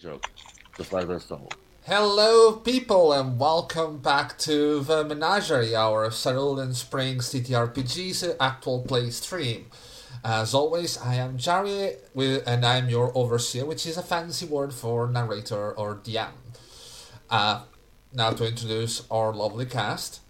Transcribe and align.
joke. 0.00 0.30
Just 0.78 0.92
like 0.94 1.06
this 1.08 1.26
song. 1.26 1.46
Hello, 1.84 2.56
people, 2.56 3.12
and 3.12 3.38
welcome 3.38 3.98
back 3.98 4.38
to 4.38 4.80
the 4.80 5.04
Menagerie, 5.04 5.76
our 5.76 6.10
Cerulean 6.10 6.72
Springs 6.72 7.28
TTRPG's 7.28 8.36
actual 8.40 8.80
play 8.82 9.10
stream. 9.10 9.66
As 10.24 10.54
always, 10.54 10.96
I 10.96 11.16
am 11.16 11.36
Jari, 11.36 11.96
and 12.46 12.64
I'm 12.64 12.88
your 12.88 13.12
overseer, 13.14 13.66
which 13.66 13.84
is 13.86 13.98
a 13.98 14.02
fancy 14.02 14.46
word 14.46 14.72
for 14.72 15.06
narrator 15.06 15.72
or 15.72 15.96
DM. 15.96 16.30
Uh, 17.28 17.64
now 18.14 18.30
to 18.30 18.48
introduce 18.48 19.06
our 19.10 19.34
lovely 19.34 19.66
cast. 19.66 20.20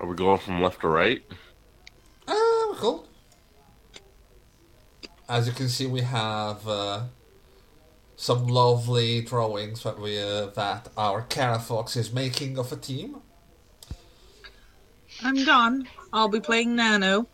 Are 0.00 0.08
we 0.08 0.16
going 0.16 0.40
from 0.40 0.60
left 0.60 0.80
to 0.80 0.88
right? 0.88 1.22
Uh, 2.26 2.74
cool. 2.74 3.06
As 5.32 5.46
you 5.46 5.54
can 5.54 5.70
see, 5.70 5.86
we 5.86 6.02
have 6.02 6.68
uh, 6.68 7.04
some 8.16 8.48
lovely 8.48 9.22
drawings 9.22 9.82
that 9.82 9.98
we 9.98 10.20
uh, 10.20 10.48
that 10.48 10.88
our 10.94 11.22
Cara 11.22 11.58
Fox 11.58 11.96
is 11.96 12.12
making 12.12 12.58
of 12.58 12.70
a 12.70 12.76
team. 12.76 13.16
I'm 15.24 15.42
done. 15.42 15.88
I'll 16.12 16.28
be 16.28 16.40
playing 16.40 16.76
Nano. 16.76 17.26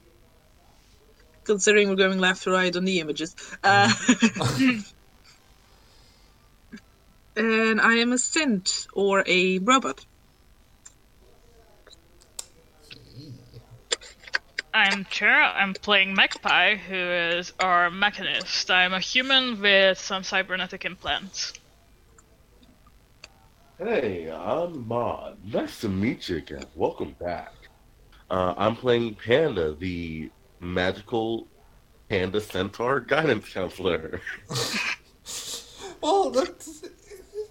Considering 1.42 1.88
we're 1.88 1.96
going 1.96 2.20
left 2.20 2.44
to 2.44 2.52
right 2.52 2.76
on 2.76 2.84
the 2.84 3.00
images. 3.00 3.34
Uh, 3.64 3.92
and 7.36 7.80
I 7.80 7.94
am 7.94 8.12
a 8.12 8.16
synth 8.16 8.86
or 8.92 9.24
a 9.26 9.58
robot. 9.58 10.06
I'm 14.74 15.06
Cher. 15.10 15.42
I'm 15.42 15.72
playing 15.72 16.14
Magpie, 16.14 16.76
who 16.76 16.94
is 16.94 17.52
our 17.58 17.90
mechanist. 17.90 18.70
I'm 18.70 18.92
a 18.92 19.00
human 19.00 19.60
with 19.60 19.98
some 19.98 20.22
cybernetic 20.22 20.84
implants. 20.84 21.54
Hey, 23.78 24.30
I'm 24.30 24.86
Mod. 24.86 25.38
Nice 25.44 25.80
to 25.80 25.88
meet 25.88 26.28
you 26.28 26.36
again. 26.38 26.64
Welcome 26.74 27.16
back. 27.18 27.54
Uh, 28.30 28.54
I'm 28.58 28.76
playing 28.76 29.14
Panda, 29.14 29.74
the 29.74 30.30
magical 30.60 31.48
panda 32.10 32.40
centaur 32.40 33.00
guidance 33.00 33.48
counselor. 33.48 34.20
Well, 36.00 36.30
that, 36.32 36.68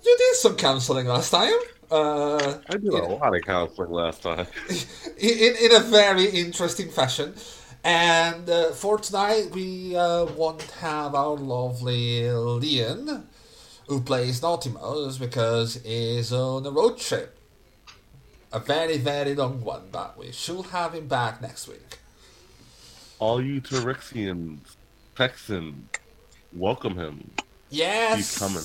you 0.03 0.17
did 0.17 0.35
some 0.35 0.55
counseling 0.55 1.07
last 1.07 1.31
time. 1.31 1.53
Uh, 1.89 2.57
I 2.69 2.77
did 2.77 2.89
a 2.89 3.05
lot 3.05 3.35
of 3.35 3.41
counseling 3.43 3.91
last 3.91 4.23
time. 4.23 4.45
in, 5.17 5.55
in 5.61 5.75
a 5.75 5.79
very 5.79 6.25
interesting 6.25 6.89
fashion. 6.89 7.33
And 7.83 8.49
uh, 8.49 8.71
for 8.71 8.97
tonight, 8.97 9.51
we 9.53 9.95
uh, 9.95 10.25
won't 10.25 10.63
have 10.81 11.15
our 11.15 11.37
lovely 11.37 12.29
Leon, 12.29 13.27
who 13.87 14.01
plays 14.01 14.41
Naughtimos, 14.41 15.17
because 15.17 15.75
he's 15.85 16.33
on 16.33 16.65
a 16.65 16.71
road 16.71 16.97
trip. 16.97 17.37
A 18.51 18.59
very, 18.59 18.97
very 18.97 19.35
long 19.35 19.63
one, 19.63 19.83
but 19.91 20.17
we 20.17 20.31
should 20.31 20.65
have 20.67 20.93
him 20.93 21.07
back 21.07 21.41
next 21.41 21.67
week. 21.67 21.99
All 23.19 23.41
you 23.41 23.61
Tyrexians, 23.61 24.59
Texans, 25.15 25.89
welcome 26.53 26.95
him. 26.95 27.31
Yes! 27.69 28.17
He's 28.17 28.37
coming. 28.37 28.63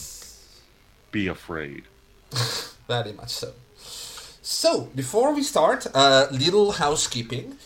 Be 1.13 1.29
afraid. 1.29 1.85
Very 2.89 3.13
much 3.13 3.31
so. 3.31 3.53
So, 4.43 4.89
before 4.95 5.33
we 5.35 5.43
start, 5.43 5.87
a 5.87 5.97
uh, 5.97 6.29
little 6.33 6.73
housekeeping. 6.73 7.57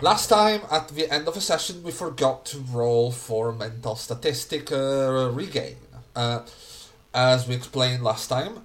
Last 0.00 0.28
time, 0.28 0.62
at 0.70 0.88
the 0.88 1.12
end 1.12 1.28
of 1.28 1.36
a 1.36 1.40
session, 1.40 1.82
we 1.82 1.90
forgot 1.90 2.44
to 2.46 2.58
roll 2.58 3.10
for 3.10 3.52
mental 3.52 3.96
statistic 3.96 4.70
uh, 4.72 5.30
regain. 5.32 5.76
Uh, 6.14 6.40
as 7.14 7.46
we 7.46 7.54
explained 7.54 8.02
last 8.02 8.28
time, 8.28 8.62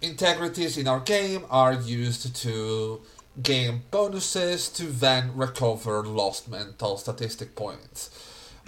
integrities 0.00 0.76
in 0.76 0.86
our 0.86 1.00
game 1.00 1.44
are 1.50 1.72
used 1.72 2.34
to 2.36 3.00
gain 3.42 3.82
bonuses 3.90 4.68
to 4.68 4.84
then 4.84 5.36
recover 5.36 6.04
lost 6.04 6.48
mental 6.48 6.96
statistic 6.96 7.54
points. 7.54 8.10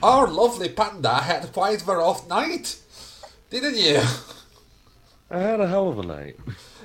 Our 0.03 0.29
lovely 0.29 0.69
panda 0.69 1.15
had 1.15 1.53
quite 1.53 1.87
a 1.87 1.97
rough 1.97 2.29
night, 2.29 2.77
didn't 3.51 3.77
you? 3.77 4.01
I 5.31 5.39
had 5.39 5.61
a 5.61 5.67
hell 5.69 5.89
of 5.89 5.99
a 5.99 6.03
night. 6.03 6.37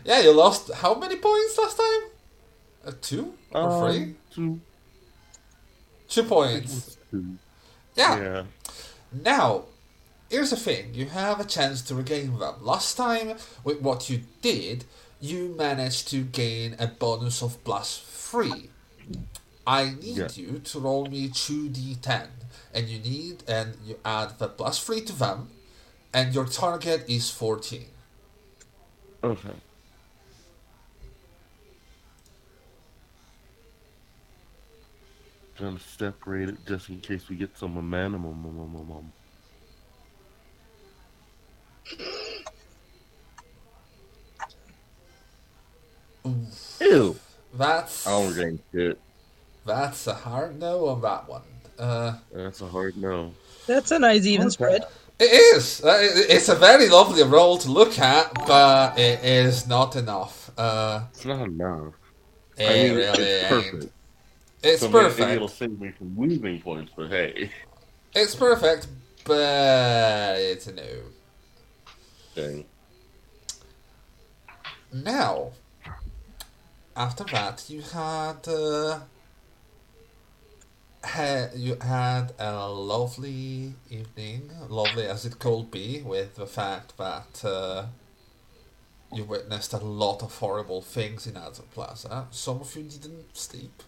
Yeah, 0.03 0.21
you 0.21 0.31
lost 0.31 0.71
how 0.71 0.93
many 0.95 1.15
points 1.15 1.57
last 1.57 1.77
time? 1.77 2.09
Uh, 2.85 2.91
two 3.01 3.33
or 3.51 3.61
Um, 3.61 3.91
three? 3.91 4.15
two. 4.33 4.61
Two 6.07 6.23
points. 6.23 6.97
two. 7.09 7.37
Yeah. 7.95 8.19
Yeah. 8.19 8.43
Now, 9.11 9.63
here's 10.29 10.51
the 10.51 10.57
thing: 10.57 10.93
you 10.93 11.07
have 11.07 11.39
a 11.39 11.43
chance 11.45 11.81
to 11.83 11.95
regain 11.95 12.37
them. 12.37 12.55
Last 12.63 12.95
time, 12.97 13.37
with 13.63 13.81
what 13.81 14.09
you 14.09 14.21
did, 14.41 14.85
you 15.19 15.55
managed 15.57 16.07
to 16.09 16.21
gain 16.23 16.75
a 16.77 16.87
bonus 16.87 17.41
of 17.41 17.63
plus 17.63 17.97
three. 18.05 18.69
I 19.65 19.95
need 19.99 20.17
Yeah. 20.17 20.27
you 20.35 20.59
to 20.59 20.79
roll 20.79 21.07
me 21.07 21.29
two 21.29 21.69
d10, 21.69 22.27
and 22.73 22.87
you 22.87 22.99
need 22.99 23.43
and 23.47 23.75
you 23.83 23.97
add 24.05 24.37
the 24.37 24.47
plus 24.49 24.77
three 24.83 25.01
to 25.01 25.13
them, 25.13 25.49
and 26.13 26.35
your 26.35 26.45
target 26.45 27.05
is 27.07 27.31
fourteen. 27.31 27.87
Okay. 29.25 29.49
Trying 35.57 35.77
to 35.77 35.83
separate 35.83 36.49
it 36.49 36.57
just 36.67 36.89
in 36.89 36.99
case 37.01 37.27
we 37.27 37.35
get 37.35 37.57
some 37.57 37.73
momentum. 37.73 38.23
um, 38.23 38.45
um, 38.45 38.75
um, 38.75 38.91
um. 46.25 46.47
Ew. 46.81 47.15
That's 47.55 48.05
I 48.05 48.11
don't 48.11 48.35
regain 48.35 48.59
shit. 48.71 48.99
that's 49.65 50.05
a 50.05 50.13
hard 50.13 50.59
no 50.59 50.87
on 50.87 51.01
that 51.01 51.27
one. 51.27 51.41
Uh, 51.79 52.13
That's 52.31 52.61
a 52.61 52.67
hard 52.67 52.95
no. 52.95 53.33
That's 53.65 53.89
a 53.89 53.97
nice 53.97 54.25
even 54.27 54.51
spread. 54.51 54.83
It 55.19 55.31
is. 55.55 55.81
Uh, 55.83 55.97
It's 56.01 56.49
a 56.49 56.55
very 56.55 56.89
lovely 56.89 57.23
roll 57.23 57.57
to 57.59 57.69
look 57.71 57.97
at, 57.99 58.33
but 58.45 58.99
it 58.99 59.23
is 59.23 59.67
not 59.67 59.95
enough. 59.95 60.51
Uh, 60.57 61.05
It's 61.13 61.25
not 61.25 61.47
enough. 61.47 61.93
it 62.57 62.67
I 62.67 62.73
mean, 62.73 62.95
really 62.95 63.23
it's 63.23 63.43
ain't. 63.43 63.43
perfect. 63.43 63.91
It's 64.63 64.81
So 64.81 64.89
maybe 64.89 65.01
perfect. 65.01 65.31
it'll 65.31 65.47
save 65.47 65.79
me 65.79 65.91
from 65.91 66.17
losing 66.17 66.61
points, 66.61 66.91
but 66.95 67.09
hey. 67.09 67.51
It's 68.15 68.35
perfect, 68.35 68.87
but 69.25 70.37
it's 70.39 70.67
a 70.67 70.73
no. 70.73 71.13
Dang. 72.35 72.65
Now, 74.91 75.51
after 76.95 77.23
that, 77.25 77.69
you 77.69 77.81
had 77.81 78.47
uh, 78.47 78.99
ha- 81.05 81.49
you 81.55 81.77
had 81.81 82.33
a 82.39 82.69
lovely 82.69 83.73
evening, 83.89 84.51
lovely 84.69 85.05
as 85.05 85.25
it 85.25 85.39
could 85.39 85.71
be, 85.71 86.01
with 86.01 86.35
the 86.35 86.47
fact 86.47 86.97
that 86.97 87.45
uh, 87.45 87.85
you 89.13 89.23
witnessed 89.23 89.73
a 89.73 89.77
lot 89.77 90.21
of 90.21 90.37
horrible 90.37 90.81
things 90.81 91.27
in 91.27 91.37
Azure 91.37 91.63
Plaza. 91.73 92.27
Some 92.31 92.61
of 92.61 92.75
you 92.75 92.83
didn't 92.83 93.35
sleep. 93.35 93.83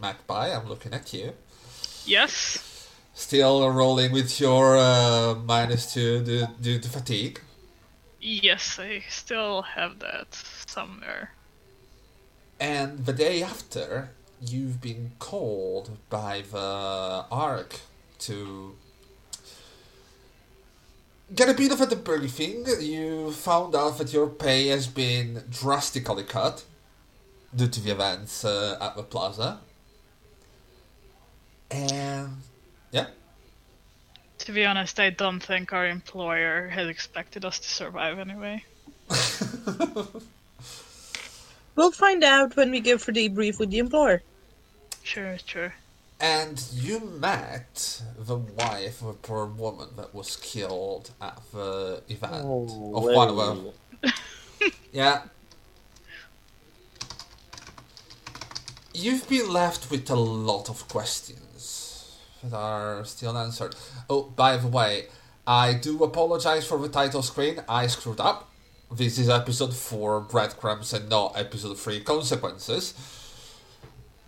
Magpie, 0.00 0.48
I'm 0.48 0.68
looking 0.68 0.92
at 0.92 1.12
you. 1.12 1.32
Yes. 2.04 2.88
Still 3.14 3.70
rolling 3.70 4.12
with 4.12 4.40
your 4.40 4.76
uh, 4.76 5.34
minus 5.34 5.92
two 5.94 6.24
due, 6.24 6.46
due 6.60 6.78
to 6.78 6.88
fatigue. 6.88 7.40
Yes, 8.20 8.78
I 8.78 9.02
still 9.08 9.62
have 9.62 9.98
that 9.98 10.34
somewhere. 10.66 11.32
And 12.60 13.06
the 13.06 13.12
day 13.12 13.42
after, 13.42 14.10
you've 14.42 14.80
been 14.80 15.12
called 15.18 15.90
by 16.10 16.42
the 16.50 17.24
ARC 17.30 17.80
to 18.20 18.76
get 21.34 21.48
a 21.48 21.54
bit 21.54 21.72
of 21.72 21.80
a 21.80 21.86
debriefing. 21.86 22.82
You 22.82 23.32
found 23.32 23.74
out 23.74 23.98
that 23.98 24.12
your 24.12 24.28
pay 24.28 24.68
has 24.68 24.86
been 24.86 25.44
drastically 25.50 26.24
cut 26.24 26.64
due 27.54 27.68
to 27.68 27.80
the 27.80 27.92
events 27.92 28.44
uh, 28.44 28.78
at 28.80 28.96
the 28.96 29.02
plaza. 29.02 29.60
And 31.70 32.42
yeah, 32.90 33.06
To 34.40 34.52
be 34.52 34.66
honest, 34.66 35.00
I 35.00 35.10
don't 35.10 35.40
think 35.40 35.72
our 35.72 35.86
employer 35.86 36.68
had 36.68 36.88
expected 36.88 37.44
us 37.44 37.58
to 37.60 37.68
survive 37.68 38.18
anyway. 38.18 38.64
We'll 41.74 41.92
find 41.92 42.22
out 42.22 42.56
when 42.56 42.70
we 42.70 42.80
go 42.80 42.98
for 42.98 43.12
debrief 43.12 43.58
with 43.58 43.70
the 43.70 43.78
employer. 43.78 44.22
Sure, 45.02 45.36
sure. 45.44 45.74
and 46.20 46.62
you 46.72 47.00
met 47.00 48.02
the 48.16 48.36
wife 48.36 49.02
of 49.02 49.08
a 49.08 49.12
poor 49.14 49.46
woman 49.46 49.88
that 49.96 50.14
was 50.14 50.36
killed 50.36 51.10
at 51.20 51.40
the 51.52 52.02
event 52.08 52.42
oh, 52.44 52.94
of 52.94 53.04
one 53.04 53.28
of 53.28 53.36
them. 53.36 53.72
Yeah. 54.92 55.22
You've 58.94 59.28
been 59.28 59.50
left 59.50 59.90
with 59.90 60.08
a 60.10 60.14
lot 60.16 60.68
of 60.68 60.86
questions 60.88 62.18
that 62.44 62.56
are 62.56 63.04
still 63.04 63.30
unanswered. 63.36 63.74
Oh, 64.10 64.24
by 64.24 64.56
the 64.58 64.68
way, 64.68 65.06
I 65.46 65.72
do 65.74 66.04
apologize 66.04 66.66
for 66.66 66.78
the 66.78 66.88
title 66.88 67.22
screen. 67.22 67.62
I 67.68 67.86
screwed 67.86 68.20
up. 68.20 68.50
This 68.94 69.18
is 69.18 69.30
episode 69.30 69.74
4 69.74 70.20
breadcrumbs 70.20 70.92
and 70.92 71.08
not 71.08 71.32
episode 71.36 71.78
3 71.78 72.00
consequences. 72.00 72.92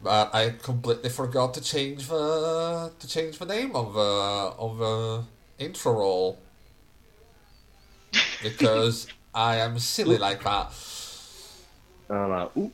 But 0.04 0.34
I 0.34 0.50
completely 0.50 1.08
forgot 1.08 1.54
to 1.54 1.62
change 1.62 2.08
the 2.08 2.92
to 2.98 3.08
change 3.08 3.38
the 3.38 3.46
name 3.46 3.74
of 3.74 3.94
the 3.94 4.00
of 4.58 4.76
the 4.76 5.24
intro 5.58 5.92
roll 5.94 6.38
because 8.42 9.06
I 9.34 9.56
am 9.56 9.78
silly 9.78 10.18
like 10.18 10.44
that. 10.44 10.72
And, 12.10 12.32
uh, 12.32 12.48
oop. 12.54 12.72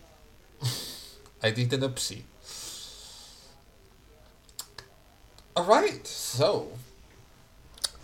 I 1.43 1.50
did 1.53 1.73
an 1.73 1.82
oopsie. 1.82 2.23
Alright, 5.56 6.06
so. 6.09 6.69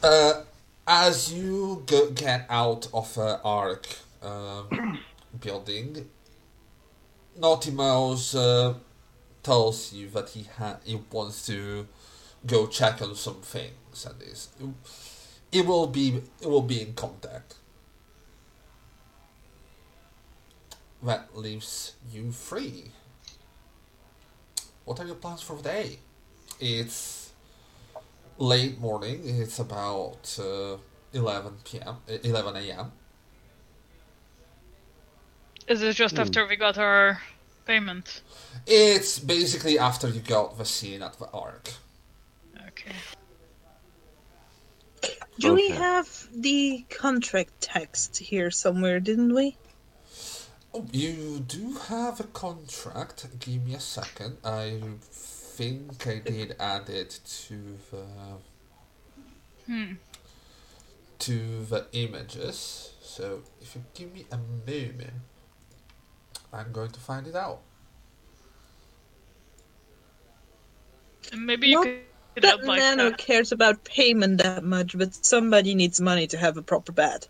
Uh, 0.04 0.42
as 0.86 1.32
you 1.32 1.82
go, 1.84 2.10
get 2.10 2.46
out 2.48 2.86
of 2.94 3.12
the 3.14 3.40
ARC 3.42 3.86
um, 4.22 5.00
building, 5.40 6.08
Naughtimos 7.40 8.34
uh, 8.34 8.74
tells 9.46 9.92
you 9.92 10.08
that 10.10 10.30
he 10.30 10.42
ha- 10.58 10.80
he 10.84 10.98
wants 11.12 11.46
to 11.46 11.86
go 12.46 12.66
check 12.66 13.00
on 13.00 13.14
some 13.14 13.40
things 13.42 14.04
and 14.04 14.18
this. 14.18 14.48
It 15.52 15.64
will 15.64 15.86
be 15.86 16.06
it 16.42 16.48
will 16.48 16.68
be 16.74 16.80
in 16.82 16.94
contact. 16.94 17.54
That 21.00 21.36
leaves 21.36 21.94
you 22.12 22.32
free. 22.32 22.90
What 24.84 24.98
are 24.98 25.06
your 25.06 25.20
plans 25.24 25.42
for 25.42 25.56
the 25.56 25.62
day? 25.62 25.98
It's 26.58 27.30
late 28.38 28.80
morning. 28.80 29.20
It's 29.24 29.60
about 29.60 30.36
uh, 30.40 30.76
11 31.12 31.52
p.m. 31.64 31.96
uh, 32.10 32.18
11 32.24 32.56
a.m. 32.56 32.92
Is 35.68 35.82
it 35.82 35.94
just 35.94 36.18
after 36.18 36.46
we 36.48 36.56
got 36.56 36.78
our 36.78 37.20
payment? 37.66 38.22
It's 38.66 39.18
basically 39.18 39.78
after 39.78 40.08
you 40.08 40.20
got 40.20 40.56
the 40.58 40.64
scene 40.64 41.02
at 41.02 41.18
the 41.18 41.28
ARC. 41.30 41.72
Okay. 42.68 42.94
Do 45.38 45.54
we 45.54 45.68
have 45.68 46.28
the 46.34 46.86
contract 46.88 47.60
text 47.60 48.16
here 48.16 48.50
somewhere, 48.50 49.00
didn't 49.00 49.34
we? 49.34 49.56
Oh, 50.72 50.86
you 50.92 51.40
do 51.46 51.74
have 51.88 52.20
a 52.20 52.24
contract. 52.24 53.26
Give 53.38 53.64
me 53.66 53.74
a 53.74 53.80
second. 53.80 54.38
I 54.44 54.80
think 55.02 56.06
I 56.06 56.18
did 56.18 56.56
add 56.58 56.88
it 56.88 57.20
to 57.46 57.78
the 57.90 58.06
Hmm. 59.66 59.94
to 61.18 61.64
the 61.64 61.86
images. 61.92 62.92
So 63.02 63.42
if 63.60 63.74
you 63.74 63.84
give 63.94 64.12
me 64.12 64.26
a 64.30 64.36
moment, 64.38 65.20
I'm 66.56 66.72
going 66.72 66.90
to 66.90 67.00
find 67.00 67.26
it 67.26 67.34
out. 67.36 67.60
Maybe 71.36 71.68
you 71.68 71.74
Not 71.74 71.84
could 71.84 72.42
That 72.42 72.58
add 72.60 72.64
like 72.64 72.78
Nano 72.80 73.08
a, 73.08 73.12
cares 73.16 73.52
about 73.52 73.84
payment 73.84 74.38
that 74.42 74.64
much, 74.64 74.96
but 74.96 75.14
somebody 75.24 75.74
needs 75.74 76.00
money 76.00 76.26
to 76.28 76.36
have 76.38 76.56
a 76.56 76.62
proper 76.62 76.92
bed. 76.92 77.26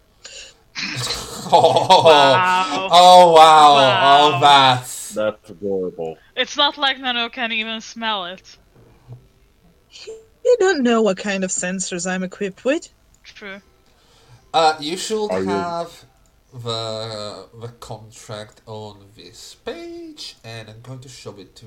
Oh 1.48 2.02
Wow. 2.04 2.88
Oh 2.90 3.32
wow! 3.32 3.74
Wow. 3.76 4.36
Oh 4.36 4.40
that's 4.40 5.10
That's 5.10 5.50
adorable. 5.50 6.18
It's 6.34 6.56
not 6.56 6.76
like 6.76 6.98
Nano 6.98 7.28
can 7.28 7.52
even 7.52 7.80
smell 7.80 8.24
it. 8.26 8.58
You 10.44 10.56
don't 10.58 10.82
know 10.82 11.02
what 11.02 11.18
kind 11.18 11.44
of 11.44 11.50
sensors 11.50 12.10
I'm 12.10 12.24
equipped 12.24 12.64
with. 12.64 12.88
True. 13.22 13.60
uh 14.54 14.76
you 14.80 14.96
should 14.96 15.30
Are 15.30 15.40
you- 15.40 15.48
have 15.48 16.04
the 16.52 17.48
the 17.60 17.68
contract 17.80 18.60
on 18.66 19.06
this 19.16 19.56
page 19.64 20.36
and 20.44 20.68
I'm 20.68 20.80
going 20.80 21.00
to 21.00 21.08
show 21.08 21.36
it 21.38 21.54
to 21.56 21.66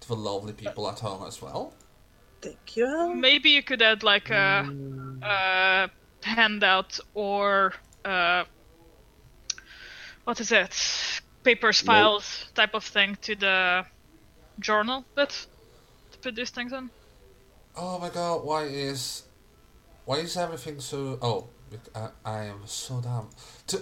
to 0.00 0.08
the 0.08 0.16
lovely 0.16 0.52
people 0.52 0.88
at 0.88 1.00
home 1.00 1.26
as 1.26 1.40
well. 1.42 1.74
Thank 2.40 2.76
you. 2.76 3.14
Maybe 3.14 3.50
you 3.50 3.62
could 3.62 3.80
add 3.80 4.02
like 4.02 4.30
a, 4.30 4.68
a 5.22 5.90
handout 6.22 7.00
or 7.14 7.72
uh, 8.04 8.44
what 10.24 10.40
is 10.40 10.52
it? 10.52 11.20
Papers, 11.42 11.82
Note. 11.82 11.92
files 11.92 12.46
type 12.54 12.74
of 12.74 12.84
thing 12.84 13.16
to 13.22 13.34
the 13.34 13.84
journal 14.60 15.04
bit 15.14 15.46
to 16.12 16.18
put 16.18 16.34
these 16.36 16.50
things 16.50 16.72
in. 16.72 16.90
Oh 17.76 17.98
my 17.98 18.10
god, 18.10 18.44
why 18.44 18.64
is 18.64 19.22
why 20.04 20.16
is 20.16 20.36
everything 20.36 20.80
so 20.80 21.18
oh 21.22 21.40
bec- 21.42 21.53
I, 21.94 22.08
I 22.24 22.44
am 22.44 22.60
so 22.66 23.00
dumb. 23.00 23.30
To, 23.68 23.80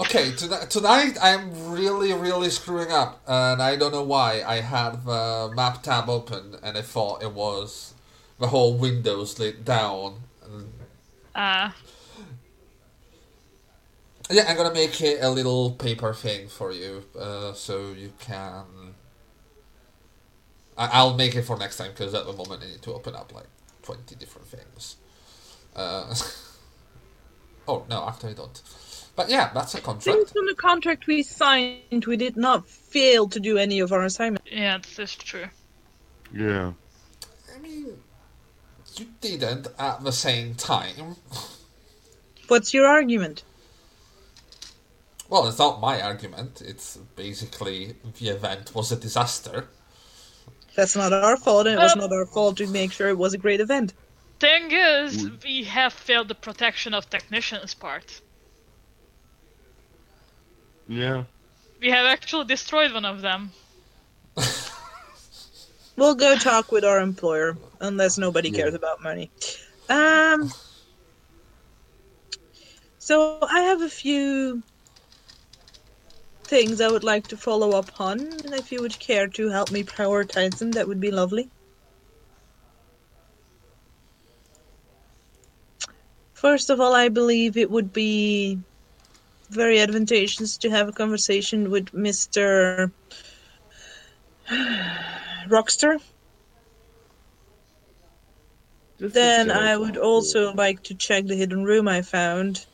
okay, 0.00 0.32
tonight, 0.32 0.70
tonight 0.70 1.16
I'm 1.20 1.70
really 1.72 2.12
really 2.12 2.50
screwing 2.50 2.90
up 2.92 3.22
and 3.26 3.60
I 3.62 3.76
don't 3.76 3.92
know 3.92 4.02
why. 4.02 4.42
I 4.46 4.60
had 4.60 5.04
the 5.04 5.52
map 5.54 5.82
tab 5.82 6.08
open 6.08 6.56
and 6.62 6.76
I 6.76 6.82
thought 6.82 7.22
it 7.22 7.32
was 7.32 7.94
the 8.38 8.48
whole 8.48 8.74
Windows 8.76 9.38
lit 9.38 9.64
down. 9.64 10.20
And 10.44 10.72
Uh, 11.34 11.70
yeah, 14.30 14.44
I'm 14.48 14.56
gonna 14.56 14.72
make 14.74 15.00
it 15.00 15.18
a 15.22 15.28
little 15.30 15.72
paper 15.72 16.14
thing 16.14 16.48
for 16.48 16.72
you, 16.72 17.04
uh, 17.18 17.52
so 17.52 17.92
you 17.92 18.12
can. 18.18 18.64
I- 20.76 20.88
I'll 20.88 21.14
make 21.14 21.34
it 21.36 21.42
for 21.42 21.56
next 21.56 21.76
time 21.76 21.90
because 21.92 22.14
at 22.14 22.26
the 22.26 22.32
moment 22.32 22.62
I 22.62 22.66
need 22.66 22.82
to 22.82 22.94
open 22.94 23.14
up 23.14 23.32
like 23.34 23.46
twenty 23.82 24.14
different 24.16 24.48
things. 24.48 24.96
Uh, 25.76 26.14
oh 27.68 27.84
no, 27.88 28.02
after 28.04 28.28
I 28.28 28.32
don't. 28.32 28.60
But 29.16 29.28
yeah, 29.28 29.50
that's 29.54 29.74
a 29.74 29.78
Things 29.78 30.04
contract. 30.04 30.36
on 30.36 30.46
the 30.46 30.54
contract 30.56 31.06
we 31.06 31.22
signed, 31.22 32.04
we 32.06 32.16
did 32.16 32.36
not 32.36 32.68
fail 32.68 33.28
to 33.28 33.38
do 33.38 33.58
any 33.58 33.78
of 33.80 33.92
our 33.92 34.02
assignments. 34.02 34.50
yeah, 34.50 34.78
this 34.78 34.98
is 34.98 35.14
true. 35.14 35.46
Yeah. 36.34 36.72
I 37.54 37.58
mean, 37.60 37.86
you 38.96 39.06
didn't 39.20 39.68
at 39.78 40.02
the 40.02 40.10
same 40.12 40.54
time. 40.56 41.16
What's 42.48 42.74
your 42.74 42.86
argument? 42.86 43.44
Well, 45.28 45.46
it's 45.48 45.58
not 45.58 45.80
my 45.80 46.00
argument. 46.02 46.60
It's 46.64 46.96
basically 47.16 47.94
the 48.18 48.28
event 48.28 48.74
was 48.74 48.92
a 48.92 48.96
disaster. 48.96 49.68
That's 50.76 50.96
not 50.96 51.12
our 51.12 51.36
fault, 51.36 51.66
and 51.68 51.78
it 51.78 51.82
was 51.82 51.92
Um, 51.92 52.00
not 52.00 52.12
our 52.12 52.26
fault 52.26 52.56
to 52.58 52.66
make 52.66 52.92
sure 52.92 53.08
it 53.08 53.16
was 53.18 53.32
a 53.32 53.38
great 53.38 53.60
event. 53.60 53.94
Thing 54.44 54.72
is, 54.72 55.30
we 55.42 55.64
have 55.64 55.94
failed 55.94 56.28
the 56.28 56.34
protection 56.34 56.92
of 56.92 57.08
technicians 57.08 57.72
part. 57.72 58.20
Yeah. 60.86 61.24
We 61.80 61.88
have 61.88 62.04
actually 62.04 62.44
destroyed 62.44 62.92
one 62.92 63.06
of 63.06 63.22
them. 63.22 63.52
We'll 65.96 66.16
go 66.16 66.36
talk 66.36 66.72
with 66.72 66.84
our 66.84 67.00
employer, 67.00 67.56
unless 67.80 68.18
nobody 68.18 68.50
cares 68.50 68.74
about 68.74 69.00
money. 69.00 69.30
Um. 69.88 70.52
So 72.98 73.38
I 73.48 73.60
have 73.60 73.80
a 73.80 73.88
few 73.88 74.62
things 76.42 76.80
I 76.80 76.90
would 76.90 77.04
like 77.04 77.28
to 77.28 77.36
follow 77.36 77.70
up 77.78 77.98
on, 77.98 78.18
and 78.20 78.52
if 78.54 78.72
you 78.72 78.82
would 78.82 78.98
care 78.98 79.28
to 79.28 79.48
help 79.48 79.70
me 79.70 79.84
prioritize 79.84 80.58
them, 80.58 80.72
that 80.72 80.88
would 80.88 81.00
be 81.00 81.12
lovely. 81.12 81.48
First 86.44 86.68
of 86.68 86.78
all, 86.78 86.94
I 86.94 87.08
believe 87.08 87.56
it 87.56 87.70
would 87.70 87.90
be 87.90 88.58
very 89.48 89.80
advantageous 89.80 90.58
to 90.58 90.68
have 90.68 90.88
a 90.88 90.92
conversation 90.92 91.70
with 91.70 91.86
Mr. 91.92 92.92
Rockster. 95.48 95.98
Just 98.98 99.14
Then 99.14 99.50
I 99.50 99.74
would 99.78 99.96
also 99.96 100.52
like 100.52 100.82
to 100.82 100.94
check 100.94 101.24
the 101.24 101.34
hidden 101.34 101.64
room 101.64 101.88
I 101.88 102.02
found 102.02 102.66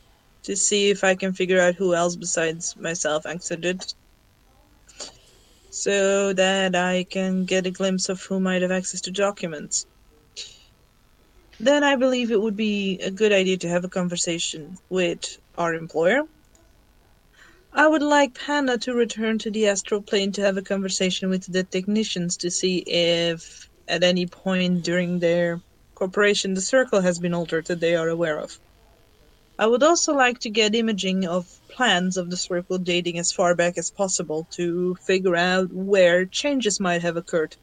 to 0.43 0.57
see 0.57 0.89
if 0.89 1.05
I 1.05 1.15
can 1.15 1.31
figure 1.31 1.61
out 1.61 1.75
who 1.75 1.95
else 1.95 2.17
besides 2.17 2.75
myself 2.75 3.25
exited. 3.25 3.93
So 5.69 6.33
that 6.33 6.75
I 6.75 7.05
can 7.05 7.45
get 7.45 7.65
a 7.65 7.71
glimpse 7.71 8.09
of 8.09 8.21
who 8.21 8.41
might 8.41 8.63
have 8.63 8.71
access 8.71 8.99
to 8.99 9.11
documents. 9.11 9.85
Then 11.61 11.83
I 11.83 11.95
believe 11.95 12.31
it 12.31 12.41
would 12.41 12.57
be 12.57 12.97
a 13.01 13.11
good 13.11 13.31
idea 13.31 13.55
to 13.57 13.69
have 13.69 13.83
a 13.83 13.89
conversation 13.89 14.79
with 14.89 15.37
our 15.59 15.75
employer. 15.75 16.23
I 17.71 17.85
would 17.87 18.01
like 18.01 18.33
Panda 18.33 18.79
to 18.79 18.95
return 18.95 19.37
to 19.39 19.51
the 19.51 19.67
astral 19.67 20.01
plane 20.01 20.31
to 20.31 20.41
have 20.41 20.57
a 20.57 20.63
conversation 20.63 21.29
with 21.29 21.45
the 21.45 21.63
technicians 21.63 22.35
to 22.37 22.49
see 22.49 22.79
if 22.79 23.69
at 23.87 24.03
any 24.03 24.25
point 24.25 24.83
during 24.83 25.19
their 25.19 25.61
corporation 25.93 26.55
the 26.55 26.61
circle 26.61 26.99
has 26.99 27.19
been 27.19 27.35
altered 27.35 27.67
that 27.67 27.79
they 27.79 27.95
are 27.95 28.09
aware 28.09 28.39
of. 28.39 28.59
I 29.59 29.67
would 29.67 29.83
also 29.83 30.15
like 30.15 30.39
to 30.39 30.49
get 30.49 30.73
imaging 30.73 31.27
of 31.27 31.45
plans 31.69 32.17
of 32.17 32.31
the 32.31 32.37
circle 32.37 32.79
dating 32.79 33.19
as 33.19 33.31
far 33.31 33.53
back 33.53 33.77
as 33.77 33.91
possible 33.91 34.47
to 34.53 34.95
figure 34.95 35.35
out 35.35 35.71
where 35.71 36.25
changes 36.25 36.79
might 36.79 37.03
have 37.03 37.17
occurred. 37.17 37.55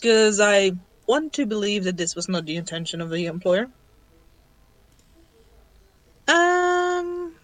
Because 0.00 0.40
I 0.40 0.72
want 1.06 1.32
to 1.34 1.46
believe 1.46 1.84
that 1.84 1.96
this 1.96 2.14
was 2.14 2.28
not 2.28 2.44
the 2.46 2.56
intention 2.56 3.00
of 3.00 3.10
the 3.10 3.26
employer. 3.26 3.68
Um, 6.28 7.34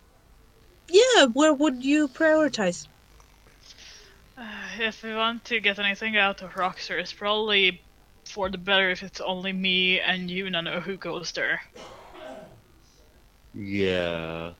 yeah, 0.89 1.27
where 1.27 1.53
would 1.53 1.85
you 1.85 2.09
prioritize? 2.09 2.87
Uh, 4.37 4.43
if 4.79 5.03
we 5.03 5.15
want 5.15 5.45
to 5.47 5.61
get 5.61 5.79
anything 5.79 6.17
out 6.17 6.43
of 6.43 6.57
Roxer, 6.57 6.99
it's 6.99 7.13
probably 7.13 7.81
for 8.25 8.49
the 8.49 8.59
better 8.59 8.91
if 8.91 9.03
it's 9.03 9.21
only 9.21 9.53
me 9.53 10.01
and 10.01 10.31
you 10.31 10.49
know 10.51 10.81
who 10.81 10.97
goes 10.97 11.33
there. 11.33 11.61
Yeah. 13.55 14.53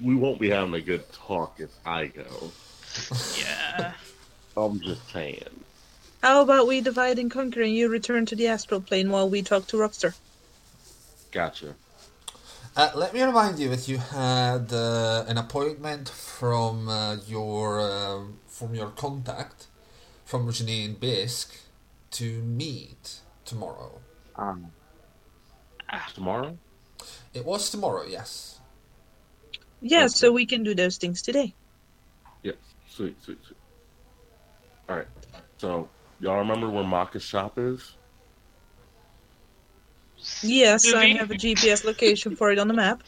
We 0.00 0.14
won't 0.14 0.40
be 0.40 0.50
having 0.50 0.74
a 0.74 0.80
good 0.80 1.10
talk 1.12 1.60
if 1.60 1.70
I 1.84 2.06
go. 2.06 2.50
Yeah. 3.38 3.92
I'm 4.56 4.80
just 4.80 5.08
saying. 5.12 5.44
How 6.22 6.42
about 6.42 6.66
we 6.66 6.80
divide 6.80 7.18
and 7.18 7.30
conquer 7.30 7.62
and 7.62 7.74
you 7.74 7.88
return 7.88 8.26
to 8.26 8.36
the 8.36 8.46
astral 8.48 8.80
plane 8.80 9.10
while 9.10 9.28
we 9.28 9.42
talk 9.42 9.66
to 9.68 9.76
Rockstar? 9.76 10.14
Gotcha. 11.30 11.74
Uh, 12.76 12.90
let 12.94 13.12
me 13.14 13.22
remind 13.22 13.58
you 13.58 13.68
that 13.68 13.88
you 13.88 13.98
had 13.98 14.72
uh, 14.72 15.24
an 15.26 15.38
appointment 15.38 16.08
from 16.08 16.88
uh, 16.88 17.16
your 17.26 17.80
uh, 17.80 18.20
from 18.48 18.74
your 18.74 18.90
contact 18.90 19.66
from 20.24 20.46
Janine 20.48 20.98
Bisk 21.00 21.56
to 22.12 22.42
meet 22.42 23.20
tomorrow. 23.44 24.00
Um, 24.36 24.72
tomorrow? 26.14 26.56
It 27.34 27.44
was 27.44 27.70
tomorrow, 27.70 28.04
yes. 28.08 28.60
Yeah, 29.80 30.00
Okay. 30.00 30.08
so 30.08 30.32
we 30.32 30.46
can 30.46 30.62
do 30.62 30.74
those 30.74 30.98
things 30.98 31.22
today. 31.22 31.54
Yes. 32.42 32.56
Sweet, 32.88 33.16
sweet, 33.22 33.38
sweet. 33.44 33.56
Alright. 34.88 35.06
So, 35.58 35.88
y'all 36.20 36.38
remember 36.38 36.68
where 36.68 36.84
Maka's 36.84 37.24
shop 37.24 37.58
is? 37.58 37.96
Yes, 40.42 40.82
Do 40.82 40.96
I 40.96 41.06
we? 41.06 41.16
have 41.16 41.30
a 41.30 41.34
GPS 41.34 41.84
location 41.84 42.36
for 42.36 42.50
it 42.50 42.58
on 42.58 42.68
the 42.68 42.74
map. 42.74 43.02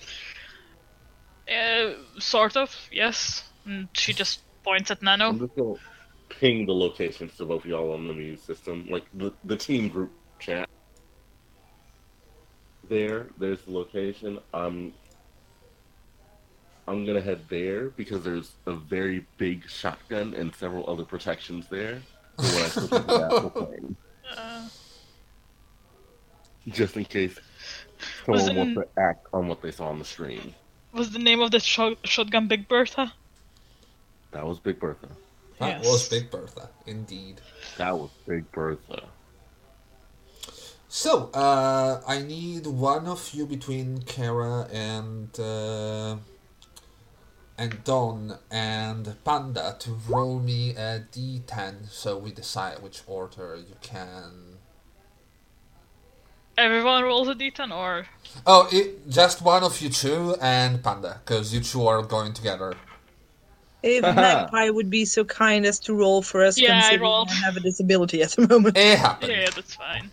Uh, 1.48 1.92
sort 2.18 2.56
of, 2.56 2.74
yes. 2.90 3.44
And 3.66 3.88
she 3.92 4.12
just 4.12 4.40
points 4.64 4.90
at 4.90 5.02
Nano. 5.02 5.28
I'm 5.28 5.38
just 5.38 5.54
gonna 5.54 5.74
ping 6.28 6.66
the 6.66 6.72
locations 6.72 7.36
to 7.36 7.44
both 7.44 7.64
of 7.64 7.70
y'all 7.70 7.92
on 7.92 8.08
the 8.08 8.14
menu 8.14 8.36
system, 8.36 8.86
like 8.88 9.04
the, 9.14 9.32
the 9.44 9.56
team 9.56 9.88
group 9.88 10.10
chat. 10.38 10.68
There, 12.88 13.26
there's 13.38 13.62
the 13.62 13.72
location. 13.72 14.38
I'm 14.54 14.92
I'm 16.88 17.06
gonna 17.06 17.20
head 17.20 17.44
there 17.48 17.90
because 17.90 18.24
there's 18.24 18.52
a 18.66 18.72
very 18.72 19.24
big 19.36 19.68
shotgun 19.68 20.34
and 20.34 20.54
several 20.54 20.88
other 20.90 21.04
protections 21.04 21.68
there. 21.68 22.02
For 22.36 22.42
when 22.42 22.64
I 22.64 22.68
switch 22.68 22.90
to 22.90 22.98
the 22.98 23.24
astral 23.24 23.50
plane. 23.50 23.96
Uh, 24.36 24.68
Just 26.68 26.96
in 26.96 27.04
case 27.04 27.38
Was 28.26 28.46
someone 28.46 28.74
wants 28.74 28.92
to 28.94 29.00
act 29.02 29.26
on 29.32 29.48
what 29.48 29.62
they 29.62 29.70
saw 29.72 29.88
on 29.88 29.98
the 29.98 30.04
stream. 30.04 30.54
was 30.92 31.10
the 31.12 31.18
name 31.18 31.40
of 31.40 31.50
the 31.50 31.60
shot- 31.60 31.98
shotgun 32.06 32.48
Big 32.48 32.68
Bertha? 32.68 33.12
That 34.32 34.46
was 34.46 34.58
Big 34.60 34.78
Bertha. 34.80 35.08
That 35.58 35.82
Yes. 35.82 35.86
was 35.86 36.08
Big 36.08 36.30
Bertha, 36.30 36.68
indeed. 36.86 37.40
That 37.78 37.96
was 37.98 38.10
Big 38.26 38.50
Bertha. 38.52 39.02
So, 40.88 41.30
uh, 41.32 42.02
I 42.06 42.20
need 42.20 42.66
one 42.66 43.06
of 43.06 43.30
you 43.32 43.46
between 43.46 44.02
Kara 44.02 44.68
and 44.72 45.28
uh, 45.40 46.16
and 47.62 47.84
Don 47.84 48.38
and 48.50 49.14
Panda 49.24 49.76
to 49.78 49.90
roll 50.08 50.40
me 50.40 50.70
a 50.70 51.04
d10 51.12 51.88
so 51.88 52.18
we 52.18 52.32
decide 52.32 52.82
which 52.82 53.02
order 53.06 53.54
you 53.56 53.76
can. 53.80 54.58
Everyone 56.58 57.04
rolls 57.04 57.28
a 57.28 57.34
d10, 57.36 57.70
or 57.72 58.06
Oh, 58.46 58.68
it, 58.72 59.08
just 59.08 59.42
one 59.42 59.62
of 59.62 59.80
you 59.80 59.90
two 59.90 60.34
and 60.40 60.82
Panda, 60.82 61.20
because 61.24 61.54
you 61.54 61.60
two 61.60 61.86
are 61.86 62.02
going 62.02 62.32
together. 62.32 62.74
If 63.84 64.02
Magpie 64.02 64.70
would 64.70 64.90
be 64.90 65.04
so 65.04 65.24
kind 65.24 65.64
as 65.64 65.78
to 65.80 65.94
roll 65.94 66.20
for 66.20 66.44
us, 66.44 66.58
Yeah, 66.58 66.80
I 66.82 66.96
rolled. 66.96 67.30
I 67.30 67.34
have 67.34 67.56
a 67.56 67.60
disability 67.60 68.22
at 68.22 68.30
the 68.32 68.48
moment. 68.48 68.76
It 68.76 68.98
happened. 68.98 69.30
yeah, 69.32 69.50
that's 69.54 69.74
fine. 69.76 70.10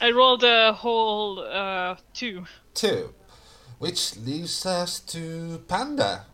I 0.00 0.10
rolled 0.12 0.44
a 0.44 0.72
whole 0.72 1.40
uh, 1.40 1.96
two. 2.14 2.44
Two. 2.74 3.12
Which 3.82 4.16
leaves 4.18 4.64
us 4.64 5.00
to 5.10 5.60
Panda. 5.66 6.24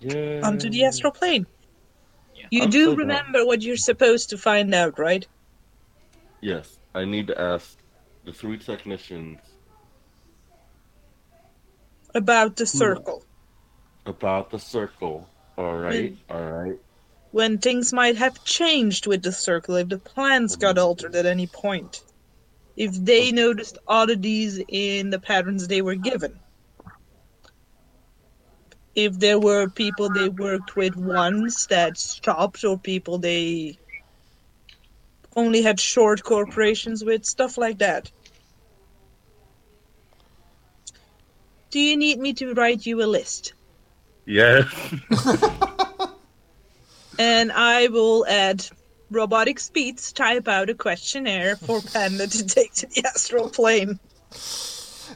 Yeah. 0.00 0.40
Onto 0.42 0.70
the 0.70 0.86
astral 0.86 1.12
plane. 1.12 1.46
Yeah. 2.34 2.46
You 2.50 2.62
I'm 2.62 2.70
do 2.70 2.84
so 2.86 2.94
remember 2.94 3.44
what 3.44 3.60
you're 3.60 3.76
supposed 3.76 4.30
to 4.30 4.38
find 4.38 4.74
out, 4.74 4.98
right? 4.98 5.26
Yes, 6.40 6.78
I 6.94 7.04
need 7.04 7.26
to 7.26 7.38
ask 7.38 7.76
the 8.24 8.32
three 8.32 8.56
technicians 8.56 9.38
About 12.14 12.56
the 12.56 12.64
hmm. 12.64 12.78
circle. 12.78 13.22
about 14.06 14.50
the 14.50 14.58
circle. 14.58 15.28
All 15.58 15.76
right, 15.76 16.16
all 16.30 16.50
right. 16.50 16.78
When 17.32 17.58
things 17.58 17.92
might 17.92 18.16
have 18.16 18.42
changed 18.44 19.06
with 19.06 19.22
the 19.22 19.32
circle, 19.32 19.76
if 19.76 19.90
the 19.90 19.98
plans 19.98 20.56
got 20.56 20.78
altered 20.78 21.14
at 21.16 21.26
any 21.26 21.48
point. 21.48 22.02
If 22.76 22.92
they 22.94 23.32
noticed 23.32 23.78
oddities 23.86 24.60
in 24.68 25.10
the 25.10 25.18
patterns 25.18 25.68
they 25.68 25.82
were 25.82 25.94
given. 25.94 26.38
If 28.94 29.18
there 29.18 29.38
were 29.38 29.68
people 29.68 30.08
they 30.08 30.28
worked 30.28 30.76
with 30.76 30.96
once 30.96 31.66
that 31.66 31.96
stopped, 31.96 32.64
or 32.64 32.78
people 32.78 33.18
they 33.18 33.78
only 35.36 35.62
had 35.62 35.78
short 35.78 36.22
corporations 36.24 37.04
with, 37.04 37.24
stuff 37.24 37.56
like 37.56 37.78
that. 37.78 38.10
Do 41.70 41.78
you 41.78 41.96
need 41.96 42.18
me 42.18 42.32
to 42.34 42.52
write 42.54 42.84
you 42.84 43.02
a 43.02 43.06
list? 43.06 43.54
Yes. 44.26 44.66
And 47.20 47.52
I 47.52 47.88
will 47.88 48.24
add 48.26 48.66
robotic 49.10 49.58
speeds, 49.58 50.12
type 50.12 50.48
out 50.48 50.70
a 50.70 50.74
questionnaire 50.74 51.56
for 51.56 51.80
Panda 51.92 52.26
to 52.26 52.46
take 52.46 52.74
to 52.74 52.86
the 52.86 53.04
astral 53.06 53.48
plane. 53.50 53.98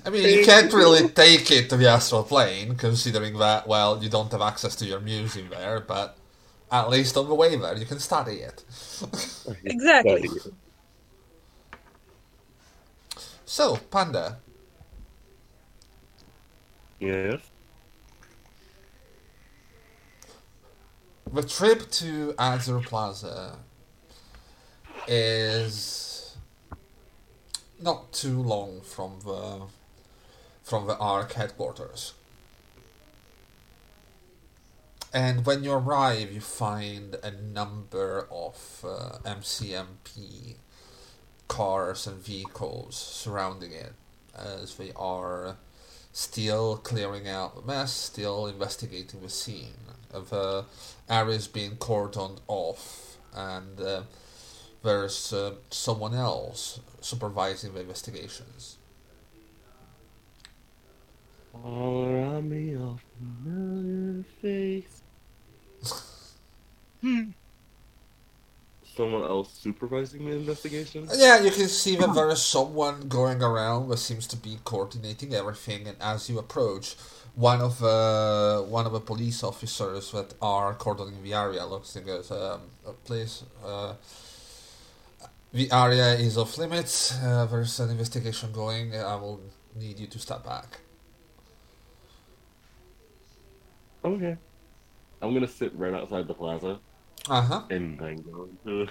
I 0.05 0.11
mean, 0.11 0.39
you 0.39 0.45
can't 0.45 0.73
really 0.73 1.09
take 1.09 1.51
it 1.51 1.71
to 1.71 1.77
the 1.77 1.89
astral 1.89 2.25
plane, 2.25 2.77
considering 2.77 3.39
that, 3.39 3.67
well, 3.67 4.03
you 4.03 4.11
don't 4.11 4.31
have 4.33 4.43
access 4.43 4.77
to 4.77 4.85
your 4.87 5.01
museum 5.01 5.49
there, 5.49 5.81
but 5.81 6.17
at 6.71 6.91
least 6.91 7.17
on 7.17 7.29
the 7.29 7.35
way 7.35 7.57
there, 7.57 7.77
you 7.77 7.87
can 7.87 7.99
study 8.01 8.37
it. 8.37 8.65
Exactly. 9.65 10.29
So, 13.47 13.77
Panda, 13.91 14.39
Yes. 16.99 17.41
the 21.33 21.43
trip 21.43 21.91
to 21.91 22.35
Azure 22.39 22.81
Plaza 22.81 23.59
is 25.09 26.37
not 27.81 28.13
too 28.13 28.41
long 28.41 28.81
from 28.81 29.21
the 29.25 29.63
from 30.63 30.87
the 30.87 30.97
ARC 30.97 31.33
headquarters. 31.35 32.15
And 35.13 35.47
when 35.47 35.63
you 35.63 35.73
arrive, 35.73 36.33
you 36.33 36.41
find 36.41 37.17
a 37.23 37.31
number 37.31 38.27
of 38.33 38.85
uh, 38.85 39.19
MCMP 39.25 40.57
cars 41.47 42.07
and 42.07 42.17
vehicles 42.17 42.97
surrounding 42.97 43.73
it 43.73 43.93
as 44.35 44.75
they 44.75 44.91
are 44.97 45.57
still 46.13 46.79
clearing 46.79 47.29
out 47.29 47.55
the 47.55 47.63
mess, 47.63 47.93
still 47.93 48.47
investigating 48.47 49.21
the 49.21 49.29
scene 49.29 49.75
of 50.13 50.33
uh, 50.33 50.63
areas 51.09 51.47
being 51.47 51.77
cordoned 51.77 52.39
off, 52.49 53.19
and 53.35 53.81
uh, 53.81 54.03
there's 54.85 55.33
uh, 55.33 55.55
someone 55.71 56.14
else 56.14 56.81
supervising 57.00 57.75
the 57.75 57.81
investigations. 57.81 58.79
All 61.64 62.05
around 62.05 62.50
me, 62.50 62.75
a 62.75 62.97
familiar 63.19 64.25
face. 64.43 65.03
Someone 68.97 69.23
else 69.25 69.53
supervising 69.53 70.25
the 70.26 70.37
investigation? 70.37 71.09
Yeah, 71.17 71.41
you 71.41 71.50
can 71.50 71.69
see 71.69 71.97
that 71.97 72.14
there 72.14 72.31
is 72.31 72.43
someone 72.43 73.09
going 73.09 73.43
around 73.43 73.88
that 73.88 73.97
seems 73.99 74.26
to 74.29 74.37
be 74.37 74.59
coordinating 74.64 75.35
everything, 75.35 75.88
and 75.88 75.97
as 76.00 76.31
you 76.31 76.38
approach, 76.38 76.95
one 77.35 77.61
of 77.61 77.83
uh, 77.83 78.62
one 78.62 78.87
of 78.87 78.93
the 78.93 79.00
police 79.00 79.43
officers 79.43 80.12
that 80.12 80.35
are 80.41 80.75
cordoning 80.75 81.23
the 81.25 81.35
area 81.35 81.67
looks 81.67 81.97
and 81.97 82.07
goes, 82.07 82.31
um, 82.31 82.61
"Please, 83.05 83.43
uh, 83.64 83.95
the 85.55 85.71
area 85.73 86.15
is 86.15 86.37
off 86.37 86.59
limits. 86.59 87.17
Uh, 87.23 87.47
there's 87.47 87.81
an 87.81 87.89
investigation 87.91 88.53
going. 88.53 88.95
I 88.95 89.15
will 89.17 89.41
need 89.75 89.99
you 89.99 90.07
to 90.09 90.19
step 90.19 90.45
back." 90.45 90.81
Okay. 94.05 94.37
I'm 95.23 95.33
gonna 95.33 95.49
sit 95.49 95.73
right 95.79 95.95
outside 95.95 96.27
the 96.29 96.35
plaza 96.35 96.79
Uh 97.29 97.40
huh. 97.40 97.62
and 97.71 97.99
then 97.99 98.17
go 98.31 98.49
into 98.51 98.87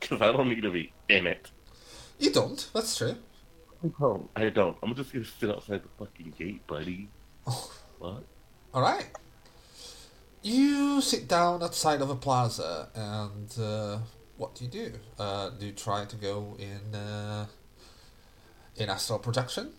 because 0.00 0.20
I 0.26 0.32
don't 0.32 0.48
need 0.48 0.62
to 0.62 0.70
be 0.70 0.92
in 1.08 1.26
it. 1.28 1.50
You 2.18 2.32
don't. 2.32 2.68
That's 2.74 2.96
true. 2.96 3.14
I 3.84 3.88
don't. 4.00 4.28
I 4.36 4.48
don't. 4.50 4.76
I'm 4.82 4.94
just 4.94 5.12
gonna 5.12 5.24
sit 5.24 5.48
outside 5.50 5.82
the 5.84 5.88
fucking 6.04 6.34
gate, 6.38 6.66
buddy. 6.66 7.08
Oh. 7.46 7.70
What? 7.98 8.24
All 8.74 8.82
right. 8.82 9.06
You 10.42 11.00
sit 11.02 11.28
down 11.28 11.62
outside 11.62 12.00
of 12.00 12.08
a 12.10 12.16
plaza, 12.16 12.88
and 12.94 13.48
uh, 13.60 13.98
what 14.40 14.54
do 14.54 14.64
you 14.64 14.70
do? 14.70 14.92
Uh, 15.18 15.50
do 15.50 15.66
you 15.66 15.72
try 15.72 16.06
to 16.06 16.16
go 16.16 16.56
in 16.58 16.94
uh, 16.98 17.44
in 18.76 18.88
astral 18.88 19.18
projection? 19.18 19.72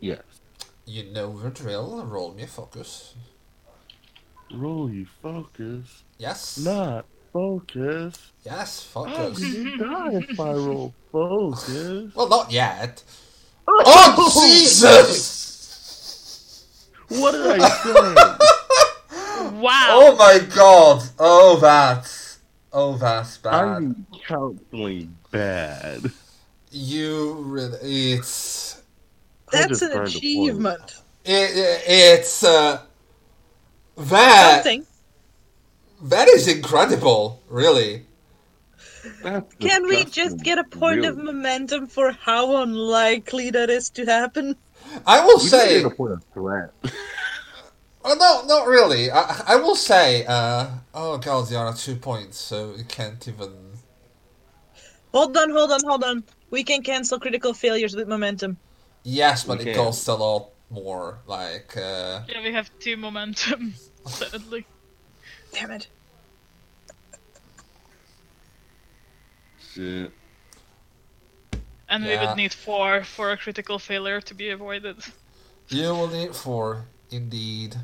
Yes. 0.00 0.22
You 0.84 1.04
know 1.12 1.38
the 1.38 1.50
drill. 1.50 2.04
Roll 2.04 2.34
me 2.34 2.42
a 2.42 2.46
focus. 2.48 3.14
Roll 4.52 4.90
you 4.90 5.06
focus, 5.22 6.02
Yes. 6.18 6.58
not 6.58 7.04
focus. 7.32 8.32
Yes, 8.44 8.90
Oh, 8.96 9.04
focus. 9.06 9.38
you 9.40 9.78
die 9.78 10.14
if 10.28 10.40
I 10.40 10.52
roll 10.54 10.92
focus. 11.12 12.12
Well, 12.16 12.28
not 12.28 12.50
yet. 12.50 13.04
Oh 13.68 14.28
Jesus! 14.44 15.22
What 17.10 17.30
did 17.32 17.46
I 17.60 17.68
say? 17.68 18.36
Wow. 19.60 19.86
Oh 20.02 20.16
my 20.16 20.38
God! 20.54 21.02
Oh 21.18 21.56
that! 21.60 22.04
Oh 22.72 22.96
that's 22.96 23.38
bad. 23.38 23.54
I'm 23.54 24.06
counseling 24.26 25.16
bad. 25.30 26.12
You 26.70 27.32
really, 27.42 28.12
it's 28.12 28.82
That's 29.50 29.82
an 29.82 29.90
burned 29.90 29.94
a 29.94 29.98
point. 29.98 30.16
achievement. 30.16 30.94
it, 31.24 31.56
it- 31.56 31.82
it's 31.86 32.44
uh 32.44 32.82
that 33.96 34.62
Something. 34.64 34.86
that 36.02 36.28
is 36.28 36.46
incredible. 36.48 37.42
Really. 37.48 38.06
Can 39.58 39.86
we 39.88 40.04
just 40.04 40.38
get 40.38 40.58
a 40.58 40.64
point 40.64 41.04
of 41.04 41.16
momentum 41.16 41.86
for 41.86 42.12
how 42.12 42.62
unlikely 42.62 43.50
that 43.50 43.70
is 43.70 43.90
to 43.90 44.04
happen? 44.04 44.56
I 45.06 45.20
will 45.24 45.36
We 45.38 45.42
just 45.44 45.50
say. 45.50 45.76
need 45.82 45.86
a 45.86 45.90
point 45.90 46.12
of 46.12 46.24
threat. 46.32 46.72
Oh, 48.04 48.14
no, 48.14 48.46
not 48.46 48.66
really. 48.66 49.10
I, 49.10 49.42
I 49.46 49.56
will 49.56 49.76
say. 49.76 50.24
Uh, 50.26 50.68
oh 50.94 51.18
god, 51.18 51.50
you're 51.50 51.72
two 51.74 51.96
points, 51.96 52.38
so 52.38 52.74
you 52.76 52.84
can't 52.84 53.26
even. 53.28 53.52
Hold 55.12 55.36
on, 55.36 55.50
hold 55.50 55.70
on, 55.72 55.80
hold 55.84 56.04
on. 56.04 56.24
We 56.50 56.64
can 56.64 56.82
cancel 56.82 57.18
critical 57.18 57.52
failures 57.52 57.94
with 57.94 58.08
momentum. 58.08 58.56
Yes, 59.02 59.44
but 59.44 59.58
We 59.58 59.64
it 59.64 59.74
can. 59.74 59.84
costs 59.84 60.06
a 60.08 60.14
lot 60.14 60.50
more. 60.70 61.18
Like, 61.26 61.76
uh, 61.76 62.22
Yeah, 62.28 62.42
we 62.42 62.52
have 62.52 62.70
two 62.78 62.96
momentum, 62.96 63.74
sadly. 64.06 64.66
Damn 65.52 65.72
it. 65.72 65.88
Shit. 69.74 70.12
And 71.88 72.04
we 72.04 72.16
would 72.16 72.36
need 72.36 72.52
four 72.52 73.02
for 73.04 73.32
a 73.32 73.36
critical 73.36 73.78
failure 73.78 74.20
to 74.20 74.34
be 74.34 74.50
avoided. 74.50 74.96
you 75.68 75.88
will 75.88 76.08
need 76.08 76.34
four, 76.34 76.84
indeed. 77.10 77.76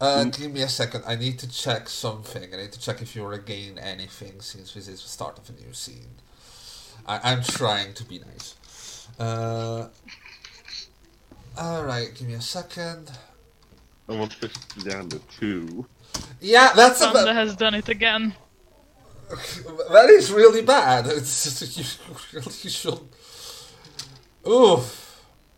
Uh, 0.00 0.24
Mm. 0.24 0.36
give 0.36 0.52
me 0.52 0.62
a 0.62 0.68
second. 0.68 1.04
I 1.06 1.14
need 1.14 1.38
to 1.40 1.48
check 1.48 1.88
something. 1.88 2.52
I 2.52 2.56
need 2.56 2.72
to 2.72 2.80
check 2.80 3.00
if 3.02 3.14
you 3.14 3.24
regain 3.24 3.78
anything 3.78 4.40
since 4.40 4.74
this 4.74 4.88
is 4.88 5.00
the 5.02 5.08
start 5.08 5.38
of 5.38 5.48
a 5.48 5.52
new 5.52 5.72
scene. 5.72 6.16
I, 7.06 7.32
I'm 7.32 7.42
trying 7.42 7.94
to 7.94 8.04
be 8.04 8.18
nice. 8.18 8.56
Uh, 9.18 9.88
Alright, 11.58 12.14
give 12.16 12.26
me 12.28 12.34
a 12.34 12.40
second. 12.40 13.10
I 14.08 14.12
want 14.16 14.32
to 14.32 14.48
push 14.48 14.84
down 14.84 15.08
to 15.10 15.20
two. 15.38 15.86
Yeah, 16.40 16.72
that's 16.74 17.00
a 17.00 17.12
Panda 17.12 17.32
has 17.34 17.54
done 17.56 17.74
it 17.74 17.88
again. 17.88 18.34
That 19.90 20.10
is 20.10 20.32
really 20.32 20.62
bad. 20.62 21.06
It's, 21.06 21.78
you 21.78 21.84
really 22.32 22.50
should. 22.70 23.00
Oof. 24.46 24.98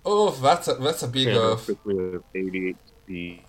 Oof, 0.07 0.41
that's 0.41 0.69
a, 0.69 0.75
that's 0.75 1.03
a 1.03 1.09
big 1.09 1.29
Yeah, 1.29 1.53
oof. 1.53 1.65
quickly 1.65 1.95
with 1.95 2.23
ADHD. 2.35 3.41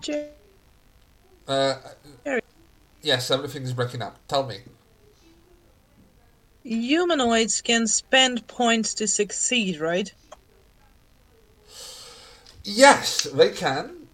Jer- 0.00 0.30
Uh, 1.48 1.76
yes, 3.02 3.30
everything 3.30 3.62
is 3.64 3.72
breaking 3.72 4.02
up. 4.02 4.18
Tell 4.28 4.46
me. 4.46 4.58
Humanoids 6.62 7.62
can 7.62 7.86
spend 7.86 8.46
points 8.46 8.94
to 8.94 9.08
succeed, 9.08 9.80
right? 9.80 10.12
Yes, 12.62 13.22
they 13.22 13.50
can. 13.50 14.08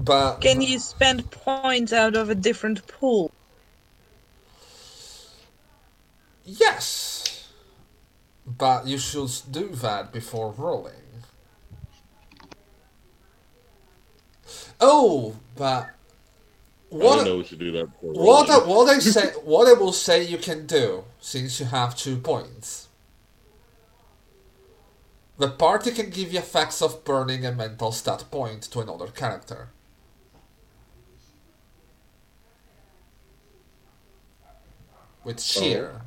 But. 0.00 0.40
Can 0.40 0.62
you 0.62 0.78
spend 0.78 1.30
points 1.30 1.92
out 1.92 2.16
of 2.16 2.30
a 2.30 2.34
different 2.34 2.86
pool? 2.88 3.30
Yes. 6.44 7.19
But 8.58 8.86
you 8.86 8.98
should 8.98 9.30
do 9.50 9.68
that 9.68 10.12
before 10.12 10.52
rolling. 10.52 10.94
Oh, 14.80 15.36
but. 15.56 15.90
I 17.00 17.04
What? 17.04 17.16
don't 17.16 17.24
know 17.24 17.36
we 17.38 17.44
should 17.44 17.58
do 17.60 17.72
that. 17.72 17.86
before 18.00 18.14
What 18.14 18.50
I, 18.50 18.58
what 18.58 18.88
I 18.88 18.98
say 19.00 19.28
what 19.44 19.68
I 19.68 19.74
will 19.74 19.92
say 19.92 20.24
you 20.24 20.38
can 20.38 20.66
do 20.66 21.04
since 21.20 21.60
you 21.60 21.66
have 21.66 21.96
two 21.96 22.18
points. 22.18 22.88
The 25.38 25.48
party 25.50 25.90
can 25.92 26.10
give 26.10 26.32
you 26.32 26.38
effects 26.38 26.82
of 26.82 27.04
burning 27.04 27.46
a 27.46 27.52
mental 27.52 27.92
stat 27.92 28.24
point 28.30 28.62
to 28.64 28.80
another 28.80 29.08
character. 29.08 29.70
With 35.24 35.38
oh. 35.38 35.40
cheer. 35.40 36.02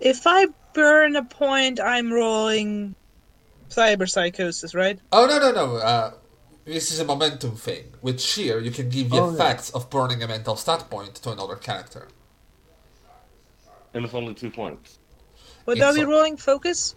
If 0.00 0.26
I 0.26 0.46
burn 0.74 1.16
a 1.16 1.24
point, 1.24 1.80
I'm 1.80 2.12
rolling 2.12 2.94
cyber 3.70 4.08
psychosis, 4.08 4.74
right? 4.74 4.98
Oh 5.12 5.26
no 5.26 5.38
no 5.38 5.52
no! 5.52 5.76
Uh, 5.76 6.12
this 6.64 6.90
is 6.92 7.00
a 7.00 7.04
momentum 7.04 7.56
thing. 7.56 7.84
With 8.02 8.20
sheer, 8.20 8.58
you 8.60 8.70
can 8.70 8.88
give 8.88 9.10
the 9.10 9.16
Oh, 9.18 9.28
yeah. 9.30 9.34
effects 9.34 9.70
of 9.70 9.88
burning 9.90 10.22
a 10.22 10.28
mental 10.28 10.56
stat 10.56 10.88
point 10.90 11.14
to 11.16 11.30
another 11.32 11.56
character. 11.56 12.08
And 13.94 14.04
it's 14.04 14.14
only 14.14 14.34
two 14.34 14.50
points. 14.50 14.98
But 15.64 15.78
It's 15.78 15.86
are 15.86 15.94
we 15.94 16.02
a- 16.02 16.06
rolling 16.06 16.36
focus? 16.36 16.94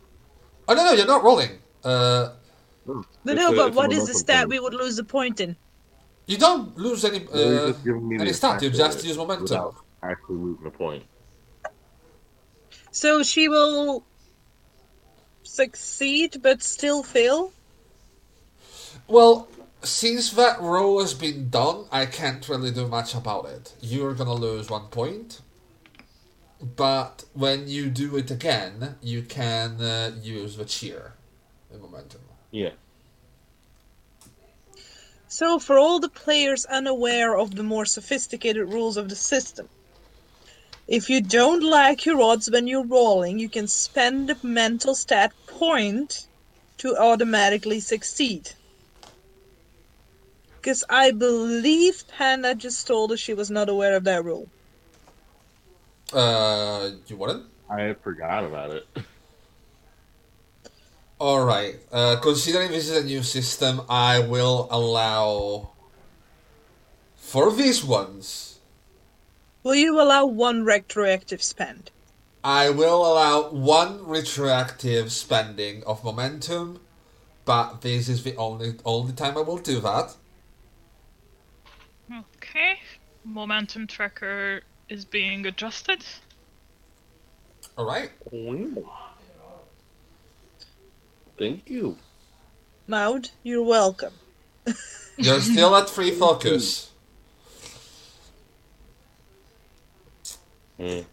Oh 0.67 0.73
no 0.73 0.83
no! 0.83 0.91
You're 0.91 1.07
not 1.07 1.23
rolling. 1.23 1.59
Uh, 1.83 2.29
No, 2.85 3.33
no, 3.33 3.53
a- 3.53 3.55
but 3.55 3.73
what 3.73 3.91
is 3.93 4.07
the 4.07 4.13
stat 4.13 4.41
thing. 4.41 4.49
we 4.49 4.59
would 4.59 4.73
lose 4.73 4.99
a 4.99 5.03
point 5.03 5.39
in? 5.39 5.55
you 6.27 6.38
don't 6.38 6.77
lose 6.77 7.03
any. 7.05 7.19
You're 7.33 7.63
Uh, 7.63 7.67
just 7.71 7.83
giving 7.83 8.07
me 8.07 8.19
any 8.19 8.33
stat. 8.33 8.62
You 8.62 8.69
just 8.69 9.03
use 9.05 9.17
momentum. 9.17 9.43
Without 9.43 9.75
actually 10.03 10.35
losing 10.38 10.67
a 10.67 10.71
point. 10.71 11.03
So 13.01 13.23
she 13.23 13.47
will 13.47 14.03
succeed 15.43 16.41
but 16.41 16.62
still 16.62 17.01
fail? 17.01 17.53
Well, 19.07 19.47
since 19.81 20.31
that 20.31 20.59
roll 20.59 20.99
has 20.99 21.13
been 21.13 21.49
done, 21.49 21.85
I 21.93 22.05
can't 22.07 22.43
really 22.49 22.71
do 22.71 22.89
much 22.89 23.15
about 23.15 23.45
it. 23.45 23.73
You're 23.79 24.13
gonna 24.15 24.33
lose 24.33 24.69
one 24.69 24.88
point, 24.88 25.39
but 26.75 27.23
when 27.31 27.69
you 27.69 27.89
do 27.89 28.17
it 28.17 28.29
again, 28.31 28.97
you 29.01 29.21
can 29.21 29.79
uh, 29.79 30.12
use 30.21 30.57
the 30.57 30.65
cheer, 30.65 31.13
the 31.71 31.77
momentum. 31.77 32.19
Yeah. 32.51 32.73
So, 35.29 35.57
for 35.57 35.79
all 35.79 36.01
the 36.01 36.09
players 36.09 36.65
unaware 36.65 37.38
of 37.38 37.55
the 37.55 37.63
more 37.63 37.85
sophisticated 37.85 38.73
rules 38.73 38.97
of 38.97 39.07
the 39.07 39.15
system, 39.15 39.69
if 40.89 41.08
you 41.08 41.21
don't 41.21 41.62
like 41.62 42.04
your 42.08 42.19
odds 42.19 42.49
when 42.49 42.65
you're 42.65 42.84
rolling, 42.84 43.38
you 43.38 43.47
can 43.47 43.67
spend 43.67 44.32
a 44.32 44.38
mental 44.41 44.95
stat 44.95 45.32
point 45.45 46.28
to 46.80 46.97
automatically 46.97 47.80
succeed. 47.80 48.49
Because 50.58 50.84
I 50.89 51.12
believe 51.12 52.04
Panda 52.08 52.56
just 52.56 52.88
told 52.88 53.12
us 53.12 53.19
she 53.19 53.36
was 53.36 53.52
not 53.52 53.69
aware 53.69 53.95
of 53.95 54.04
that 54.06 54.25
rule. 54.25 54.49
Uh, 56.12 56.89
you 57.06 57.15
wouldn't? 57.15 57.45
I 57.69 57.93
forgot 57.93 58.43
about 58.43 58.71
it. 58.71 58.88
Alright, 61.21 61.82
uh, 61.91 62.15
considering 62.15 62.71
this 62.71 62.89
is 62.89 62.97
a 62.97 63.06
new 63.06 63.21
system, 63.21 63.82
I 63.89 64.21
will 64.21 64.67
allow. 64.71 65.69
For 67.15 67.52
these 67.52 67.84
ones, 67.84 68.48
Will 69.69 69.75
you 69.75 70.01
allow 70.01 70.25
one 70.25 70.65
retroactive 70.65 71.43
spend? 71.43 71.91
I 72.43 72.71
will 72.71 73.05
allow 73.05 73.51
one 73.51 74.03
retroactive 74.03 75.12
spending 75.12 75.84
of 75.84 76.03
momentum, 76.03 76.79
but 77.45 77.82
this 77.82 78.10
is 78.10 78.23
the 78.23 78.36
only 78.36 78.77
only 78.84 79.13
time 79.13 79.38
I 79.38 79.41
will 79.41 79.60
do 79.60 79.79
that. 79.82 80.15
Okay. 82.12 82.79
Momentum 83.23 83.86
tracker 83.86 84.62
is 84.89 85.05
being 85.05 85.45
adjusted. 85.45 86.03
Alright. 87.77 88.10
Thank 91.38 91.69
you. 91.69 91.95
Maud, 92.88 93.29
you're 93.43 93.62
welcome. 93.62 94.13
You're 95.15 95.41
still 95.41 95.75
at 95.75 95.91
free 95.91 96.10
focus. 96.10 96.89
Mm. 100.79 101.05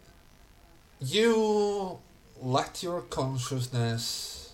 You 1.01 1.99
let 2.41 2.83
your 2.83 3.01
consciousness 3.03 4.53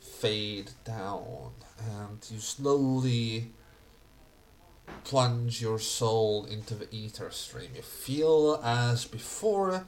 fade 0.00 0.70
down 0.84 1.52
and 1.78 2.18
you 2.30 2.38
slowly 2.38 3.50
plunge 5.04 5.60
your 5.60 5.78
soul 5.78 6.46
into 6.46 6.74
the 6.74 6.92
ether 6.94 7.30
stream. 7.30 7.70
You 7.74 7.82
feel 7.82 8.60
as 8.64 9.04
before 9.04 9.84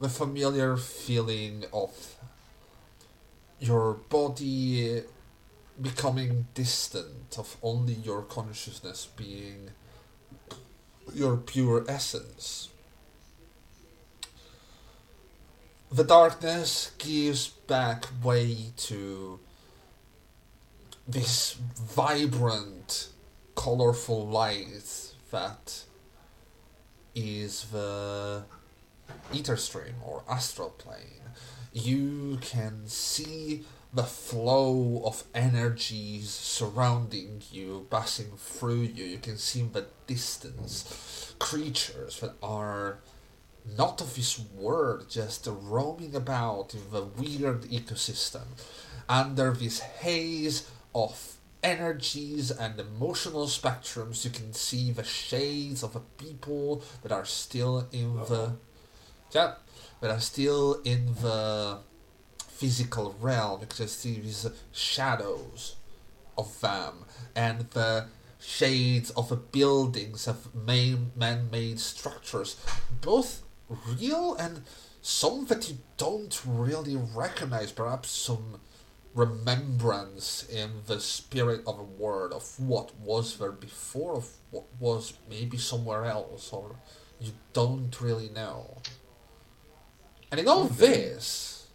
the 0.00 0.08
familiar 0.08 0.76
feeling 0.76 1.64
of 1.72 2.16
your 3.60 3.94
body 4.08 5.02
becoming 5.80 6.46
distant, 6.54 7.38
of 7.38 7.56
only 7.62 7.94
your 7.94 8.22
consciousness 8.22 9.08
being 9.16 9.70
your 11.14 11.36
pure 11.36 11.84
essence. 11.88 12.68
The 15.92 16.04
darkness 16.04 16.92
gives 16.96 17.48
back 17.48 18.06
way 18.24 18.72
to 18.88 19.38
this 21.06 21.52
vibrant, 21.52 23.08
colorful 23.54 24.26
light 24.26 25.12
that 25.30 25.84
is 27.14 27.66
the 27.72 28.44
ether 29.34 29.58
stream 29.58 29.96
or 30.02 30.22
astral 30.30 30.70
plane. 30.70 31.28
You 31.74 32.38
can 32.40 32.86
see 32.86 33.64
the 33.92 34.04
flow 34.04 35.02
of 35.04 35.24
energies 35.34 36.30
surrounding 36.30 37.42
you, 37.50 37.86
passing 37.90 38.32
through 38.38 38.80
you. 38.80 39.04
You 39.04 39.18
can 39.18 39.36
see 39.36 39.60
in 39.60 39.72
the 39.72 39.84
distance 40.06 41.34
creatures 41.38 42.20
that 42.20 42.32
are 42.42 42.96
not 43.64 44.00
of 44.00 44.14
this 44.14 44.38
world, 44.38 45.08
just 45.08 45.46
roaming 45.46 46.14
about 46.14 46.74
in 46.74 46.80
the 46.90 47.02
weird 47.02 47.62
ecosystem 47.62 48.44
under 49.08 49.52
this 49.52 49.80
haze 49.80 50.68
of 50.94 51.36
energies 51.62 52.50
and 52.50 52.78
emotional 52.80 53.46
spectrums. 53.46 54.24
You 54.24 54.30
can 54.30 54.52
see 54.52 54.90
the 54.90 55.04
shades 55.04 55.82
of 55.82 55.92
the 55.92 56.00
people 56.00 56.82
that 57.02 57.12
are 57.12 57.24
still 57.24 57.88
in 57.92 58.16
the 58.16 58.56
yeah, 59.30 59.54
that 60.00 60.10
are 60.10 60.20
still 60.20 60.80
in 60.84 61.06
the 61.22 61.78
physical 62.48 63.14
realm. 63.20 63.60
You 63.60 63.66
can 63.66 63.88
see 63.88 64.20
these 64.20 64.46
shadows 64.72 65.76
of 66.36 66.60
them 66.60 67.04
and 67.34 67.60
the 67.70 68.06
shades 68.38 69.10
of 69.10 69.28
the 69.28 69.36
buildings 69.36 70.26
of 70.26 70.52
main 70.54 71.12
man-made 71.14 71.78
structures, 71.78 72.56
both 73.00 73.42
real 73.86 74.34
and 74.34 74.62
some 75.00 75.46
that 75.46 75.68
you 75.68 75.78
don't 75.96 76.40
really 76.46 76.96
recognize. 76.96 77.72
Perhaps 77.72 78.10
some 78.10 78.60
remembrance 79.14 80.48
in 80.48 80.70
the 80.86 81.00
spirit 81.00 81.62
of 81.66 81.78
a 81.78 81.82
word 81.82 82.32
of 82.32 82.58
what 82.58 82.94
was 82.98 83.36
there 83.38 83.52
before, 83.52 84.16
of 84.16 84.28
what 84.50 84.64
was 84.80 85.14
maybe 85.28 85.58
somewhere 85.58 86.04
else, 86.04 86.52
or 86.52 86.76
you 87.20 87.32
don't 87.52 88.00
really 88.00 88.28
know. 88.30 88.78
And 90.30 90.40
in 90.40 90.48
all 90.48 90.64
this, 90.64 91.66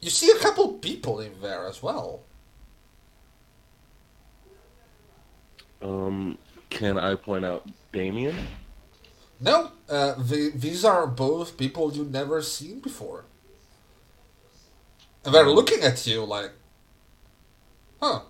you 0.00 0.10
see 0.10 0.30
a 0.30 0.38
couple 0.38 0.74
people 0.74 1.20
in 1.20 1.40
there 1.42 1.66
as 1.66 1.82
well. 1.82 2.22
Um, 5.82 6.38
can 6.70 6.98
I 6.98 7.14
point 7.14 7.44
out 7.44 7.68
Damien? 7.92 8.34
No, 9.40 9.72
uh, 9.88 10.14
the, 10.14 10.52
these 10.54 10.84
are 10.84 11.06
both 11.06 11.56
people 11.56 11.92
you've 11.92 12.10
never 12.10 12.40
seen 12.42 12.80
before. 12.80 13.24
And 15.24 15.34
they're 15.34 15.48
looking 15.48 15.82
at 15.82 16.06
you 16.06 16.24
like, 16.24 16.52
huh. 18.00 18.20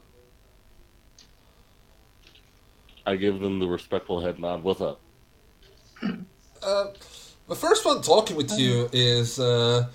I 3.07 3.17
give 3.17 3.41
them 3.41 3.59
the 3.59 3.67
respectful 3.67 4.21
head 4.21 4.39
nod. 4.39 4.63
What's 4.63 4.81
up? 4.81 5.01
Uh, 6.63 6.87
the 7.49 7.55
first 7.55 7.85
one 7.85 8.01
talking 8.01 8.37
with 8.37 8.59
you 8.59 8.89
is 8.93 9.39
uh, 9.39 9.87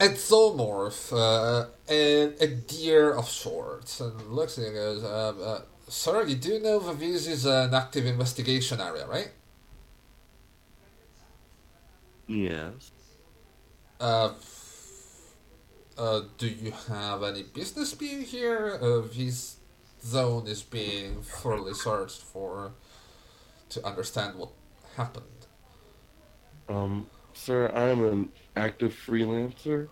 a 0.00 0.08
zoomorph, 0.10 1.12
uh, 1.12 1.66
a, 1.88 2.22
a 2.40 2.46
deer 2.46 3.12
of 3.12 3.28
sorts, 3.28 4.00
and 4.00 4.20
looks 4.30 4.58
at 4.58 4.62
you 4.62 4.66
and 4.68 4.76
goes, 4.76 5.04
uh, 5.04 5.34
uh, 5.42 5.60
"Sir, 5.88 6.24
you 6.26 6.36
do 6.36 6.60
know 6.60 6.78
that 6.78 7.00
this 7.00 7.26
is 7.26 7.46
an 7.46 7.74
active 7.74 8.06
investigation 8.06 8.80
area, 8.80 9.06
right?" 9.06 9.30
Yes. 12.26 12.92
Uh, 14.00 14.32
uh, 15.96 16.22
do 16.38 16.48
you 16.48 16.72
have 16.88 17.22
any 17.22 17.42
business 17.42 17.94
being 17.94 18.22
here? 18.22 18.78
Uh, 18.80 19.02
this 19.14 19.56
zone 20.02 20.46
is 20.46 20.62
being 20.62 21.22
thoroughly 21.22 21.74
searched 21.74 22.22
for 22.22 22.72
to 23.70 23.86
understand 23.86 24.36
what 24.36 24.50
happened. 24.96 25.24
Um, 26.68 27.06
sir, 27.34 27.70
I 27.74 27.88
am 27.88 28.04
an 28.04 28.28
active 28.56 28.94
freelancer. 28.94 29.88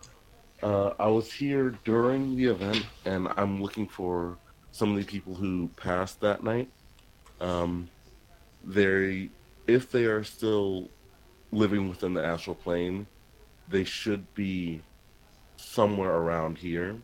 Uh, 0.63 0.93
I 0.99 1.09
was 1.09 1.33
here 1.33 1.77
during 1.85 2.37
the 2.37 2.47
event, 2.47 2.87
and 3.05 3.29
I'm 3.37 3.61
looking 3.61 3.89
for 3.89 4.39
some 4.71 4.91
of 4.93 4.97
the 4.97 5.05
people 5.05 5.35
who 5.35 5.69
passed 5.77 6.21
that 6.21 6.43
night. 6.43 6.71
Um, 7.41 7.89
they, 8.65 9.29
if 9.67 9.91
they 9.91 10.05
are 10.05 10.23
still 10.23 10.89
living 11.53 11.89
within 11.89 12.15
the 12.15 12.25
astral 12.25 12.57
plane, 12.57 13.07
they 13.69 13.85
should 13.85 14.35
be 14.35 14.83
somewhere 15.57 16.11
around 16.11 16.59
here. 16.59 16.97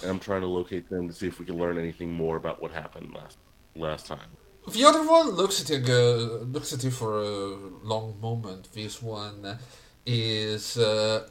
And 0.00 0.10
I'm 0.10 0.20
trying 0.20 0.42
to 0.42 0.46
locate 0.46 0.88
them 0.88 1.08
to 1.08 1.14
see 1.14 1.26
if 1.26 1.38
we 1.38 1.44
can 1.44 1.58
learn 1.58 1.78
anything 1.78 2.12
more 2.12 2.36
about 2.36 2.62
what 2.62 2.70
happened 2.70 3.14
last 3.14 3.38
last 3.74 4.06
time. 4.06 4.30
The 4.70 4.84
other 4.84 5.02
one 5.06 5.30
looks 5.30 5.60
at 5.60 5.70
you, 5.70 5.78
go, 5.78 6.46
looks 6.50 6.72
at 6.72 6.84
you 6.84 6.90
for 6.90 7.20
a 7.20 7.56
long 7.82 8.20
moment. 8.20 8.68
This 8.72 9.02
one 9.02 9.58
is 10.06 10.78
uh, 10.78 11.28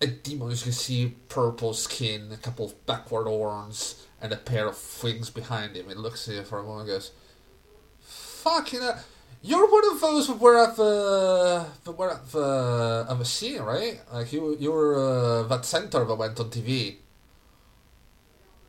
a 0.00 0.06
demon. 0.06 0.50
You 0.50 0.56
can 0.56 0.72
see 0.72 1.16
purple 1.28 1.74
skin, 1.74 2.30
a 2.32 2.36
couple 2.36 2.66
of 2.66 2.86
backward 2.86 3.26
horns, 3.26 4.06
and 4.20 4.32
a 4.32 4.36
pair 4.36 4.68
of 4.68 5.02
wings 5.02 5.28
behind 5.28 5.76
him. 5.76 5.90
It 5.90 5.96
looks 5.96 6.28
at 6.28 6.34
you 6.36 6.42
for 6.44 6.60
a 6.60 6.62
moment 6.62 6.88
and 6.88 6.98
goes, 6.98 7.10
Fucking 8.00 8.80
hell. 8.80 9.00
You're 9.40 9.70
one 9.70 9.84
of 9.92 10.00
those 10.00 10.26
who 10.26 10.34
were 10.34 10.58
at 10.58 10.76
the, 10.76 11.66
the 11.84 11.92
were 11.92 12.10
at 12.10 12.30
the, 12.32 13.06
right? 13.60 14.00
Like 14.12 14.32
you, 14.32 14.56
you 14.58 14.72
were 14.72 14.96
uh, 14.96 15.42
that 15.44 15.64
center 15.64 16.04
that 16.04 16.14
went 16.14 16.38
on 16.40 16.50
TV. 16.50 16.96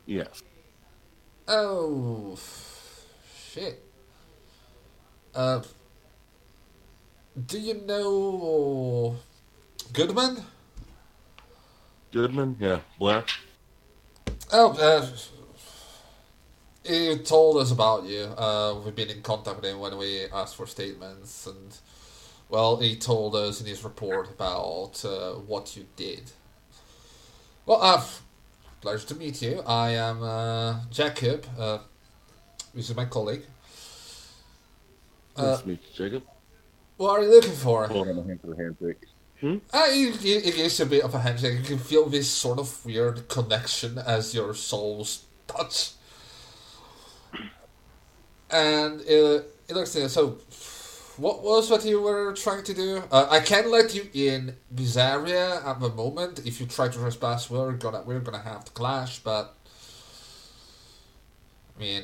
Yes. 0.05 0.43
Oh, 1.47 2.37
shit. 3.51 3.83
Uh, 5.33 5.61
do 7.47 7.59
you 7.59 7.75
know 7.85 9.15
Goodman? 9.93 10.43
Goodman? 12.11 12.57
Yeah. 12.59 12.79
Black? 12.99 13.27
Oh, 14.51 14.71
uh, 14.73 15.07
he 16.83 17.17
told 17.17 17.57
us 17.57 17.71
about 17.71 18.05
you. 18.05 18.23
Uh, 18.37 18.79
we've 18.83 18.95
been 18.95 19.09
in 19.09 19.21
contact 19.21 19.57
with 19.57 19.65
him 19.65 19.79
when 19.79 19.97
we 19.97 20.25
asked 20.33 20.55
for 20.55 20.65
statements, 20.67 21.45
and 21.47 21.77
well, 22.49 22.77
he 22.77 22.95
told 22.95 23.35
us 23.35 23.61
in 23.61 23.67
his 23.67 23.83
report 23.83 24.29
about 24.29 25.03
uh, 25.05 25.33
what 25.33 25.75
you 25.75 25.85
did. 25.95 26.31
Well, 27.65 27.81
uh, 27.81 28.03
pleasure 28.81 29.07
to 29.07 29.15
meet 29.15 29.41
you. 29.41 29.61
I 29.67 29.91
am 29.91 30.23
uh, 30.23 30.79
Jacob. 30.89 31.45
Uh, 31.57 31.79
this 32.73 32.89
is 32.89 32.95
my 32.95 33.05
colleague. 33.05 33.43
Uh, 35.35 35.43
Nice 35.51 35.61
to 35.61 35.67
meet 35.67 35.79
you, 35.83 36.05
Jacob. 36.09 36.23
what 36.97 37.19
are 37.19 37.23
you 37.23 37.29
looking 37.29 37.51
for? 37.53 37.87
Hold 37.87 38.07
on 38.09 38.17
a 38.19 38.23
hand 38.23 38.41
for 38.41 38.47
the 38.47 38.55
handshake. 38.57 38.97
Uh, 39.41 39.85
it, 39.87 40.25
it, 40.25 40.45
it 40.47 40.55
gives 40.55 40.79
you 40.79 40.85
a 40.85 40.87
bit 40.89 41.03
of 41.03 41.13
a 41.15 41.19
handshake. 41.19 41.59
You 41.59 41.63
can 41.63 41.77
feel 41.77 42.09
this 42.09 42.29
sort 42.29 42.59
of 42.59 42.85
weird 42.85 43.27
connection 43.29 43.97
as 43.97 44.33
your 44.33 44.53
souls 44.53 45.25
touch. 45.47 45.91
And 48.51 49.01
uh, 49.01 49.43
it 49.67 49.73
looks 49.75 49.95
like 49.95 50.09
so. 50.09 50.37
What 51.17 51.43
was 51.43 51.69
what 51.69 51.83
you 51.83 52.01
were 52.01 52.33
trying 52.33 52.63
to 52.63 52.73
do? 52.73 53.03
Uh, 53.11 53.27
I 53.29 53.41
can 53.41 53.69
let 53.69 53.93
you 53.93 54.07
in 54.13 54.55
this 54.71 54.95
area 54.95 55.61
at 55.65 55.79
the 55.79 55.89
moment. 55.89 56.45
If 56.45 56.59
you 56.61 56.65
try 56.65 56.87
to 56.87 56.97
trespass, 56.97 57.49
we're 57.49 57.73
gonna 57.73 58.03
we're 58.05 58.21
gonna 58.21 58.39
have 58.39 58.63
to 58.65 58.71
clash. 58.71 59.19
But 59.19 59.53
I 61.75 61.79
mean, 61.79 62.03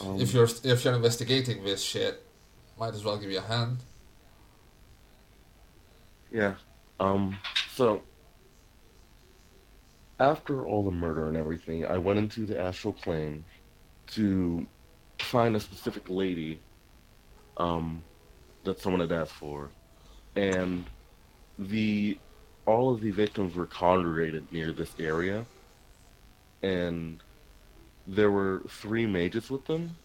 Um, 0.00 0.20
if 0.20 0.34
you're 0.34 0.48
if 0.64 0.84
you're 0.84 0.94
investigating 0.94 1.64
this 1.64 1.82
shit, 1.82 2.22
might 2.78 2.94
as 2.94 3.04
well 3.04 3.16
give 3.18 3.30
you 3.30 3.38
a 3.38 3.42
hand. 3.42 3.78
Yeah. 6.32 6.54
Um. 7.00 7.38
So, 7.74 8.02
after 10.18 10.66
all 10.66 10.82
the 10.84 10.90
murder 10.90 11.28
and 11.28 11.36
everything, 11.36 11.86
I 11.86 11.98
went 11.98 12.18
into 12.18 12.46
the 12.46 12.58
astral 12.60 12.92
plane 12.94 13.44
to 14.08 14.66
find 15.18 15.56
a 15.56 15.60
specific 15.60 16.08
lady 16.08 16.60
um, 17.56 18.02
that 18.64 18.80
someone 18.80 19.00
had 19.00 19.12
asked 19.12 19.32
for, 19.32 19.70
and 20.34 20.84
the 21.58 22.18
all 22.66 22.92
of 22.92 23.00
the 23.00 23.10
victims 23.10 23.54
were 23.54 23.66
congregated 23.66 24.50
near 24.52 24.72
this 24.72 24.92
area, 24.98 25.46
and 26.62 27.22
there 28.06 28.30
were 28.30 28.62
three 28.68 29.06
mages 29.06 29.50
with 29.50 29.64
them. 29.66 29.96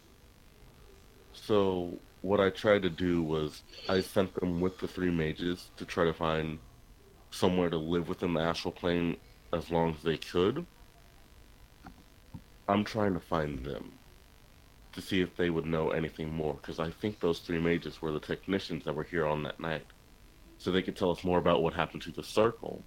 So 1.34 1.97
what 2.21 2.39
I 2.39 2.50
tried 2.50 2.84
to 2.84 2.89
do 2.89 3.24
was 3.24 3.63
I 3.89 4.02
sent 4.02 4.34
them 4.36 4.62
with 4.62 4.78
the 4.80 4.88
three 4.88 5.10
mages 5.12 5.71
to 5.78 5.86
try 5.86 6.06
to 6.06 6.13
find 6.13 6.60
somewhere 7.32 7.69
to 7.69 7.78
live 7.78 8.10
within 8.10 8.34
the 8.34 8.41
astral 8.41 8.71
plane 8.71 9.17
as 9.54 9.71
long 9.71 9.95
as 9.95 10.04
they 10.04 10.17
could. 10.17 10.65
I'm 12.67 12.84
trying 12.84 13.13
to 13.13 13.19
find 13.19 13.65
them 13.65 13.91
to 14.93 15.01
see 15.01 15.21
if 15.21 15.36
they 15.38 15.49
would 15.49 15.65
know 15.65 15.91
anything 15.91 16.32
more 16.32 16.56
because 16.56 16.80
I 16.80 16.89
think 16.89 17.19
those 17.19 17.39
three 17.39 17.60
mages 17.60 18.01
were 18.01 18.12
the 18.12 18.19
technicians 18.19 18.86
that 18.86 18.93
were 18.93 19.04
here 19.04 19.25
on 19.25 19.43
that 19.43 19.60
night, 19.60 19.86
so 20.58 20.71
they 20.71 20.82
could 20.82 20.95
tell 20.95 21.12
us 21.12 21.23
more 21.23 21.38
about 21.38 21.63
what 21.63 21.73
happened 21.73 22.01
to 22.04 22.12
the 22.12 22.23
circle 22.23 22.84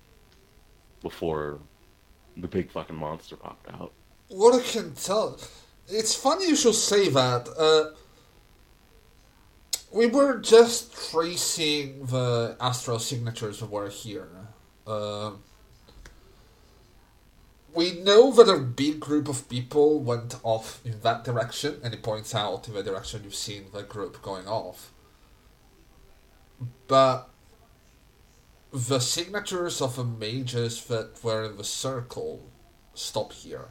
before 1.02 1.58
the 2.36 2.48
big 2.48 2.70
fucking 2.70 2.96
monster 2.96 3.36
popped 3.36 3.68
out. 3.72 3.92
What 4.28 4.54
I 4.54 4.62
can 4.62 4.94
tell, 4.94 5.38
it's 5.88 6.14
funny 6.14 6.48
you 6.48 6.56
should 6.56 6.74
say 6.74 7.08
that. 7.08 7.48
Uh, 7.56 7.96
we 9.92 10.06
were 10.06 10.38
just 10.38 11.10
tracing 11.10 12.04
the 12.06 12.56
astral 12.60 12.98
signatures 12.98 13.60
that 13.60 13.70
were 13.70 13.88
here. 13.88 14.28
Uh, 14.86 15.32
we 17.74 17.92
know 18.00 18.30
that 18.32 18.48
a 18.48 18.58
big 18.58 19.00
group 19.00 19.28
of 19.28 19.48
people 19.48 20.00
went 20.00 20.36
off 20.42 20.80
in 20.84 21.00
that 21.00 21.24
direction, 21.24 21.80
and 21.82 21.92
it 21.92 22.02
points 22.02 22.34
out 22.34 22.68
in 22.68 22.74
the 22.74 22.82
direction 22.82 23.22
you've 23.24 23.34
seen 23.34 23.66
the 23.72 23.82
group 23.82 24.22
going 24.22 24.46
off. 24.46 24.92
But 26.86 27.28
the 28.72 29.00
signatures 29.00 29.80
of 29.80 29.96
the 29.96 30.04
mages 30.04 30.84
that 30.86 31.22
were 31.22 31.44
in 31.44 31.56
the 31.56 31.64
circle 31.64 32.48
stop 32.94 33.32
here. 33.32 33.68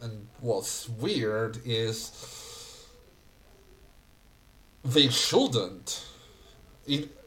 And 0.00 0.28
what's 0.40 0.88
weird 0.88 1.58
is 1.64 2.86
they 4.84 5.08
shouldn't. 5.08 6.06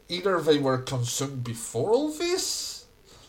Either 0.08 0.40
they 0.40 0.58
were 0.58 0.78
consumed 0.78 1.44
before 1.44 1.92
all 1.92 2.10
this, 2.12 2.79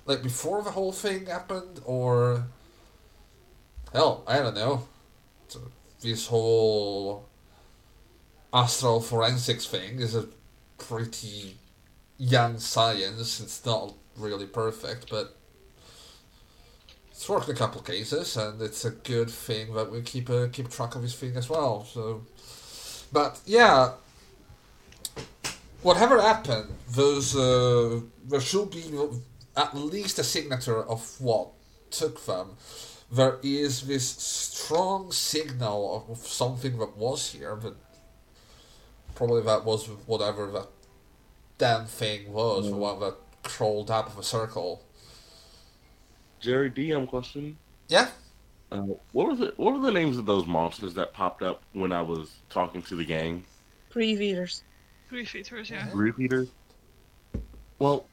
like 0.06 0.24
before 0.24 0.64
the 0.64 0.72
whole 0.72 0.92
thing 0.92 1.26
happened, 1.28 1.82
or 1.86 2.46
hell, 3.94 4.24
I 4.28 4.40
don't 4.40 4.56
know. 4.56 4.88
This 6.02 6.28
whole 6.28 7.28
astral 8.54 9.00
forensics 9.00 9.66
thing 9.68 10.00
is 10.00 10.16
a 10.16 10.28
pretty 10.78 11.58
young 12.18 12.60
science. 12.60 13.40
It's 13.40 13.66
not 13.66 13.94
really 14.18 14.48
perfect, 14.48 15.10
but 15.10 15.36
it's 17.12 17.30
worked 17.30 17.50
a 17.50 17.54
couple 17.54 17.82
cases, 17.82 18.36
and 18.36 18.62
it's 18.62 18.84
a 18.86 18.92
good 18.92 19.30
thing 19.30 19.74
that 19.76 19.92
we 19.92 20.02
keep 20.02 20.30
uh, 20.30 20.48
keep 20.52 20.70
track 20.70 20.96
of 20.96 21.04
this 21.04 21.14
thing 21.14 21.36
as 21.38 21.50
well. 21.50 21.86
So, 21.86 22.24
but 23.12 23.40
yeah, 23.46 23.92
whatever 25.84 26.20
happened, 26.20 26.70
those 26.90 27.36
uh, 27.36 28.02
there 28.28 28.42
should 28.42 28.72
be 28.72 28.84
at 29.62 29.76
least 29.76 30.18
a 30.18 30.24
signature 30.24 30.84
of 30.84 31.20
what 31.22 31.50
took 31.92 32.26
them. 32.26 32.58
There 33.12 33.38
is 33.44 33.82
this 33.82 34.08
strong 34.08 35.12
signal 35.12 36.06
of 36.10 36.18
something 36.20 36.80
that 36.80 36.98
was 36.98 37.34
here, 37.34 37.56
but 37.56 37.76
probably 39.16 39.44
that 39.44 39.66
was 39.66 39.88
whatever 40.08 40.48
that 40.52 40.68
damn 41.58 41.86
thing 41.86 42.32
was, 42.32 42.70
the 42.70 42.76
one 42.76 43.00
that 43.02 43.16
crawled 43.44 43.92
out 43.92 44.08
of 44.08 44.18
a 44.18 44.24
circle. 44.24 44.82
Jerry, 46.40 46.72
DM 46.72 47.08
question. 47.08 47.58
Yeah. 47.88 48.10
Uh, 48.72 48.84
what 49.12 49.28
was 49.28 49.42
it? 49.42 49.60
What 49.60 49.74
were 49.74 49.86
the 49.86 49.92
names 49.92 50.18
of 50.18 50.26
those 50.26 50.48
monsters 50.48 50.94
that 50.94 51.14
popped 51.14 51.44
up 51.44 51.62
when 51.74 51.92
I 51.92 52.02
was 52.02 52.32
talking 52.50 52.82
to 52.84 52.96
the 52.96 53.06
gang? 53.06 53.44
Grief 53.92 54.22
eaters. 54.22 54.64
Grief 55.10 55.36
eaters, 55.36 55.70
yeah. 55.70 55.90
Grief 55.92 56.18
eaters. 56.18 56.48
Well, 57.78 58.06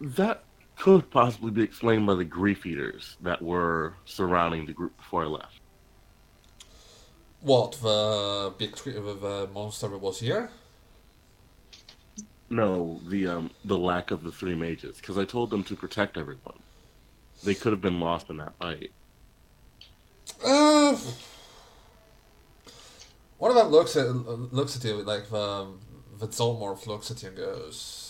that 0.00 0.42
could 0.76 1.10
possibly 1.10 1.50
be 1.50 1.62
explained 1.62 2.06
by 2.06 2.14
the 2.14 2.24
grief 2.24 2.66
eaters 2.66 3.16
that 3.22 3.40
were 3.40 3.94
surrounding 4.04 4.66
the 4.66 4.72
group 4.72 4.96
before 4.96 5.24
I 5.24 5.26
left. 5.26 5.60
What 7.40 7.72
the 7.82 8.52
big 8.56 8.74
tree, 8.74 8.92
the, 8.92 9.14
the 9.14 9.48
monster 9.52 9.88
that 9.88 9.98
was 9.98 10.20
here? 10.20 10.50
No, 12.50 13.00
the 13.08 13.26
um 13.26 13.50
the 13.64 13.78
lack 13.78 14.10
of 14.10 14.22
the 14.22 14.32
three 14.32 14.54
mages 14.54 14.96
because 14.96 15.18
I 15.18 15.24
told 15.24 15.50
them 15.50 15.64
to 15.64 15.76
protect 15.76 16.16
everyone. 16.16 16.58
They 17.42 17.54
could 17.54 17.72
have 17.72 17.80
been 17.80 18.00
lost 18.00 18.30
in 18.30 18.36
that 18.38 18.56
fight. 18.58 18.92
Uh, 20.44 20.96
one 23.38 23.50
of 23.50 23.56
them 23.56 23.68
looks 23.68 23.96
at 23.96 24.06
looks 24.06 24.76
at 24.76 24.84
you 24.84 25.02
like 25.02 25.28
the 25.30 25.66
the 26.18 26.28
zoomorph 26.28 26.86
looks 26.86 27.10
at 27.10 27.22
you 27.22 27.28
and 27.28 27.36
goes, 27.36 28.03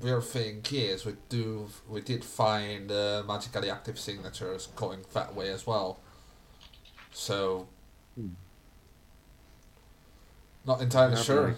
"Weird 0.00 0.24
thing 0.24 0.64
is, 0.72 1.04
we 1.04 1.14
do 1.28 1.68
we 1.88 2.00
did 2.00 2.24
find 2.24 2.90
uh, 2.90 3.22
magically 3.26 3.70
active 3.70 3.98
signatures 3.98 4.68
going 4.76 5.04
that 5.12 5.34
way 5.34 5.50
as 5.50 5.66
well. 5.66 5.98
So, 7.12 7.68
Hmm. 8.16 8.28
not 10.64 10.80
entirely 10.82 11.16
sure. 11.16 11.54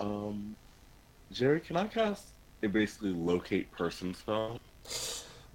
Um, 0.00 0.56
Jerry, 1.32 1.60
can 1.60 1.76
I 1.76 1.86
cast 1.86 2.28
a 2.62 2.68
basically 2.68 3.12
locate 3.12 3.70
person 3.72 4.14
spell? 4.14 4.60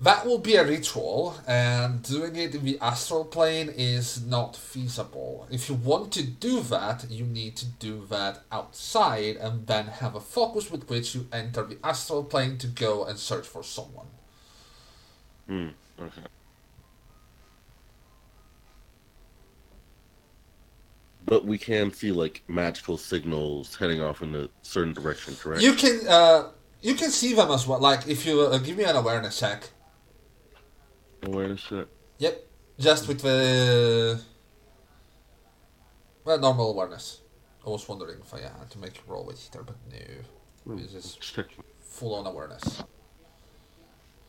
That 0.03 0.25
will 0.25 0.39
be 0.39 0.55
a 0.55 0.65
ritual, 0.65 1.35
and 1.47 2.03
doing 2.03 2.35
it 2.35 2.53
in 2.53 2.65
the 2.65 2.77
astral 2.81 3.23
plane 3.23 3.69
is 3.69 4.21
not 4.25 4.53
feasible. 4.53 5.47
If 5.49 5.69
you 5.69 5.75
want 5.75 6.11
to 6.13 6.23
do 6.23 6.59
that, 6.59 7.09
you 7.09 7.23
need 7.23 7.55
to 7.55 7.65
do 7.65 8.05
that 8.09 8.41
outside 8.51 9.37
and 9.37 9.65
then 9.65 9.87
have 9.87 10.15
a 10.15 10.19
focus 10.19 10.69
with 10.69 10.89
which 10.89 11.15
you 11.15 11.27
enter 11.31 11.63
the 11.63 11.77
astral 11.81 12.25
plane 12.25 12.57
to 12.57 12.67
go 12.67 13.05
and 13.05 13.17
search 13.17 13.47
for 13.47 13.63
someone. 13.63 14.07
Hmm. 15.47 15.69
Okay. 15.97 16.27
But 21.25 21.45
we 21.45 21.57
can 21.57 21.93
see 21.93 22.11
like 22.11 22.43
magical 22.49 22.97
signals 22.97 23.77
heading 23.77 24.01
off 24.01 24.21
in 24.21 24.35
a 24.35 24.49
certain 24.63 24.91
direction, 24.91 25.37
correct? 25.39 25.63
You 25.63 25.75
can 25.75 26.01
uh, 26.09 26.49
you 26.81 26.95
can 26.95 27.09
see 27.09 27.33
them 27.33 27.51
as 27.51 27.65
well. 27.65 27.79
Like 27.79 28.05
if 28.09 28.25
you 28.25 28.41
uh, 28.41 28.57
give 28.57 28.75
me 28.75 28.83
an 28.83 28.97
awareness 28.97 29.39
check. 29.39 29.69
Awareness 31.23 31.61
check. 31.61 31.87
Yep, 32.19 32.43
just 32.79 33.07
with 33.07 33.21
the 33.21 34.21
well 36.25 36.39
normal 36.39 36.71
awareness. 36.71 37.21
I 37.65 37.69
was 37.69 37.87
wondering 37.87 38.19
if 38.19 38.33
I 38.33 38.41
had 38.41 38.69
to 38.71 38.77
make 38.77 38.97
a 38.97 39.11
roll 39.11 39.25
with 39.25 39.49
either, 39.49 39.63
but 39.63 39.75
no. 39.89 40.75
It's 40.75 40.93
just 40.93 41.21
Check. 41.21 41.47
full 41.81 42.15
on 42.15 42.25
awareness. 42.27 42.83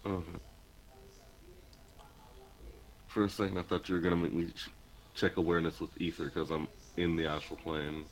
Okay. 0.06 0.38
For 3.08 3.24
a 3.24 3.28
second, 3.28 3.58
I 3.58 3.62
thought 3.62 3.88
you 3.88 3.96
were 3.96 4.00
gonna 4.00 4.16
make 4.16 4.32
me 4.32 4.52
check 5.14 5.36
awareness 5.36 5.80
with 5.80 5.90
ether 6.00 6.24
because 6.24 6.50
I'm 6.50 6.68
in 6.96 7.16
the 7.16 7.26
astral 7.26 7.58
plane. 7.58 8.04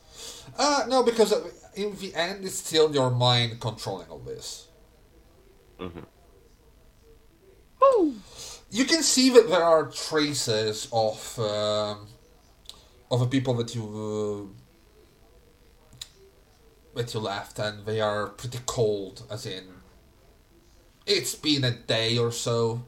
Uh, 0.58 0.84
no, 0.88 1.02
because 1.02 1.32
uh, 1.32 1.48
in 1.74 1.96
the 1.96 2.14
end, 2.14 2.44
it's 2.44 2.56
still 2.56 2.92
your 2.92 3.10
mind 3.10 3.60
controlling 3.60 4.08
all 4.08 4.18
this. 4.18 4.68
Okay. 5.80 6.00
You 8.72 8.86
can 8.86 9.02
see 9.02 9.28
that 9.28 9.50
there 9.50 9.62
are 9.62 9.84
traces 9.88 10.88
of 10.90 11.38
um, 11.38 12.08
of 13.10 13.20
the 13.20 13.26
people 13.26 13.52
that 13.56 13.74
you 13.74 13.84
uh, 16.94 16.96
that 16.96 17.12
you 17.12 17.20
left, 17.20 17.58
and 17.58 17.84
they 17.84 18.00
are 18.00 18.28
pretty 18.28 18.60
cold. 18.64 19.24
As 19.30 19.44
in, 19.44 19.64
it's 21.06 21.34
been 21.34 21.64
a 21.64 21.70
day 21.70 22.16
or 22.16 22.32
so. 22.32 22.84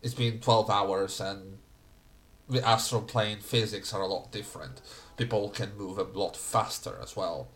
It's 0.00 0.14
been 0.14 0.38
twelve 0.38 0.70
hours, 0.70 1.20
and 1.20 1.58
the 2.48 2.64
astral 2.64 3.02
plane 3.02 3.40
physics 3.40 3.92
are 3.92 4.02
a 4.02 4.06
lot 4.06 4.30
different. 4.30 4.80
People 5.16 5.50
can 5.50 5.76
move 5.76 5.98
a 5.98 6.04
lot 6.04 6.36
faster 6.36 6.98
as 7.02 7.16
well. 7.16 7.48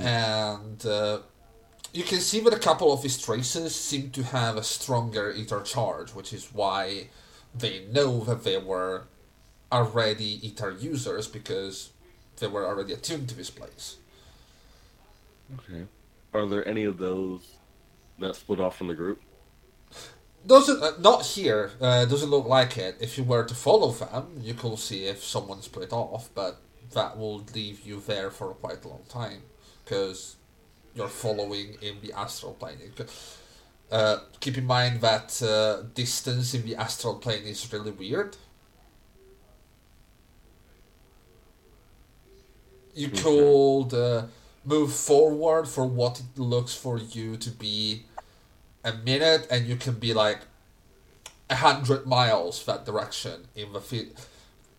and 0.00 0.84
uh, 0.86 1.18
you 1.92 2.02
can 2.02 2.20
see 2.20 2.40
that 2.40 2.54
a 2.54 2.58
couple 2.58 2.92
of 2.92 3.02
these 3.02 3.20
traces 3.20 3.74
seem 3.74 4.10
to 4.10 4.22
have 4.22 4.56
a 4.56 4.62
stronger 4.62 5.30
ether 5.30 5.60
charge, 5.60 6.14
which 6.14 6.32
is 6.32 6.52
why 6.52 7.08
they 7.54 7.84
know 7.90 8.20
that 8.24 8.44
they 8.44 8.56
were 8.56 9.04
already 9.70 10.46
ether 10.46 10.70
users 10.70 11.28
because 11.28 11.90
they 12.38 12.46
were 12.46 12.66
already 12.66 12.92
attuned 12.92 13.28
to 13.28 13.34
this 13.34 13.50
place. 13.50 13.96
Okay. 15.58 15.86
are 16.32 16.46
there 16.46 16.66
any 16.66 16.84
of 16.84 16.96
those 16.96 17.56
that 18.18 18.36
split 18.36 18.58
off 18.58 18.78
from 18.78 18.88
the 18.88 18.94
group? 18.94 19.20
Doesn't 20.46 20.82
uh, 20.82 20.92
not 20.98 21.26
here. 21.26 21.72
Uh, 21.78 22.06
doesn't 22.06 22.30
look 22.30 22.46
like 22.46 22.78
it. 22.78 22.96
If 23.00 23.18
you 23.18 23.24
were 23.24 23.44
to 23.44 23.54
follow 23.54 23.92
them, 23.92 24.40
you 24.40 24.54
could 24.54 24.78
see 24.78 25.04
if 25.04 25.22
someone 25.22 25.60
split 25.60 25.92
off, 25.92 26.30
but 26.34 26.60
that 26.94 27.18
will 27.18 27.44
leave 27.54 27.86
you 27.86 28.00
there 28.00 28.30
for 28.30 28.48
quite 28.54 28.84
a 28.84 28.88
long 28.88 29.02
time 29.08 29.42
because 29.84 30.36
you're 30.94 31.08
following 31.08 31.76
in 31.80 31.96
the 32.02 32.12
astral 32.12 32.54
plane. 32.54 32.78
Uh, 33.90 34.18
keep 34.40 34.56
in 34.56 34.66
mind 34.66 35.00
that 35.02 35.42
uh, 35.42 35.82
distance 35.94 36.54
in 36.54 36.64
the 36.64 36.74
astral 36.76 37.16
plane 37.16 37.44
is 37.44 37.70
really 37.72 37.90
weird. 37.90 38.36
You 42.94 43.08
could 43.08 43.94
uh, 43.94 44.26
move 44.64 44.92
forward 44.92 45.66
for 45.66 45.86
what 45.86 46.20
it 46.20 46.38
looks 46.38 46.74
for 46.74 46.98
you 46.98 47.36
to 47.38 47.50
be 47.50 48.04
a 48.84 48.92
minute, 48.92 49.46
and 49.50 49.66
you 49.66 49.76
can 49.76 49.94
be 49.94 50.12
like 50.12 50.40
a 51.50 51.56
hundred 51.56 52.06
miles 52.06 52.64
that 52.66 52.84
direction 52.84 53.48
in 53.54 53.72
the 53.72 53.80
phy- 53.80 54.12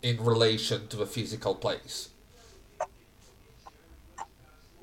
in 0.02 0.23
relation 0.23 0.88
to 0.88 0.97
the 0.97 1.06
physical 1.06 1.56
place. 1.56 2.10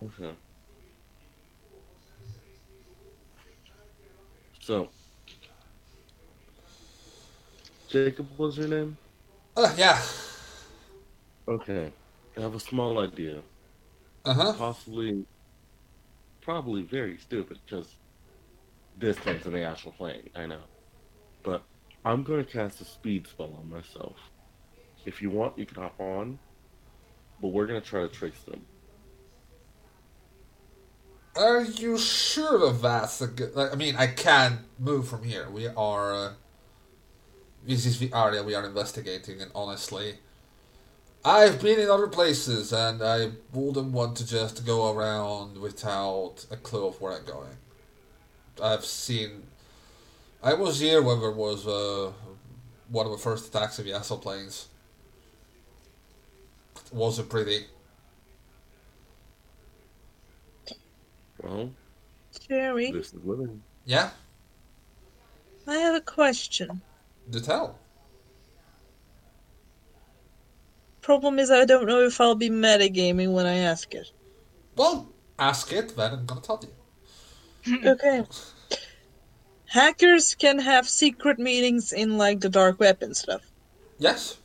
Okay. 0.03 0.35
So, 4.71 4.89
Jacob 7.89 8.29
was 8.39 8.57
your 8.57 8.69
name? 8.69 8.97
Uh, 9.57 9.75
yeah. 9.77 10.01
Okay. 11.49 11.93
I 12.39 12.41
have 12.41 12.55
a 12.55 12.61
small 12.61 13.01
idea. 13.01 13.43
Uh 14.25 14.33
huh. 14.33 14.53
Possibly, 14.53 15.25
probably 16.41 16.83
very 16.83 17.19
stupid 17.19 17.59
because 17.67 17.97
distance 19.01 19.45
in 19.45 19.55
the 19.55 19.65
astral 19.65 19.93
plane, 19.93 20.31
I 20.37 20.47
know. 20.47 20.63
But 21.43 21.65
I'm 22.05 22.23
going 22.23 22.45
to 22.45 22.49
cast 22.49 22.81
a 22.81 22.85
speed 22.85 23.27
spell 23.27 23.53
on 23.59 23.69
myself. 23.69 24.19
If 25.05 25.21
you 25.21 25.31
want, 25.31 25.59
you 25.59 25.67
can 25.67 25.83
hop 25.83 25.99
on, 25.99 26.39
but 27.43 27.49
we're 27.49 27.67
going 27.67 27.83
to 27.83 27.85
try 27.89 28.03
to 28.03 28.09
trace 28.09 28.41
them. 28.47 28.65
Are 31.37 31.63
you 31.63 31.97
sure 31.97 32.73
that? 32.73 33.21
a 33.21 33.27
good- 33.29 33.55
like, 33.55 33.73
I 33.73 33.77
mean, 33.77 33.97
I 33.97 34.09
can't 34.09 34.61
move 34.79 35.09
from 35.09 35.23
here. 35.23 35.49
We 35.49 35.69
are. 35.69 36.15
Uh, 36.15 36.33
this 37.67 37.87
is 37.87 37.99
the 37.99 38.13
area 38.15 38.43
we 38.43 38.55
are 38.55 38.65
investigating, 38.65 39.41
and 39.41 39.51
honestly, 39.55 40.19
I've 41.25 41.61
been 41.61 41.79
in 41.79 41.91
other 41.91 42.09
places, 42.09 42.73
and 42.73 43.03
I 43.03 43.33
wouldn't 43.53 43.93
want 43.93 44.17
to 44.17 44.27
just 44.27 44.65
go 44.65 44.91
around 44.93 45.59
without 45.59 46.47
a 46.51 46.57
clue 46.57 46.87
of 46.87 47.01
where 47.01 47.13
I'm 47.13 47.25
going. 47.25 47.57
I've 48.63 48.85
seen. 48.85 49.43
I 50.43 50.55
was 50.55 50.81
here 50.81 51.03
when 51.03 51.21
there 51.21 51.31
was 51.31 51.67
uh, 51.67 52.13
one 52.89 53.07
of 53.07 53.13
the 53.13 53.19
first 53.19 53.49
attacks 53.49 53.79
of 53.79 53.85
the 53.85 53.93
Astral 53.93 54.19
planes. 54.19 54.69
It 56.87 56.93
wasn't 56.93 57.29
pretty. 57.29 57.67
Well, 61.43 61.71
Jerry, 62.49 62.91
this 62.93 63.13
is 63.13 63.25
living. 63.25 63.63
Yeah, 63.85 64.11
I 65.67 65.77
have 65.77 65.95
a 65.95 66.01
question. 66.01 66.83
do 67.31 67.41
tell. 67.41 67.79
Problem 71.01 71.39
is, 71.39 71.51
I 71.51 71.65
don't 71.65 71.87
know 71.87 72.01
if 72.01 72.21
I'll 72.21 72.35
be 72.35 72.51
metagaming 72.51 73.33
when 73.33 73.47
I 73.47 73.57
ask 73.57 73.95
it. 73.95 74.11
Well, 74.77 75.09
ask 75.39 75.73
it, 75.73 75.97
then 75.97 76.13
I'm 76.13 76.27
gonna 76.27 76.41
tell 76.41 76.63
you. 76.63 76.71
Okay. 77.87 78.25
Hackers 79.67 80.35
can 80.35 80.59
have 80.59 80.89
secret 80.89 81.39
meetings 81.39 81.93
in 81.93 82.19
like 82.19 82.41
the 82.41 82.49
dark 82.49 82.81
web 82.81 83.03
and 83.03 83.17
stuff. 83.17 83.43
Yes. 83.99 84.37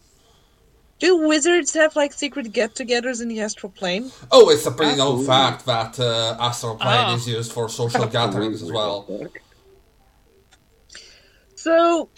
Do 0.99 1.27
wizards 1.27 1.73
have 1.73 1.95
like 1.95 2.13
secret 2.13 2.53
get-togethers 2.53 3.21
in 3.21 3.27
the 3.27 3.41
astral 3.41 3.71
plane? 3.71 4.11
Oh, 4.31 4.49
it's 4.49 4.65
a 4.65 4.71
pretty 4.71 4.95
known 4.95 5.19
Absolutely. 5.19 5.25
fact 5.27 5.65
that 5.65 5.99
uh, 5.99 6.37
astral 6.39 6.75
plane 6.77 7.05
Oh. 7.09 7.15
is 7.15 7.27
used 7.27 7.51
for 7.51 7.67
social 7.69 8.05
gatherings 8.07 8.63
as 8.63 8.71
well. 8.71 9.05
So 11.55 12.09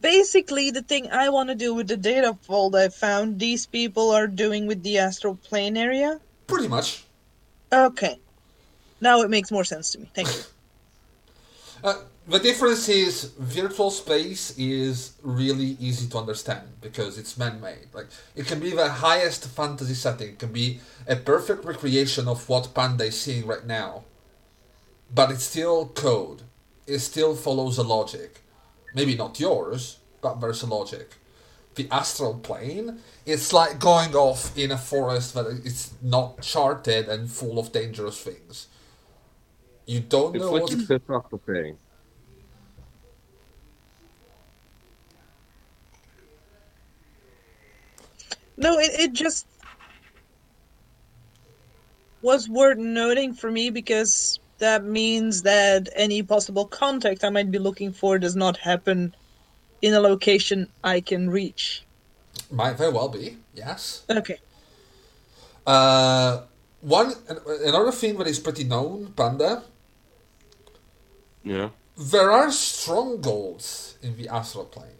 basically 0.00 0.70
the 0.70 0.82
thing 0.82 1.10
I 1.10 1.28
want 1.28 1.48
to 1.50 1.54
do 1.54 1.74
with 1.74 1.88
the 1.88 1.96
data 1.96 2.32
vault 2.46 2.74
I 2.74 2.88
found 2.88 3.38
these 3.38 3.66
people 3.66 4.10
are 4.12 4.26
doing 4.26 4.66
with 4.66 4.82
the 4.82 4.98
astral 4.98 5.36
plane 5.36 5.76
area. 5.76 6.20
Pretty 6.46 6.68
much. 6.68 7.04
Okay. 7.72 8.18
Now 9.00 9.20
it 9.22 9.28
makes 9.30 9.50
more 9.50 9.64
sense 9.64 9.90
to 9.92 9.98
me. 9.98 10.10
Thank 10.14 10.28
you. 10.28 10.34
Uh, 11.84 11.94
the 12.26 12.38
difference 12.40 12.88
is 12.88 13.32
virtual 13.38 13.90
space 13.90 14.52
is 14.58 15.12
really 15.22 15.76
easy 15.78 16.08
to 16.08 16.18
understand 16.18 16.62
because 16.80 17.18
it's 17.18 17.38
man-made. 17.38 17.88
Like 17.92 18.08
it 18.34 18.46
can 18.46 18.58
be 18.58 18.70
the 18.70 18.88
highest 18.88 19.46
fantasy 19.48 19.94
setting, 19.94 20.30
it 20.30 20.38
can 20.38 20.52
be 20.52 20.80
a 21.06 21.16
perfect 21.16 21.64
recreation 21.64 22.26
of 22.26 22.48
what 22.48 22.74
Panda 22.74 23.04
is 23.04 23.20
seeing 23.20 23.46
right 23.46 23.64
now, 23.64 24.04
but 25.14 25.30
it's 25.30 25.44
still 25.44 25.86
code. 25.88 26.42
It 26.86 26.98
still 27.00 27.34
follows 27.36 27.78
a 27.78 27.82
logic. 27.82 28.40
Maybe 28.94 29.16
not 29.16 29.38
yours, 29.38 29.98
but 30.20 30.40
there's 30.40 30.62
a 30.62 30.66
logic. 30.66 31.14
The 31.74 31.88
astral 31.90 32.34
plane, 32.38 33.00
it's 33.26 33.52
like 33.52 33.78
going 33.78 34.14
off 34.14 34.56
in 34.56 34.70
a 34.72 34.78
forest 34.78 35.34
that 35.34 35.46
it's 35.64 35.92
not 36.02 36.40
charted 36.40 37.08
and 37.08 37.30
full 37.30 37.58
of 37.58 37.72
dangerous 37.72 38.20
things. 38.20 38.68
You 39.86 40.00
don't 40.00 40.34
It's 40.34 40.42
know 40.42 40.52
like 40.52 40.62
what's 40.62 40.72
you 40.72 40.86
pissed 40.86 41.10
off 41.10 41.30
the 41.30 41.38
thing. 41.38 41.78
No, 48.56 48.78
it, 48.78 48.90
it 48.98 49.12
just 49.12 49.46
was 52.22 52.48
worth 52.48 52.78
noting 52.78 53.34
for 53.34 53.50
me 53.50 53.70
because 53.70 54.40
that 54.58 54.84
means 54.84 55.42
that 55.42 55.88
any 55.94 56.22
possible 56.22 56.66
contact 56.66 57.24
I 57.24 57.30
might 57.30 57.50
be 57.50 57.58
looking 57.58 57.92
for 57.92 58.18
does 58.18 58.34
not 58.34 58.56
happen 58.56 59.14
in 59.82 59.92
a 59.94 60.00
location 60.00 60.68
I 60.82 61.00
can 61.00 61.28
reach. 61.30 61.84
Might 62.50 62.76
very 62.76 62.92
well 62.92 63.08
be, 63.08 63.36
yes. 63.54 64.04
Okay. 64.08 64.38
Uh, 65.66 66.42
one 66.80 67.12
another 67.64 67.92
thing 67.92 68.16
that 68.18 68.26
is 68.26 68.38
pretty 68.38 68.64
known, 68.64 69.12
Panda. 69.16 69.64
Yeah. 71.44 71.70
There 71.96 72.30
are 72.30 72.50
strongholds 72.52 73.98
in 74.02 74.16
the 74.16 74.28
astral 74.28 74.64
plane. 74.64 74.95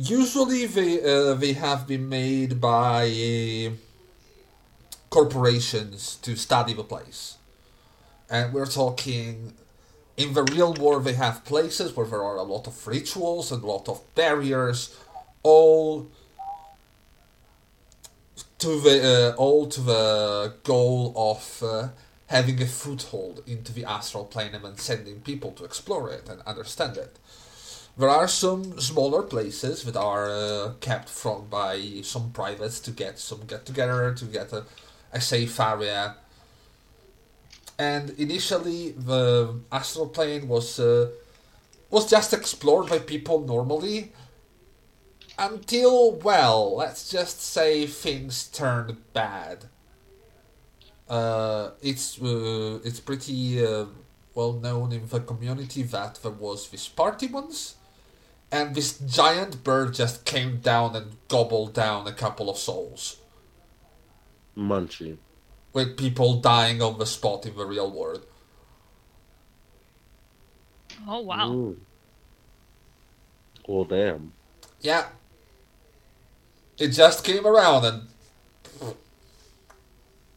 Usually, 0.00 0.66
they 0.66 1.02
uh, 1.02 1.34
they 1.34 1.54
have 1.54 1.88
been 1.88 2.08
made 2.08 2.60
by 2.60 3.72
corporations 5.10 6.16
to 6.22 6.36
study 6.36 6.72
the 6.72 6.84
place, 6.84 7.36
and 8.30 8.52
we're 8.52 8.66
talking. 8.66 9.54
In 10.16 10.34
the 10.34 10.42
real 10.44 10.74
world, 10.74 11.04
they 11.04 11.14
have 11.14 11.44
places 11.44 11.96
where 11.96 12.06
there 12.06 12.22
are 12.22 12.36
a 12.36 12.42
lot 12.42 12.66
of 12.66 12.86
rituals 12.86 13.50
and 13.52 13.62
a 13.62 13.66
lot 13.66 13.88
of 13.88 14.02
barriers, 14.14 14.96
all 15.42 16.08
to 18.58 18.80
the 18.80 19.34
uh, 19.34 19.36
all 19.36 19.66
to 19.66 19.80
the 19.80 20.54
goal 20.62 21.12
of 21.16 21.62
uh, 21.62 21.88
having 22.26 22.60
a 22.62 22.66
foothold 22.66 23.42
into 23.46 23.72
the 23.72 23.84
astral 23.84 24.24
plane 24.24 24.54
and 24.54 24.64
then 24.64 24.76
sending 24.76 25.20
people 25.20 25.50
to 25.52 25.64
explore 25.64 26.10
it 26.10 26.28
and 26.28 26.40
understand 26.42 26.96
it. 26.96 27.18
There 27.98 28.08
are 28.08 28.28
some 28.28 28.78
smaller 28.78 29.22
places 29.22 29.82
that 29.82 29.96
are 29.96 30.30
uh, 30.30 30.72
kept 30.80 31.08
from 31.08 31.48
by 31.48 32.02
some 32.02 32.30
privates 32.30 32.78
to 32.80 32.92
get 32.92 33.18
some 33.18 33.40
get 33.46 33.66
together 33.66 34.14
to 34.14 34.24
get 34.26 34.52
a, 34.52 34.64
a 35.12 35.20
safe 35.20 35.58
area. 35.58 36.14
And 37.76 38.10
initially, 38.10 38.92
the 38.92 39.60
astral 39.72 40.08
plane 40.08 40.46
was 40.46 40.78
uh, 40.78 41.10
was 41.90 42.08
just 42.08 42.32
explored 42.32 42.88
by 42.88 43.00
people 43.00 43.40
normally, 43.40 44.12
until 45.36 46.12
well, 46.12 46.76
let's 46.76 47.10
just 47.10 47.40
say 47.40 47.86
things 47.86 48.46
turned 48.48 48.96
bad. 49.12 49.64
Uh, 51.08 51.70
it's 51.82 52.20
uh, 52.22 52.78
it's 52.84 53.00
pretty 53.00 53.64
uh, 53.64 53.86
well 54.34 54.52
known 54.52 54.92
in 54.92 55.08
the 55.08 55.20
community 55.20 55.82
that 55.82 56.20
there 56.22 56.30
was 56.30 56.68
this 56.68 56.86
party 56.88 57.26
once, 57.26 57.74
and 58.50 58.74
this 58.74 58.98
giant 58.98 59.62
bird 59.64 59.94
just 59.94 60.24
came 60.24 60.58
down 60.60 60.96
and 60.96 61.16
gobbled 61.28 61.74
down 61.74 62.06
a 62.06 62.12
couple 62.12 62.48
of 62.50 62.56
souls, 62.58 63.18
Munchie. 64.56 65.18
with 65.72 65.96
people 65.96 66.40
dying 66.40 66.80
on 66.82 66.98
the 66.98 67.06
spot 67.06 67.46
in 67.46 67.56
the 67.56 67.66
real 67.66 67.90
world. 67.90 68.24
Oh 71.06 71.20
wow. 71.20 71.52
Ooh. 71.52 71.80
Well, 73.66 73.84
damn. 73.84 74.32
Yeah, 74.80 75.08
it 76.78 76.88
just 76.88 77.24
came 77.24 77.46
around 77.46 77.84
and 77.84 78.02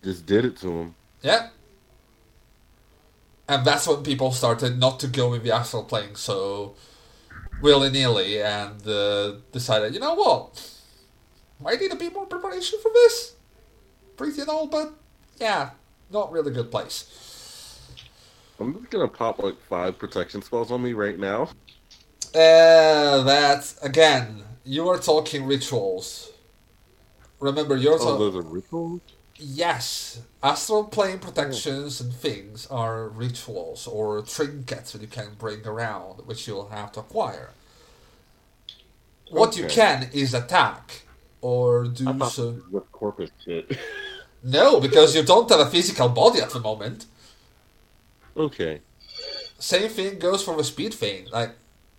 just 0.03 0.25
did 0.25 0.45
it 0.45 0.57
to 0.57 0.67
him. 0.69 0.95
Yeah. 1.21 1.49
And 3.47 3.65
that's 3.65 3.87
when 3.87 4.03
people 4.03 4.31
started 4.31 4.79
not 4.79 4.99
to 5.01 5.07
go 5.07 5.29
with 5.29 5.43
the 5.43 5.51
astral 5.51 5.83
plane 5.83 6.15
so 6.15 6.73
willy 7.61 7.89
nilly 7.89 8.41
and 8.41 8.85
uh, 8.87 9.33
decided, 9.51 9.93
you 9.93 9.99
know 9.99 10.13
what? 10.15 10.69
Might 11.59 11.79
need 11.79 11.91
a 11.91 11.95
bit 11.95 12.13
more 12.13 12.25
preparation 12.25 12.79
for 12.81 12.91
this. 12.93 13.35
Pretty 14.17 14.41
and 14.41 14.49
all, 14.49 14.67
but 14.67 14.93
yeah, 15.39 15.71
not 16.11 16.31
really 16.31 16.51
good 16.51 16.71
place. 16.71 17.79
I'm 18.59 18.73
just 18.73 18.89
gonna 18.91 19.07
pop 19.07 19.39
like 19.41 19.59
five 19.61 19.97
protection 19.97 20.41
spells 20.41 20.71
on 20.71 20.83
me 20.83 20.93
right 20.93 21.17
now. 21.17 21.49
Uh, 22.33 23.23
that's 23.23 23.77
again, 23.83 24.43
you 24.63 24.87
are 24.89 24.97
talking 24.99 25.45
rituals. 25.45 26.31
Remember, 27.39 27.75
you're 27.75 27.97
Oh, 27.99 28.31
talking. 28.31 28.51
rituals. 28.51 29.01
Yes, 29.43 30.21
astral 30.43 30.83
plane 30.83 31.17
hmm. 31.17 31.23
protections 31.23 31.99
and 31.99 32.13
things 32.13 32.67
are 32.67 33.07
rituals 33.09 33.87
or 33.87 34.21
trinkets 34.21 34.91
that 34.91 35.01
you 35.01 35.07
can 35.07 35.33
bring 35.39 35.65
around, 35.65 36.27
which 36.27 36.47
you'll 36.47 36.69
have 36.69 36.91
to 36.93 36.99
acquire. 36.99 37.49
What 39.31 39.57
you 39.57 39.65
can 39.65 40.09
is 40.13 40.33
attack 40.33 41.03
or 41.41 41.85
do 41.85 42.07
I 42.07 42.13
thought 42.13 42.31
so. 42.33 42.51
this 42.51 42.83
corpus 42.91 43.31
shit. 43.43 43.77
No, 44.43 44.79
because 44.79 45.15
you 45.15 45.21
don't 45.21 45.47
have 45.51 45.59
a 45.59 45.69
physical 45.69 46.09
body 46.09 46.39
at 46.41 46.49
the 46.49 46.59
moment. 46.59 47.05
okay. 48.35 48.81
Same 49.59 49.87
thing 49.87 50.17
goes 50.17 50.43
for 50.43 50.57
the 50.57 50.63
speed 50.63 50.95
thing. 50.95 51.27
Like, 51.31 51.51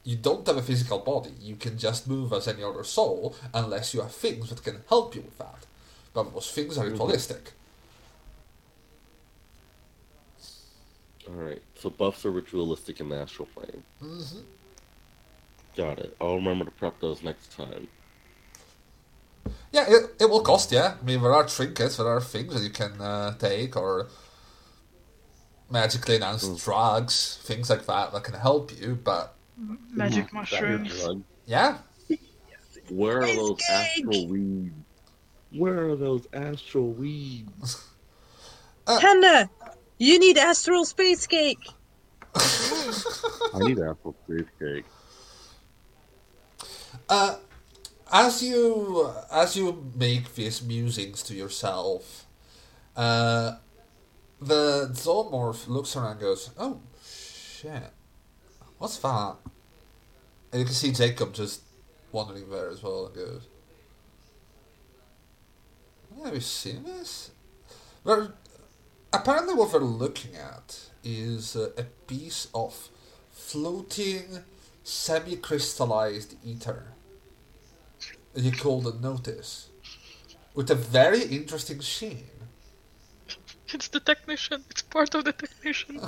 you 0.03 0.17
don't 0.17 0.45
have 0.49 0.57
a 0.57 0.63
physical 0.63 0.99
body. 0.99 1.31
You 1.41 1.55
can 1.55 1.79
just 1.79 2.09
move 2.09 2.33
as 2.33 2.49
any 2.49 2.65
other 2.65 2.83
soul 2.83 3.37
unless 3.55 3.95
you 3.95 4.01
have 4.01 4.11
things 4.11 4.49
that 4.49 4.65
can 4.65 4.83
help 4.89 5.15
you 5.15 5.21
with 5.21 5.39
that. 5.39 5.62
But 6.15 6.33
those 6.35 6.51
things 6.51 6.77
are 6.79 6.87
ritualistic. 6.87 7.53
All 11.29 11.35
right. 11.35 11.63
So 11.77 11.91
buffs 11.91 12.25
are 12.27 12.31
ritualistic 12.31 13.01
in 13.01 13.09
the 13.09 13.17
astral 13.17 13.49
plane. 13.55 13.83
hmm 14.01 14.23
Got 15.77 16.01
it. 16.01 16.15
I'll 16.21 16.35
remember 16.37 16.67
to 16.67 16.71
prep 16.71 17.01
those 17.01 17.23
next 17.23 17.57
time. 17.57 17.89
Yeah, 19.73 19.87
it, 19.89 20.11
it 20.21 20.29
will 20.29 20.43
cost 20.43 20.71
yeah. 20.71 20.97
I 21.01 21.05
mean, 21.05 21.23
there 21.23 21.33
are 21.33 21.47
trinkets, 21.47 21.97
there 21.97 22.07
are 22.07 22.21
things 22.21 22.53
that 22.55 22.63
you 22.63 22.69
can 22.71 23.01
uh, 23.01 23.35
take, 23.39 23.75
or 23.75 24.09
magically 25.71 26.17
enhanced 26.17 26.63
drugs, 26.63 27.39
things 27.43 27.71
like 27.71 27.87
that 27.87 28.13
that 28.13 28.23
can 28.23 28.35
help 28.35 28.71
you. 28.79 28.99
But 29.03 29.35
Magic 29.95 30.31
mushrooms. 30.35 30.93
yeah, 31.47 31.79
Where 32.91 33.23
are 33.23 33.27
those 33.27 33.59
Cheesecake! 33.59 34.05
astral 34.05 34.27
weeds? 34.29 34.82
Where 35.53 35.91
are 35.91 35.97
those 35.97 36.27
astral 36.33 36.93
weeds? 36.93 37.85
Panda, 38.99 39.51
you 39.99 40.19
need 40.19 40.39
astral 40.39 40.85
space 40.85 41.27
cake. 41.27 41.77
I 43.53 43.61
need 43.61 43.79
apple 43.81 44.17
space 44.25 44.49
cake. 44.59 44.87
uh, 47.09 47.37
as 48.13 48.43
you 48.43 49.13
as 49.33 49.57
you 49.57 49.91
make 49.97 50.35
these 50.35 50.63
musings 50.63 51.23
to 51.25 51.35
yourself, 51.35 52.27
uh, 52.97 53.57
the 54.41 54.91
zoomorph 54.93 55.69
looks 55.69 55.97
around 55.97 56.13
and 56.13 56.21
goes, 56.21 56.51
"Oh 56.59 56.81
shit, 57.05 57.91
what's 58.79 58.99
that?" 58.99 59.37
And 60.53 60.61
you 60.61 60.67
can 60.67 60.75
see 60.75 60.93
Jacob 60.93 61.35
just 61.35 61.63
wandering 62.13 62.51
there 62.51 62.71
as 62.71 62.83
well 62.83 63.07
and 63.07 63.15
goes, 63.15 63.49
"Have 66.25 66.35
you 66.35 66.41
seen 66.41 66.85
this?" 66.85 67.31
They're, 68.05 68.33
apparently, 69.13 69.55
what 69.55 69.73
they're 69.73 69.81
looking 69.81 70.37
at 70.37 70.89
is 71.05 71.57
uh, 71.57 71.71
a 71.77 71.85
piece 71.85 72.49
of 72.55 72.89
floating, 73.31 74.45
semi-crystallized 74.83 76.35
ether. 76.45 76.95
that 78.33 78.43
You 78.43 78.53
call 78.53 78.81
the 78.81 78.95
notice, 78.99 79.69
with 80.55 80.71
a 80.71 80.75
very 80.75 81.23
interesting 81.23 81.81
sheen. 81.81 82.27
It's 83.73 83.89
the 83.89 84.01
technician. 84.01 84.65
It's 84.71 84.83
part 84.83 85.15
of 85.15 85.25
the 85.25 85.33
technician. 85.33 86.01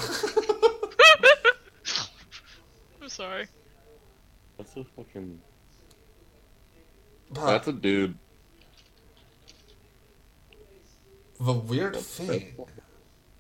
I'm 3.03 3.09
sorry. 3.09 3.47
That's 4.59 4.77
a 4.77 4.85
fucking. 4.85 5.41
But 7.31 7.47
That's 7.47 7.69
a 7.69 7.73
dude. 7.73 8.19
The 11.41 11.53
weird 11.53 11.95
That's- 11.95 12.07
thing 12.07 12.67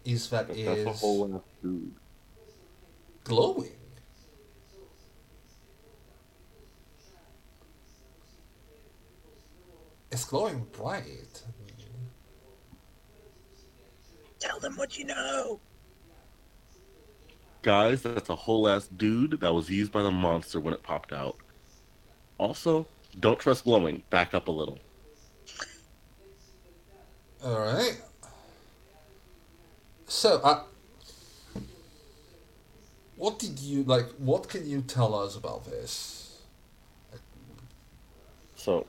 is 0.04 0.28
that 0.30 0.48
That's 0.48 0.58
is 0.58 0.86
a 0.86 0.92
whole 0.92 1.34
ass 1.36 1.42
dude. 1.62 1.94
glowing. 3.24 3.72
It's 10.10 10.24
glowing 10.24 10.66
bright. 10.72 11.42
Tell 14.38 14.60
them 14.60 14.76
what 14.76 14.98
you 14.98 15.06
know. 15.06 15.60
Guys, 17.62 18.02
that's 18.02 18.28
a 18.28 18.36
whole 18.36 18.68
ass 18.68 18.86
dude 18.88 19.40
that 19.40 19.52
was 19.52 19.70
used 19.70 19.90
by 19.90 20.02
the 20.02 20.10
monster 20.10 20.60
when 20.60 20.74
it 20.74 20.82
popped 20.82 21.12
out. 21.12 21.36
Also, 22.38 22.86
don't 23.20 23.38
trust 23.38 23.64
glowing. 23.64 24.02
Back 24.10 24.34
up 24.34 24.48
a 24.48 24.50
little. 24.52 24.78
All 27.44 27.58
right. 27.58 28.00
So, 30.06 30.64
what 33.16 33.38
did 33.38 33.58
you 33.58 33.82
like? 33.82 34.06
What 34.12 34.48
can 34.48 34.66
you 34.66 34.80
tell 34.80 35.14
us 35.14 35.36
about 35.36 35.66
this? 35.66 36.40
So, 38.56 38.86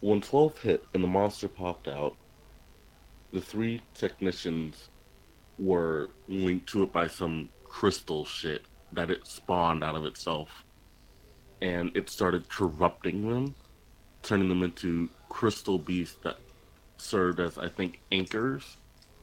when 0.00 0.22
12 0.22 0.58
hit 0.60 0.84
and 0.94 1.04
the 1.04 1.08
monster 1.08 1.48
popped 1.48 1.86
out, 1.86 2.16
the 3.30 3.42
three 3.42 3.82
technicians 3.92 4.88
were 5.58 6.08
linked 6.28 6.66
to 6.70 6.84
it 6.84 6.92
by 6.94 7.08
some 7.08 7.50
crystal 7.62 8.24
shit 8.24 8.64
that 8.92 9.10
it 9.10 9.26
spawned 9.26 9.84
out 9.84 9.96
of 9.96 10.06
itself. 10.06 10.64
And 11.60 11.94
it 11.94 12.08
started 12.08 12.48
corrupting 12.48 13.28
them, 13.28 13.54
turning 14.22 14.48
them 14.48 14.62
into 14.62 15.10
crystal 15.28 15.78
beasts 15.78 16.16
that 16.22 16.38
served 17.00 17.40
as, 17.40 17.58
I 17.58 17.68
think, 17.68 18.00
anchors 18.12 18.76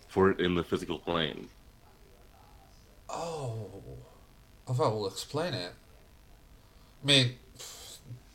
for 0.08 0.30
it 0.32 0.40
in 0.40 0.56
the 0.56 0.64
physical 0.64 1.00
plane. 1.00 1.50
Oh, 3.10 3.70
I 4.68 4.74
thought 4.74 4.94
we'll 4.94 5.08
explain 5.08 5.54
it. 5.54 5.72
I 7.04 7.06
mean, 7.06 7.36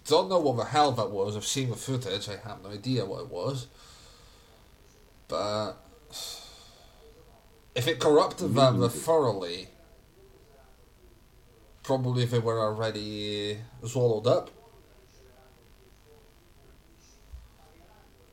don't 0.07 0.29
know 0.29 0.39
what 0.39 0.57
the 0.57 0.65
hell 0.65 0.93
that 0.93 1.11
was. 1.11 1.37
I've 1.37 1.45
seen 1.47 1.71
the 1.71 1.77
footage. 1.77 2.29
I 2.29 2.37
have 2.49 2.63
no 2.63 2.71
idea 2.71 3.05
what 3.05 3.23
it 3.23 3.29
was. 3.31 3.67
But 5.29 5.75
if 7.75 7.87
it 7.89 7.99
corrupted 8.01 8.55
them 8.55 8.79
Mm. 8.79 8.91
thoroughly, 8.91 9.69
probably 11.83 12.25
they 12.25 12.39
were 12.39 12.61
already 12.61 13.59
swallowed 13.87 14.27
up. 14.27 14.51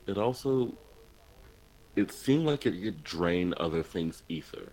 It 0.06 0.18
also, 0.18 0.72
it 1.96 2.12
seemed 2.12 2.46
like 2.46 2.66
it 2.66 2.82
could 2.82 3.04
drain 3.04 3.54
other 3.56 3.82
things' 3.82 4.22
ether. 4.28 4.72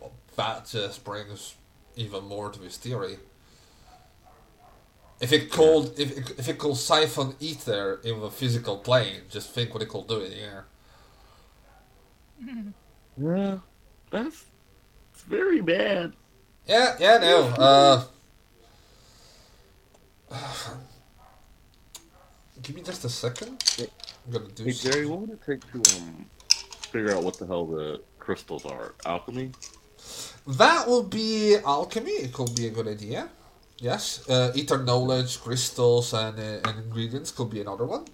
Well, 0.00 0.12
that 0.36 0.66
just 0.66 1.04
brings 1.04 1.54
even 1.96 2.24
more 2.24 2.50
to 2.50 2.60
his 2.60 2.76
theory. 2.76 3.18
If 5.20 5.32
it 5.32 5.52
could, 5.52 5.98
if 5.98 6.18
it, 6.18 6.38
if 6.38 6.48
it 6.48 6.58
could 6.58 6.76
siphon 6.76 7.36
ether 7.38 8.00
in 8.02 8.20
the 8.20 8.30
physical 8.30 8.78
plane, 8.78 9.20
just 9.30 9.50
think 9.50 9.72
what 9.72 9.82
it 9.82 9.88
could 9.88 10.08
do 10.08 10.20
in 10.20 10.32
here. 10.32 10.64
Yeah, 13.20 13.58
that's 14.10 14.46
it's 15.12 15.22
very 15.24 15.60
bad. 15.60 16.14
Yeah, 16.66 16.96
yeah, 16.98 17.18
no. 17.18 17.42
Uh, 17.58 18.04
give 22.62 22.74
me 22.74 22.82
just 22.82 23.04
a 23.04 23.10
second. 23.10 23.62
I'm 24.26 24.32
gonna 24.32 24.48
do. 24.48 24.64
Hey 24.64 24.72
Jerry, 24.72 25.06
what 25.06 25.20
would 25.20 25.30
it 25.30 25.42
take 25.44 25.60
to 25.72 25.78
um 25.96 26.26
figure 26.92 27.14
out 27.14 27.22
what 27.22 27.38
the 27.38 27.46
hell 27.46 27.66
the 27.66 28.02
crystals 28.18 28.64
are? 28.66 28.94
Alchemy? 29.04 29.52
That 30.46 30.86
will 30.86 31.04
be 31.04 31.56
alchemy. 31.64 32.12
It 32.12 32.32
could 32.32 32.54
be 32.54 32.66
a 32.66 32.70
good 32.70 32.88
idea. 32.88 33.28
Yes, 33.78 34.28
uh, 34.28 34.52
ether 34.54 34.78
knowledge, 34.78 35.40
crystals, 35.40 36.12
and, 36.14 36.38
uh, 36.38 36.68
and 36.68 36.84
ingredients 36.84 37.32
could 37.32 37.50
be 37.50 37.60
another 37.60 37.84
one. 37.84 38.04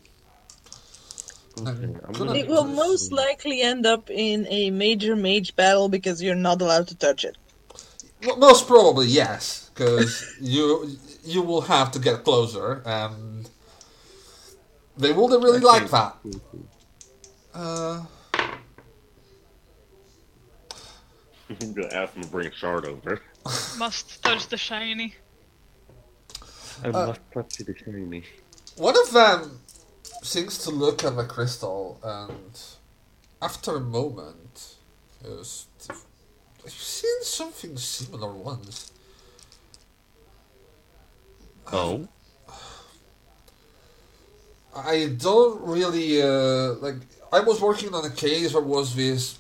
Okay, 1.58 1.68
I'm 1.68 2.14
Couldn't 2.14 2.26
gonna 2.26 2.38
It 2.38 2.48
will 2.48 2.64
most 2.64 3.12
likely 3.12 3.60
end 3.60 3.84
up 3.84 4.08
in 4.10 4.46
a 4.48 4.70
major 4.70 5.14
mage 5.16 5.54
battle 5.56 5.88
because 5.88 6.22
you're 6.22 6.34
not 6.34 6.62
allowed 6.62 6.88
to 6.88 6.96
touch 6.96 7.24
it. 7.24 7.36
Well, 8.24 8.36
most 8.36 8.66
probably 8.66 9.06
yes, 9.08 9.70
because 9.74 10.38
you 10.40 10.96
you 11.24 11.42
will 11.42 11.62
have 11.62 11.92
to 11.92 11.98
get 11.98 12.24
closer, 12.24 12.82
and 12.86 13.37
They 14.98 15.12
wouldn't 15.12 15.42
really 15.42 15.58
I 15.60 15.62
like 15.62 15.88
think- 15.88 15.90
that. 15.92 16.16
Uh, 17.54 18.04
I'm 21.60 21.72
gonna 21.72 21.88
ask 21.94 22.14
him 22.14 22.22
to 22.24 22.28
bring 22.28 22.46
a 22.48 22.52
shard 22.52 22.84
over. 22.86 23.22
Must 23.78 24.22
touch 24.22 24.48
the 24.48 24.56
shiny. 24.56 25.14
I 26.84 26.88
Uh, 26.88 27.06
must 27.06 27.20
touch 27.32 27.56
the 27.58 27.74
shiny. 27.76 28.24
one 28.76 28.96
of 28.98 29.10
them 29.12 29.60
seems 30.22 30.58
to 30.58 30.70
look 30.70 31.02
at 31.04 31.16
the 31.16 31.24
crystal, 31.24 31.98
and 32.04 32.60
after 33.42 33.76
a 33.76 33.80
moment, 33.80 34.74
goes, 35.24 35.66
I've 35.90 36.70
seen 36.72 37.22
something 37.22 37.76
similar 37.78 38.32
once. 38.32 38.92
Oh, 41.72 42.06
I 44.86 45.08
don't 45.16 45.60
really 45.62 46.22
uh, 46.22 46.74
like. 46.74 46.96
I 47.32 47.40
was 47.40 47.60
working 47.60 47.94
on 47.94 48.04
a 48.04 48.10
case 48.10 48.54
where 48.54 48.62
was 48.62 48.94
this 48.94 49.38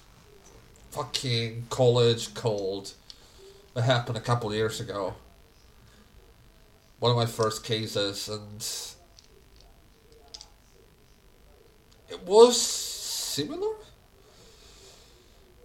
fucking 0.90 1.66
college 1.70 2.34
cold 2.34 2.92
that 3.74 3.82
happened 3.82 4.18
a 4.18 4.20
couple 4.20 4.52
years 4.54 4.80
ago. 4.80 5.14
One 6.98 7.12
of 7.12 7.16
my 7.16 7.26
first 7.26 7.64
cases, 7.64 8.28
and 8.28 8.66
it 12.10 12.22
was 12.26 12.60
similar. 12.60 13.74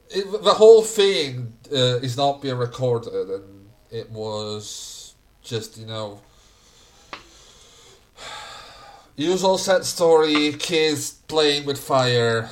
It, 0.09 0.43
the 0.43 0.53
whole 0.53 0.83
thing 0.83 1.53
uh, 1.71 1.97
is 2.01 2.15
not 2.15 2.41
being 2.41 2.57
recorded, 2.57 3.29
and 3.29 3.69
it 3.91 4.11
was 4.11 5.15
just 5.41 5.77
you 5.77 5.87
know 5.87 6.21
Usual 9.15 9.57
set 9.57 9.85
story, 9.85 10.53
kids 10.53 11.11
playing 11.11 11.65
with 11.65 11.77
fire, 11.77 12.49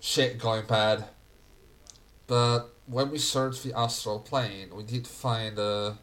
shit 0.00 0.38
going 0.38 0.66
bad. 0.66 1.04
But 2.26 2.64
when 2.86 3.10
we 3.10 3.18
searched 3.18 3.62
the 3.62 3.72
astral 3.78 4.18
plane, 4.18 4.74
we 4.74 4.82
did 4.82 5.06
find 5.06 5.58
a, 5.58 5.98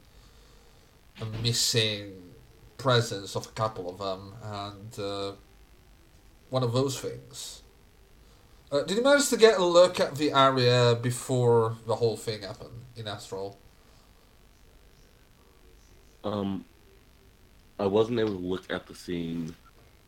a 1.19 1.25
missing 1.41 2.13
presence 2.77 3.35
of 3.35 3.47
a 3.47 3.51
couple 3.51 3.89
of 3.89 3.97
them, 3.97 4.33
and 4.43 4.99
uh, 4.99 5.33
one 6.49 6.63
of 6.63 6.71
those 6.71 6.97
things. 6.97 7.63
Uh, 8.71 8.83
did 8.83 8.97
you 8.97 9.03
manage 9.03 9.29
to 9.29 9.37
get 9.37 9.59
a 9.59 9.65
look 9.65 9.99
at 9.99 10.15
the 10.15 10.31
area 10.31 10.97
before 11.01 11.77
the 11.85 11.95
whole 11.95 12.15
thing 12.15 12.43
happened 12.43 12.85
in 12.95 13.07
astral? 13.07 13.57
um, 16.23 16.65
I 17.79 17.85
wasn't 17.87 18.19
able 18.19 18.31
to 18.31 18.37
look 18.37 18.71
at 18.71 18.87
the 18.87 18.95
scene 18.95 19.55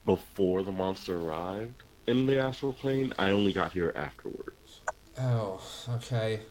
before 0.05 0.63
the 0.63 0.71
monster 0.71 1.17
arrived 1.17 1.83
in 2.07 2.25
the 2.25 2.39
astral 2.39 2.73
plane. 2.73 3.13
I 3.17 3.31
only 3.31 3.53
got 3.53 3.73
here 3.73 3.91
afterwards. 3.95 4.81
Oh, 5.19 5.61
okay. 5.89 6.41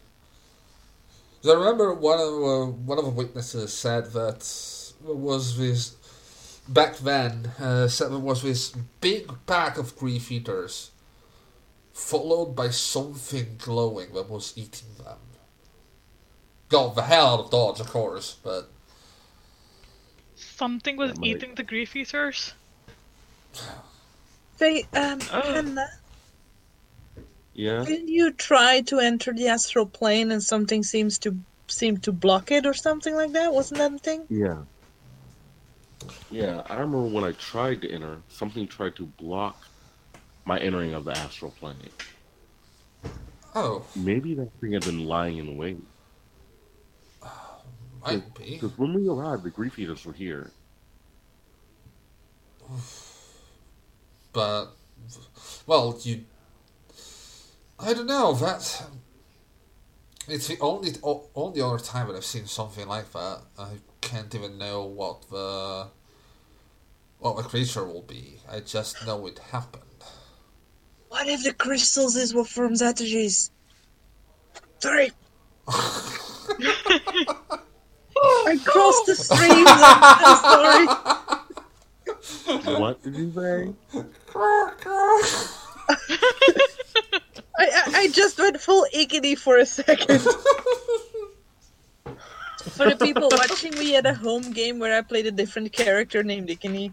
I 1.46 1.52
remember 1.52 1.92
one 1.92 2.18
of 2.18 2.26
uh, 2.26 2.72
one 2.72 2.98
of 2.98 3.04
the 3.04 3.10
witnesses 3.10 3.72
said 3.72 4.12
that 4.12 4.38
was 5.02 5.58
this 5.58 5.94
back 6.66 6.96
then 6.96 7.50
uh, 7.60 7.86
said 7.88 8.10
there 8.10 8.18
was 8.18 8.42
this 8.42 8.70
big 9.00 9.30
pack 9.46 9.76
of 9.76 9.96
grief 9.96 10.32
eaters, 10.32 10.90
followed 11.92 12.56
by 12.56 12.70
something 12.70 13.56
glowing 13.58 14.14
that 14.14 14.30
was 14.30 14.54
eating 14.56 14.94
them. 14.96 15.18
Got 16.70 16.94
the 16.94 17.02
hell 17.02 17.26
out 17.26 17.40
of 17.40 17.50
dodge, 17.50 17.80
of 17.80 17.88
course, 17.88 18.36
but 18.42 18.70
Something 20.56 20.96
was 20.96 21.12
That 21.14 21.24
eating 21.24 21.54
the 21.56 21.62
grief 21.64 21.96
eaters. 21.96 22.54
They, 24.58 24.84
um, 24.94 25.18
Oh. 25.32 25.40
Hannah, 25.52 25.90
Yeah. 27.54 27.84
didn't 27.84 28.08
you 28.08 28.30
try 28.32 28.80
to 28.82 28.98
enter 29.00 29.32
the 29.32 29.48
astral 29.48 29.86
plane 29.86 30.30
and 30.30 30.42
something 30.42 30.82
seems 30.84 31.18
to 31.20 31.36
seem 31.66 31.96
to 31.98 32.12
block 32.12 32.50
it 32.52 32.66
or 32.66 32.74
something 32.74 33.14
like 33.16 33.32
that? 33.32 33.52
Wasn't 33.52 33.78
that 33.78 33.90
the 33.92 33.98
thing? 33.98 34.26
Yeah. 34.30 34.62
Yeah, 36.30 36.62
I 36.68 36.74
remember 36.74 37.02
when 37.02 37.24
I 37.24 37.32
tried 37.32 37.82
to 37.82 37.90
enter, 37.90 38.18
something 38.28 38.68
tried 38.68 38.94
to 38.96 39.06
block 39.06 39.60
my 40.44 40.58
entering 40.60 40.94
of 40.94 41.04
the 41.04 41.16
astral 41.16 41.50
plane. 41.52 41.76
oh, 43.56 43.84
Maybe 43.96 44.34
that 44.34 44.50
thing 44.60 44.72
had 44.72 44.84
been 44.84 45.04
lying 45.06 45.38
in 45.38 45.56
wait. 45.56 45.78
Might 48.04 48.34
be. 48.34 48.54
Because 48.54 48.76
when 48.78 48.94
we 48.94 49.08
arrived, 49.08 49.44
the 49.44 49.50
grief 49.50 49.78
eaters 49.78 50.04
were 50.04 50.12
here. 50.12 50.50
but 54.32 54.68
well, 55.66 55.98
you. 56.02 56.24
I 57.78 57.92
don't 57.92 58.06
know. 58.06 58.32
That 58.34 58.86
it's 60.28 60.48
the 60.48 60.58
only 60.60 60.92
only 61.02 61.60
other 61.60 61.78
time 61.78 62.08
that 62.08 62.16
I've 62.16 62.24
seen 62.24 62.46
something 62.46 62.88
like 62.88 63.12
that. 63.12 63.40
I 63.58 63.72
can't 64.00 64.34
even 64.34 64.58
know 64.58 64.84
what 64.84 65.28
the 65.30 65.88
what 67.18 67.36
the 67.36 67.42
creature 67.42 67.84
will 67.84 68.02
be. 68.02 68.38
I 68.50 68.60
just 68.60 69.06
know 69.06 69.26
it 69.26 69.38
happened. 69.38 69.82
What 71.08 71.28
if 71.28 71.44
the 71.44 71.52
crystals 71.52 72.16
is 72.16 72.34
what 72.34 72.48
forms 72.48 72.82
Attergees? 72.82 73.50
Sorry. 74.78 75.12
I 78.46 78.58
crossed 78.64 79.06
the 79.06 79.14
stream. 79.14 79.66
I'm 79.68 80.38
sorry. 82.64 82.80
what 82.80 83.02
did 83.02 83.16
you 83.16 83.32
say? 83.32 83.72
I, 87.56 87.66
I, 87.66 87.82
I 87.94 88.08
just 88.08 88.38
went 88.38 88.60
full 88.60 88.86
Ickeny 88.94 89.36
for 89.36 89.58
a 89.58 89.66
second. 89.66 90.20
for 92.60 92.88
the 92.90 92.96
people 93.00 93.28
watching, 93.30 93.76
we 93.78 93.92
had 93.92 94.06
a 94.06 94.14
home 94.14 94.52
game 94.52 94.78
where 94.78 94.96
I 94.96 95.02
played 95.02 95.26
a 95.26 95.32
different 95.32 95.72
character 95.72 96.22
named 96.22 96.48
Ickeny. 96.48 96.92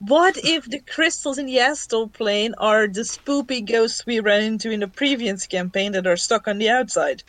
What 0.00 0.36
if 0.36 0.66
the 0.68 0.80
crystals 0.80 1.38
in 1.38 1.46
the 1.46 1.60
astral 1.60 2.08
plane 2.08 2.54
are 2.58 2.86
the 2.86 3.02
spoopy 3.02 3.64
ghosts 3.66 4.04
we 4.04 4.20
ran 4.20 4.42
into 4.42 4.70
in 4.70 4.80
the 4.80 4.88
previous 4.88 5.46
campaign 5.46 5.92
that 5.92 6.06
are 6.06 6.16
stuck 6.16 6.46
on 6.46 6.58
the 6.58 6.68
outside? 6.68 7.22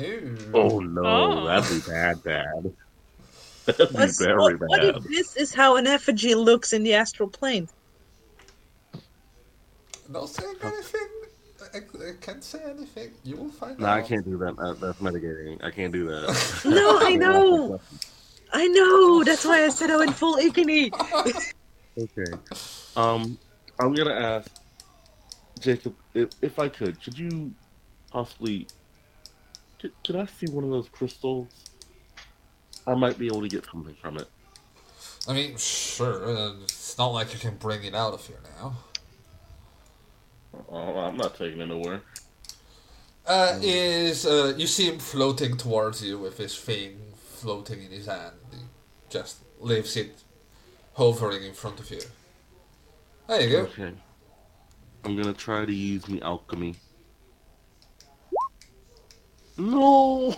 Ooh. 0.00 0.36
Oh 0.52 0.78
no, 0.80 1.04
Oh. 1.04 1.44
that'd 1.46 1.70
be 1.84 1.90
bad, 1.90 2.22
bad. 2.22 2.72
That'd 3.66 3.88
be 3.90 3.94
What's- 3.94 4.18
very 4.20 4.36
what, 4.36 4.60
what 4.68 4.84
if 4.84 5.04
this 5.04 5.36
is 5.36 5.54
how 5.54 5.76
an 5.76 5.86
effigy 5.86 6.34
looks 6.34 6.72
in 6.74 6.82
the 6.82 6.92
astral 6.94 7.28
plane? 7.30 7.68
Not 10.10 10.28
saying 10.28 10.56
anything. 10.62 11.08
I, 11.72 11.78
I 11.78 12.12
can't 12.20 12.44
say 12.44 12.60
anything. 12.62 13.12
You 13.24 13.36
will 13.36 13.48
find 13.50 13.78
No, 13.78 13.86
out. 13.86 13.98
I 13.98 14.02
can't 14.02 14.24
do 14.24 14.36
that. 14.38 14.56
That- 14.56 14.80
That's 14.80 15.00
mitigating. 15.00 15.62
I 15.62 15.70
can't 15.70 15.92
do 15.92 16.06
that. 16.08 16.62
No, 16.66 16.98
I 17.00 17.14
know. 17.24 17.80
I 18.52 18.66
know. 18.68 19.24
That's 19.24 19.44
why 19.44 19.64
I 19.64 19.68
said 19.70 19.90
I 19.90 19.96
went 19.96 20.14
full 20.14 20.36
Ickeny. 20.36 20.92
Okay. 21.96 22.32
Um, 22.96 23.38
I'm 23.80 23.94
gonna 23.94 24.12
ask 24.14 24.50
Jacob 25.60 25.94
if, 26.12 26.28
if 26.42 26.58
I 26.58 26.68
could. 26.68 27.02
Could 27.02 27.18
you 27.18 27.52
possibly? 28.10 28.66
Could 30.04 30.16
I 30.16 30.26
see 30.26 30.46
one 30.46 30.64
of 30.64 30.70
those 30.70 30.88
crystals? 30.88 31.48
I 32.86 32.94
might 32.94 33.18
be 33.18 33.26
able 33.26 33.42
to 33.42 33.48
get 33.48 33.64
something 33.64 33.94
from 33.94 34.18
it. 34.18 34.28
I 35.26 35.32
mean, 35.32 35.56
sure. 35.56 36.28
uh, 36.28 36.52
It's 36.64 36.98
not 36.98 37.08
like 37.08 37.32
you 37.32 37.38
can 37.38 37.56
bring 37.56 37.84
it 37.84 37.94
out 37.94 38.12
of 38.12 38.26
here 38.26 38.40
now. 38.60 38.76
Oh, 40.68 40.98
I'm 40.98 41.16
not 41.16 41.36
taking 41.36 41.60
it 41.60 41.66
nowhere. 41.66 42.02
Uh, 43.26 43.58
is 43.62 44.26
uh, 44.26 44.54
you 44.56 44.66
see 44.66 44.86
him 44.86 44.98
floating 44.98 45.56
towards 45.56 46.02
you 46.04 46.18
with 46.18 46.36
his 46.36 46.56
thing 46.58 46.98
floating 47.44 47.82
in 47.82 47.90
his 47.90 48.06
hand. 48.06 48.34
He 48.50 48.58
just 49.08 49.38
leaves 49.58 49.96
it 49.96 50.22
hovering 50.94 51.42
in 51.42 51.54
front 51.54 51.80
of 51.80 51.90
you. 51.90 52.00
There 53.28 53.40
you 53.40 53.50
go. 53.50 53.62
Okay. 53.62 53.92
I'm 55.04 55.16
gonna 55.16 55.32
try 55.32 55.64
to 55.64 55.74
use 55.74 56.06
me 56.08 56.20
alchemy. 56.20 56.76
No. 59.58 60.34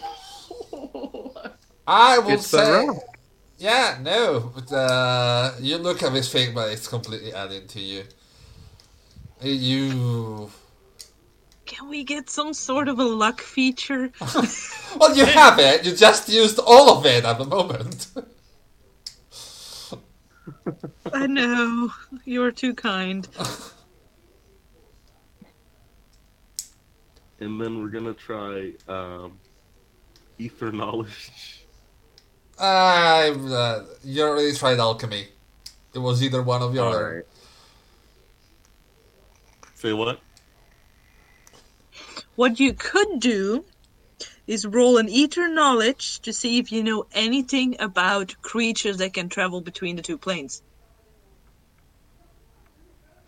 I 1.87 2.19
will 2.19 2.31
It's 2.31 2.47
say, 2.47 2.89
yeah, 3.59 3.99
no. 4.03 4.53
But, 4.55 4.73
uh, 4.73 5.53
you 5.61 5.79
look 5.79 6.03
at 6.03 6.13
this 6.13 6.31
thing, 6.33 6.55
but 6.55 6.71
it's 6.73 6.89
completely 6.89 7.33
alien 7.33 7.67
to 7.69 7.81
you. 7.81 8.05
You, 9.43 10.51
Can 11.67 11.89
we 11.89 12.05
get 12.05 12.31
some 12.31 12.55
sort 12.55 12.89
of 12.89 12.99
a 12.99 13.05
luck 13.05 13.41
feature? 13.41 14.11
well, 14.99 15.17
you 15.17 15.27
have 15.27 15.59
it. 15.59 15.85
You 15.85 15.95
just 15.97 16.29
used 16.29 16.59
all 16.59 16.99
of 16.99 17.07
it 17.07 17.25
at 17.25 17.39
the 17.39 17.45
moment. 17.45 18.09
I 21.13 21.27
know. 21.27 21.91
You're 22.25 22.53
too 22.53 22.75
kind. 22.75 23.27
And 27.41 27.61
then 27.61 27.81
we're 27.81 27.89
gonna 27.89 28.15
try 28.15 28.73
um, 28.89 29.39
ether 30.39 30.73
knowledge. 30.73 31.67
I'm. 32.59 33.53
Uh, 33.53 33.81
you 34.03 34.23
already 34.23 34.55
tried 34.55 34.79
alchemy. 34.79 35.29
It 35.95 35.99
was 35.99 36.23
either 36.23 36.43
one 36.43 36.63
of 36.63 36.75
your. 36.75 36.85
All 36.85 37.15
right. 37.15 37.25
Say 39.75 39.93
what? 39.93 40.21
What 42.37 42.59
you 42.59 42.73
could 42.73 43.21
do 43.21 43.65
is 44.47 44.65
roll 44.65 44.99
an 44.99 45.09
ether 45.09 45.49
knowledge 45.49 46.21
to 46.21 46.33
see 46.33 46.59
if 46.59 46.71
you 46.71 46.83
know 46.83 47.07
anything 47.13 47.77
about 47.81 48.35
creatures 48.43 48.99
that 48.99 49.13
can 49.13 49.29
travel 49.29 49.61
between 49.61 49.97
the 49.97 50.03
two 50.03 50.17
planes. 50.17 50.63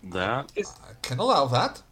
That? 0.05 0.53
I 0.57 0.93
can 1.03 1.19
allow 1.19 1.47
that. 1.47 1.83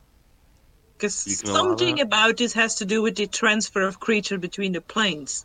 Because 0.96 1.26
You 1.26 1.36
can 1.36 1.50
allow 1.50 1.62
something 1.62 2.00
about 2.00 2.38
this 2.38 2.52
has 2.54 2.76
to 2.76 2.84
do 2.84 3.02
with 3.02 3.16
the 3.16 3.26
transfer 3.26 3.82
of 3.82 4.00
creature 4.00 4.38
between 4.38 4.72
the 4.72 4.80
planes. 4.80 5.44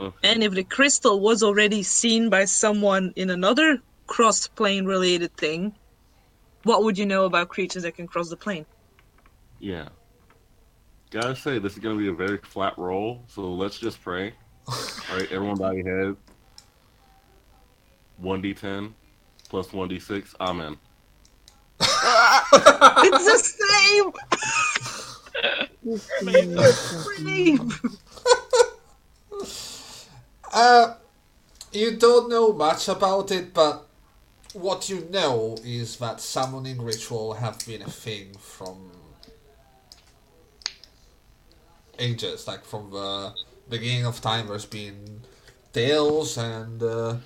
Okay. 0.00 0.16
And 0.22 0.42
if 0.42 0.52
the 0.52 0.64
crystal 0.64 1.20
was 1.20 1.42
already 1.42 1.82
seen 1.82 2.30
by 2.30 2.44
someone 2.44 3.12
in 3.16 3.30
another 3.30 3.82
cross 4.06 4.46
plane 4.46 4.86
related 4.86 5.36
thing, 5.36 5.74
what 6.62 6.84
would 6.84 6.96
you 6.96 7.04
know 7.04 7.24
about 7.24 7.48
creatures 7.48 7.82
that 7.82 7.96
can 7.96 8.06
cross 8.06 8.30
the 8.30 8.36
plane? 8.36 8.64
Yeah. 9.58 9.88
Gotta 11.10 11.34
say, 11.34 11.58
this 11.58 11.72
is 11.72 11.78
gonna 11.78 11.98
be 11.98 12.08
a 12.08 12.12
very 12.12 12.38
flat 12.38 12.76
roll, 12.78 13.24
so 13.28 13.52
let's 13.52 13.78
just 13.78 14.00
pray. 14.02 14.34
Alright, 15.10 15.32
everyone 15.32 15.56
bow 15.56 15.72
your 15.72 16.06
head. 16.06 16.16
1d10 18.22 18.92
plus 19.48 19.68
1d6. 19.68 20.34
Amen. 20.40 20.76
It's 22.52 23.24
the 23.24 23.38
same! 23.38 24.12
Same. 27.18 27.72
Uh, 30.50 30.94
you 31.72 31.96
don't 31.96 32.30
know 32.30 32.52
much 32.52 32.88
about 32.88 33.30
it, 33.30 33.52
but 33.52 33.86
what 34.54 34.88
you 34.88 35.06
know 35.10 35.56
is 35.62 35.98
that 35.98 36.20
summoning 36.20 36.80
ritual 36.80 37.34
have 37.34 37.58
been 37.66 37.82
a 37.82 37.90
thing 37.90 38.32
from 38.38 38.90
ages, 41.98 42.46
like 42.46 42.64
from 42.64 42.90
the 42.90 43.34
beginning 43.68 44.06
of 44.06 44.20
time. 44.20 44.48
There's 44.48 44.64
been 44.64 45.20
tales 45.72 46.38
and 46.38 46.82
uh, 46.82 47.16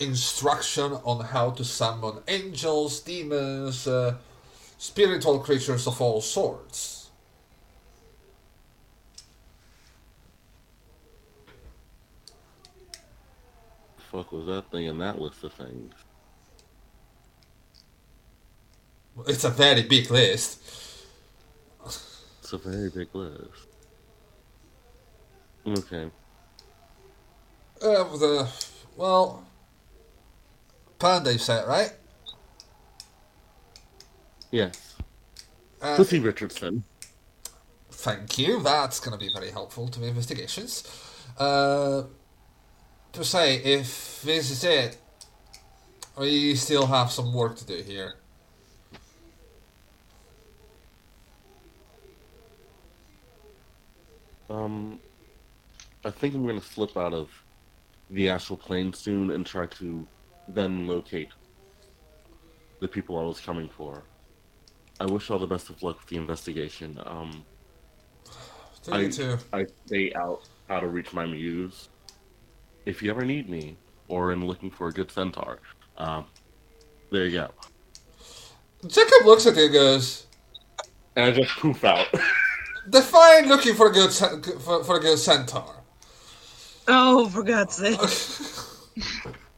instruction 0.00 0.92
on 1.04 1.24
how 1.24 1.50
to 1.50 1.64
summon 1.64 2.18
angels, 2.26 3.00
demons, 3.00 3.86
uh, 3.86 4.16
spiritual 4.78 5.38
creatures 5.38 5.86
of 5.86 6.00
all 6.00 6.20
sorts. 6.20 7.10
Fuck 14.10 14.32
was 14.32 14.46
that 14.46 14.70
thing 14.72 14.86
in 14.86 14.98
that 14.98 15.20
list 15.20 15.44
of 15.44 15.52
things? 15.52 15.94
It's 19.28 19.44
a 19.44 19.50
very 19.50 19.82
big 19.82 20.10
list. 20.10 20.60
It's 21.84 22.52
a 22.52 22.58
very 22.58 22.88
big 22.88 23.14
list. 23.14 23.68
Okay. 25.66 26.10
Uh, 27.82 28.04
the 28.16 28.48
well, 28.96 29.44
Panda, 31.00 31.32
you 31.32 31.38
said 31.38 31.66
right? 31.66 31.92
Yes. 34.50 34.96
Uh, 35.80 35.96
Pussy 35.96 36.20
Richardson. 36.20 36.84
thank 37.90 38.38
you. 38.38 38.62
That's 38.62 39.00
going 39.00 39.18
to 39.18 39.24
be 39.24 39.32
very 39.32 39.50
helpful 39.50 39.88
to 39.88 39.98
the 39.98 40.06
investigations. 40.06 40.84
Uh, 41.38 42.02
to 43.12 43.24
say, 43.24 43.56
if 43.56 44.20
this 44.22 44.50
is 44.50 44.62
it, 44.62 44.98
we 46.18 46.54
still 46.54 46.86
have 46.86 47.10
some 47.10 47.32
work 47.32 47.56
to 47.56 47.66
do 47.66 47.82
here. 47.82 48.14
Um, 54.50 55.00
I 56.04 56.10
think 56.10 56.34
I'm 56.34 56.44
gonna 56.44 56.60
slip 56.60 56.96
out 56.96 57.14
of 57.14 57.30
the 58.10 58.28
astral 58.28 58.56
plane 58.56 58.92
soon 58.92 59.30
and 59.30 59.46
try 59.46 59.66
to 59.66 60.06
then 60.54 60.86
locate 60.86 61.28
the 62.80 62.88
people 62.88 63.18
I 63.18 63.22
was 63.22 63.40
coming 63.40 63.68
for. 63.68 64.02
I 64.98 65.06
wish 65.06 65.30
all 65.30 65.38
the 65.38 65.46
best 65.46 65.70
of 65.70 65.82
luck 65.82 65.98
with 65.98 66.06
the 66.08 66.16
investigation. 66.16 67.00
Um, 67.06 67.44
Do 68.84 68.98
you 68.98 69.06
I, 69.06 69.08
too? 69.08 69.38
I 69.52 69.66
stay 69.86 70.12
out 70.14 70.48
how 70.68 70.80
to 70.80 70.88
reach 70.88 71.12
my 71.12 71.26
muse. 71.26 71.88
If 72.86 73.02
you 73.02 73.10
ever 73.10 73.24
need 73.24 73.48
me, 73.48 73.76
or 74.08 74.32
in 74.32 74.44
looking 74.46 74.70
for 74.70 74.88
a 74.88 74.92
good 74.92 75.10
centaur, 75.10 75.58
um, 75.96 76.26
there 77.10 77.26
you 77.26 77.32
go. 77.32 77.50
Jacob 78.86 79.26
looks 79.26 79.46
at 79.46 79.56
you 79.56 79.64
and 79.64 79.72
goes, 79.72 80.26
And 81.16 81.26
I 81.26 81.30
just 81.32 81.50
poof 81.58 81.84
out. 81.84 82.06
"Define 82.90 83.48
looking 83.48 83.74
for 83.74 83.88
a 83.88 83.92
good 83.92 84.10
for, 84.12 84.82
for 84.84 84.96
a 84.96 85.00
good 85.00 85.18
centaur." 85.18 85.76
Oh, 86.88 87.28
for 87.28 87.42
God's 87.42 87.76
sake. 87.76 88.00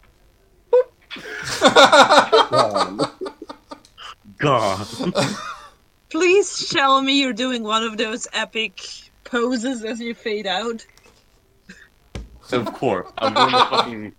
God. 4.38 4.86
Please 6.10 6.68
tell 6.70 7.02
me 7.02 7.20
you're 7.20 7.32
doing 7.32 7.62
one 7.62 7.84
of 7.84 7.96
those 7.96 8.26
epic 8.32 8.80
poses 9.24 9.84
as 9.84 10.00
you 10.00 10.14
fade 10.14 10.46
out. 10.46 10.84
of 12.52 12.72
course. 12.74 13.08
I'm 13.18 13.34
doing 13.34 13.52
the 13.52 13.66
fucking 13.70 14.12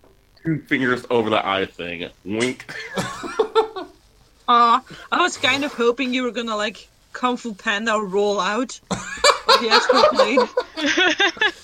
two 0.44 0.62
fingers 0.62 1.06
over 1.10 1.30
the 1.30 1.46
eye 1.46 1.66
thing. 1.66 2.10
Wink. 2.26 2.74
Aw, 4.48 4.84
I 5.12 5.22
was 5.22 5.38
kind 5.38 5.64
of 5.64 5.74
hoping 5.74 6.14
you 6.14 6.24
were 6.24 6.32
gonna 6.32 6.58
like 6.58 6.90
Kung 7.14 7.38
Fu 7.38 7.54
Panda 7.54 8.00
roll 8.00 8.40
out 8.40 8.80
of 8.92 9.62
the 9.62 9.70
astral 9.70 10.04
plane. 10.04 11.50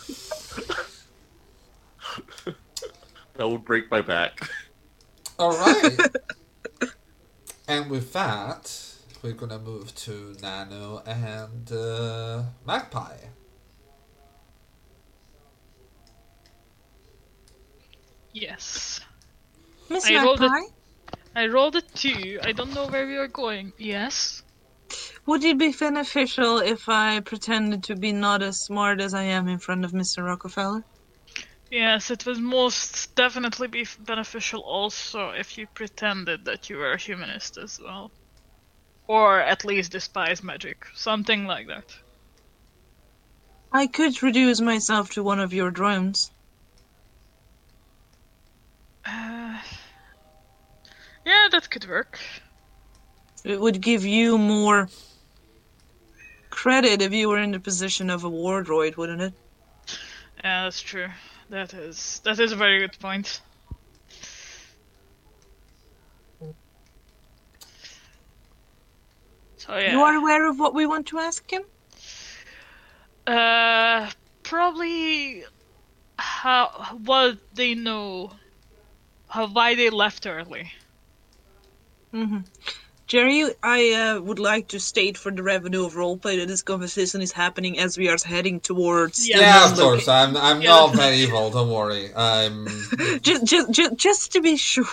That 3.39 3.47
would 3.47 3.63
break 3.63 3.89
my 3.89 4.01
back. 4.01 4.49
All 5.39 5.57
right. 5.57 5.97
and 7.67 7.89
with 7.89 8.11
that, 8.13 8.75
we're 9.23 9.33
gonna 9.33 9.59
move 9.59 9.95
to 9.95 10.35
Nano 10.41 11.01
and 11.05 11.71
uh, 11.71 12.43
Magpie. 12.67 13.17
Yes. 18.33 18.99
Miss 19.89 20.05
I 20.09 20.23
rolled 20.23 20.41
it. 20.41 20.49
Magpie, 20.51 20.75
I 21.35 21.47
rolled 21.47 21.75
a 21.77 21.81
two. 21.81 22.39
I 22.43 22.51
don't 22.51 22.73
know 22.73 22.87
where 22.87 23.07
we 23.07 23.15
are 23.15 23.27
going. 23.27 23.71
Yes. 23.77 24.43
would 25.25 25.43
it 25.43 25.57
be 25.57 25.71
beneficial 25.71 26.59
if 26.59 26.89
I 26.89 27.21
pretended 27.21 27.83
to 27.85 27.95
be 27.95 28.11
not 28.11 28.41
as 28.41 28.59
smart 28.61 28.99
as 28.99 29.13
I 29.13 29.23
am 29.23 29.47
in 29.47 29.59
front 29.59 29.85
of 29.85 29.91
Mr. 29.93 30.25
Rockefeller? 30.25 30.83
Yes, 31.71 32.09
it 32.09 32.25
would 32.25 32.39
most 32.39 33.15
definitely 33.15 33.67
be 33.67 33.85
beneficial 33.99 34.61
also 34.61 35.29
if 35.29 35.57
you 35.57 35.67
pretended 35.67 36.45
that 36.45 36.69
you 36.69 36.77
were 36.77 36.93
a 36.93 36.97
humanist 36.97 37.57
as 37.57 37.79
well. 37.79 38.11
Or 39.07 39.39
at 39.39 39.65
least 39.65 39.91
despise 39.91 40.43
magic. 40.43 40.85
Something 40.95 41.45
like 41.45 41.67
that. 41.67 41.85
I 43.71 43.85
could 43.85 44.23
reduce 44.23 44.61
myself 44.61 45.11
to 45.11 45.23
one 45.23 45.39
of 45.39 45.53
your 45.53 45.69
drones. 45.69 46.31
Uh, 49.05 49.59
yeah, 51.25 51.47
that 51.51 51.69
could 51.69 51.87
work. 51.87 52.19
It 53.43 53.59
would 53.59 53.79
give 53.79 54.03
you 54.05 54.37
more 54.37 54.89
credit 56.49 57.01
if 57.01 57.13
you 57.13 57.29
were 57.29 57.37
in 57.37 57.51
the 57.51 57.59
position 57.59 58.09
of 58.09 58.23
a 58.23 58.29
war 58.29 58.63
droid, 58.63 58.97
wouldn't 58.97 59.21
it? 59.21 59.33
Yeah, 60.43 60.63
that's 60.63 60.81
true. 60.81 61.07
That 61.49 61.73
is 61.73 62.21
that 62.23 62.39
is 62.39 62.51
a 62.51 62.55
very 62.55 62.79
good 62.79 62.97
point. 62.99 63.41
So 69.57 69.77
yeah. 69.77 69.91
You 69.93 70.01
are 70.01 70.15
aware 70.15 70.49
of 70.49 70.59
what 70.59 70.73
we 70.73 70.85
want 70.85 71.07
to 71.07 71.19
ask 71.19 71.49
him? 71.51 71.63
Uh, 73.27 74.09
probably 74.43 75.43
how 76.17 76.97
what 77.03 77.37
they 77.53 77.75
know, 77.75 78.31
how 79.27 79.47
why 79.47 79.75
they 79.75 79.89
left 79.89 80.25
early. 80.25 80.71
hmm 82.11 82.39
Jerry, 83.09 83.43
I 83.63 83.91
uh, 83.93 84.21
would 84.21 84.37
like 84.37 84.67
to 84.69 84.79
state 84.79 85.17
for 85.17 85.31
the 85.31 85.41
revenue 85.41 85.83
of 85.83 85.95
roleplay 85.95 86.37
that 86.39 86.47
this 86.47 86.61
conversation 86.61 87.21
is 87.23 87.31
happening 87.31 87.79
as 87.79 87.97
we 87.97 88.07
are 88.07 88.17
heading 88.23 88.59
towards. 88.59 89.27
Yeah. 89.27 89.39
Yeah, 89.39 89.71
of 89.71 89.77
course. 89.77 90.07
I'm 90.07 90.37
I'm 90.37 90.61
Yeah. 90.61 90.69
not 90.69 90.95
very 90.95 91.17
evil. 91.17 91.49
Don't 91.49 91.71
worry. 91.71 92.11
I'm. 92.15 92.67
Just, 93.21 93.45
just, 93.45 93.71
just, 93.71 93.95
just 93.97 94.31
to 94.33 94.41
be 94.41 94.55
sure. 94.57 94.85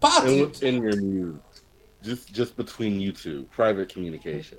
But 0.00 0.24
And 0.24 0.36
you, 0.36 0.42
within 0.46 0.82
your 0.82 0.96
muse. 0.96 1.40
Just 2.02 2.32
just 2.32 2.56
between 2.56 3.00
you 3.00 3.10
two. 3.12 3.48
Private 3.50 3.88
communication. 3.88 4.58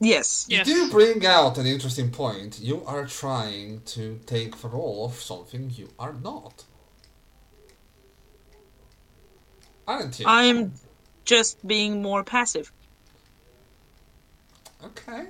Yes. 0.00 0.46
you 0.48 0.56
Yes. 0.58 0.66
do 0.66 0.90
bring 0.90 1.24
out 1.24 1.56
an 1.58 1.66
interesting 1.66 2.10
point. 2.10 2.58
You 2.60 2.84
are 2.84 3.06
trying 3.06 3.82
to 3.94 4.18
take 4.26 4.56
the 4.60 4.68
role 4.68 5.04
of 5.06 5.14
something 5.14 5.70
you 5.70 5.88
are 6.00 6.14
not. 6.14 6.64
aren't 9.86 10.18
you? 10.20 10.26
I'm 10.28 10.72
just 11.28 11.64
being 11.66 12.00
more 12.00 12.24
passive, 12.24 12.72
Okay. 14.82 15.26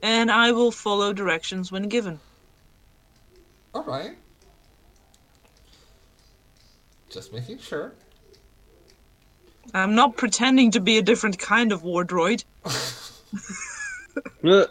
and 0.00 0.30
I 0.30 0.52
will 0.52 0.70
follow 0.70 1.12
directions 1.12 1.72
when 1.72 1.88
given. 1.88 2.20
All 3.74 3.82
right. 3.82 4.16
Just 7.10 7.32
making 7.32 7.58
sure. 7.58 7.94
I'm 9.74 9.96
not 9.96 10.16
pretending 10.16 10.70
to 10.70 10.80
be 10.80 10.98
a 10.98 11.02
different 11.02 11.36
kind 11.38 11.72
of 11.72 11.82
war 11.82 12.04
droid. 12.04 12.44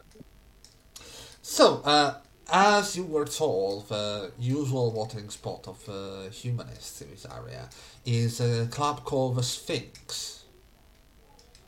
So, 1.42 1.82
uh, 1.84 2.16
as 2.52 2.96
you 2.96 3.04
were 3.04 3.26
told, 3.26 3.90
the 3.90 4.32
usual 4.40 4.92
watering 4.92 5.30
spot 5.30 5.68
of 5.68 5.88
uh, 5.90 6.30
humanists 6.30 7.02
in 7.02 7.10
this 7.12 7.26
area 7.26 7.70
is 8.06 8.40
a 8.40 8.68
club 8.68 9.04
called 9.04 9.36
the 9.36 9.44
Sphinx, 9.44 10.43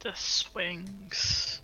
The 0.05 0.13
swings. 0.13 1.61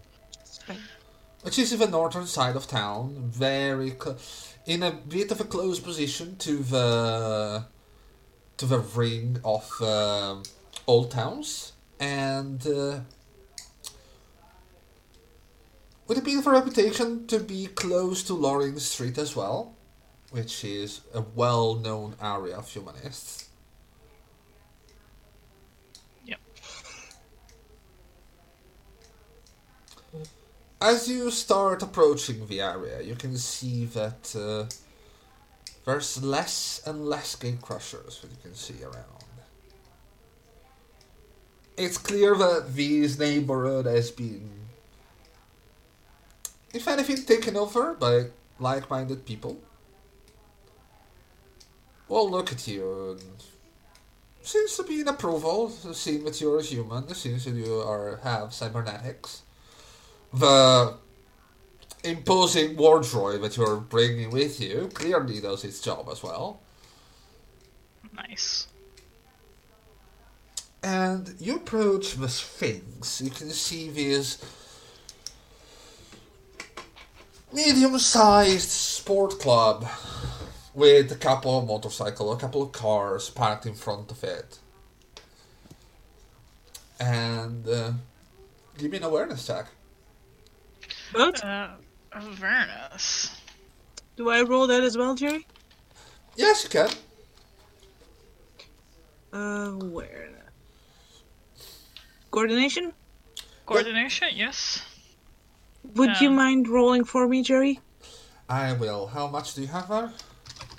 which 1.44 1.60
is 1.60 1.74
in 1.74 1.80
the 1.80 1.88
northern 1.88 2.26
side 2.26 2.56
of 2.56 2.66
town, 2.66 3.30
very 3.30 3.92
cl- 3.92 4.18
in 4.66 4.82
a 4.82 4.90
bit 4.90 5.30
of 5.30 5.40
a 5.40 5.44
close 5.44 5.80
position 5.80 6.38
to 6.38 6.58
the 6.58 7.66
to 8.58 8.66
the 8.66 8.80
ring 8.80 9.40
of 9.46 9.70
um 9.84 10.42
old 10.88 11.12
towns, 11.12 11.74
and 12.00 12.66
uh, 12.66 13.02
with 16.08 16.18
a 16.18 16.22
bit 16.24 16.40
of 16.40 16.48
a 16.48 16.50
reputation 16.50 17.28
to 17.28 17.38
be 17.38 17.68
close 17.68 18.24
to 18.24 18.34
Loring 18.34 18.80
Street 18.80 19.20
as 19.20 19.36
well, 19.36 19.76
which 20.32 20.64
is 20.64 21.02
a 21.14 21.22
well-known 21.22 22.16
area 22.20 22.58
of 22.58 22.68
humanists. 22.68 23.51
As 30.82 31.08
you 31.08 31.30
start 31.30 31.84
approaching 31.84 32.48
the 32.48 32.60
area, 32.62 33.02
you 33.02 33.16
can 33.16 33.38
see 33.38 33.86
that 33.86 34.36
uh, 34.36 34.66
there's 35.86 36.24
less 36.24 36.82
and 36.88 37.06
less 37.06 37.36
gate 37.36 37.62
crushers 37.62 38.20
that 38.22 38.32
you 38.32 38.38
can 38.42 38.56
see 38.56 38.84
around. 38.84 39.22
It's 41.78 41.98
clear 41.98 42.36
that 42.36 42.76
this 42.76 43.18
neighborhood 43.18 43.86
has 43.86 44.12
been, 44.12 44.50
if 46.74 46.88
anything, 46.88 47.26
taken 47.26 47.56
over 47.56 47.94
by 47.94 48.26
like-minded 48.60 49.26
people. 49.26 49.60
Well, 52.08 52.30
look 52.30 52.52
at 52.52 52.68
you. 52.68 53.20
Seems 54.42 54.76
to 54.78 54.84
be 54.84 55.02
an 55.02 55.08
approval, 55.08 55.70
seeing 55.70 56.26
that 56.26 56.42
you're 56.42 56.60
a 56.60 56.64
human, 56.64 57.14
seems 57.14 57.46
that 57.46 57.54
you 57.54 57.80
are 57.82 58.20
have 58.24 58.54
cybernetics 58.54 59.44
the 60.34 60.96
imposing 62.04 62.76
war 62.78 63.00
droid 63.00 63.42
that 63.42 63.58
you're 63.58 63.78
bringing 63.78 64.32
with 64.32 64.60
you 64.60 64.90
clearly 64.94 65.40
does 65.40 65.64
its 65.64 65.82
job 65.82 66.08
as 66.12 66.24
well. 66.24 66.62
Nice. 68.14 68.68
And 70.84 71.36
you 71.40 71.58
approach 71.58 72.16
the 72.16 72.28
Sphinx. 72.28 73.22
You 73.22 73.30
can 73.30 73.50
see 73.52 73.90
this 73.90 74.44
medium-sized 77.54 78.70
sport 78.70 79.40
club 79.40 79.88
with 80.74 81.12
a 81.12 81.16
couple 81.16 81.60
of 81.60 81.68
motorcycles, 81.68 82.36
a 82.36 82.40
couple 82.40 82.64
of 82.64 82.72
cars 82.72 83.30
parked 83.30 83.66
in 83.66 83.74
front 83.74 84.10
of 84.10 84.24
it. 84.24 84.58
And 87.00 87.68
uh, 87.68 87.92
give 88.78 88.92
me 88.92 88.98
an 88.98 89.04
awareness 89.04 89.46
check. 89.46 89.68
But 91.14 91.44
Uh, 91.44 91.70
awareness. 92.14 93.32
do 94.16 94.30
I 94.30 94.42
roll 94.42 94.68
that 94.68 94.84
as 94.84 94.98
well, 94.98 95.16
Jerry? 95.16 95.46
Yes, 96.36 96.64
you 96.64 96.70
can. 96.70 96.90
Awareness. 99.34 100.38
Coordination? 102.32 102.94
Coordination, 103.66 104.30
yes. 104.36 104.82
Would 105.96 106.20
you 106.22 106.30
Um, 106.30 106.36
mind 106.36 106.68
rolling 106.68 107.04
for 107.04 107.28
me, 107.28 107.42
Jerry? 107.44 107.80
I 108.50 108.74
will. 108.74 109.08
How 109.08 109.28
much 109.28 109.54
do 109.56 109.62
you 109.62 109.68
have 109.68 109.88
there? 109.90 110.12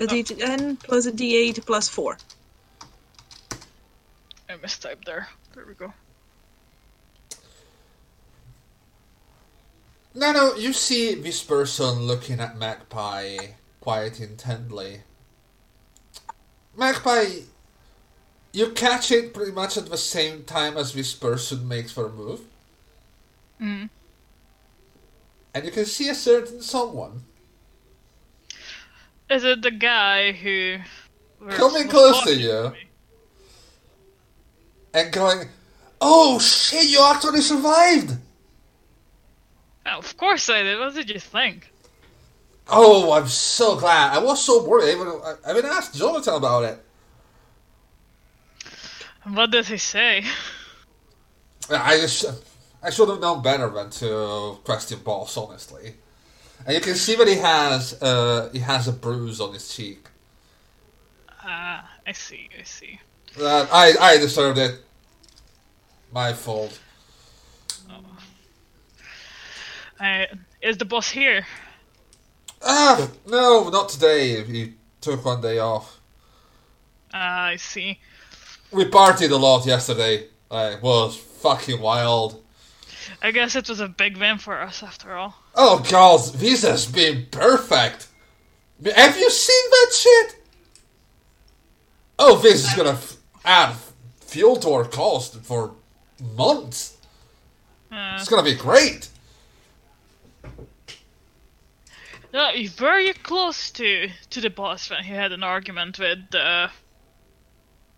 A 0.01 0.07
d10 0.07 0.77
plus 0.77 1.07
a 1.07 1.13
d8 1.13 1.65
plus 1.67 1.89
4. 1.89 2.19
I 4.49 4.55
mistyped 4.57 5.05
there. 5.05 5.29
There 5.55 5.65
we 5.67 5.75
go. 5.75 5.93
No, 10.15 10.33
no, 10.33 10.55
you 10.57 10.73
see 10.73 11.15
this 11.15 11.43
person 11.43 12.01
looking 12.01 12.39
at 12.39 12.59
Magpie 12.59 13.39
quite 13.81 14.21
intently. 14.21 15.01
Magpie, 16.77 17.41
you 18.53 18.71
catch 18.73 19.11
it 19.11 19.33
pretty 19.33 19.53
much 19.53 19.77
at 19.77 19.87
the 19.87 19.97
same 19.97 20.45
time 20.45 20.77
as 20.77 20.93
this 20.93 21.15
person 21.15 21.67
makes 21.67 21.95
their 21.95 22.09
move. 22.09 22.41
Mm. 23.61 23.89
And 25.55 25.65
you 25.65 25.71
can 25.71 25.85
see 25.87 26.09
a 26.09 26.15
certain 26.15 26.63
someone 26.63 27.25
Is 29.31 29.45
it 29.45 29.63
the 29.63 29.71
guy 29.71 30.33
who. 30.33 30.79
Coming 31.51 31.89
close 31.89 32.23
to 32.25 32.35
you. 32.35 32.73
and 34.95 35.13
going, 35.13 35.49
Oh 36.01 36.39
shit, 36.39 36.89
you 36.89 37.03
actually 37.03 37.41
survived! 37.41 38.17
Oh, 39.87 39.99
of 39.99 40.17
course 40.17 40.49
I 40.49 40.63
did. 40.63 40.79
What 40.79 40.95
did 40.95 41.11
you 41.11 41.19
think? 41.19 41.73
Oh, 42.69 43.13
I'm 43.13 43.27
so 43.27 43.77
glad. 43.77 44.17
I 44.17 44.19
was 44.23 44.45
so 44.45 44.65
worried. 44.65 44.91
I 44.91 44.93
even, 44.93 45.09
I 45.47 45.51
even 45.51 45.67
asked 45.67 45.95
Jonathan 45.95 46.35
about 46.35 46.65
it. 46.65 46.85
What 49.25 49.51
did 49.51 49.67
he 49.67 49.77
say? 49.77 50.25
I 51.71 51.97
just, 51.97 52.25
I 52.83 52.91
should 52.91 53.09
have 53.09 53.21
known 53.21 53.43
better 53.43 53.69
than 53.69 53.91
to 53.91 54.59
question 54.65 55.01
boss, 55.05 55.37
honestly. 55.37 55.95
And 56.67 56.75
you 56.75 56.81
can 56.81 56.95
see 56.95 57.17
that 57.17 57.29
he 57.29 57.37
has, 57.37 58.01
uh, 58.03 58.51
he 58.53 58.61
has 58.61 58.89
a 58.89 58.93
bruise 58.93 59.41
on 59.41 59.53
his 59.53 59.75
cheek. 59.75 60.09
Ah, 61.45 61.91
I 62.07 62.13
see, 62.13 62.49
I 62.59 62.63
see. 62.63 63.01
Uh, 63.41 63.67
I, 63.73 63.95
I 64.01 64.17
deserved 64.19 64.59
it. 64.59 64.81
My 66.13 66.33
fault. 66.33 66.79
I, 70.03 70.27
is 70.61 70.79
the 70.79 70.85
boss 70.85 71.11
here? 71.11 71.47
Ah, 72.61 73.09
no, 73.27 73.69
not 73.69 73.89
today. 73.89 74.43
He 74.45 74.75
took 75.01 75.25
one 75.25 75.41
day 75.41 75.59
off. 75.59 75.99
Ah, 77.15 77.45
I 77.47 77.57
see. 77.57 77.99
We 78.73 78.85
partied 78.87 79.31
a 79.31 79.37
lot 79.37 79.65
yesterday. 79.67 80.27
It 80.51 80.83
was 80.83 81.17
fucking 81.17 81.81
wild. 81.81 82.43
I 83.23 83.31
guess 83.31 83.55
it 83.57 83.69
was 83.69 83.81
a 83.81 83.89
big 83.89 84.17
win 84.17 84.39
for 84.39 84.61
us 84.61 84.83
after 84.83 85.15
all. 85.15 85.35
Oh 85.55 85.85
god, 85.91 86.21
this 86.35 86.63
has 86.63 86.87
been 86.87 87.27
perfect. 87.31 88.09
Have 88.85 89.17
you 89.19 89.31
seen 89.31 89.71
that 89.71 89.93
shit? 89.95 90.37
Oh, 92.19 92.39
this 92.39 92.65
is 92.69 92.75
gonna 92.75 92.91
f- 92.91 93.17
add 93.45 93.75
fuel 94.21 94.57
to 94.57 94.71
our 94.71 94.85
cost 94.85 95.41
for 95.43 95.75
months. 96.37 96.97
Uh, 97.91 98.17
It's 98.19 98.29
gonna 98.29 98.43
be 98.43 98.55
great. 98.55 99.09
No, 102.33 102.51
were 102.81 102.99
you 102.99 103.15
close 103.15 103.71
to 103.73 104.09
to 104.31 104.41
the 104.41 104.51
boss 104.51 104.91
when 104.91 105.05
he 105.05 105.13
had 105.13 105.33
an 105.33 105.43
argument 105.43 105.99
with 105.99 106.35
uh, 106.35 106.69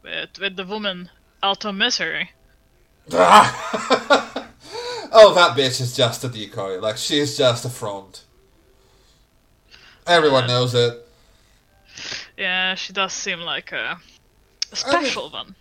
with 0.03 0.39
with 0.39 0.57
the 0.57 0.65
woman 0.65 1.11
Alto 1.43 1.73
Misery? 1.73 2.31
oh, 5.15 5.33
that 5.35 5.57
bitch 5.57 5.81
is 5.81 5.95
just 5.95 6.25
a 6.25 6.29
decoy. 6.29 6.81
Like, 6.81 6.97
she's 6.97 7.37
just 7.37 7.65
a 7.65 7.69
front. 7.69 8.25
Everyone 10.07 10.47
knows 10.47 10.75
it. 10.75 11.07
Yeah, 12.37 12.75
she 12.75 12.93
does 12.93 13.13
seem 13.13 13.41
like 13.41 13.73
a, 13.73 13.99
a 14.73 14.77
special 14.77 15.31
one. 15.31 15.55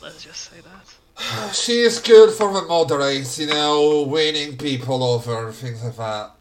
Let's 0.00 0.22
just 0.24 0.50
say 0.50 0.60
that. 0.60 0.94
She 1.54 1.80
is 1.80 2.00
good 2.00 2.34
for 2.34 2.52
the 2.52 2.62
moderates, 2.62 3.38
you 3.38 3.46
know, 3.46 4.02
winning 4.02 4.56
people 4.56 5.04
over, 5.04 5.52
things 5.52 5.84
like 5.84 5.96
that. 5.96 6.32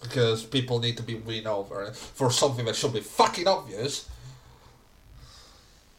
Because 0.00 0.44
people 0.44 0.78
need 0.78 0.96
to 0.96 1.02
be 1.02 1.14
win 1.14 1.46
over 1.46 1.92
for 1.92 2.30
something 2.30 2.64
that 2.64 2.76
should 2.76 2.92
be 2.92 3.00
fucking 3.00 3.46
obvious. 3.46 4.08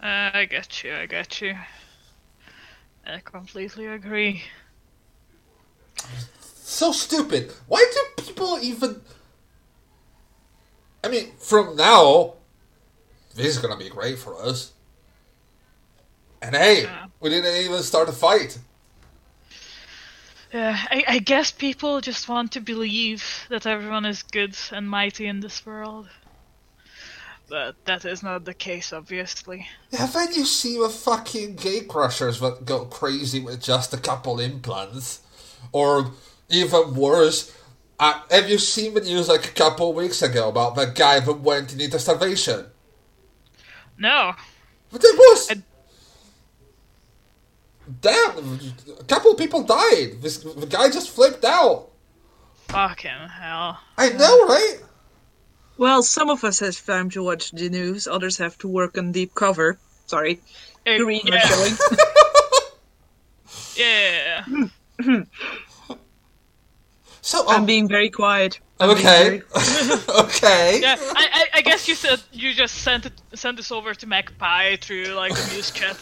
Uh, 0.02 0.32
I 0.34 0.46
get 0.46 0.84
you. 0.84 0.94
I 0.96 1.06
get 1.06 1.42
you. 1.42 1.56
I 3.06 3.20
completely 3.20 3.88
agree. 3.88 4.44
So 6.56 6.92
stupid. 6.92 7.54
Why 7.68 7.86
do 7.94 8.24
people 8.24 8.60
even. 8.62 9.02
I 11.04 11.08
mean, 11.10 11.32
from 11.38 11.76
now, 11.76 12.36
this 13.36 13.48
is 13.48 13.58
gonna 13.60 13.78
be 13.78 13.90
great 13.90 14.18
for 14.18 14.42
us. 14.42 14.72
And 16.42 16.56
hey, 16.56 16.84
Yeah. 16.84 17.06
We 17.20 17.30
didn't 17.30 17.56
even 17.64 17.84
start 17.84 18.10
a 18.10 18.12
fight. 18.12 18.58
Yeah, 20.54 20.78
I, 20.90 21.04
I 21.08 21.20
guess 21.20 21.52
people 21.52 22.02
just 22.02 22.28
want 22.28 22.52
to 22.54 22.60
believe 22.60 23.24
that 23.50 23.66
everyone 23.66 24.06
is 24.06 24.24
good 24.24 24.58
and 24.72 24.90
mighty 24.90 25.28
in 25.28 25.40
this 25.40 25.66
world. 25.66 26.10
But 27.48 27.76
that 27.86 28.06
is 28.06 28.24
not 28.24 28.46
the 28.46 28.54
case, 28.54 28.94
obviously. 28.94 29.68
Haven't 29.92 30.36
you 30.36 30.46
seen 30.46 30.82
the 30.82 30.90
fucking 30.90 31.56
gate 31.56 31.88
crushers 31.88 32.40
that 32.40 32.66
go 32.66 32.86
crazy 32.86 33.40
with 33.42 33.62
just 33.62 33.94
a 33.94 33.98
couple 33.98 34.40
implants? 34.40 35.22
Or 35.72 36.12
even 36.50 36.96
worse, 36.96 37.56
uh, 38.00 38.22
have 38.30 38.50
you 38.50 38.58
seen 38.58 38.94
the 38.94 39.02
news 39.02 39.30
like 39.30 39.46
a 39.46 39.54
couple 39.54 39.94
weeks 39.94 40.22
ago 40.22 40.50
about 40.50 40.76
that 40.76 40.96
guy 40.96 41.20
that 41.20 41.40
went 41.40 41.74
into 41.80 42.00
starvation? 42.00 42.66
No. 43.98 44.34
But 44.92 45.04
it 45.04 45.18
was. 45.18 45.52
I- 45.52 45.64
Damn, 48.00 48.60
a 49.00 49.04
couple 49.04 49.34
people 49.36 49.64
died. 49.64 50.22
This 50.22 50.38
the 50.38 50.68
guy 50.68 50.90
just 50.90 51.10
flipped 51.10 51.44
out. 51.44 51.90
Fucking 52.70 53.28
hell. 53.28 53.80
I 53.98 54.10
know, 54.10 54.48
right? 54.48 54.78
Well, 55.78 56.04
some 56.04 56.30
of 56.30 56.44
us 56.44 56.60
have 56.60 56.86
time 56.86 57.10
to 57.12 57.24
watch 57.24 57.52
the 57.52 57.70
news, 57.70 58.08
others 58.08 58.38
have 58.38 58.58
to 58.60 58.68
work 58.68 58.98
on 58.98 59.12
deep 59.12 59.36
cover. 59.36 59.78
Sorry, 60.06 60.40
to 60.86 61.06
read 61.06 61.24
my 61.26 61.36
yeah, 61.36 61.48
showing. 61.48 61.78
yeah. 65.08 65.26
So 67.22 67.48
I'm 67.48 67.62
um, 67.62 67.66
being 67.66 67.88
very 67.88 68.10
quiet. 68.10 68.60
I'm 68.80 68.90
okay, 68.90 69.42
very- 69.54 70.00
okay. 70.10 70.80
Yeah, 70.82 70.96
I, 71.00 71.28
I, 71.32 71.60
I 71.60 71.62
guess 71.62 71.88
you 71.88 71.94
said 71.94 72.20
you 72.32 72.54
just 72.54 72.80
sent 72.80 73.06
it 73.06 73.14
sent 73.36 73.58
this 73.58 73.72
over 73.72 73.94
to 73.94 74.08
Magpie 74.08 74.76
through 74.78 75.06
like 75.14 75.36
the 75.36 75.50
muse 75.54 75.72
chat. 75.72 75.98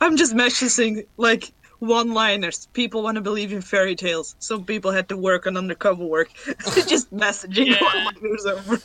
I'm 0.00 0.16
just 0.16 0.34
messaging 0.34 1.06
like 1.16 1.52
one-liners. 1.80 2.66
People 2.72 3.02
want 3.02 3.16
to 3.16 3.20
believe 3.20 3.52
in 3.52 3.60
fairy 3.60 3.94
tales. 3.94 4.34
Some 4.38 4.64
people 4.64 4.90
had 4.90 5.08
to 5.10 5.16
work 5.16 5.46
on 5.46 5.56
undercover 5.56 6.04
work. 6.04 6.30
just 6.86 7.12
messaging 7.12 7.66
Yeah. 7.66 7.80
while 7.80 8.04
my 8.04 8.12
news 8.20 8.46
over. 8.46 8.78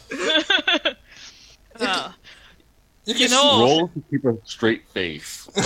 Uh, 1.80 2.12
You 3.06 3.14
you 3.16 3.28
can 3.28 3.32
know, 3.32 3.60
Roll 3.62 3.88
to 3.88 4.04
keep 4.12 4.26
a 4.26 4.38
straight 4.44 4.86
face. 4.90 5.48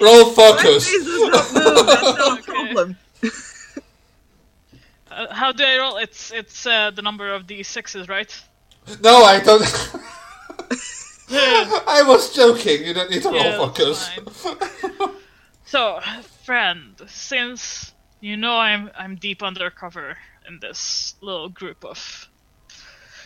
roll 0.00 0.30
focus. 0.32 0.88
face 0.88 1.04
does 1.04 1.52
not 1.52 1.52
move. 1.54 1.86
That's 1.86 2.18
no 2.18 2.36
problem. 2.42 2.96
uh, 5.10 5.32
how 5.34 5.52
do 5.52 5.62
I 5.64 5.76
roll? 5.78 5.96
It's 5.98 6.32
it's 6.32 6.66
uh, 6.66 6.90
the 6.90 7.02
number 7.02 7.32
of 7.32 7.46
d 7.46 7.62
sixes, 7.62 8.08
right? 8.08 8.32
No, 9.02 9.22
I 9.24 9.40
don't. 9.40 9.62
I 11.30 12.02
was 12.06 12.34
joking. 12.34 12.84
You 12.84 12.94
don't 12.94 13.10
need 13.10 13.22
to 13.22 13.30
roll 13.30 13.52
Yeah, 13.52 13.56
focus. 13.56 14.10
that's 14.16 14.46
So, 15.64 16.00
friend, 16.44 17.00
since 17.08 17.92
you 18.20 18.36
know 18.36 18.56
I'm 18.58 18.90
I'm 18.94 19.16
deep 19.16 19.42
undercover 19.42 20.16
in 20.48 20.58
this 20.60 21.16
little 21.20 21.48
group 21.50 21.84
of 21.84 22.30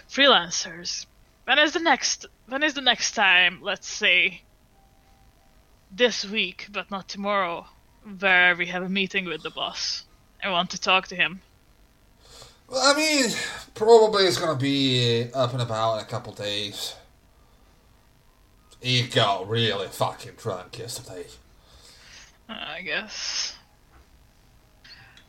freelancers, 0.08 1.06
when 1.44 1.58
is 1.58 1.72
the 1.72 1.80
next 1.80 2.26
when 2.46 2.62
is 2.62 2.74
the 2.74 2.80
next 2.80 3.12
time, 3.12 3.60
let's 3.62 3.88
say 3.88 4.44
this 5.90 6.24
week, 6.24 6.66
but 6.70 6.90
not 6.90 7.08
tomorrow, 7.08 7.66
where 8.20 8.56
we 8.56 8.66
have 8.68 8.82
a 8.82 8.88
meeting 8.88 9.26
with 9.26 9.42
the 9.42 9.50
boss? 9.50 10.06
I 10.42 10.48
want 10.50 10.70
to 10.70 10.78
talk 10.80 11.08
to 11.08 11.16
him. 11.16 11.42
Well, 12.68 12.80
I 12.94 12.96
mean, 12.96 13.30
probably 13.74 14.24
it's 14.24 14.38
gonna 14.38 14.58
be 14.58 15.30
up 15.34 15.52
and 15.52 15.62
about 15.62 15.94
in 15.98 16.04
a 16.04 16.08
couple 16.08 16.32
days. 16.32 16.94
He 18.80 19.06
got 19.08 19.48
really 19.48 19.88
fucking 19.88 20.34
drunk 20.36 20.78
yesterday. 20.78 21.26
I 22.48 22.80
guess. 22.82 23.56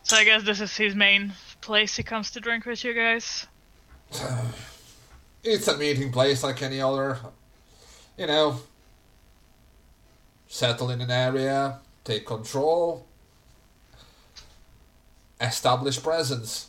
So 0.03 0.15
I 0.15 0.23
guess 0.23 0.43
this 0.43 0.61
is 0.61 0.75
his 0.75 0.95
main 0.95 1.33
place 1.61 1.95
he 1.95 2.03
comes 2.03 2.31
to 2.31 2.39
drink 2.39 2.65
with 2.65 2.83
you 2.83 2.93
guys. 2.93 3.47
It's 5.41 5.69
a 5.69 5.77
meeting 5.77 6.11
place 6.11 6.43
like 6.43 6.61
any 6.61 6.81
other. 6.81 7.17
You 8.17 8.27
know, 8.27 8.59
settle 10.49 10.89
in 10.89 10.99
an 10.99 11.09
area, 11.09 11.79
take 12.03 12.25
control, 12.25 13.05
establish 15.39 16.03
presence. 16.03 16.67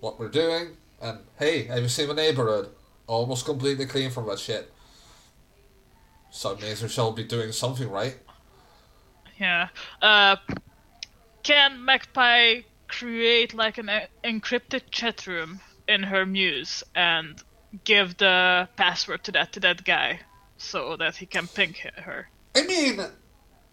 What 0.00 0.20
we're 0.20 0.28
doing, 0.28 0.76
and 1.00 1.20
hey, 1.38 1.62
have 1.64 1.82
you 1.82 1.88
seen 1.88 2.08
the 2.08 2.14
neighborhood? 2.14 2.68
Almost 3.06 3.46
completely 3.46 3.86
clean 3.86 4.10
from 4.10 4.26
that 4.26 4.38
shit. 4.38 4.70
So 6.30 6.52
it 6.52 6.60
means 6.60 6.82
we 6.82 6.88
shall 6.88 7.12
be 7.12 7.24
doing 7.24 7.52
something 7.52 7.90
right. 7.90 8.16
Yeah. 9.38 9.68
Uh, 10.02 10.36
can 11.42 11.84
Magpie 11.84 12.62
create 12.88 13.54
like 13.54 13.78
an 13.78 13.90
e- 13.90 14.28
encrypted 14.28 14.82
chat 14.90 15.26
room 15.26 15.60
in 15.86 16.02
her 16.02 16.26
muse 16.26 16.82
and 16.94 17.42
give 17.84 18.16
the 18.18 18.68
password 18.76 19.24
to 19.24 19.32
that 19.32 19.52
to 19.52 19.60
that 19.60 19.84
guy 19.84 20.20
so 20.56 20.96
that 20.96 21.16
he 21.16 21.26
can 21.26 21.46
ping 21.46 21.74
her? 21.96 22.28
I 22.54 22.62
mean, 22.66 23.00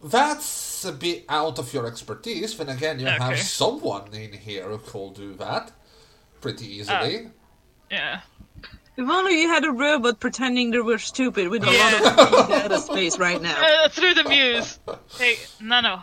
that's 0.04 0.86
a 0.86 0.92
bit 0.92 1.26
out 1.28 1.58
of 1.60 1.74
your 1.74 1.88
expertise. 1.88 2.56
Then 2.58 2.70
again, 2.70 3.00
you 3.00 3.08
have 3.08 3.40
someone 3.40 4.14
in 4.14 4.34
here 4.34 4.70
who 4.70 4.78
could 4.78 5.16
do 5.16 5.34
that 5.36 5.72
pretty 6.42 6.68
easily. 6.76 7.30
Yeah. 7.90 8.22
If 8.98 9.10
only 9.10 9.42
you 9.42 9.50
had 9.50 9.66
a 9.66 9.72
robot 9.72 10.20
pretending 10.20 10.72
they 10.72 10.80
were 10.80 10.98
stupid 10.98 11.50
with 11.50 11.64
a 11.64 11.72
Yeah. 11.72 11.84
lot 11.84 11.94
of 11.94 12.30
free 12.48 12.56
data 12.56 12.80
space 12.80 13.18
right 13.18 13.42
now. 13.42 13.56
Uh, 13.86 13.90
through 13.90 14.14
the 14.14 14.24
muse. 14.24 14.80
Hey, 15.18 15.38
Nano, 15.60 16.02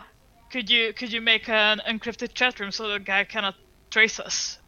could 0.51 0.69
you 0.69 0.93
could 0.93 1.11
you 1.11 1.21
make 1.21 1.49
an 1.49 1.81
encrypted 1.87 2.33
chat 2.33 2.59
room 2.59 2.71
so 2.71 2.87
the 2.87 2.99
guy 2.99 3.23
cannot 3.23 3.55
trace 3.89 4.19
us, 4.19 4.59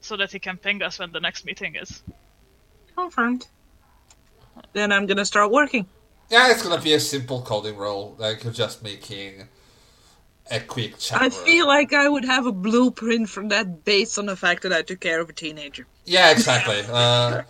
so 0.00 0.16
that 0.16 0.32
he 0.32 0.38
can 0.38 0.56
ping 0.56 0.82
us 0.82 0.98
when 0.98 1.12
the 1.12 1.20
next 1.20 1.44
meeting 1.44 1.74
is? 1.76 2.02
Confirmed. 2.96 3.46
Then 4.72 4.90
I'm 4.92 5.06
gonna 5.06 5.24
start 5.26 5.50
working. 5.50 5.86
Yeah, 6.30 6.50
it's 6.50 6.62
gonna 6.62 6.80
be 6.82 6.94
a 6.94 7.00
simple 7.00 7.42
coding 7.42 7.76
role, 7.76 8.14
like 8.18 8.44
you're 8.44 8.52
just 8.52 8.82
making 8.82 9.48
a 10.50 10.60
quick 10.60 10.98
chat. 10.98 11.20
I 11.20 11.24
room. 11.24 11.30
feel 11.32 11.66
like 11.66 11.92
I 11.92 12.08
would 12.08 12.24
have 12.24 12.46
a 12.46 12.52
blueprint 12.52 13.28
for 13.28 13.46
that 13.48 13.84
based 13.84 14.18
on 14.18 14.26
the 14.26 14.36
fact 14.36 14.62
that 14.62 14.72
I 14.72 14.82
took 14.82 15.00
care 15.00 15.20
of 15.20 15.28
a 15.28 15.32
teenager. 15.32 15.86
Yeah, 16.10 16.30
exactly. 16.32 16.82
Uh, 16.90 17.42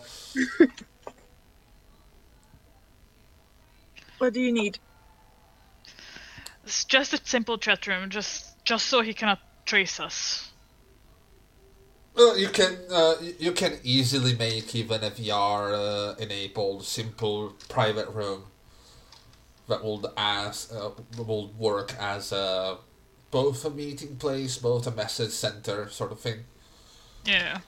What 4.19 4.31
do 4.33 4.39
you 4.39 4.53
need? 4.53 4.79
It's 6.63 6.85
just 6.85 7.13
a 7.13 7.19
simple 7.23 7.59
chat 7.59 7.85
room, 7.85 8.09
just 8.09 8.63
just 8.65 8.87
so 8.87 9.01
he 9.01 9.13
cannot 9.13 9.41
trace 9.65 9.99
us. 9.99 10.51
well, 12.15 12.37
you 12.37 12.49
can 12.49 12.77
uh, 12.91 13.15
you 13.39 13.51
can 13.53 13.79
easily 13.83 14.35
make 14.35 14.75
even 14.75 15.03
a 15.03 15.11
VR 15.11 15.73
uh, 15.73 16.15
enabled 16.19 16.83
simple 16.85 17.53
private 17.69 18.09
room 18.09 18.45
that 19.67 19.83
will 19.83 20.11
as 20.17 20.71
uh, 20.71 20.91
will 21.17 21.51
work 21.57 21.95
as 21.99 22.31
a 22.31 22.77
both 23.31 23.63
a 23.65 23.69
meeting 23.69 24.17
place, 24.17 24.57
both 24.57 24.85
a 24.87 24.91
message 24.91 25.31
center 25.31 25.89
sort 25.89 26.11
of 26.11 26.19
thing. 26.19 26.45
Yeah. 27.25 27.61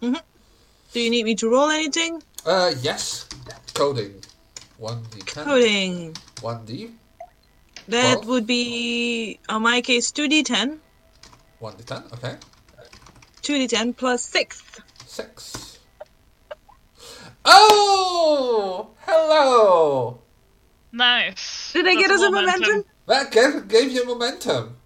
Do 0.00 1.00
you 1.00 1.10
need 1.10 1.24
me 1.24 1.34
to 1.36 1.50
roll 1.50 1.70
anything? 1.70 2.22
Uh, 2.46 2.72
yes, 2.80 3.28
coding. 3.74 4.22
One 4.78 5.02
d 5.10 5.20
ten. 5.20 5.44
Coding. 5.44 6.16
One 6.40 6.64
d. 6.64 6.90
That 7.88 8.12
Twelve? 8.14 8.26
would 8.26 8.46
be, 8.46 9.40
on 9.48 9.62
my 9.62 9.80
case, 9.80 10.12
2d10. 10.12 10.78
One 11.58 11.76
d 11.76 11.84
ten. 11.84 12.04
Okay. 12.14 12.36
2d10 13.42 13.96
plus 13.96 14.24
6. 14.24 14.62
Six. 15.06 15.78
Oh, 17.44 18.90
hello. 19.06 20.20
Nice. 20.92 21.72
Did 21.72 21.86
I 21.86 21.94
That's 21.94 22.06
get 22.06 22.10
us 22.12 22.22
a 22.22 22.30
momentum? 22.30 22.84
That 23.06 23.30
gave, 23.32 23.68
gave 23.68 23.90
you 23.92 24.06
momentum. 24.06 24.76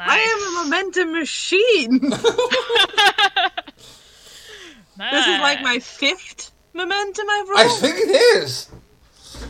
Woo! 0.00 0.06
Nice. 0.06 0.16
I 0.16 0.18
am 0.18 0.40
a 0.42 0.50
momentum 0.64 1.12
machine! 1.12 2.00
this 4.98 5.26
is 5.26 5.40
like 5.40 5.62
my 5.62 5.78
fifth 5.78 6.50
momentum 6.72 7.26
I've 7.30 7.48
rolled. 7.48 7.60
I 7.60 7.68
think 7.68 7.96
it 7.98 8.10
is. 8.42 8.68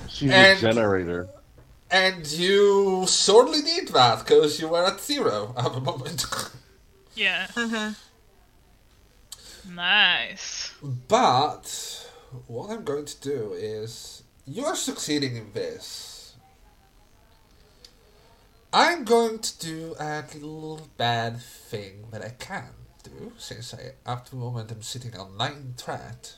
She's 0.09 0.31
And- 0.31 0.59
a 0.59 0.61
generator. 0.61 1.29
And 1.93 2.25
you 2.31 3.05
sorely 3.09 3.63
need 3.63 3.89
that 3.89 4.21
because 4.25 4.61
you 4.61 4.69
were 4.69 4.85
at 4.87 5.01
zero 5.01 5.53
at 5.59 5.73
the 5.73 5.81
moment. 5.81 6.25
Yeah. 7.17 7.49
Uh-huh. 7.57 7.91
Nice. 9.69 10.73
but 11.09 12.07
what 12.47 12.71
I'm 12.71 12.85
going 12.85 13.05
to 13.07 13.21
do 13.21 13.53
is 13.55 14.23
you 14.47 14.65
are 14.65 14.77
succeeding 14.77 15.35
in 15.37 15.53
this. 15.53 16.10
I'm 18.73 19.05
going 19.05 19.41
to 19.41 19.59
do 19.59 19.97
a 19.99 20.23
little 20.35 20.89
bad 20.97 21.41
thing 21.41 22.07
that 22.13 22.23
I 22.25 22.31
can 22.31 22.71
do 23.03 23.33
since 23.37 23.75
I 23.75 23.95
at 24.11 24.27
the 24.27 24.37
moment 24.37 24.71
I'm 24.71 24.83
sitting 24.83 25.17
on 25.17 25.37
nine 25.37 25.75
threat. 25.77 26.37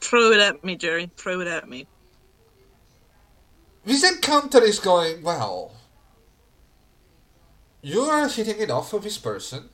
Throw 0.00 0.30
it 0.30 0.40
at 0.40 0.62
me, 0.62 0.76
Jerry. 0.76 1.10
Throw 1.16 1.40
it 1.40 1.48
at 1.48 1.68
me. 1.68 1.88
This 3.84 4.04
encounter 4.04 4.62
is 4.62 4.78
going 4.78 5.22
well. 5.22 5.72
You 7.82 8.02
are 8.02 8.28
hitting 8.28 8.60
it 8.60 8.70
off 8.70 8.92
with 8.92 9.02
this 9.02 9.18
person. 9.18 9.68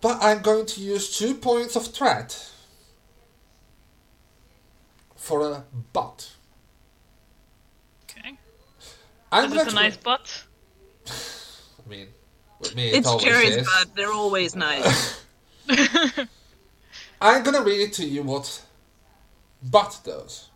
But 0.00 0.18
I'm 0.22 0.42
going 0.42 0.66
to 0.66 0.80
use 0.80 1.18
two 1.18 1.34
points 1.34 1.76
of 1.76 1.88
threat 1.88 2.50
for 5.16 5.42
a 5.42 5.64
butt. 5.92 6.30
Okay. 9.32 9.46
I'm 9.46 9.52
Is 9.52 9.54
going 9.54 9.66
it 9.66 9.68
a 9.68 9.72
nice 9.72 9.96
butt? 9.96 10.44
I 11.06 11.88
mean, 11.88 12.08
with 12.58 12.74
me, 12.74 12.90
it 12.90 12.96
It's 12.96 13.06
always 13.06 13.24
Jerry's 13.24 13.56
is. 13.56 13.66
butt. 13.66 13.94
They're 13.94 14.12
always 14.12 14.56
nice. 14.56 15.24
I'm 17.20 17.42
gonna 17.42 17.62
read 17.62 17.80
it 17.80 17.92
to 17.94 18.06
you 18.06 18.22
what 18.22 18.62
butt 19.62 20.00
does. 20.04 20.50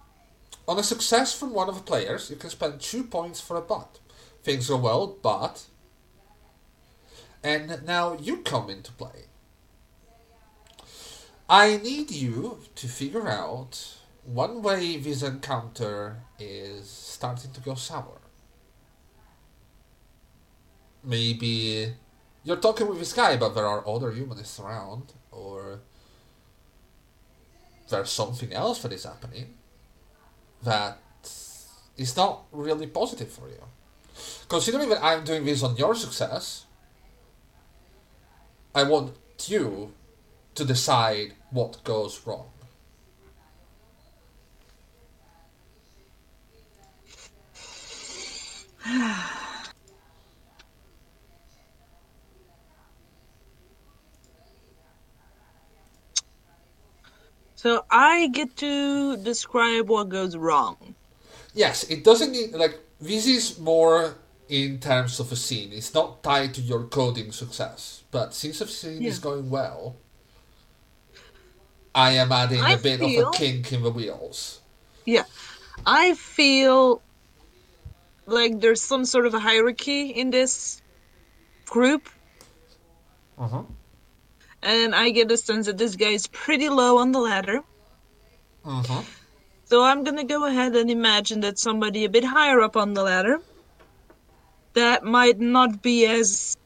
On 0.68 0.79
a 0.79 0.83
success 0.83 1.35
from 1.39 1.53
one 1.55 1.68
of 1.68 1.77
the 1.77 1.83
players, 1.83 2.31
you 2.31 2.37
can 2.37 2.51
spend 2.51 2.81
two 2.81 3.05
points 3.05 3.41
for 3.41 3.57
a 3.57 3.62
butt. 3.62 4.01
Things 4.43 4.68
go 4.68 4.77
well, 4.79 5.07
but. 5.07 5.66
And 7.43 7.83
now 7.85 8.14
you 8.14 8.39
come 8.39 8.70
into 8.70 8.93
play. 8.93 9.27
I 11.49 11.77
need 11.79 12.11
you 12.11 12.61
to 12.77 12.89
figure 12.89 13.29
out 13.29 13.99
one 14.25 14.62
way 14.62 14.97
this 14.97 15.22
encounter 15.22 16.25
is 16.39 16.89
starting 16.91 17.53
to 17.53 17.61
go 17.61 17.75
sour. 17.75 18.20
Maybe 21.05 21.93
you're 22.45 22.57
talking 22.57 22.89
with 22.89 22.99
this 22.99 23.13
guy, 23.13 23.37
but 23.37 23.55
there 23.55 23.67
are 23.67 23.87
other 23.87 24.11
humanists 24.11 24.59
around, 24.59 25.13
or 25.31 25.81
there's 27.91 28.11
something 28.11 28.53
else 28.53 28.81
that 28.83 28.93
is 28.93 29.05
happening 29.05 29.55
that 30.63 30.99
is 31.97 32.17
not 32.17 32.45
really 32.53 32.87
positive 32.87 33.31
for 33.31 33.49
you. 33.49 33.63
Considering 34.49 34.89
that 34.89 35.05
I'm 35.05 35.25
doing 35.25 35.45
this 35.45 35.63
on 35.63 35.77
your 35.77 35.95
success, 35.95 36.65
I 38.75 38.85
want 38.85 39.15
you 39.47 39.93
to 40.55 40.65
decide 40.65 41.35
what 41.51 41.85
goes 41.85 42.21
wrong. 42.27 42.49
So 57.65 57.87
I 57.91 58.29
get 58.29 58.57
to 58.59 59.17
describe 59.17 59.89
what 59.89 60.11
goes 60.11 60.37
wrong. 60.37 60.77
Yes, 61.55 61.85
it 61.89 62.05
doesn't 62.05 62.31
need 62.33 62.53
like 62.53 62.79
this 63.01 63.27
is 63.27 63.59
more 63.59 64.17
in 64.51 64.79
terms 64.81 65.19
of 65.19 65.33
a 65.33 65.37
scene. 65.37 65.73
It's 65.73 65.95
not 65.95 66.23
tied 66.23 66.53
to 66.55 66.61
your 66.61 66.85
coding 66.85 67.33
success. 67.33 68.05
But 68.11 68.35
since 68.35 68.59
the 68.59 68.69
scene 68.69 69.03
is 69.03 69.17
Yeah. 69.17 69.23
going 69.29 69.49
well, 69.49 69.97
I 71.95 72.11
am 72.21 72.31
adding 72.33 72.61
I 72.61 72.73
a 72.73 72.77
bit 72.77 73.01
of 73.01 73.09
a 73.09 73.31
kink 73.33 73.73
in 73.73 73.83
the 73.83 73.91
wheels. 73.91 74.61
Yeah. 75.07 75.25
I 75.87 76.12
feel 76.15 77.01
like 78.27 78.61
there's 78.61 78.83
some 78.83 79.07
sort 79.07 79.25
of 79.25 79.33
a 79.33 79.41
hierarchy 79.41 80.11
in 80.11 80.31
this 80.31 80.83
group, 81.65 82.11
Uh-huh. 83.39 83.65
And 84.65 84.95
I 84.95 85.11
get 85.11 85.31
a 85.31 85.37
sense 85.37 85.67
that 85.67 85.79
this 85.79 85.97
guy 85.97 86.11
is 86.11 86.27
pretty 86.27 86.69
low 86.69 86.99
on 86.99 87.12
the 87.12 87.21
ladder. 87.21 87.61
Uh-huh. 88.65 89.03
So 89.67 89.83
I'm 89.83 90.05
gonna 90.05 90.25
go 90.25 90.47
ahead 90.47 90.75
and 90.77 90.91
imagine 90.91 91.41
that 91.41 91.59
somebody 91.59 92.05
a 92.05 92.09
bit 92.09 92.25
higher 92.25 92.61
up 92.61 92.77
on 92.77 92.95
the 92.95 93.03
ladder 93.03 93.41
that 94.75 95.05
might 95.05 95.41
not 95.41 95.83
be 95.83 96.07
as 96.07 96.57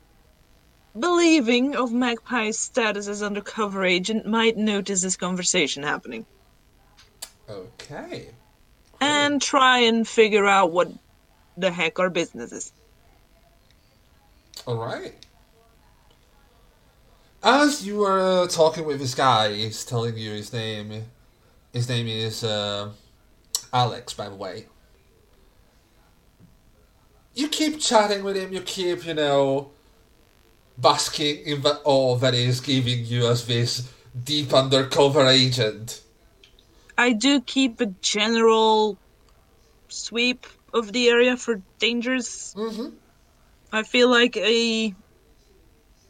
believing 0.99 1.77
of 1.77 1.91
Magpie's 1.91 2.59
status 2.59 3.09
as 3.09 3.23
undercover 3.23 3.85
agent 3.85 4.27
might 4.27 4.57
notice 4.57 5.03
this 5.03 5.17
conversation 5.17 5.83
happening 5.83 6.27
Okay. 7.49 8.31
and 9.01 9.41
try 9.41 9.79
and 9.81 10.07
figure 10.09 10.47
out 10.47 10.73
what 10.73 10.89
the 11.57 11.71
heck 11.71 11.99
our 11.99 12.11
business 12.11 12.53
is. 12.53 12.73
All 14.67 14.77
right. 14.77 15.15
As 17.43 17.87
you 17.87 17.99
were 17.99 18.49
talking 18.49 18.85
with 18.85 18.99
this 18.99 19.15
guy, 19.15 19.55
he's 19.55 19.85
telling 19.85 20.17
you 20.17 20.33
his 20.33 20.53
name. 20.53 21.05
His 21.73 21.89
name 21.89 22.09
is 22.09 22.43
uh, 22.43 22.91
Alex, 23.73 24.13
by 24.13 24.29
the 24.29 24.35
way. 24.35 24.67
You 27.35 27.49
keep 27.49 27.79
chatting 27.79 28.25
with 28.25 28.37
him. 28.37 28.53
You 28.53 28.61
keep, 28.63 29.07
you 29.07 29.15
know, 29.15 29.71
basking 30.77 31.47
in 31.47 31.63
the 31.63 31.81
awe 31.85 32.17
that 32.17 32.35
he's 32.35 32.61
giving 32.61 33.05
you 33.05 33.29
as 33.29 33.47
this 33.47 33.93
deep 34.25 34.53
undercover 34.53 35.25
agent. 35.27 36.03
I 36.97 37.13
do 37.13 37.41
keep 37.41 37.81
a 37.81 37.87
general 37.87 38.99
sweep 39.87 40.47
of 40.75 40.93
the 40.93 41.09
area 41.09 41.37
for 41.37 41.63
dangers. 41.79 42.53
Mm-hmm. 42.57 42.97
I 43.73 43.85
feel 43.85 44.11
like 44.11 44.37
a 44.37 44.93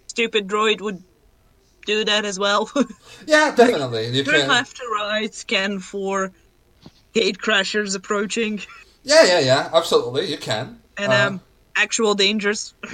stupid 0.07 0.49
droid 0.49 0.81
would 0.81 1.03
do 1.89 2.05
that 2.05 2.25
as 2.25 2.39
well. 2.39 2.71
Yeah, 3.27 3.55
definitely. 3.55 4.09
You 4.09 4.25
Turn 4.25 4.41
can. 4.41 4.49
left 4.49 4.77
to 4.77 4.85
right, 4.95 5.35
scan 5.35 5.79
for 5.81 6.33
gate 7.15 7.39
crashers 7.39 7.97
approaching, 7.97 8.61
Yeah, 9.03 9.25
yeah, 9.25 9.41
yeah. 9.41 9.71
Absolutely, 9.73 10.27
you 10.31 10.39
can. 10.39 10.81
and 10.97 11.13
Uh, 11.13 11.17
um, 11.27 11.41
actual 11.77 12.15
dangers. 12.15 12.75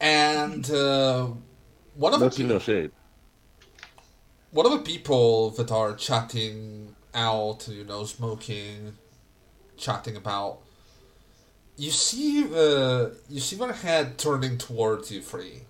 and 0.00 0.70
uh, 0.70 1.28
one 1.94 2.14
of 2.14 2.20
the 2.20 2.26
That's 2.26 2.38
you 2.38 2.46
no 2.46 2.58
shade. 2.58 2.90
one 4.50 4.66
of 4.66 4.72
the 4.72 4.78
people 4.78 5.50
that 5.50 5.70
are 5.72 5.94
chatting 5.94 6.94
out, 7.14 7.68
you 7.68 7.84
know, 7.84 8.04
smoking, 8.04 8.96
chatting 9.76 10.16
about, 10.16 10.63
you 11.76 11.90
see 11.90 12.44
the 12.44 13.16
you 13.28 13.40
see 13.40 13.56
their 13.56 13.72
head 13.72 14.18
turning 14.18 14.58
towards 14.58 15.10
you, 15.10 15.22
free, 15.22 15.62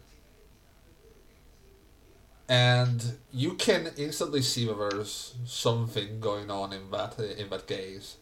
and 2.49 3.17
you 3.33 3.55
can 3.55 3.91
instantly 3.97 4.43
see 4.43 4.67
that 4.67 4.79
there's 4.79 5.35
something 5.47 6.21
going 6.21 6.51
on 6.51 6.73
in 6.73 6.91
that 6.91 7.19
in 7.19 7.49
that 7.51 7.67
gaze, 7.67 8.17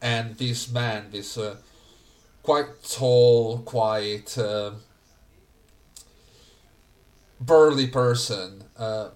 and 0.00 0.36
this 0.38 0.70
man, 0.70 1.10
this 1.10 1.38
uh, 1.38 1.56
quite 2.42 2.82
tall, 2.82 3.58
quite. 3.58 4.36
Uh, 4.36 4.72
burly 7.40 7.86
person 7.86 8.64
uh, 8.76 9.08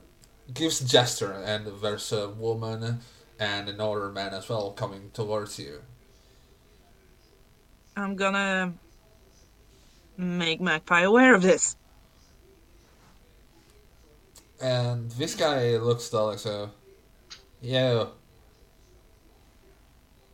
gives 0.52 0.80
gesture, 0.80 1.32
and 1.32 1.66
there's 1.80 2.12
a 2.12 2.28
woman 2.28 3.00
and 3.38 3.68
another 3.68 4.10
man 4.10 4.34
as 4.34 4.48
well 4.48 4.72
coming 4.72 5.10
towards 5.12 5.58
you. 5.58 5.82
I'm 7.96 8.14
gonna 8.14 8.74
make 10.18 10.60
Magpie 10.60 11.02
aware 11.02 11.34
of 11.34 11.40
this. 11.40 11.76
And 14.60 15.10
this 15.12 15.34
guy 15.34 15.76
looks 15.78 16.12
like 16.12 16.38
so, 16.38 16.70
yo, 17.62 18.10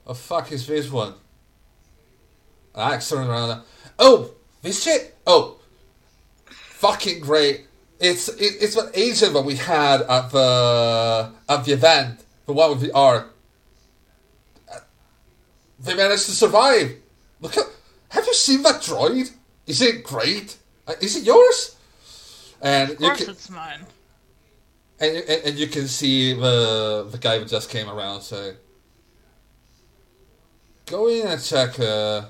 the 0.07 0.15
fuck 0.15 0.51
is 0.51 0.67
this 0.67 0.91
one? 0.91 1.15
Alex 2.75 3.09
turns 3.09 3.29
around, 3.29 3.63
oh, 3.99 4.33
this 4.63 4.83
shit, 4.83 5.17
oh, 5.27 5.59
fucking 6.47 7.21
great. 7.21 7.67
It's 8.01 8.29
it, 8.29 8.57
it's 8.61 8.77
an 8.77 8.91
agent 8.95 9.35
that 9.35 9.45
we 9.45 9.55
had 9.55 10.03
at 10.03 10.31
the 10.31 11.33
at 11.49 11.65
the 11.65 11.73
event, 11.73 12.25
the 12.47 12.53
one 12.53 12.71
with 12.71 12.81
the 12.81 12.93
arc. 12.93 13.33
They 15.79 15.95
managed 15.95 16.27
to 16.27 16.33
survive. 16.33 17.01
Look 17.43 17.57
at, 17.59 17.66
have 18.11 18.24
you 18.26 18.34
seen 18.34 18.62
that 18.62 18.80
droid? 18.80 19.30
Is 19.66 19.82
it 19.82 20.03
great? 20.05 20.57
Uh, 20.86 20.95
Is 21.01 21.16
it 21.16 21.24
yours? 21.24 21.76
And 22.62 22.90
Of 22.93 23.01
you 23.01 23.07
course 23.09 23.20
can, 23.20 23.30
it's 23.30 23.51
mine. 23.51 23.80
and, 25.01 25.16
and, 25.16 25.45
and 25.47 25.59
you 25.59 25.66
can 25.66 25.86
see 25.88 26.32
the 26.32 27.07
the 27.11 27.18
guy 27.18 27.38
who 27.38 27.45
just 27.45 27.68
came 27.70 27.88
around 27.90 28.22
say, 28.22 28.55
"Go 30.86 31.09
in 31.09 31.26
and 31.26 31.43
check 31.43 31.78
uh, 31.80 32.22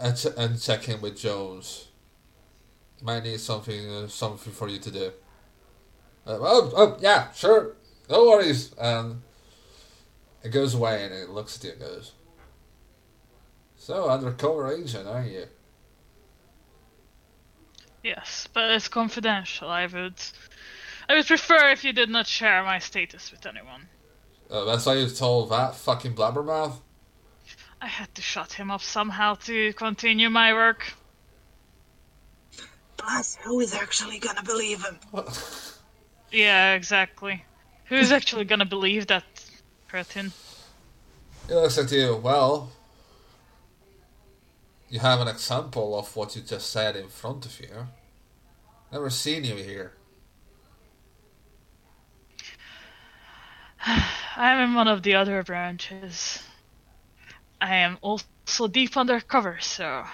and, 0.00 0.16
ch- 0.16 0.26
and 0.36 0.60
check 0.60 0.88
in 0.88 1.00
with 1.00 1.16
Jones. 1.18 1.88
Might 3.02 3.24
need 3.24 3.40
something 3.40 3.88
uh, 3.90 4.08
something 4.08 4.52
for 4.52 4.68
you 4.68 4.78
to 4.78 4.90
do." 4.90 5.06
Uh, 6.26 6.38
oh, 6.40 6.72
oh 6.76 6.96
yeah, 7.00 7.30
sure, 7.32 7.74
no 8.10 8.24
worries. 8.28 8.72
And 8.80 9.22
it 10.42 10.50
goes 10.50 10.74
away 10.74 11.04
and 11.04 11.12
it 11.14 11.30
looks 11.30 11.56
at 11.58 11.64
you 11.64 11.70
and 11.72 11.80
goes, 11.80 12.12
"So 13.84 14.08
undercover 14.08 14.72
agent, 14.72 15.08
are 15.08 15.24
you?" 15.24 15.48
Yes, 18.04 18.48
but 18.52 18.70
it's 18.70 18.86
confidential. 18.86 19.68
I 19.68 19.86
would, 19.86 20.14
I 21.08 21.16
would 21.16 21.26
prefer 21.26 21.70
if 21.70 21.82
you 21.82 21.92
did 21.92 22.08
not 22.08 22.28
share 22.28 22.62
my 22.62 22.78
status 22.78 23.32
with 23.32 23.44
anyone. 23.44 23.88
Uh, 24.48 24.64
that's 24.66 24.86
why 24.86 24.94
you 24.94 25.08
told 25.08 25.50
that 25.50 25.74
fucking 25.74 26.14
blabbermouth? 26.14 26.76
I 27.80 27.88
had 27.88 28.14
to 28.14 28.22
shut 28.22 28.52
him 28.52 28.70
up 28.70 28.82
somehow 28.82 29.34
to 29.46 29.72
continue 29.72 30.30
my 30.30 30.52
work. 30.52 30.94
Plus, 32.96 33.36
who 33.42 33.58
is 33.58 33.74
actually 33.74 34.20
gonna 34.20 34.44
believe 34.44 34.84
him? 34.84 35.00
Yeah, 36.30 36.74
exactly. 36.74 37.44
Who's 37.86 38.12
actually 38.12 38.44
gonna 38.44 38.64
believe 38.64 39.08
that 39.08 39.24
cretin? 39.88 40.32
It 41.48 41.54
looks 41.54 41.76
like 41.76 41.90
you, 41.90 42.14
well, 42.22 42.70
you 44.92 45.00
have 45.00 45.20
an 45.22 45.28
example 45.28 45.98
of 45.98 46.14
what 46.14 46.36
you 46.36 46.42
just 46.42 46.68
said 46.68 46.96
in 46.96 47.08
front 47.08 47.46
of 47.46 47.58
you. 47.58 47.88
Never 48.92 49.08
seen 49.08 49.42
you 49.42 49.54
here. 49.56 49.94
I'm 54.36 54.68
in 54.68 54.74
one 54.74 54.88
of 54.88 55.02
the 55.02 55.14
other 55.14 55.42
branches. 55.42 56.42
I 57.58 57.76
am 57.76 57.96
also 58.02 58.68
deep 58.70 58.98
undercover, 58.98 59.58
so 59.60 60.04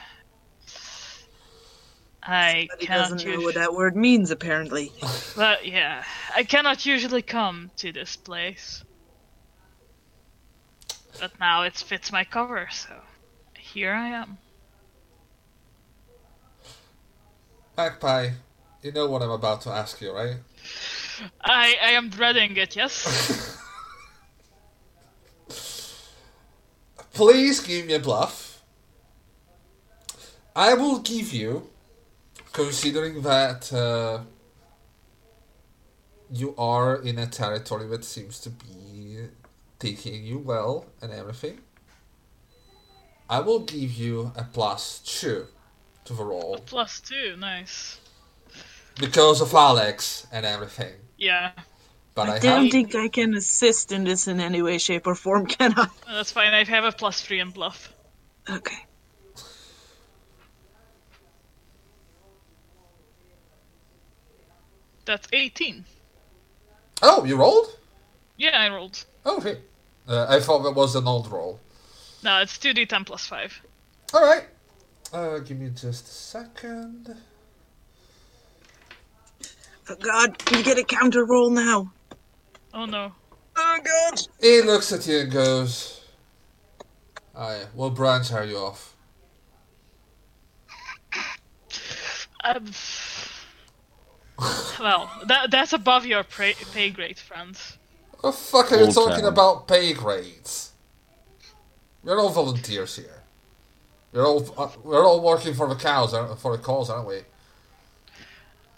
I 2.22 2.68
But 2.70 2.80
he 2.80 2.86
cannot 2.86 3.10
doesn't 3.10 3.28
know 3.28 3.40
what 3.40 3.56
that 3.56 3.74
word 3.74 3.96
means, 3.96 4.30
apparently. 4.30 4.92
But 5.34 5.66
yeah, 5.66 6.04
I 6.36 6.44
cannot 6.44 6.86
usually 6.86 7.22
come 7.22 7.72
to 7.78 7.90
this 7.90 8.14
place. 8.14 8.84
But 11.18 11.32
now 11.40 11.62
it 11.62 11.74
fits 11.74 12.12
my 12.12 12.22
cover, 12.22 12.68
so 12.70 12.94
here 13.56 13.92
I 13.92 14.10
am. 14.10 14.38
Magpie, 17.78 18.30
you 18.82 18.90
know 18.90 19.06
what 19.06 19.22
I'm 19.22 19.30
about 19.30 19.60
to 19.60 19.70
ask 19.70 20.00
you, 20.00 20.12
right? 20.12 20.34
I 21.44 21.76
I 21.80 21.90
am 21.92 22.08
dreading 22.08 22.56
it, 22.56 22.74
yes? 22.74 23.56
Please 27.14 27.60
give 27.60 27.86
me 27.86 27.94
a 27.94 28.00
bluff. 28.00 28.64
I 30.56 30.74
will 30.74 30.98
give 30.98 31.32
you, 31.32 31.70
considering 32.52 33.22
that 33.22 33.72
uh, 33.72 34.24
you 36.32 36.56
are 36.59 36.96
in 36.96 37.16
a 37.16 37.28
territory 37.28 37.86
that 37.90 38.05
seems 38.05 38.40
to 38.40 38.50
be 38.50 39.28
taking 39.78 40.24
you 40.24 40.38
well 40.38 40.86
and 41.00 41.12
everything. 41.12 41.60
I 43.30 43.38
will 43.38 43.60
give 43.60 43.92
you 43.92 44.32
a 44.34 44.42
plus 44.42 44.98
two 44.98 45.46
to 46.09 46.14
the 46.14 46.24
roll 46.24 46.59
Plus 46.66 47.01
two, 47.01 47.36
nice. 47.36 47.98
because 48.98 49.40
of 49.40 49.55
Alex 49.55 50.26
and 50.32 50.44
everything. 50.44 50.94
Yeah, 51.18 51.52
But 52.14 52.28
I, 52.28 52.36
I 52.36 52.39
don't 52.39 52.70
think 52.70 52.94
I 52.94 53.09
can 53.09 53.35
assist 53.35 53.93
in 53.93 54.05
this 54.05 54.26
in 54.26 54.40
any 54.40 54.62
way, 54.62 54.78
shape, 54.78 55.06
or 55.06 55.14
form, 55.14 55.47
can 55.56 55.74
I? 55.78 55.86
that's 56.06 56.32
fine. 56.32 56.52
I 56.55 56.64
have 56.64 56.85
a 56.85 56.93
plus 56.93 57.20
three 57.20 57.40
in 57.40 57.51
bluff. 57.51 57.93
Okay. 58.48 58.85
That's 65.05 65.26
18. 65.32 65.85
Oh, 67.02 67.24
you 67.24 67.36
rolled? 67.36 67.78
Yeah, 68.36 68.60
I 68.60 68.68
rolled. 68.68 69.05
Oh, 69.24 69.39
okay. 69.39 69.59
Uh, 70.06 70.26
I 70.28 70.40
thought 70.40 70.60
that 70.60 70.72
was 70.72 70.94
an 70.97 71.06
old 71.06 71.30
roll. 71.30 71.60
No, 72.22 72.40
it's 72.40 72.59
2d10 72.59 73.06
plus 73.06 73.26
5. 73.26 73.62
All 74.14 74.22
right. 74.22 74.44
Uh, 75.12 75.39
give 75.39 75.59
me 75.59 75.70
just 75.70 76.06
a 76.06 76.10
second. 76.10 77.16
Oh 79.89 79.94
god, 80.01 80.36
you 80.52 80.62
get 80.62 80.78
a 80.78 80.85
counter 80.85 81.24
roll 81.24 81.51
now. 81.51 81.90
Oh 82.74 82.85
no. 82.85 83.12
Oh 83.56 83.78
god! 83.82 84.20
He 84.40 84.60
looks 84.62 84.93
at 84.93 85.06
you 85.06 85.20
and 85.20 85.32
goes, 85.32 86.02
"Ah, 87.35 87.52
yeah. 87.52 87.64
What 87.74 87.94
branch 87.94 88.32
are 88.32 88.44
you 88.44 88.59
off?" 88.59 88.94
Um, 92.44 92.66
well, 94.78 95.10
that 95.26 95.51
that's 95.51 95.72
above 95.72 96.06
your 96.06 96.22
pay, 96.22 96.55
pay 96.72 96.90
grade, 96.90 97.18
friend. 97.18 97.56
What 98.20 98.22
the 98.22 98.32
fuck 98.32 98.72
are 98.72 98.76
you 98.76 98.85
Old 98.86 98.94
talking 98.94 99.24
town. 99.24 99.32
about 99.32 99.68
pay 99.68 99.93
grades? 99.94 100.72
We're 102.02 102.18
all 102.20 102.30
volunteers 102.30 102.97
here. 102.97 103.18
We're 104.12 104.26
all 104.26 104.47
uh, 104.56 104.68
we're 104.82 105.05
all 105.06 105.20
working 105.20 105.55
for 105.55 105.68
the 105.68 105.74
cows, 105.76 106.14
aren't- 106.14 106.39
for 106.40 106.56
the 106.56 106.62
cause, 106.62 106.89
aren't 106.90 107.09
we? 107.09 107.20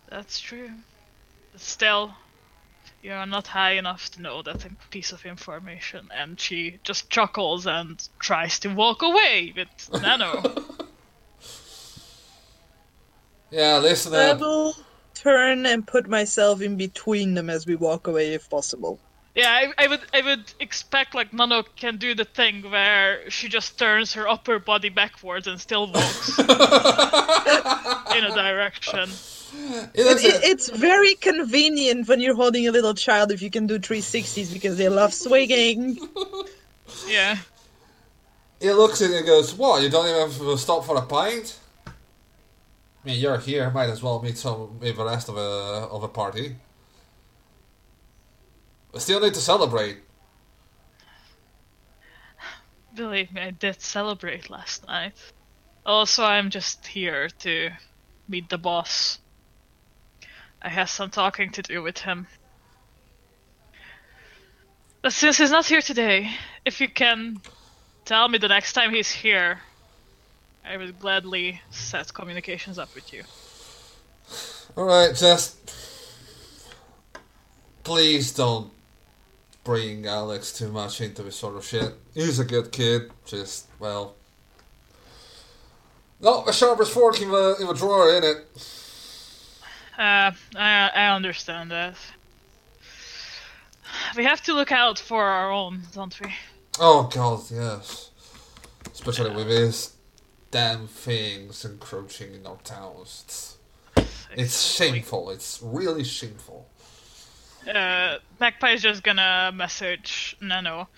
That's 0.08 0.40
true. 0.40 0.70
Still, 1.56 2.14
you 3.02 3.12
are 3.12 3.26
not 3.26 3.46
high 3.46 3.72
enough 3.72 4.10
to 4.12 4.22
know 4.22 4.42
that 4.42 4.66
piece 4.90 5.12
of 5.12 5.24
information. 5.24 6.08
And 6.12 6.38
she 6.40 6.78
just 6.82 7.10
chuckles 7.10 7.66
and 7.66 8.06
tries 8.18 8.58
to 8.60 8.68
walk 8.74 9.02
away 9.02 9.52
with 9.56 10.02
Nano. 10.02 10.42
Yeah, 13.52 13.78
listen 13.78 14.14
I 14.14 14.32
will 14.34 14.74
turn 15.12 15.66
and 15.66 15.84
put 15.84 16.08
myself 16.08 16.60
in 16.62 16.76
between 16.76 17.34
them 17.34 17.50
as 17.50 17.66
we 17.66 17.74
walk 17.74 18.06
away 18.06 18.32
if 18.34 18.48
possible. 18.48 19.00
Yeah, 19.34 19.50
I, 19.50 19.84
I 19.84 19.86
would 19.86 20.00
I 20.12 20.20
would 20.22 20.52
expect 20.60 21.14
like 21.14 21.32
Nano 21.32 21.62
can 21.76 21.96
do 21.96 22.14
the 22.14 22.24
thing 22.24 22.68
where 22.70 23.30
she 23.30 23.48
just 23.48 23.78
turns 23.78 24.12
her 24.14 24.28
upper 24.28 24.58
body 24.58 24.88
backwards 24.88 25.46
and 25.46 25.60
still 25.60 25.86
walks 25.86 26.38
in 26.38 26.44
a 26.48 28.34
direction. 28.34 29.08
He 29.94 30.04
looks 30.04 30.24
It, 30.24 30.40
it's 30.44 30.68
very 30.70 31.14
convenient 31.14 32.08
when 32.08 32.20
you're 32.20 32.36
holding 32.36 32.68
a 32.68 32.72
little 32.72 32.94
child 32.94 33.32
if 33.32 33.42
you 33.42 33.50
can 33.50 33.66
do 33.66 33.78
360s 33.78 34.52
because 34.52 34.76
they 34.76 34.88
love 34.88 35.12
swinging. 35.12 35.98
Yeah. 37.06 37.38
He 38.60 38.70
looks 38.72 39.00
at 39.00 39.10
you 39.10 39.16
and 39.16 39.26
goes, 39.26 39.54
What, 39.54 39.82
you 39.82 39.88
don't 39.88 40.06
even 40.06 40.20
have 40.20 40.38
to 40.38 40.58
stop 40.58 40.84
for 40.84 40.96
a 40.96 41.02
pint? 41.02 41.58
I 41.86 41.90
mean, 43.04 43.18
you're 43.18 43.38
here, 43.38 43.70
might 43.70 43.88
as 43.88 44.02
well 44.02 44.20
meet 44.20 44.36
some 44.36 44.78
with 44.78 44.96
the 44.96 45.04
rest 45.04 45.28
of 45.28 45.36
a, 45.36 45.88
of 45.90 46.02
a 46.02 46.08
party. 46.08 46.56
We 48.92 49.00
still 49.00 49.20
need 49.20 49.34
to 49.34 49.40
celebrate. 49.40 49.98
Believe 52.94 53.32
me, 53.32 53.40
I 53.40 53.50
did 53.50 53.80
celebrate 53.80 54.50
last 54.50 54.86
night. 54.86 55.12
Also, 55.86 56.24
I'm 56.24 56.50
just 56.50 56.86
here 56.86 57.28
to 57.40 57.70
meet 58.28 58.48
the 58.48 58.58
boss. 58.58 59.20
I 60.60 60.68
have 60.68 60.90
some 60.90 61.10
talking 61.10 61.50
to 61.52 61.62
do 61.62 61.82
with 61.82 61.98
him. 61.98 62.26
But 65.02 65.12
since 65.12 65.38
he's 65.38 65.50
not 65.50 65.66
here 65.66 65.80
today, 65.80 66.30
if 66.64 66.80
you 66.80 66.88
can 66.88 67.40
tell 68.04 68.28
me 68.28 68.38
the 68.38 68.48
next 68.48 68.74
time 68.74 68.92
he's 68.92 69.10
here, 69.10 69.60
I 70.64 70.76
would 70.76 70.98
gladly 71.00 71.62
set 71.70 72.12
communications 72.12 72.78
up 72.78 72.94
with 72.94 73.12
you. 73.12 73.22
Alright, 74.76 75.14
just. 75.16 75.56
Please 77.82 78.32
don't 78.32 78.70
bring 79.70 80.04
Alex 80.04 80.52
too 80.52 80.68
much 80.72 81.00
into 81.00 81.22
this 81.22 81.36
sort 81.36 81.54
of 81.54 81.64
shit. 81.64 81.94
He's 82.12 82.40
a 82.40 82.44
good 82.44 82.72
kid, 82.72 83.12
just, 83.24 83.68
well. 83.78 84.16
Not 86.20 86.44
the 86.44 86.52
sharpest 86.52 86.90
fork 86.90 87.22
in 87.22 87.30
the, 87.30 87.54
in 87.60 87.68
the 87.68 87.74
drawer, 87.74 88.06
innit? 88.06 88.40
Uh, 89.96 90.32
I, 90.56 90.90
I 90.92 91.14
understand 91.14 91.70
that. 91.70 91.94
We 94.16 94.24
have 94.24 94.42
to 94.42 94.54
look 94.54 94.72
out 94.72 94.98
for 94.98 95.22
our 95.22 95.52
own, 95.52 95.82
don't 95.92 96.18
we? 96.20 96.34
Oh 96.80 97.08
god, 97.14 97.42
yes. 97.52 98.10
Especially 98.92 99.30
with 99.30 99.48
these 99.48 99.92
damn 100.50 100.88
things 100.88 101.64
encroaching 101.64 102.34
in 102.34 102.44
our 102.44 102.58
towns. 102.64 103.22
It's, 103.24 104.26
it's 104.34 104.74
shameful. 104.74 105.30
It's 105.30 105.60
really 105.62 106.02
shameful. 106.02 106.69
Uh, 107.68 108.18
Magpie's 108.40 108.82
just 108.82 109.02
gonna 109.02 109.52
message 109.54 110.36
Nano. 110.40 110.88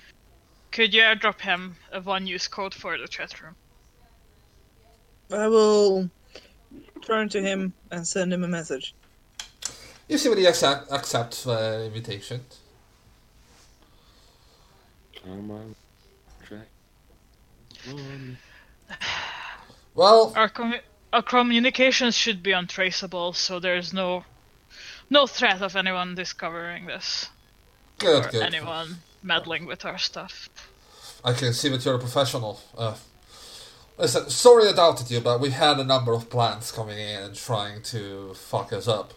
Could 0.70 0.94
you 0.94 1.02
airdrop 1.02 1.40
him 1.40 1.76
a 1.92 2.00
one 2.00 2.26
use 2.26 2.48
code 2.48 2.72
for 2.72 2.96
the 2.96 3.08
chat 3.08 3.40
room? 3.42 3.54
I 5.30 5.48
will 5.48 6.08
turn 7.02 7.28
to 7.30 7.40
him 7.42 7.72
and 7.90 8.06
send 8.06 8.32
him 8.32 8.44
a 8.44 8.48
message. 8.48 8.94
You 10.08 10.18
see 10.18 10.28
when 10.28 10.38
he 10.38 10.46
accept, 10.46 10.90
accepts 10.92 11.44
the 11.44 11.84
invitation. 11.86 12.40
I'm 15.24 15.50
on 15.50 15.74
track. 16.44 16.68
Well, 19.94 20.32
Our, 20.36 20.48
commu- 20.48 20.80
our 21.12 21.22
communications 21.22 22.14
should 22.14 22.42
be 22.42 22.52
untraceable, 22.52 23.32
so 23.32 23.58
there's 23.60 23.92
no 23.92 24.24
no 25.12 25.26
threat 25.26 25.60
of 25.60 25.76
anyone 25.76 26.14
discovering 26.14 26.86
this 26.86 27.28
good, 27.98 28.26
or 28.26 28.30
good. 28.30 28.42
anyone 28.42 28.96
meddling 29.22 29.66
with 29.66 29.84
our 29.84 29.98
stuff. 29.98 30.48
I 31.24 31.34
can 31.34 31.52
see 31.52 31.68
that 31.68 31.84
you're 31.84 31.94
a 31.94 31.98
professional. 31.98 32.60
Uh, 32.76 32.94
Listen, 33.98 34.30
sorry 34.30 34.68
I 34.68 34.72
doubted 34.72 35.10
you, 35.10 35.20
but 35.20 35.38
we 35.38 35.50
had 35.50 35.78
a 35.78 35.84
number 35.84 36.12
of 36.12 36.30
plants 36.30 36.72
coming 36.72 36.98
in 36.98 37.22
and 37.22 37.34
trying 37.36 37.82
to 37.82 38.32
fuck 38.34 38.72
us 38.72 38.88
up. 38.88 39.12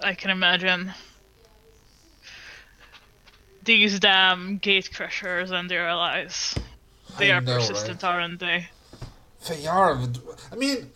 I 0.00 0.14
can 0.14 0.30
imagine. 0.30 0.94
These 3.64 3.98
damn 3.98 4.58
gate 4.58 4.90
crushers 4.94 5.50
and 5.50 5.68
their 5.68 5.88
allies. 5.88 6.54
They 7.18 7.32
I 7.32 7.38
are 7.38 7.40
know, 7.40 7.56
persistent, 7.56 8.04
aren't 8.04 8.38
they? 8.38 8.68
They 9.48 9.66
are. 9.66 9.98
I 10.52 10.56
mean, 10.56 10.92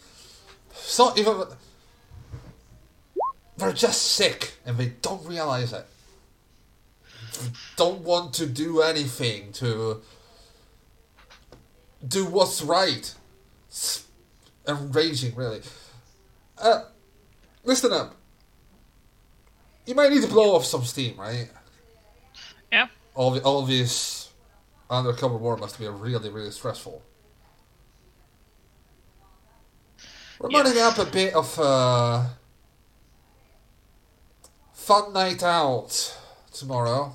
not 0.99 1.19
even. 1.19 1.43
They're 3.61 3.73
just 3.75 4.01
sick, 4.13 4.55
and 4.65 4.79
they 4.79 4.87
don't 5.03 5.25
realize 5.27 5.75
it. 5.75 5.87
They 7.41 7.49
don't 7.77 8.01
want 8.01 8.33
to 8.35 8.47
do 8.47 8.81
anything 8.81 9.53
to 9.53 10.01
do 12.07 12.25
what's 12.25 12.63
right. 12.63 13.15
It's 13.69 14.07
enraging, 14.67 15.35
really. 15.37 15.61
Uh, 16.57 16.85
listen 17.63 17.93
up. 17.93 18.17
You 19.85 19.95
might 19.95 20.11
need 20.11 20.23
to 20.23 20.29
blow 20.29 20.55
off 20.57 20.65
some 20.65 20.85
steam, 20.85 21.21
right? 21.21 21.51
Yeah. 22.73 22.87
All 23.15 23.31
the, 23.33 23.43
all 23.43 23.63
this 23.67 24.31
undercover 24.89 25.37
war 25.37 25.59
must 25.59 25.79
be 25.79 25.87
really, 25.87 26.31
really 26.31 26.51
stressful. 26.51 27.03
We're 30.39 30.51
Yes. 30.51 30.65
running 30.65 30.83
up 30.83 30.99
a 30.99 31.05
bit 31.05 31.35
of 31.35 31.59
a 31.59 32.31
fun 34.81 35.13
night 35.13 35.43
out 35.43 36.17
tomorrow. 36.53 37.15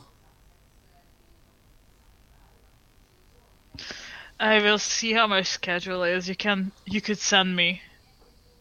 I 4.40 4.60
will 4.62 4.80
see 4.80 5.12
how 5.12 5.28
my 5.28 5.42
schedule 5.42 6.04
is. 6.04 6.30
You 6.30 6.36
can 6.38 6.72
you 6.86 7.02
could 7.02 7.20
send 7.20 7.54
me 7.56 7.82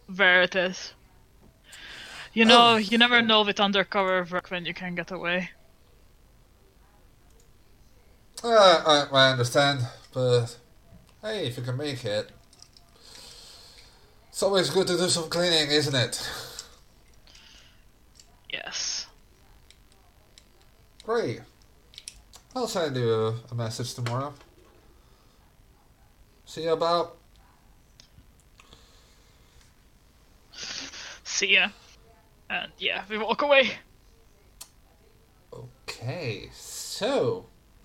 where 0.07 0.43
it 0.43 0.57
is. 0.57 0.95
You 2.35 2.45
know, 2.45 2.75
Oh. 2.75 2.77
you 2.77 2.99
never 2.99 3.23
know 3.23 3.43
with 3.45 3.59
undercover 3.59 4.23
work 4.31 4.51
when 4.51 4.67
you 4.67 4.75
can 4.75 4.95
get 4.95 5.11
away. 5.11 5.53
Uh, 8.43 9.07
I, 9.11 9.17
I 9.17 9.33
understand, 9.33 9.87
but 10.13 10.57
hey, 11.23 11.47
if 11.47 11.57
you 11.57 11.63
can 11.63 11.77
make 11.77 12.05
it, 12.05 12.31
it's 14.29 14.43
always 14.43 14.71
good 14.71 14.87
to 14.89 14.97
do 14.97 15.09
some 15.09 15.29
cleaning, 15.31 15.71
isn't 15.71 15.95
it? 15.95 16.29
Yes. 18.53 18.94
Great. 21.05 21.41
I'll 22.57 22.67
send 22.67 22.97
you 22.97 23.35
a 23.51 23.55
message 23.55 23.93
tomorrow. 23.95 24.33
See 26.47 26.63
you 26.63 26.73
about. 26.73 27.17
See 31.25 31.55
ya. 31.55 31.69
And 32.49 32.73
yeah, 32.79 33.05
we 33.11 33.19
walk 33.19 33.43
away. 33.43 33.73
Okay, 35.53 36.49
so. 36.55 37.47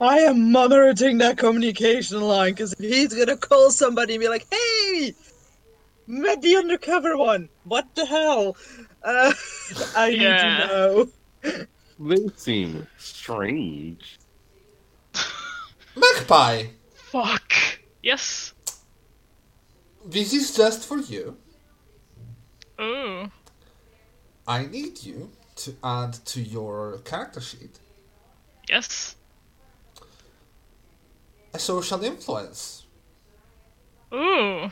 I 0.00 0.18
am 0.20 0.52
monitoring 0.52 1.18
that 1.18 1.38
communication 1.38 2.20
line 2.20 2.52
because 2.52 2.72
if 2.74 2.78
he's 2.78 3.12
gonna 3.14 3.36
call 3.36 3.70
somebody 3.72 4.14
and 4.14 4.20
be 4.20 4.28
like, 4.28 4.46
"Hey, 4.50 5.14
met 6.08 6.42
the 6.42 6.56
undercover 6.56 7.16
one. 7.16 7.48
What 7.64 7.94
the 7.94 8.04
hell?" 8.06 8.56
Uh, 9.02 9.32
I 9.96 10.10
need 10.10 10.18
to 10.18 10.66
know. 10.66 11.08
They 12.00 12.28
seem 12.36 12.86
strange. 12.96 14.18
Magpie! 15.96 16.66
Fuck. 16.94 17.52
Yes. 18.02 18.54
This 20.04 20.32
is 20.32 20.54
just 20.56 20.86
for 20.86 20.98
you. 20.98 21.36
Ooh. 22.80 23.30
I 24.46 24.66
need 24.66 25.02
you 25.02 25.30
to 25.56 25.74
add 25.82 26.12
to 26.26 26.40
your 26.40 26.98
character 27.04 27.40
sheet 27.40 27.80
Yes. 28.68 29.16
a 31.52 31.58
social 31.58 32.02
influence 32.04 32.86
Ooh. 34.14 34.70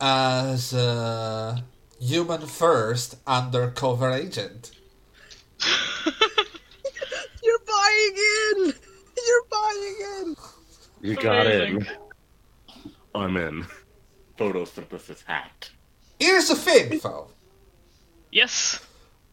As 0.00 0.72
a 0.72 1.64
human 2.00 2.46
first 2.46 3.16
undercover 3.26 4.10
agent. 4.10 4.72
You're 7.42 7.58
buying 7.66 8.16
in. 8.16 8.74
You're 9.26 9.46
buying 9.50 9.96
in. 10.20 10.36
You 11.00 11.16
got 11.16 11.46
Amazing. 11.46 11.76
in. 11.76 11.86
I'm 13.14 13.36
in. 13.36 13.66
Photosynthesis 14.38 15.24
hacked. 15.26 15.72
Here's 16.20 16.48
the 16.48 16.54
thing, 16.56 17.00
though. 17.02 17.28
Yes. 18.30 18.80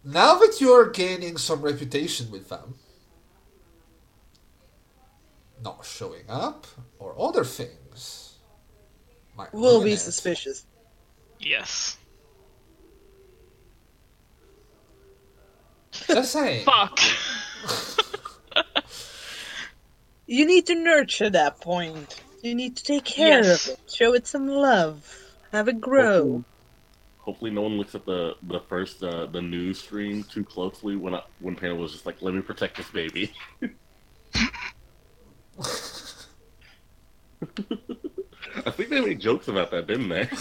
Now 0.03 0.35
that 0.39 0.57
you're 0.61 0.89
gaining 0.91 1.37
some 1.37 1.61
reputation 1.61 2.29
with 2.31 2.49
them, 2.49 2.75
not 5.63 5.85
showing 5.85 6.29
up 6.29 6.67
or 6.99 7.15
other 7.19 7.43
things 7.43 7.71
might 9.37 9.53
We'll 9.53 9.83
be 9.83 9.93
it. 9.93 9.99
suspicious. 9.99 10.65
Yes. 11.39 11.97
Just 16.07 16.31
saying. 16.33 16.65
Fuck. 16.65 16.99
You 20.27 20.45
need 20.45 20.65
to 20.67 20.75
nurture 20.75 21.29
that 21.29 21.61
point. 21.61 22.21
You 22.41 22.55
need 22.55 22.77
to 22.77 22.83
take 22.83 23.05
care 23.05 23.43
Yes. 23.43 23.67
of 23.67 23.73
it. 23.73 23.79
Show 23.93 24.13
it 24.13 24.27
some 24.27 24.47
love. 24.47 25.11
Have 25.51 25.67
it 25.67 25.79
grow. 25.79 26.43
Hopefully, 27.19 27.51
no 27.51 27.61
one 27.61 27.77
looks 27.77 27.95
at 27.95 28.05
the 28.05 28.35
the 28.43 28.59
first 28.61 29.03
uh, 29.03 29.25
the 29.27 29.41
news 29.41 29.79
stream 29.79 30.23
too 30.23 30.43
closely 30.43 30.95
when 30.95 31.15
I, 31.15 31.21
when 31.39 31.55
Panda 31.55 31.75
was 31.75 31.91
just 31.91 32.05
like, 32.05 32.21
"Let 32.21 32.33
me 32.35 32.41
protect 32.41 32.77
this 32.77 32.89
baby." 32.89 33.31
I 38.65 38.71
think 38.71 38.89
they 38.89 39.01
made 39.01 39.19
jokes 39.19 39.47
about 39.47 39.71
that, 39.71 39.87
didn't 39.87 40.09
they? 40.09 40.29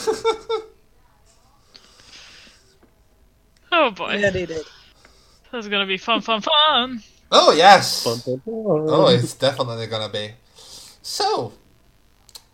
Oh 3.77 3.91
boy. 3.91 4.15
Yeah, 4.15 4.31
they 4.31 4.47
did. 4.47 4.65
That's 5.51 5.67
gonna 5.67 5.87
be 5.87 5.99
fun, 5.99 6.21
fun, 6.21 6.41
fun. 6.43 7.03
Oh 7.33 7.53
yes. 7.53 8.05
Fun, 8.05 8.19
fun, 8.19 8.41
fun. 8.45 8.45
Oh, 8.47 9.09
it's 9.09 9.35
definitely 9.35 9.89
gonna 9.89 10.09
be. 10.09 10.31
So, 11.03 11.53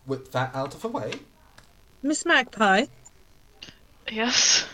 with 0.07 0.31
that 0.31 0.55
out 0.55 0.73
of 0.73 0.81
the 0.81 0.87
way, 0.87 1.13
Miss 2.01 2.25
Magpie, 2.25 2.85
Yes. 4.11 4.65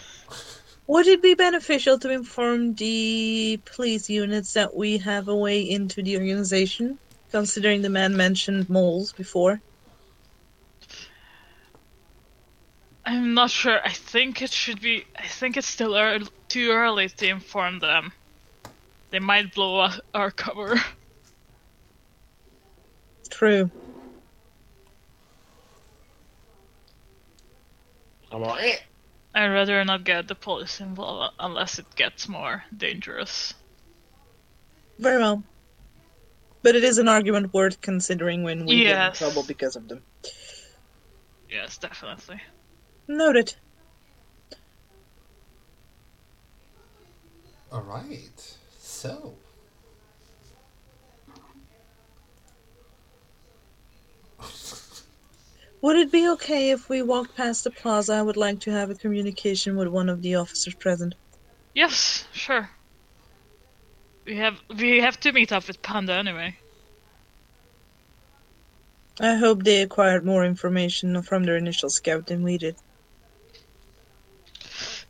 would 0.87 1.07
it 1.07 1.21
be 1.21 1.33
beneficial 1.33 1.99
to 1.99 2.09
inform 2.11 2.75
the 2.75 3.59
police 3.65 4.09
units 4.09 4.53
that 4.53 4.73
we 4.73 4.97
have 4.99 5.27
a 5.27 5.35
way 5.35 5.59
into 5.59 6.01
the 6.01 6.15
organization, 6.17 6.97
considering 7.31 7.81
the 7.81 7.89
man 7.89 8.15
mentioned 8.15 8.69
moles 8.69 9.11
before? 9.11 9.59
I'm 13.07 13.33
not 13.33 13.49
sure. 13.49 13.79
I 13.85 13.91
think 13.91 14.41
it 14.41 14.51
should 14.51 14.81
be. 14.81 15.05
I 15.17 15.27
think 15.27 15.55
it's 15.55 15.69
still 15.69 15.95
ear 15.95 16.19
too 16.49 16.71
early 16.71 17.07
to 17.07 17.27
inform 17.29 17.79
them. 17.79 18.11
They 19.11 19.19
might 19.19 19.53
blow 19.55 19.79
us- 19.79 20.01
our 20.13 20.29
cover. 20.29 20.75
True. 23.29 23.71
I'm 28.29 28.43
all 28.43 28.49
right. 28.49 28.83
I'd 29.33 29.47
rather 29.47 29.85
not 29.85 30.03
get 30.03 30.27
the 30.27 30.35
police 30.35 30.81
involved 30.81 31.33
unless 31.39 31.79
it 31.79 31.85
gets 31.95 32.27
more 32.27 32.65
dangerous. 32.75 33.53
Very 34.99 35.19
well. 35.19 35.43
But 36.61 36.75
it 36.75 36.83
is 36.83 36.97
an 36.97 37.07
argument 37.07 37.53
worth 37.53 37.79
considering 37.79 38.43
when 38.43 38.65
we 38.65 38.83
get 38.83 39.07
in 39.07 39.13
trouble 39.13 39.43
because 39.43 39.77
of 39.77 39.87
them. 39.87 40.03
Yes, 41.49 41.77
definitely. 41.77 42.41
Noted. 43.07 43.55
all 47.71 47.81
right. 47.81 48.57
So, 48.79 49.35
Would 55.81 55.97
it 55.97 56.11
be 56.11 56.27
okay 56.29 56.71
if 56.71 56.89
we 56.89 57.01
walked 57.03 57.35
past 57.37 57.63
the 57.63 57.71
plaza? 57.71 58.13
I 58.13 58.21
would 58.21 58.35
like 58.35 58.59
to 58.61 58.71
have 58.71 58.89
a 58.89 58.95
communication 58.95 59.77
with 59.77 59.87
one 59.87 60.09
of 60.09 60.21
the 60.23 60.35
officers 60.35 60.73
present. 60.73 61.13
Yes, 61.75 62.25
sure. 62.33 62.69
We 64.25 64.37
have 64.37 64.59
we 64.75 64.99
have 64.99 65.19
to 65.21 65.31
meet 65.31 65.51
up 65.51 65.67
with 65.67 65.81
Panda 65.83 66.13
anyway. 66.13 66.57
I 69.19 69.35
hope 69.35 69.63
they 69.63 69.81
acquired 69.81 70.25
more 70.25 70.43
information 70.43 71.21
from 71.21 71.43
their 71.43 71.57
initial 71.57 71.89
scout 71.89 72.25
than 72.25 72.43
we 72.43 72.57
did. 72.57 72.75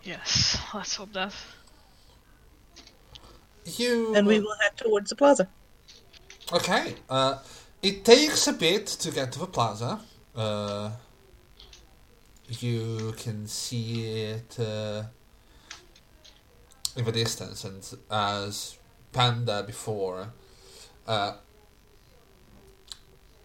Yes, 0.08 0.58
let's 0.74 0.96
hope 0.96 1.12
that. 1.12 1.34
You 3.66 4.16
and 4.16 4.26
we 4.26 4.40
will 4.40 4.56
head 4.62 4.78
towards 4.78 5.10
the 5.10 5.18
plaza. 5.18 5.50
Okay. 6.54 6.96
Uh, 7.10 7.40
it 7.82 8.06
takes 8.06 8.48
a 8.48 8.54
bit 8.54 8.88
to 8.88 9.12
get 9.12 9.34
to 9.34 9.40
the 9.40 9.48
plaza. 9.48 10.00
Uh, 10.34 10.92
you 12.48 13.14
can 13.18 13.48
see 13.48 14.30
it 14.32 14.58
uh, 14.58 15.04
in 16.96 17.04
the 17.04 17.12
distance, 17.12 17.66
and 17.66 17.86
as 18.10 18.78
Panda 19.12 19.62
before, 19.64 20.30
uh, 21.06 21.34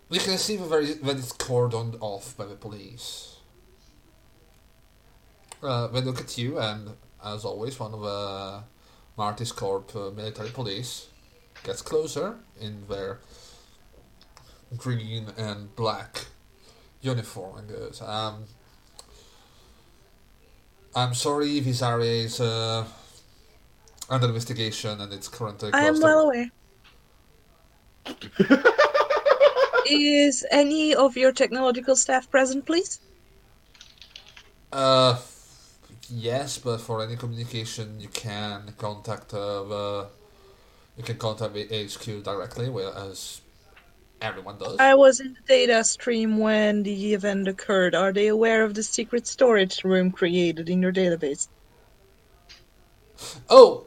you 0.08 0.20
can 0.20 0.38
see 0.38 0.54
that, 0.54 0.68
very, 0.68 0.92
that 0.92 1.16
it's 1.16 1.32
cordoned 1.32 1.96
off 2.00 2.36
by 2.36 2.46
the 2.46 2.54
police. 2.54 3.31
Uh, 5.62 5.86
they 5.88 6.00
look 6.00 6.20
at 6.20 6.36
you, 6.36 6.58
and 6.58 6.90
as 7.24 7.44
always, 7.44 7.78
one 7.78 7.94
of 7.94 8.00
the 8.00 8.64
Martis 9.16 9.52
Corp 9.52 9.94
uh, 9.94 10.10
military 10.10 10.50
police 10.50 11.08
gets 11.62 11.82
closer 11.82 12.36
in 12.60 12.86
their 12.88 13.20
green 14.76 15.28
and 15.36 15.74
black 15.76 16.26
uniform 17.00 17.58
and 17.58 17.68
goes, 17.68 18.02
um, 18.02 18.44
I'm 20.94 21.14
sorry, 21.14 21.60
this 21.60 21.82
area 21.82 22.24
is 22.24 22.40
uh, 22.40 22.84
under 24.08 24.26
investigation 24.26 25.00
and 25.00 25.12
it's 25.12 25.28
currently 25.28 25.70
I 25.72 25.84
am 25.84 26.00
well 26.00 26.20
aware. 26.20 26.50
Is 29.86 30.44
any 30.50 30.94
of 30.94 31.16
your 31.16 31.32
technological 31.32 31.96
staff 31.96 32.30
present, 32.30 32.64
please? 32.66 33.00
Uh, 34.72 35.18
yes, 36.12 36.58
but 36.58 36.78
for 36.78 37.02
any 37.02 37.16
communication, 37.16 38.00
you 38.00 38.08
can 38.08 38.74
contact 38.78 39.32
uh, 39.34 39.62
the 39.64 40.06
you 40.96 41.02
can 41.02 41.16
contact 41.16 41.54
the 41.54 41.64
HQ 41.64 42.22
directly, 42.22 42.68
as 42.96 43.40
everyone 44.20 44.58
does. 44.58 44.78
I 44.78 44.94
was 44.94 45.20
in 45.20 45.32
the 45.34 45.40
data 45.46 45.82
stream 45.84 46.38
when 46.38 46.82
the 46.82 47.14
event 47.14 47.48
occurred. 47.48 47.94
Are 47.94 48.12
they 48.12 48.28
aware 48.28 48.62
of 48.62 48.74
the 48.74 48.82
secret 48.82 49.26
storage 49.26 49.84
room 49.84 50.10
created 50.10 50.68
in 50.68 50.82
your 50.82 50.92
database? 50.92 51.48
Oh, 53.48 53.86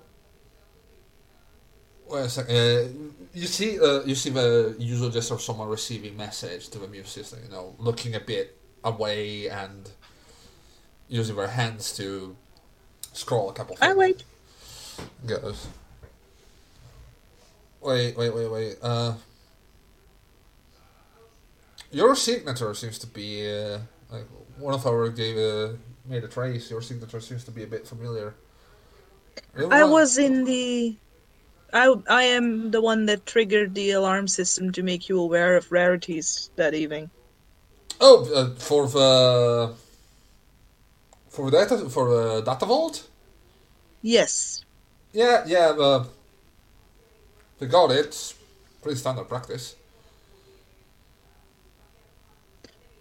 wait 2.09 2.25
a 2.25 2.29
second. 2.29 2.55
Uh, 2.55 2.87
you 3.33 3.47
see, 3.47 3.79
uh, 3.79 4.01
you 4.03 4.15
see 4.15 4.29
the 4.29 4.75
usual 4.79 5.09
gesture 5.09 5.35
of 5.35 5.41
someone 5.41 5.67
receiving 5.67 6.17
message 6.17 6.69
to 6.69 6.79
the 6.79 6.87
muse 6.87 7.09
system. 7.09 7.39
You 7.43 7.51
know, 7.51 7.75
looking 7.77 8.15
a 8.15 8.19
bit 8.19 8.57
away 8.83 9.49
and 9.49 9.89
using 11.07 11.35
their 11.35 11.47
hands 11.47 11.95
to 11.97 12.35
scroll 13.13 13.49
a 13.49 13.53
couple. 13.53 13.75
things. 13.75 13.91
I 13.91 13.95
wait. 13.95 14.23
Goes. 15.25 15.67
Wait, 17.81 18.17
wait, 18.17 18.33
wait, 18.33 18.51
wait. 18.51 18.77
Uh, 18.81 19.13
your 21.91 22.15
signature 22.15 22.73
seems 22.73 22.97
to 22.99 23.07
be 23.07 23.47
uh, 23.47 23.79
like 24.11 24.25
one 24.57 24.73
of 24.73 24.85
our 24.85 25.09
gave 25.09 25.37
uh, 25.37 25.73
made 26.05 26.23
a 26.23 26.27
trace. 26.27 26.69
Your 26.71 26.81
signature 26.81 27.19
seems 27.19 27.43
to 27.43 27.51
be 27.51 27.63
a 27.63 27.67
bit 27.67 27.87
familiar. 27.87 28.33
I 29.71 29.83
was 29.83 30.17
in 30.17 30.45
the. 30.45 30.95
I, 31.73 31.93
I 32.09 32.23
am 32.23 32.71
the 32.71 32.81
one 32.81 33.05
that 33.07 33.25
triggered 33.25 33.75
the 33.75 33.91
alarm 33.91 34.27
system 34.27 34.71
to 34.73 34.83
make 34.83 35.09
you 35.09 35.19
aware 35.19 35.55
of 35.57 35.71
rarities 35.71 36.49
that 36.55 36.73
evening. 36.73 37.09
Oh, 37.99 38.31
uh, 38.33 38.55
for 38.55 38.87
the 38.87 39.73
for 41.35 41.51
the 41.51 41.57
data 41.57 41.89
for 41.89 42.09
the 42.09 42.41
data 42.41 42.65
vault. 42.65 43.07
Yes. 44.01 44.63
Yeah, 45.11 45.43
yeah. 45.45 45.69
Uh, 45.77 46.05
we 47.59 47.67
got 47.67 47.91
it. 47.91 48.33
Pretty 48.81 48.97
standard 48.97 49.27
practice. 49.27 49.75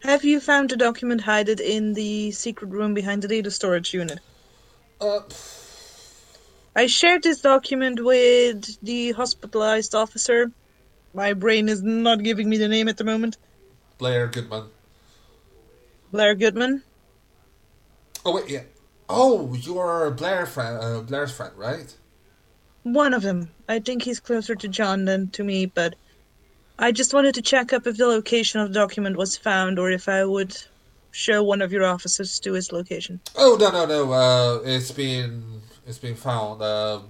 Have 0.02 0.24
you 0.24 0.38
found 0.40 0.70
a 0.72 0.76
document 0.76 1.22
hidden 1.22 1.60
in 1.60 1.94
the 1.94 2.30
secret 2.32 2.70
room 2.70 2.92
behind 2.92 3.22
the 3.22 3.28
data 3.28 3.50
storage 3.50 3.94
unit? 3.94 4.18
Uh, 5.00 5.20
I 6.76 6.86
shared 6.86 7.22
this 7.22 7.40
document 7.40 8.04
with 8.04 8.78
the 8.82 9.12
hospitalized 9.12 9.94
officer. 9.94 10.50
My 11.14 11.32
brain 11.32 11.68
is 11.68 11.82
not 11.82 12.22
giving 12.22 12.48
me 12.50 12.58
the 12.58 12.68
name 12.68 12.88
at 12.88 12.96
the 12.96 13.04
moment. 13.04 13.38
Blair 13.98 14.26
Goodman. 14.26 14.64
Blair 16.12 16.34
Goodman. 16.34 16.82
Oh 18.24 18.34
wait, 18.34 18.48
yeah. 18.48 18.62
Oh, 19.08 19.54
you 19.54 19.78
are 19.78 20.10
Blair 20.10 20.46
friend, 20.46 20.78
uh, 20.82 21.00
Blair's 21.00 21.32
friend, 21.32 21.52
right? 21.56 21.94
One 22.82 23.14
of 23.14 23.22
them. 23.22 23.50
I 23.68 23.78
think 23.78 24.02
he's 24.02 24.20
closer 24.20 24.54
to 24.54 24.68
John 24.68 25.04
than 25.04 25.30
to 25.30 25.44
me, 25.44 25.66
but 25.66 25.94
I 26.78 26.92
just 26.92 27.14
wanted 27.14 27.34
to 27.34 27.42
check 27.42 27.72
up 27.72 27.86
if 27.86 27.96
the 27.96 28.06
location 28.06 28.60
of 28.60 28.68
the 28.68 28.74
document 28.74 29.16
was 29.16 29.36
found 29.36 29.78
or 29.78 29.90
if 29.90 30.08
I 30.08 30.24
would 30.24 30.56
show 31.10 31.42
one 31.42 31.62
of 31.62 31.72
your 31.72 31.84
officers 31.84 32.40
to 32.40 32.52
his 32.52 32.72
location. 32.72 33.20
Oh 33.36 33.56
no 33.60 33.70
no 33.70 33.86
no! 33.86 34.12
Uh, 34.12 34.60
it's 34.64 34.90
been 34.90 35.62
it's 35.86 35.98
been 35.98 36.16
found. 36.16 36.62
Uh, 36.62 37.00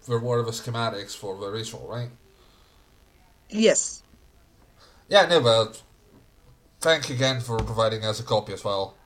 for 0.00 0.18
one 0.18 0.40
of 0.40 0.46
the 0.46 0.52
schematics 0.52 1.16
for 1.16 1.36
the 1.38 1.48
ritual, 1.50 1.86
right? 1.88 2.10
Yes. 3.48 4.02
Yeah, 5.08 5.26
no, 5.26 5.40
but 5.40 5.82
thank 6.80 7.08
you 7.08 7.14
again 7.14 7.40
for 7.40 7.58
providing 7.58 8.04
us 8.04 8.18
a 8.18 8.24
copy 8.24 8.52
as 8.52 8.64
well. 8.64 8.96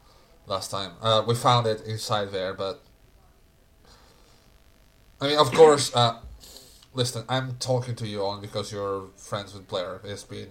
Last 0.47 0.71
time 0.71 0.93
uh, 1.01 1.25
we 1.27 1.35
found 1.35 1.67
it 1.67 1.83
inside 1.87 2.31
there, 2.31 2.53
but 2.53 2.83
I 5.21 5.29
mean, 5.29 5.39
of 5.39 5.53
course. 5.53 5.95
Uh, 5.95 6.21
listen, 6.93 7.25
I'm 7.29 7.57
talking 7.57 7.95
to 7.97 8.07
you 8.07 8.23
only 8.23 8.47
because 8.47 8.73
you're 8.73 9.09
friends 9.17 9.55
with 9.55 9.67
Blair. 9.69 10.01
It's 10.05 10.25
been 10.25 10.49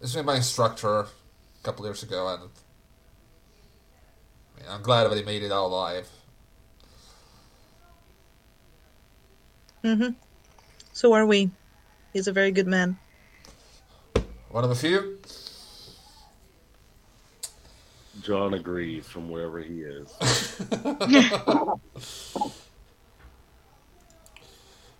it's 0.00 0.14
been 0.14 0.24
my 0.24 0.36
instructor 0.36 1.00
a 1.00 1.06
couple 1.64 1.84
years 1.84 2.02
ago, 2.02 2.28
and 2.28 2.42
I 4.56 4.60
mean, 4.60 4.70
I'm 4.70 4.82
glad 4.82 5.10
that 5.10 5.16
he 5.16 5.24
made 5.24 5.42
it 5.42 5.52
out 5.52 5.66
alive. 5.66 6.08
Mm-hmm. 9.84 10.10
So 10.92 11.12
are 11.12 11.26
we. 11.26 11.50
He's 12.12 12.26
a 12.26 12.32
very 12.32 12.50
good 12.50 12.66
man. 12.66 12.98
One 14.50 14.64
of 14.64 14.70
a 14.70 14.74
few. 14.74 15.17
John 18.28 18.52
agrees 18.52 19.06
from 19.06 19.30
wherever 19.30 19.58
he 19.58 19.80
is. 19.80 20.14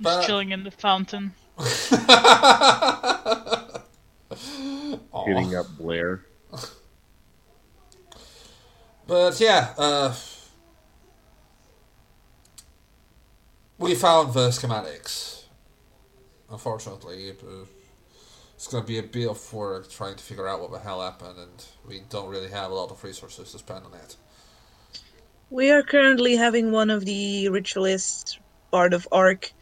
But- 0.01 0.17
Just 0.17 0.27
chilling 0.29 0.53
in 0.53 0.63
the 0.65 0.71
fountain. 0.71 1.33
Aw. 5.13 5.25
Hitting 5.27 5.55
up 5.57 5.67
Blair. 5.77 6.25
But 9.07 9.39
yeah, 9.41 9.75
uh, 9.77 10.15
we 13.77 13.95
found 13.95 14.33
the 14.33 14.49
schematics. 14.49 15.43
Unfortunately, 16.51 17.29
it, 17.29 17.43
uh, 17.45 17.67
it's 18.59 18.66
going 18.66 18.82
to 18.82 18.89
be 18.89 18.98
a 18.98 19.05
bit 19.05 19.28
of 19.28 19.55
work 19.55 19.89
trying 19.89 20.16
to 20.16 20.24
figure 20.24 20.48
out 20.48 20.60
what 20.60 20.72
the 20.72 20.80
hell 20.80 21.01
happened, 21.01 21.39
and 21.39 21.64
we 21.86 22.02
don't 22.10 22.28
really 22.28 22.48
have 22.48 22.72
a 22.72 22.74
lot 22.74 22.90
of 22.90 23.05
resources 23.05 23.52
to 23.52 23.59
spend 23.59 23.86
on 23.86 23.94
it. 23.94 24.16
We 25.48 25.70
are 25.70 25.85
currently 25.85 26.35
having 26.35 26.72
one 26.72 26.90
of 26.90 27.05
the 27.05 27.51
ritualists, 27.51 28.36
part 28.72 28.94
of 28.94 29.06
ARC, 29.12 29.52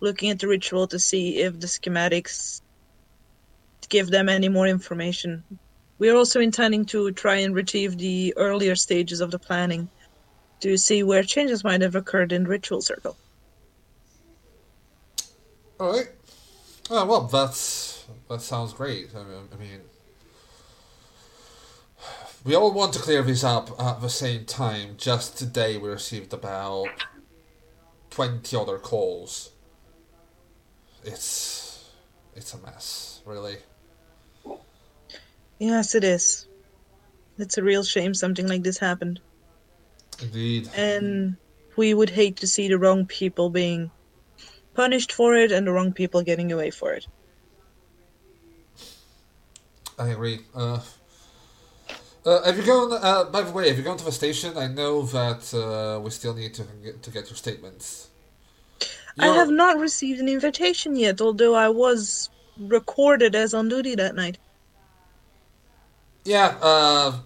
looking 0.00 0.28
at 0.28 0.40
the 0.40 0.46
ritual 0.46 0.86
to 0.88 0.98
see 0.98 1.38
if 1.38 1.58
the 1.58 1.66
schematics 1.66 2.60
give 3.88 4.10
them 4.10 4.28
any 4.28 4.50
more 4.50 4.66
information. 4.66 5.42
We 5.98 6.10
are 6.10 6.16
also 6.16 6.38
intending 6.40 6.84
to 6.86 7.12
try 7.12 7.36
and 7.36 7.54
retrieve 7.54 7.96
the 7.96 8.34
earlier 8.36 8.76
stages 8.76 9.22
of 9.22 9.30
the 9.30 9.38
planning 9.38 9.88
to 10.60 10.76
see 10.76 11.02
where 11.02 11.22
changes 11.22 11.64
might 11.64 11.80
have 11.80 11.94
occurred 11.94 12.30
in 12.30 12.44
ritual 12.44 12.82
circle. 12.82 13.16
All 15.80 15.96
right. 15.96 16.10
Oh, 16.90 17.06
well, 17.06 17.22
that's 17.22 17.93
that 18.28 18.40
sounds 18.40 18.72
great. 18.72 19.10
I 19.14 19.24
mean, 19.24 19.48
I 19.52 19.56
mean, 19.56 19.80
we 22.44 22.54
all 22.54 22.72
want 22.72 22.92
to 22.94 22.98
clear 22.98 23.22
this 23.22 23.44
up 23.44 23.70
at 23.80 24.00
the 24.00 24.08
same 24.08 24.44
time. 24.44 24.96
Just 24.96 25.38
today, 25.38 25.76
we 25.76 25.88
received 25.88 26.32
about 26.32 26.88
twenty 28.10 28.56
other 28.56 28.78
calls. 28.78 29.50
It's 31.04 31.90
it's 32.34 32.54
a 32.54 32.58
mess, 32.58 33.22
really. 33.24 33.56
Yes, 35.58 35.94
it 35.94 36.04
is. 36.04 36.48
It's 37.38 37.58
a 37.58 37.62
real 37.62 37.84
shame 37.84 38.14
something 38.14 38.46
like 38.46 38.62
this 38.62 38.78
happened. 38.78 39.20
Indeed. 40.20 40.68
And 40.76 41.36
we 41.76 41.94
would 41.94 42.10
hate 42.10 42.36
to 42.38 42.46
see 42.46 42.68
the 42.68 42.78
wrong 42.78 43.06
people 43.06 43.50
being 43.50 43.90
punished 44.74 45.12
for 45.12 45.34
it 45.34 45.52
and 45.52 45.66
the 45.66 45.72
wrong 45.72 45.92
people 45.92 46.22
getting 46.22 46.52
away 46.52 46.70
for 46.70 46.92
it. 46.92 47.06
I 49.98 50.08
agree. 50.08 50.40
Uh, 50.54 50.80
Uh, 52.26 52.42
have 52.44 52.56
you 52.56 52.64
gone? 52.64 52.90
Uh, 52.90 53.24
by 53.24 53.42
the 53.42 53.52
way, 53.52 53.68
have 53.68 53.76
you 53.76 53.84
gone 53.84 53.98
to 53.98 54.04
the 54.04 54.10
station? 54.10 54.56
I 54.56 54.66
know 54.66 55.02
that 55.02 55.52
uh, 55.52 56.00
we 56.00 56.08
still 56.08 56.32
need 56.32 56.54
to 56.54 56.62
get 56.82 57.02
to 57.02 57.10
get 57.10 57.28
your 57.28 57.36
statements. 57.36 58.08
I 59.18 59.26
You're- 59.26 59.36
have 59.36 59.50
not 59.50 59.78
received 59.78 60.20
an 60.20 60.28
invitation 60.28 60.96
yet, 60.96 61.20
although 61.20 61.54
I 61.54 61.68
was 61.68 62.30
recorded 62.58 63.34
as 63.34 63.52
on 63.52 63.68
duty 63.68 63.94
that 63.96 64.14
night. 64.14 64.38
Yeah, 66.24 66.56
uh, 66.62 67.18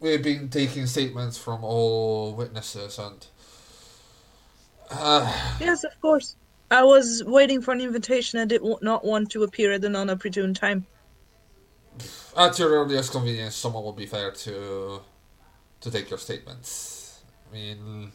we've 0.00 0.22
been 0.22 0.48
taking 0.50 0.86
statements 0.88 1.38
from 1.38 1.62
all 1.62 2.34
witnesses, 2.34 2.98
and 2.98 3.24
uh, 4.90 5.32
Yes, 5.60 5.84
of 5.84 5.94
course. 6.00 6.34
I 6.72 6.82
was 6.82 7.22
waiting 7.24 7.62
for 7.62 7.70
an 7.70 7.80
invitation. 7.80 8.40
I 8.40 8.46
did 8.46 8.62
not 8.82 9.04
want 9.04 9.30
to 9.30 9.44
appear 9.44 9.70
at 9.72 9.80
the 9.80 9.88
non-opportune 9.88 10.54
time. 10.54 10.86
At 12.36 12.58
your 12.58 12.70
earliest 12.70 13.12
convenience, 13.12 13.54
someone 13.54 13.84
will 13.84 13.92
be 13.92 14.06
there 14.06 14.30
to 14.30 15.00
to 15.80 15.90
take 15.90 16.08
your 16.10 16.18
statements. 16.18 17.20
I 17.50 17.54
mean, 17.54 18.12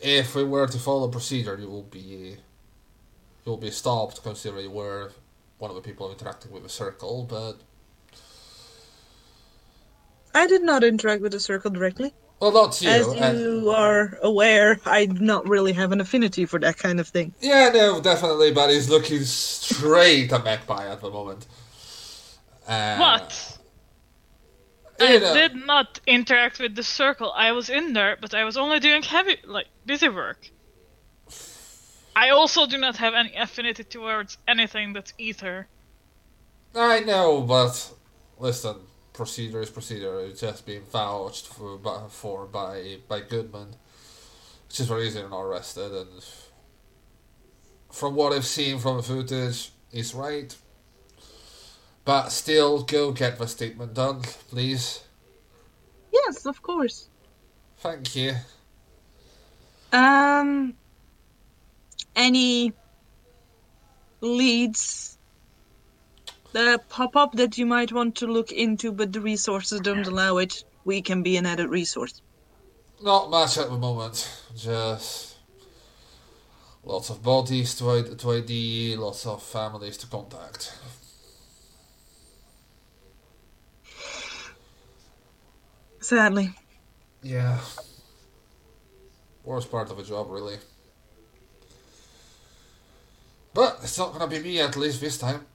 if 0.00 0.34
we 0.34 0.44
were 0.44 0.66
to 0.66 0.78
follow 0.78 1.08
procedure, 1.08 1.56
you 1.58 1.68
will 1.68 1.84
be 1.84 2.36
you 3.44 3.50
will 3.50 3.56
be 3.56 3.70
stopped, 3.70 4.22
considering 4.22 4.64
you 4.64 4.70
were 4.70 5.12
one 5.58 5.70
of 5.70 5.74
the 5.76 5.82
people 5.82 6.10
interacting 6.10 6.50
with 6.50 6.62
the 6.62 6.68
circle. 6.68 7.24
But 7.28 7.56
I 10.34 10.46
did 10.46 10.62
not 10.62 10.84
interact 10.84 11.22
with 11.22 11.32
the 11.32 11.40
circle 11.40 11.70
directly. 11.70 12.12
well, 12.40 12.52
not 12.52 12.80
you. 12.80 12.88
As 12.88 13.06
and- 13.06 13.38
you 13.38 13.70
are 13.70 14.18
aware, 14.22 14.80
I 14.86 15.06
do 15.06 15.18
not 15.20 15.48
really 15.48 15.72
have 15.72 15.92
an 15.92 16.00
affinity 16.00 16.46
for 16.46 16.58
that 16.60 16.78
kind 16.78 17.00
of 17.00 17.08
thing. 17.08 17.34
Yeah, 17.40 17.70
no, 17.72 18.00
definitely, 18.00 18.52
but 18.52 18.70
he's 18.70 18.88
looking 18.88 19.22
straight 19.24 20.32
at 20.32 20.44
Magpie 20.44 20.88
at 20.90 21.00
the 21.00 21.10
moment. 21.10 21.46
Uh, 22.70 22.96
What? 22.96 23.58
I 25.00 25.18
know, 25.18 25.34
did 25.34 25.54
not 25.56 26.00
interact 26.06 26.60
with 26.60 26.76
the 26.76 26.82
circle. 26.82 27.32
I 27.34 27.52
was 27.52 27.68
in 27.70 27.94
there, 27.94 28.16
but 28.20 28.34
I 28.34 28.44
was 28.44 28.56
only 28.56 28.78
doing 28.80 29.02
heavy, 29.02 29.38
like, 29.44 29.68
busy 29.86 30.08
work. 30.08 30.50
I 32.14 32.30
also 32.30 32.66
do 32.66 32.78
not 32.78 32.96
have 32.98 33.14
any 33.14 33.34
affinity 33.34 33.84
towards 33.84 34.38
anything 34.46 34.92
that's 34.92 35.14
ether. 35.18 35.68
I 36.74 37.00
know, 37.00 37.40
but 37.42 37.92
listen, 38.38 38.76
procedure 39.12 39.60
is 39.62 39.70
procedure. 39.70 40.20
It's 40.20 40.40
just 40.40 40.66
being 40.66 40.82
vouched 40.82 41.48
for 41.48 41.76
by, 41.78 42.06
for 42.08 42.46
by 42.46 42.98
by 43.08 43.20
Goodman, 43.20 43.76
which 44.68 44.80
is 44.80 44.90
reason 44.90 45.22
you're 45.22 45.30
not 45.30 45.42
arrested. 45.42 45.92
And 45.92 46.24
from 47.90 48.14
what 48.14 48.32
I've 48.32 48.46
seen 48.46 48.78
from 48.78 48.98
the 48.98 49.02
footage, 49.02 49.72
he's 49.90 50.14
right. 50.14 50.54
But 52.10 52.30
still, 52.30 52.82
go 52.82 53.12
get 53.12 53.38
the 53.38 53.46
statement 53.46 53.94
done, 53.94 54.22
please. 54.48 55.04
Yes, 56.12 56.44
of 56.44 56.60
course. 56.60 57.08
Thank 57.78 58.16
you. 58.16 58.34
Um, 59.92 60.74
any 62.16 62.72
leads 64.20 65.18
that 66.52 66.88
pop 66.88 67.14
up 67.14 67.34
that 67.34 67.56
you 67.56 67.64
might 67.64 67.92
want 67.92 68.16
to 68.16 68.26
look 68.26 68.50
into, 68.50 68.90
but 68.90 69.12
the 69.12 69.20
resources 69.20 69.80
don't 69.80 70.04
allow 70.04 70.38
it? 70.38 70.64
We 70.84 71.02
can 71.02 71.22
be 71.22 71.36
an 71.36 71.46
added 71.46 71.68
resource. 71.68 72.22
Not 73.00 73.30
much 73.30 73.56
at 73.56 73.70
the 73.70 73.78
moment. 73.78 74.28
Just 74.56 75.36
lots 76.82 77.08
of 77.10 77.22
bodies 77.22 77.76
to 77.76 77.88
ID, 77.88 78.16
to 78.16 78.32
ID 78.32 78.96
lots 78.96 79.26
of 79.26 79.40
families 79.44 79.96
to 79.98 80.08
contact. 80.08 80.74
Sadly. 86.10 86.50
Yeah. 87.22 87.56
Worst 89.44 89.70
part 89.70 89.92
of 89.92 89.98
a 90.00 90.02
job, 90.02 90.26
really. 90.28 90.56
But 93.54 93.78
it's 93.84 93.96
not 93.96 94.12
gonna 94.12 94.26
be 94.26 94.40
me 94.40 94.60
at 94.60 94.76
least 94.76 95.00
this 95.00 95.18
time. 95.18 95.46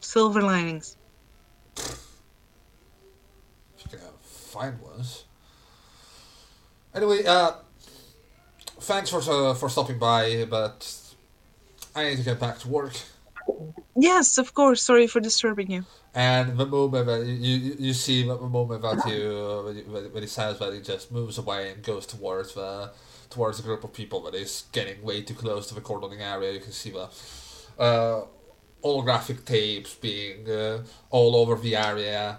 Silver 0.00 0.42
linings. 0.42 0.98
If 1.78 2.06
you 3.80 3.88
can 3.88 4.00
find 4.22 4.78
ones. 4.78 5.24
Anyway, 6.94 7.24
uh, 7.24 7.52
thanks 8.78 9.08
for 9.08 9.22
uh, 9.26 9.54
for 9.54 9.70
stopping 9.70 9.98
by, 9.98 10.44
but 10.50 10.86
I 11.96 12.10
need 12.10 12.18
to 12.18 12.24
get 12.24 12.38
back 12.38 12.58
to 12.58 12.68
work. 12.68 12.92
Yes, 13.96 14.38
of 14.38 14.54
course. 14.54 14.82
Sorry 14.82 15.06
for 15.06 15.20
disturbing 15.20 15.70
you. 15.70 15.84
And 16.14 16.56
the 16.56 16.66
moment 16.66 17.06
that 17.06 17.24
you, 17.24 17.76
you, 17.78 17.92
see 17.92 18.26
the 18.26 18.36
moment 18.36 18.82
that 18.82 19.06
you 19.08 20.12
when, 20.12 20.22
he 20.22 20.28
says 20.28 20.58
that 20.58 20.72
he 20.72 20.80
just 20.80 21.10
moves 21.10 21.38
away 21.38 21.72
and 21.72 21.82
goes 21.82 22.06
towards 22.06 22.54
the 22.54 22.92
towards 23.30 23.58
a 23.58 23.62
group 23.62 23.82
of 23.82 23.92
people 23.92 24.20
that 24.22 24.34
is 24.34 24.64
getting 24.72 25.02
way 25.02 25.22
too 25.22 25.34
close 25.34 25.66
to 25.68 25.74
the 25.74 25.80
cordoning 25.80 26.20
area. 26.20 26.52
You 26.52 26.60
can 26.60 26.72
see 26.72 26.90
the 26.90 27.08
uh, 27.82 28.26
holographic 28.82 29.44
tapes 29.44 29.94
being 29.94 30.48
uh, 30.48 30.84
all 31.10 31.34
over 31.36 31.56
the 31.56 31.76
area. 31.76 32.38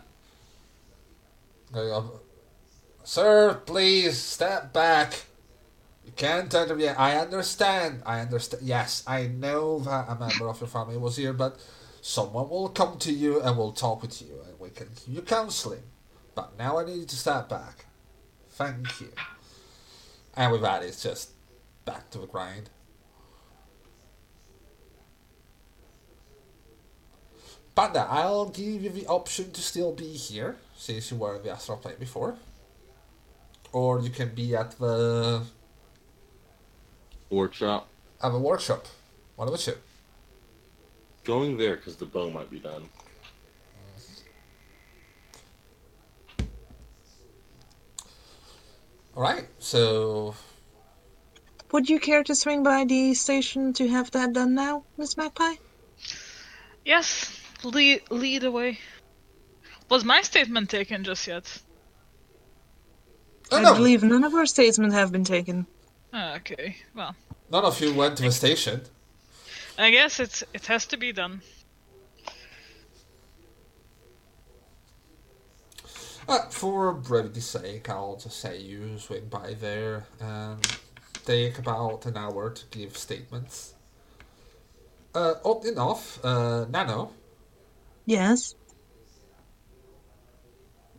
Sir, 3.04 3.62
please 3.66 4.18
step 4.18 4.72
back. 4.72 5.26
You 6.06 6.12
can't 6.16 6.54
enter 6.54 6.78
yet. 6.78 7.00
I 7.00 7.18
understand. 7.18 8.04
I 8.06 8.20
understand. 8.20 8.64
Yes, 8.64 9.04
I 9.08 9.28
know 9.28 9.80
that 9.80 10.06
a 10.08 10.16
member 10.16 10.48
of 10.48 10.62
your 10.62 10.68
family 10.68 10.98
was 10.98 11.18
here, 11.18 11.34
but 11.34 11.60
someone 12.02 12.50
will 12.50 12.70
come 12.70 13.00
to 13.00 13.12
you 13.12 13.42
and 13.42 13.58
will 13.58 13.72
talk 13.72 14.04
with 14.04 14.22
you, 14.22 14.40
and 14.48 14.60
we 14.60 14.70
can 14.70 14.88
give 15.06 15.16
you 15.16 15.22
counseling. 15.22 15.84
But 16.36 16.58
now 16.58 16.78
I 16.78 16.86
need 16.86 17.10
to 17.10 17.16
step 17.16 17.50
back. 17.50 17.86
Thank 18.52 19.02
you. 19.02 19.12
And 20.36 20.52
with 20.52 20.62
that, 20.62 20.84
it's 20.84 21.02
just 21.02 21.32
back 21.86 22.10
to 22.12 22.20
the 22.20 22.28
grind. 22.28 22.70
Panda, 27.74 28.08
I'll 28.10 28.50
give 28.50 28.84
you 28.84 28.90
the 28.90 29.06
option 29.08 29.52
to 29.52 29.62
still 29.62 29.92
be 29.92 30.14
here, 30.14 30.58
since 30.78 31.12
you 31.12 31.18
were 31.18 31.36
in 31.36 31.44
the 31.44 31.52
astral 31.52 31.78
plane 31.78 31.96
before. 32.00 32.38
Or 33.74 34.00
you 34.00 34.10
can 34.10 34.34
be 34.34 34.56
at 34.56 34.80
the 34.80 35.42
Workshop. 37.30 37.88
I 38.22 38.28
have 38.28 38.36
a 38.36 38.40
workshop. 38.40 38.86
One 39.36 39.48
of 39.48 39.52
the 39.52 39.58
two. 39.58 39.78
Going 41.24 41.58
there 41.58 41.76
because 41.76 41.96
the 41.98 42.06
bow 42.06 42.30
might 42.30 42.50
be 42.50 42.60
done. 42.60 42.90
Alright, 49.16 49.48
so 49.60 50.36
Would 51.72 51.90
you 51.90 52.00
care 52.00 52.24
to 52.24 52.36
swing 52.36 52.64
by 52.64 52.86
the 52.86 53.14
station 53.14 53.74
to 53.74 53.88
have 53.88 54.12
that 54.12 54.34
done 54.34 54.56
now, 54.56 54.84
Miss 54.98 55.16
Magpie? 55.18 55.56
Yes, 56.86 57.40
lead, 57.64 58.02
lead 58.12 58.44
away. 58.44 58.80
Was 59.90 60.04
my 60.04 60.22
statement 60.22 60.70
taken 60.70 61.04
just 61.04 61.28
yet? 61.28 61.62
Oh, 63.52 63.58
I 63.58 63.62
no. 63.62 63.74
believe 63.76 64.04
none 64.04 64.24
of 64.24 64.34
our 64.34 64.46
statements 64.46 64.96
have 64.96 65.12
been 65.12 65.24
taken. 65.24 65.68
Ah, 66.18 66.36
okay, 66.38 66.78
well, 66.96 67.14
none 67.52 67.66
of 67.66 67.82
you 67.82 67.94
went 67.94 68.16
to 68.16 68.24
the 68.24 68.32
station. 68.32 68.80
I 69.78 69.92
guess 69.92 70.22
it's 70.22 70.46
it 70.54 70.66
has 70.68 70.86
to 70.86 70.98
be 70.98 71.12
done. 71.12 71.42
Uh, 76.26 76.50
for 76.50 76.94
brevity's 76.94 77.46
sake, 77.46 77.90
I'll 77.90 78.16
just 78.16 78.40
say 78.40 78.58
you 78.58 78.98
swing 78.98 79.26
by 79.26 79.56
there 79.56 80.06
and 80.22 80.66
take 81.26 81.60
about 81.60 82.06
an 82.06 82.16
hour 82.16 82.50
to 82.50 82.64
give 82.72 82.96
statements. 82.98 83.74
Uh, 85.14 85.34
odd 85.44 85.66
enough, 85.66 86.24
uh, 86.24 86.66
Nano, 86.70 87.12
Yes. 88.06 88.56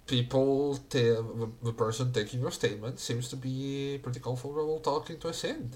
People, 0.07 0.75
the, 0.91 1.51
the 1.63 1.73
person 1.73 2.13
taking 2.13 2.41
your 2.41 2.53
statement 2.53 3.01
seems 3.01 3.29
to 3.29 3.37
be 3.37 3.99
pretty 4.03 4.21
comfortable 4.21 4.79
talking 4.79 5.19
to 5.19 5.29
a 5.29 5.33
Synth 5.33 5.75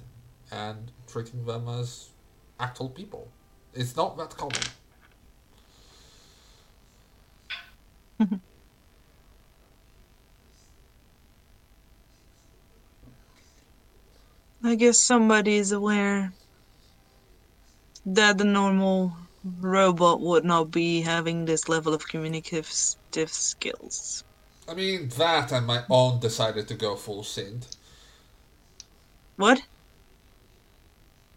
and 0.53 0.93
treating 1.07 1.45
them 1.45 1.69
as 1.69 2.11
actual 2.59 2.91
people. 2.91 3.29
It's 3.75 3.97
not 3.97 4.17
that 4.19 4.37
common. 4.37 4.61
I 14.63 14.75
guess 14.75 14.99
somebody 14.99 15.57
is 15.57 15.73
aware 15.73 16.33
that 18.05 18.39
the 18.39 18.45
normal 18.45 19.17
robot 19.43 20.21
would 20.21 20.45
not 20.45 20.71
be 20.71 21.01
having 21.01 21.47
this 21.47 21.69
level 21.69 21.95
of 21.95 22.07
communicative 23.11 23.33
skills. 23.33 24.25
I 24.69 24.75
mean, 24.75 25.09
that 25.19 25.53
and 25.53 25.67
my 25.67 25.83
aunt 25.89 26.21
decided 26.21 26.69
to 26.69 26.75
go 26.75 26.97
full 26.97 27.23
Synth. 27.23 27.77
What? 29.37 29.63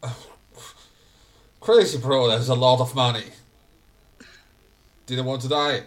Crazy 1.59 1.99
Pro 1.99 2.29
has 2.29 2.49
a 2.49 2.55
lot 2.55 2.79
of 2.79 2.93
money. 2.95 3.25
didn't 5.05 5.25
want 5.25 5.41
to 5.41 5.47
die. 5.47 5.83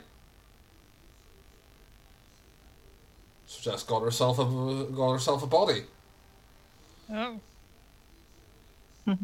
So 3.46 3.70
just 3.70 3.86
got 3.86 4.02
herself 4.02 4.38
a 4.38 4.44
got 4.92 5.12
herself 5.12 5.42
a 5.42 5.46
body. 5.46 5.84
Oh. 7.12 7.40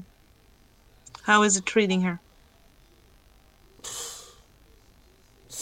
How 1.22 1.42
is 1.42 1.56
it 1.56 1.66
treating 1.66 2.02
her? 2.02 2.20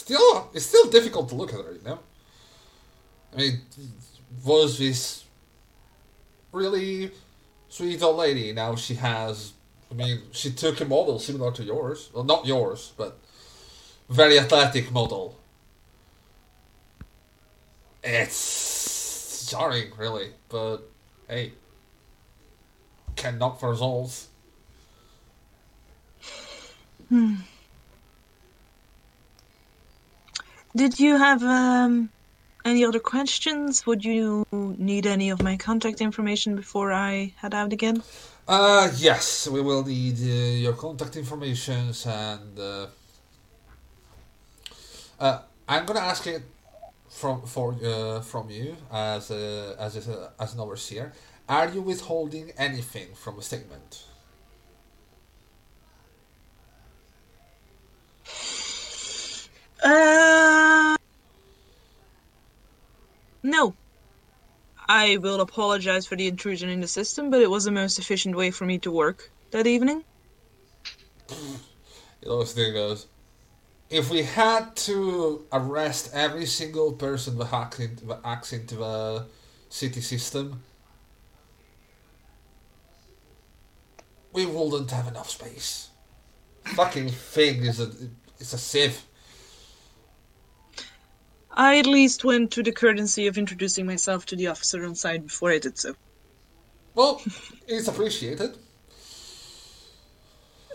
Still, 0.01 0.49
it's 0.55 0.65
still 0.65 0.89
difficult 0.89 1.29
to 1.29 1.35
look 1.35 1.53
at 1.53 1.63
her, 1.63 1.73
you 1.73 1.81
know. 1.85 1.99
I 3.31 3.37
mean, 3.37 3.61
was 4.43 4.79
this 4.79 5.25
really 6.51 7.11
sweet 7.69 8.01
old 8.01 8.17
lady? 8.17 8.51
Now 8.51 8.75
she 8.75 8.95
has. 8.95 9.53
I 9.91 9.93
mean, 9.93 10.23
she 10.31 10.53
took 10.53 10.81
a 10.81 10.85
model 10.85 11.19
similar 11.19 11.51
to 11.51 11.63
yours. 11.63 12.09
Well, 12.15 12.23
not 12.23 12.47
yours, 12.47 12.93
but 12.97 13.19
very 14.09 14.39
athletic 14.39 14.91
model. 14.91 15.37
It's 18.03 19.51
jarring, 19.51 19.91
really, 19.99 20.29
but 20.49 20.79
hey, 21.27 21.51
can 23.15 23.37
knock 23.37 23.59
for 23.59 23.69
results. 23.69 24.29
Hmm. 27.09 27.35
Did 30.75 30.99
you 30.99 31.17
have 31.17 31.43
um, 31.43 32.09
any 32.63 32.85
other 32.85 32.99
questions? 32.99 33.85
Would 33.85 34.05
you 34.05 34.45
need 34.51 35.05
any 35.05 35.29
of 35.29 35.41
my 35.41 35.57
contact 35.57 35.99
information 36.01 36.55
before 36.55 36.93
I 36.93 37.33
head 37.35 37.53
out 37.53 37.73
again? 37.73 38.01
Uh, 38.47 38.89
yes, 38.95 39.47
we 39.47 39.61
will 39.61 39.83
need 39.83 40.17
uh, 40.19 40.61
your 40.65 40.73
contact 40.73 41.15
informations 41.15 42.05
and 42.05 42.59
uh, 42.59 42.87
uh, 45.19 45.39
I'm 45.67 45.85
gonna 45.85 45.99
ask 45.99 46.25
it 46.27 46.43
from 47.09 47.41
for 47.43 47.75
uh, 47.83 48.21
from 48.21 48.49
you 48.49 48.75
as 48.91 49.29
a, 49.31 49.75
as 49.77 50.07
a, 50.07 50.31
as 50.39 50.53
an 50.53 50.59
overseer. 50.59 51.11
Are 51.49 51.67
you 51.67 51.81
withholding 51.81 52.51
anything 52.57 53.09
from 53.13 53.37
a 53.39 53.41
statement? 53.41 54.03
Uh, 59.81 60.95
no. 63.43 63.75
I 64.87 65.17
will 65.17 65.41
apologize 65.41 66.05
for 66.05 66.15
the 66.15 66.27
intrusion 66.27 66.69
in 66.69 66.81
the 66.81 66.87
system, 66.87 67.29
but 67.29 67.41
it 67.41 67.49
was 67.49 67.63
the 67.63 67.71
most 67.71 67.97
efficient 67.97 68.35
way 68.35 68.51
for 68.51 68.65
me 68.65 68.77
to 68.79 68.91
work 68.91 69.31
that 69.51 69.65
evening. 69.65 70.03
Know, 72.25 72.43
thing 72.43 72.73
goes. 72.73 73.07
If 73.89 74.09
we 74.09 74.23
had 74.23 74.75
to 74.87 75.45
arrest 75.51 76.11
every 76.13 76.45
single 76.45 76.93
person 76.93 77.37
that 77.37 77.45
hacks 77.45 77.79
into, 77.79 78.05
that 78.05 78.19
hacks 78.23 78.53
into 78.53 78.75
the 78.75 79.25
city 79.69 80.01
system, 80.01 80.61
we 84.33 84.45
wouldn't 84.45 84.91
have 84.91 85.07
enough 85.07 85.29
space. 85.29 85.89
Fucking 86.63 87.09
thing 87.09 87.63
is 87.63 87.79
a 87.79 87.91
it's 88.39 88.53
a 88.53 88.57
sieve. 88.57 89.03
I 91.61 91.77
at 91.77 91.85
least 91.85 92.25
went 92.25 92.49
to 92.53 92.63
the 92.63 92.71
courtesy 92.71 93.27
of 93.27 93.37
introducing 93.37 93.85
myself 93.85 94.25
to 94.25 94.35
the 94.35 94.47
officer 94.47 94.83
on 94.83 94.95
site 94.95 95.27
before 95.27 95.51
I 95.51 95.59
did 95.59 95.77
so. 95.77 95.93
Well, 96.95 97.21
it's 97.67 97.87
appreciated. 97.87 98.57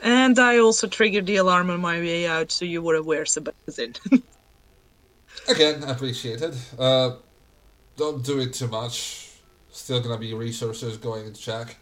And 0.01 0.39
I 0.39 0.59
also 0.59 0.87
triggered 0.87 1.27
the 1.27 1.39
alarm 1.39 1.71
on 1.71 1.81
my 1.81 1.99
way 1.99 2.29
out 2.29 2.53
so 2.53 2.65
you 2.65 2.83
were 2.83 2.95
aware 2.95 3.27
Sebastian. 3.27 3.95
Again, 5.49 5.83
appreciated. 5.83 6.55
Uh, 6.79 7.17
don't 7.97 8.25
do 8.25 8.39
it 8.39 8.55
too 8.55 8.69
much. 8.69 9.33
Still 9.73 9.99
gonna 9.99 10.19
be 10.19 10.35
resources 10.35 10.99
going 10.99 11.27
into 11.27 11.41
check. 11.41 11.79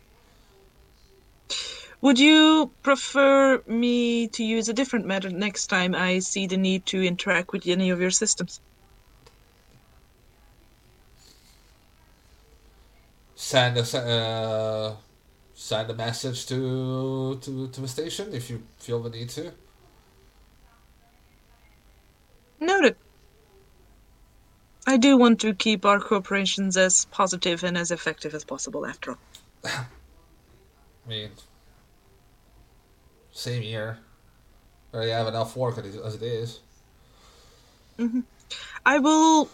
Would 2.01 2.18
you 2.18 2.70
prefer 2.82 3.62
me 3.66 4.28
to 4.28 4.43
use 4.43 4.70
a 4.70 4.72
different 4.72 5.05
method 5.05 5.32
next 5.35 5.66
time 5.66 5.94
I 5.94 6.20
see 6.20 6.47
the 6.47 6.56
need 6.56 6.86
to 6.86 7.02
interact 7.02 7.52
with 7.52 7.66
any 7.66 7.90
of 7.90 8.01
your 8.01 8.10
systems? 8.10 8.60
Send 13.44 13.76
a 13.76 13.82
uh, 13.82 14.96
send 15.52 15.90
a 15.90 15.94
message 15.94 16.46
to 16.46 17.38
to 17.42 17.68
to 17.68 17.80
the 17.82 17.88
station 17.88 18.32
if 18.32 18.48
you 18.48 18.62
feel 18.78 19.02
the 19.02 19.10
need 19.10 19.28
to. 19.36 19.52
Noted. 22.58 22.96
I 24.86 24.96
do 24.96 25.18
want 25.18 25.42
to 25.42 25.52
keep 25.52 25.84
our 25.84 26.00
cooperations 26.00 26.78
as 26.78 27.04
positive 27.04 27.62
and 27.64 27.76
as 27.76 27.90
effective 27.90 28.32
as 28.34 28.44
possible 28.44 28.86
after 28.86 29.10
all. 29.10 29.18
I 29.66 29.84
mean, 31.06 31.30
same 33.30 33.60
here. 33.60 33.98
Already 34.94 35.10
have 35.10 35.26
enough 35.28 35.54
work 35.54 35.76
as 35.76 35.94
it- 35.94 36.02
as 36.02 36.14
it 36.14 36.22
is. 36.22 36.60
I 38.86 38.98
will 39.00 39.50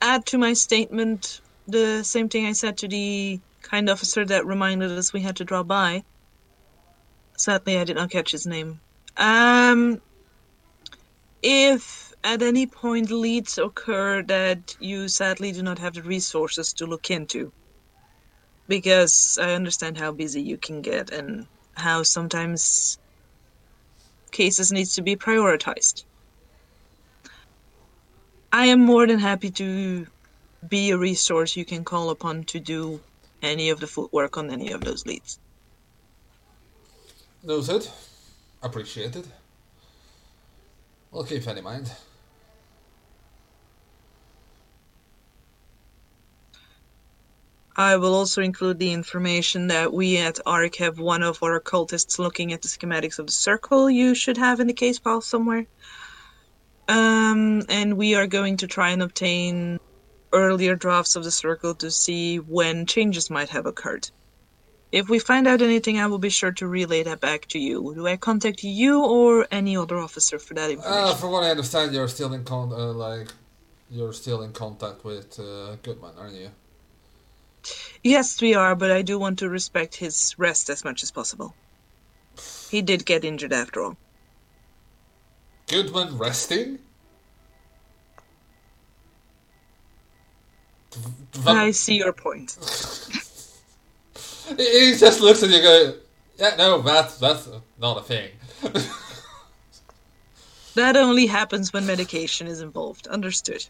add 0.00 0.24
to 0.26 0.38
my 0.38 0.54
statement 0.54 1.42
the 1.66 2.02
same 2.04 2.28
thing 2.28 2.46
I 2.46 2.52
said 2.52 2.78
to 2.78 2.88
the 2.88 3.40
kind 3.62 3.88
officer 3.88 4.24
that 4.24 4.46
reminded 4.46 4.90
us 4.92 5.12
we 5.12 5.20
had 5.20 5.36
to 5.36 5.44
draw 5.44 5.62
by. 5.62 6.02
Sadly, 7.36 7.78
I 7.78 7.84
did 7.84 7.96
not 7.96 8.10
catch 8.10 8.30
his 8.30 8.46
name. 8.46 8.80
Um, 9.16 10.00
if 11.42 12.12
at 12.22 12.42
any 12.42 12.66
point 12.66 13.10
leads 13.10 13.58
occur 13.58 14.22
that 14.24 14.76
you 14.80 15.08
sadly 15.08 15.52
do 15.52 15.62
not 15.62 15.78
have 15.78 15.94
the 15.94 16.02
resources 16.02 16.72
to 16.74 16.86
look 16.86 17.10
into, 17.10 17.52
because 18.68 19.38
I 19.40 19.52
understand 19.52 19.98
how 19.98 20.12
busy 20.12 20.42
you 20.42 20.56
can 20.56 20.80
get 20.80 21.10
and 21.10 21.46
how 21.74 22.02
sometimes 22.02 22.98
cases 24.30 24.72
needs 24.72 24.94
to 24.94 25.02
be 25.02 25.16
prioritized. 25.16 26.04
I 28.52 28.66
am 28.66 28.80
more 28.80 29.06
than 29.06 29.18
happy 29.18 29.50
to 29.50 30.06
be 30.68 30.90
a 30.90 30.98
resource 30.98 31.56
you 31.56 31.64
can 31.64 31.84
call 31.84 32.10
upon 32.10 32.44
to 32.44 32.60
do 32.60 33.00
any 33.42 33.70
of 33.70 33.80
the 33.80 33.86
footwork 33.86 34.36
on 34.36 34.50
any 34.50 34.70
of 34.70 34.80
those 34.82 35.06
leads. 35.06 35.38
Noted. 37.42 37.88
Appreciated. 38.62 39.26
We'll 41.10 41.24
keep 41.24 41.44
that 41.44 41.58
in 41.58 41.64
mind. 41.64 41.92
I 47.76 47.96
will 47.96 48.14
also 48.14 48.40
include 48.40 48.78
the 48.78 48.92
information 48.92 49.66
that 49.66 49.92
we 49.92 50.18
at 50.18 50.38
ARC 50.46 50.76
have 50.76 51.00
one 51.00 51.24
of 51.24 51.42
our 51.42 51.56
occultists 51.56 52.20
looking 52.20 52.52
at 52.52 52.62
the 52.62 52.68
schematics 52.68 53.18
of 53.18 53.26
the 53.26 53.32
circle 53.32 53.90
you 53.90 54.14
should 54.14 54.36
have 54.36 54.60
in 54.60 54.68
the 54.68 54.72
case 54.72 54.98
file 54.98 55.20
somewhere. 55.20 55.66
Um, 56.88 57.62
and 57.68 57.96
we 57.96 58.14
are 58.14 58.28
going 58.28 58.58
to 58.58 58.68
try 58.68 58.90
and 58.90 59.02
obtain 59.02 59.80
earlier 60.34 60.74
drafts 60.74 61.16
of 61.16 61.24
the 61.24 61.30
circle 61.30 61.74
to 61.76 61.90
see 61.90 62.36
when 62.38 62.84
changes 62.84 63.30
might 63.30 63.48
have 63.48 63.64
occurred. 63.64 64.10
If 64.92 65.08
we 65.08 65.18
find 65.18 65.48
out 65.48 65.62
anything, 65.62 65.98
I 65.98 66.06
will 66.06 66.18
be 66.18 66.30
sure 66.30 66.52
to 66.52 66.68
relay 66.68 67.02
that 67.04 67.20
back 67.20 67.46
to 67.48 67.58
you. 67.58 67.94
Do 67.94 68.06
I 68.06 68.16
contact 68.16 68.62
you 68.62 69.04
or 69.04 69.46
any 69.50 69.76
other 69.76 69.98
officer 69.98 70.38
for 70.38 70.54
that 70.54 70.70
information? 70.70 71.08
Uh, 71.08 71.14
from 71.14 71.30
what 71.32 71.42
I 71.42 71.50
understand, 71.50 71.94
you're 71.94 72.08
still 72.08 72.32
in 72.32 72.44
con 72.44 72.72
uh, 72.72 72.92
like 72.92 73.28
you're 73.90 74.12
still 74.12 74.42
in 74.42 74.52
contact 74.52 75.04
with 75.04 75.38
uh, 75.40 75.76
Goodman, 75.82 76.12
aren't 76.18 76.36
you? 76.36 76.50
Yes, 78.02 78.40
we 78.40 78.54
are, 78.54 78.74
but 78.74 78.90
I 78.90 79.02
do 79.02 79.18
want 79.18 79.38
to 79.40 79.48
respect 79.48 79.96
his 79.96 80.34
rest 80.38 80.68
as 80.68 80.84
much 80.84 81.02
as 81.02 81.10
possible. 81.10 81.54
He 82.70 82.82
did 82.82 83.06
get 83.06 83.24
injured 83.24 83.52
after 83.52 83.82
all. 83.82 83.96
Goodman 85.66 86.18
resting? 86.18 86.78
I 91.46 91.70
see 91.70 91.96
your 91.96 92.12
point. 92.12 92.56
He 94.56 94.90
he 94.90 94.96
just 94.96 95.20
looks 95.20 95.42
at 95.42 95.50
you 95.50 95.56
and 95.56 95.64
goes, 95.64 95.96
Yeah, 96.38 96.54
no, 96.56 96.82
that's, 96.82 97.18
that's 97.18 97.48
not 97.78 97.98
a 97.98 98.02
thing. 98.02 98.30
That 100.74 100.96
only 100.96 101.26
happens 101.26 101.72
when 101.72 101.86
medication 101.86 102.48
is 102.48 102.60
involved. 102.60 103.06
Understood. 103.06 103.64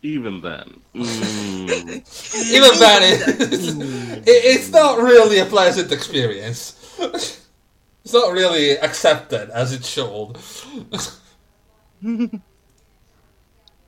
Even 0.00 0.40
then. 0.40 0.80
Mm, 0.94 1.68
Even 2.52 2.78
that 2.78 3.02
is, 3.02 3.76
it, 3.78 4.24
it's 4.26 4.70
not 4.70 4.98
really 4.98 5.38
a 5.38 5.44
pleasant 5.44 5.92
experience. 5.92 6.76
It's 6.98 8.12
not 8.12 8.32
really 8.32 8.70
accepted 8.78 9.50
as 9.50 9.72
it 9.72 9.84
should. 9.84 10.38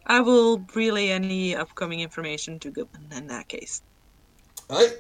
I 0.07 0.21
will 0.21 0.59
relay 0.75 1.09
any 1.09 1.57
upcoming 1.57 2.01
information 2.01 2.59
to 2.61 2.71
Goodman 2.71 3.07
in 3.17 3.27
that 3.29 3.49
case. 3.49 3.83
Right? 4.69 4.97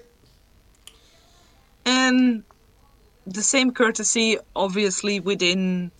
And 1.84 2.44
the 3.26 3.42
same 3.42 3.72
courtesy, 3.72 4.38
obviously, 4.56 5.20
within 5.20 5.90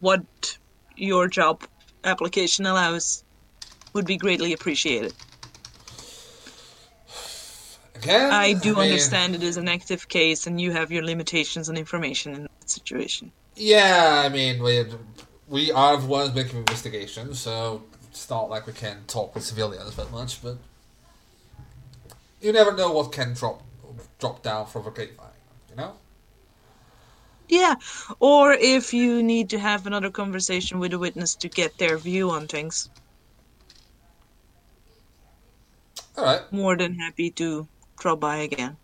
what 0.00 0.58
your 0.96 1.28
job 1.28 1.64
application 2.04 2.66
allows 2.66 3.24
would 3.92 4.06
be 4.06 4.16
greatly 4.16 4.52
appreciated. 4.52 5.14
Again, 7.96 8.32
I 8.32 8.52
do 8.52 8.74
mean, 8.74 8.84
understand 8.84 9.34
it 9.34 9.42
is 9.42 9.56
an 9.56 9.68
active 9.68 10.08
case 10.08 10.46
and 10.46 10.60
you 10.60 10.70
have 10.70 10.92
your 10.92 11.02
limitations 11.02 11.68
on 11.68 11.76
information 11.76 12.34
in 12.34 12.42
that 12.42 12.70
situation. 12.70 13.32
Yeah, 13.56 14.22
I 14.24 14.28
mean, 14.28 14.62
we 14.62 14.84
we 15.48 15.72
are 15.72 15.96
the 15.96 16.06
ones 16.06 16.32
making 16.34 16.58
investigations, 16.58 17.40
so 17.40 17.82
it's 18.10 18.28
not 18.30 18.50
like 18.50 18.66
we 18.66 18.72
can 18.72 19.04
talk 19.06 19.34
with 19.34 19.44
civilians 19.44 19.96
that 19.96 20.10
much. 20.10 20.42
But 20.42 20.58
you 22.40 22.52
never 22.52 22.74
know 22.74 22.92
what 22.92 23.12
can 23.12 23.34
drop 23.34 23.62
drop 24.18 24.42
down 24.42 24.66
from 24.66 24.84
the 24.84 24.90
grapevine, 24.90 25.26
you 25.70 25.76
know. 25.76 25.94
Yeah, 27.48 27.76
or 28.20 28.52
if 28.52 28.92
you 28.92 29.22
need 29.22 29.48
to 29.50 29.58
have 29.58 29.86
another 29.86 30.10
conversation 30.10 30.78
with 30.78 30.92
a 30.92 30.98
witness 30.98 31.34
to 31.36 31.48
get 31.48 31.78
their 31.78 31.96
view 31.96 32.30
on 32.30 32.46
things, 32.46 32.90
All 36.16 36.24
right, 36.24 36.42
more 36.52 36.76
than 36.76 36.94
happy 36.98 37.30
to 37.32 37.66
drop 37.98 38.20
by 38.20 38.38
again. 38.38 38.76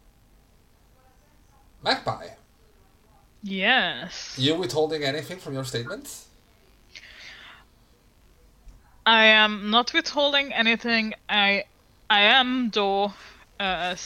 Magpie, 1.82 2.28
Yes. 3.42 4.38
you 4.38 4.54
withholding 4.54 5.04
anything 5.04 5.38
from 5.38 5.52
your 5.52 5.64
statements? 5.64 6.23
I 9.06 9.26
am 9.26 9.70
not 9.70 9.92
withholding 9.92 10.52
anything. 10.52 11.14
I 11.28 11.64
I 12.08 12.22
am 12.22 12.70
though 12.70 13.12
uh 13.60 13.96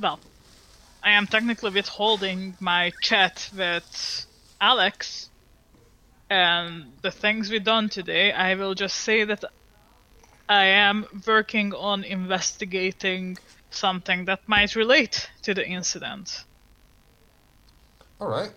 well 0.00 0.20
I 1.02 1.10
am 1.10 1.26
technically 1.26 1.70
withholding 1.70 2.56
my 2.60 2.92
chat 3.02 3.50
with 3.56 4.26
Alex 4.60 5.28
and 6.30 6.92
the 7.02 7.10
things 7.10 7.50
we 7.50 7.58
done 7.58 7.88
today. 7.88 8.32
I 8.32 8.54
will 8.54 8.74
just 8.74 8.96
say 8.96 9.24
that 9.24 9.44
I 10.48 10.64
am 10.64 11.06
working 11.26 11.74
on 11.74 12.04
investigating 12.04 13.38
something 13.70 14.24
that 14.26 14.40
might 14.46 14.74
relate 14.76 15.28
to 15.42 15.52
the 15.52 15.66
incident. 15.66 16.44
All 18.20 18.28
right. 18.28 18.52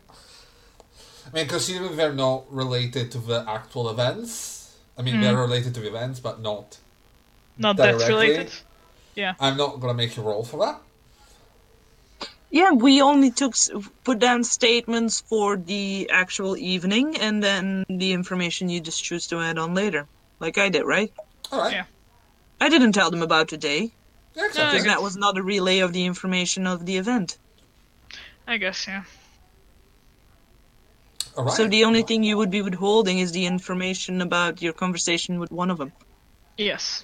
I 1.26 1.36
mean, 1.36 1.48
considering 1.48 1.98
they're 1.98 2.14
not 2.14 2.46
related 2.50 3.12
to 3.12 3.18
the 3.18 3.44
actual 3.48 3.90
events. 3.90 4.57
I 4.98 5.02
mean, 5.02 5.22
they're 5.22 5.34
hmm. 5.34 5.42
related 5.42 5.76
to 5.76 5.82
the 5.82 5.88
events, 5.88 6.20
but 6.20 6.42
not. 6.42 6.78
Not 7.58 7.78
that 7.78 7.98
Directly? 7.98 8.30
related. 8.30 8.52
Yeah. 9.16 9.34
I'm 9.40 9.58
not 9.58 9.80
gonna 9.80 9.94
make 9.94 10.16
you 10.18 10.24
roll 10.24 10.44
for 10.44 10.58
that. 10.66 10.82
Yeah, 12.50 12.72
we 12.72 13.02
only 13.02 13.32
took 13.32 13.56
put 14.04 14.20
down 14.20 14.44
statements 14.44 15.22
for 15.22 15.58
the 15.58 16.10
actual 16.12 16.56
evening, 16.56 17.18
and 17.18 17.44
then 17.44 17.86
the 17.90 18.14
information 18.14 18.70
you 18.70 18.80
just 18.80 19.04
choose 19.04 19.28
to 19.28 19.40
add 19.40 19.58
on 19.58 19.74
later, 19.74 20.08
like 20.40 20.58
I 20.58 20.70
did, 20.70 20.84
right? 20.84 21.12
All 21.52 21.60
right. 21.60 21.74
Yeah. 21.74 21.86
I 22.60 22.70
didn't 22.70 22.94
tell 22.94 23.12
them 23.12 23.22
about 23.22 23.48
today 23.48 23.92
Yeah, 24.34 24.46
exactly. 24.46 24.80
because 24.80 24.86
that 24.86 25.02
was 25.02 25.16
not 25.16 25.38
a 25.38 25.44
relay 25.44 25.80
of 25.80 25.94
the 25.94 26.06
information 26.06 26.66
of 26.66 26.86
the 26.86 26.98
event. 26.98 27.38
I 28.48 28.58
guess 28.58 28.88
yeah. 28.88 29.04
All 31.38 31.46
right. 31.46 31.54
So 31.54 31.68
the 31.68 31.84
only 31.84 32.02
thing 32.02 32.24
you 32.24 32.36
would 32.36 32.50
be 32.50 32.64
withholding 32.64 33.20
is 33.20 33.32
the 33.32 33.46
information 33.46 34.22
about 34.22 34.62
your 34.62 34.74
conversation 34.74 35.40
with 35.40 35.52
one 35.52 35.70
of 35.70 35.78
them. 35.78 35.94
Yes. 36.58 37.04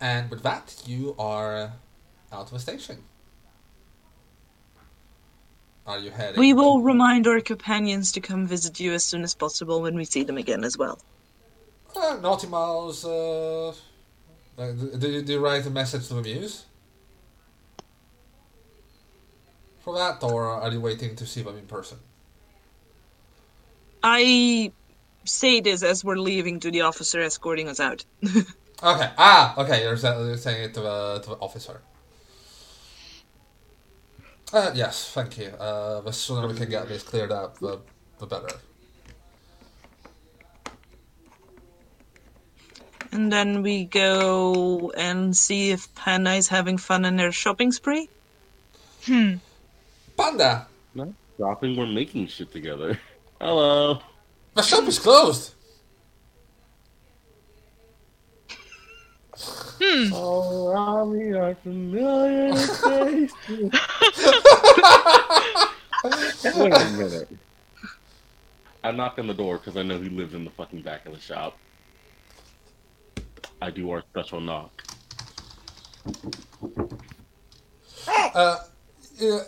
And 0.00 0.28
with 0.28 0.42
that, 0.42 0.82
you 0.84 1.14
are 1.18 1.72
out 2.32 2.46
of 2.46 2.50
the 2.50 2.58
station. 2.58 3.04
Are 5.86 5.98
you 5.98 6.10
heading? 6.10 6.40
We 6.40 6.54
will 6.54 6.82
remind 6.82 7.28
our 7.28 7.40
companions 7.40 8.10
to 8.12 8.20
come 8.20 8.46
visit 8.46 8.80
you 8.80 8.92
as 8.92 9.04
soon 9.04 9.22
as 9.22 9.34
possible 9.34 9.80
when 9.80 9.94
we 9.94 10.04
see 10.04 10.24
them 10.24 10.38
again 10.38 10.64
as 10.64 10.76
well. 10.76 10.98
Uh, 11.94 12.16
Naughtimos. 12.20 13.04
Uh, 13.04 13.74
do, 14.96 15.22
do 15.22 15.32
you 15.32 15.40
write 15.40 15.66
a 15.66 15.70
message 15.70 16.08
to 16.08 16.14
the 16.14 16.22
Muse? 16.22 16.66
For 19.82 19.94
that, 19.94 20.22
or 20.22 20.46
are 20.46 20.70
you 20.70 20.80
waiting 20.80 21.16
to 21.16 21.26
see 21.26 21.42
them 21.42 21.58
in 21.58 21.66
person? 21.66 21.98
I 24.02 24.72
say 25.24 25.60
this 25.60 25.82
as 25.82 26.04
we're 26.04 26.16
leaving 26.16 26.60
to 26.60 26.70
the 26.70 26.82
officer 26.82 27.20
escorting 27.20 27.68
us 27.68 27.80
out. 27.80 28.04
Okay. 28.84 29.08
Ah, 29.16 29.54
okay. 29.58 29.84
You're, 29.84 29.94
you're 29.94 30.36
saying 30.36 30.64
it 30.64 30.74
to 30.74 30.80
the, 30.80 31.20
to 31.22 31.30
the 31.30 31.36
officer. 31.36 31.82
Uh, 34.52 34.72
yes, 34.74 35.12
thank 35.12 35.38
you. 35.38 35.50
Uh, 35.50 36.00
the 36.00 36.12
sooner 36.12 36.48
we 36.48 36.54
can 36.54 36.68
get 36.68 36.88
this 36.88 37.04
cleared 37.04 37.30
up, 37.30 37.60
the, 37.60 37.78
the 38.18 38.26
better. 38.26 38.48
and 43.12 43.30
then 43.30 43.62
we 43.62 43.84
go 43.84 44.90
and 44.96 45.36
see 45.36 45.70
if 45.70 45.94
Panda 45.94 46.32
is 46.32 46.48
having 46.48 46.78
fun 46.78 47.04
in 47.04 47.16
their 47.16 47.30
shopping 47.30 47.70
spree. 47.70 48.08
Panda, 50.22 50.68
No, 50.94 51.12
shopping. 51.36 51.76
We're 51.76 51.86
making 51.86 52.28
shit 52.28 52.52
together. 52.52 52.96
Hello. 53.40 53.98
the 54.54 54.62
shop 54.62 54.86
is 54.86 55.00
closed. 55.00 55.54
All 60.12 60.68
around 60.68 61.18
me 61.18 61.32
are 61.36 61.56
familiar 61.56 62.54
faces. 62.54 63.32
Wait 66.56 66.72
a 66.72 66.90
minute. 66.96 67.28
I 68.84 68.92
knock 68.92 69.18
on 69.18 69.26
the 69.26 69.34
door 69.34 69.58
because 69.58 69.76
I 69.76 69.82
know 69.82 70.00
he 70.00 70.08
lives 70.08 70.34
in 70.34 70.44
the 70.44 70.50
fucking 70.50 70.82
back 70.82 71.04
of 71.04 71.14
the 71.14 71.20
shop. 71.20 71.58
I 73.60 73.70
do 73.70 73.90
our 73.90 74.04
special 74.12 74.40
knock. 74.40 74.84
Uh, 78.06 78.58
you, 79.18 79.40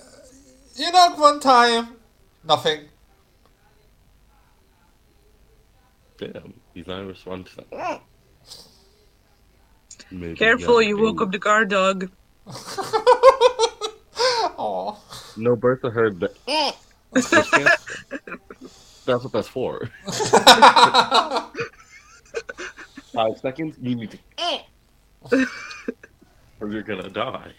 you 0.76 0.90
knock 0.92 1.18
one 1.18 1.40
time, 1.40 1.96
nothing. 2.44 2.80
Damn, 6.18 6.54
he's 6.72 6.86
not 6.86 7.06
responding 7.06 7.46
to 7.46 7.64
that. 7.70 8.02
Maybe 10.10 10.36
Careful, 10.36 10.80
you 10.82 10.96
woke 10.98 11.20
up 11.20 11.32
the 11.32 11.38
guard 11.38 11.70
dog. 11.70 12.10
Aw. 14.56 14.96
No, 15.36 15.56
Bertha 15.56 15.90
heard 15.90 16.20
that. 16.20 16.36
that's 19.06 19.24
what 19.24 19.32
that's 19.32 19.48
for. 19.48 19.90
Five 23.12 23.38
seconds, 23.38 23.76
you 23.80 23.94
need 23.94 24.10
to. 24.10 24.18
or 26.60 26.68
you're 26.70 26.82
gonna 26.82 27.08
die. 27.08 27.52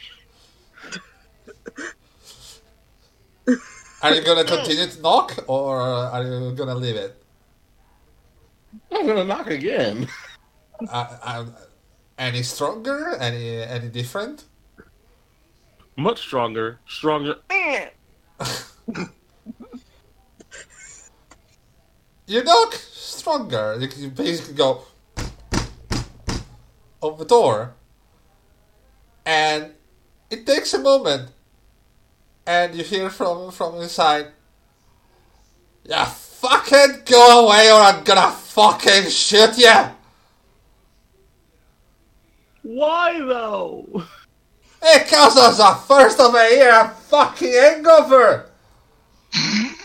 Are 4.01 4.13
you 4.13 4.21
gonna 4.21 4.43
continue 4.43 4.87
to 4.87 5.01
knock, 5.01 5.43
or 5.47 5.79
are 5.79 6.23
you 6.23 6.51
gonna 6.55 6.75
leave 6.75 6.95
it? 6.95 7.21
I'm 8.91 9.07
gonna 9.07 9.23
knock 9.23 9.47
again. 9.49 10.07
Uh, 10.89 11.17
uh, 11.23 11.45
any 12.17 12.43
stronger? 12.43 13.15
Any 13.19 13.61
any 13.61 13.89
different? 13.89 14.43
Much 15.95 16.19
stronger, 16.19 16.79
stronger. 16.87 17.35
You 22.27 22.43
knock 22.43 22.73
stronger. 22.73 23.77
You, 23.79 23.87
you 23.97 24.09
basically 24.09 24.55
go 24.55 24.81
on 27.01 27.17
the 27.19 27.25
door, 27.25 27.75
and 29.25 29.73
it 30.31 30.47
takes 30.47 30.73
a 30.73 30.79
moment, 30.79 31.29
and 32.45 32.75
you 32.75 32.83
hear 32.83 33.09
from 33.09 33.51
from 33.51 33.75
inside. 33.81 34.27
Yeah, 35.83 36.05
fucking 36.05 37.03
go 37.05 37.45
away, 37.45 37.71
or 37.71 37.79
I'm 37.81 38.03
gonna 38.03 38.31
fucking 38.31 39.09
shoot 39.09 39.57
you. 39.57 39.73
Why 42.63 43.19
though? 43.19 44.03
Because 44.81 45.35
it's 45.37 45.57
the 45.57 45.79
first 45.87 46.19
of 46.19 46.33
the 46.33 46.47
year 46.51 46.89
fucking 47.09 47.51
hangover. 47.51 48.49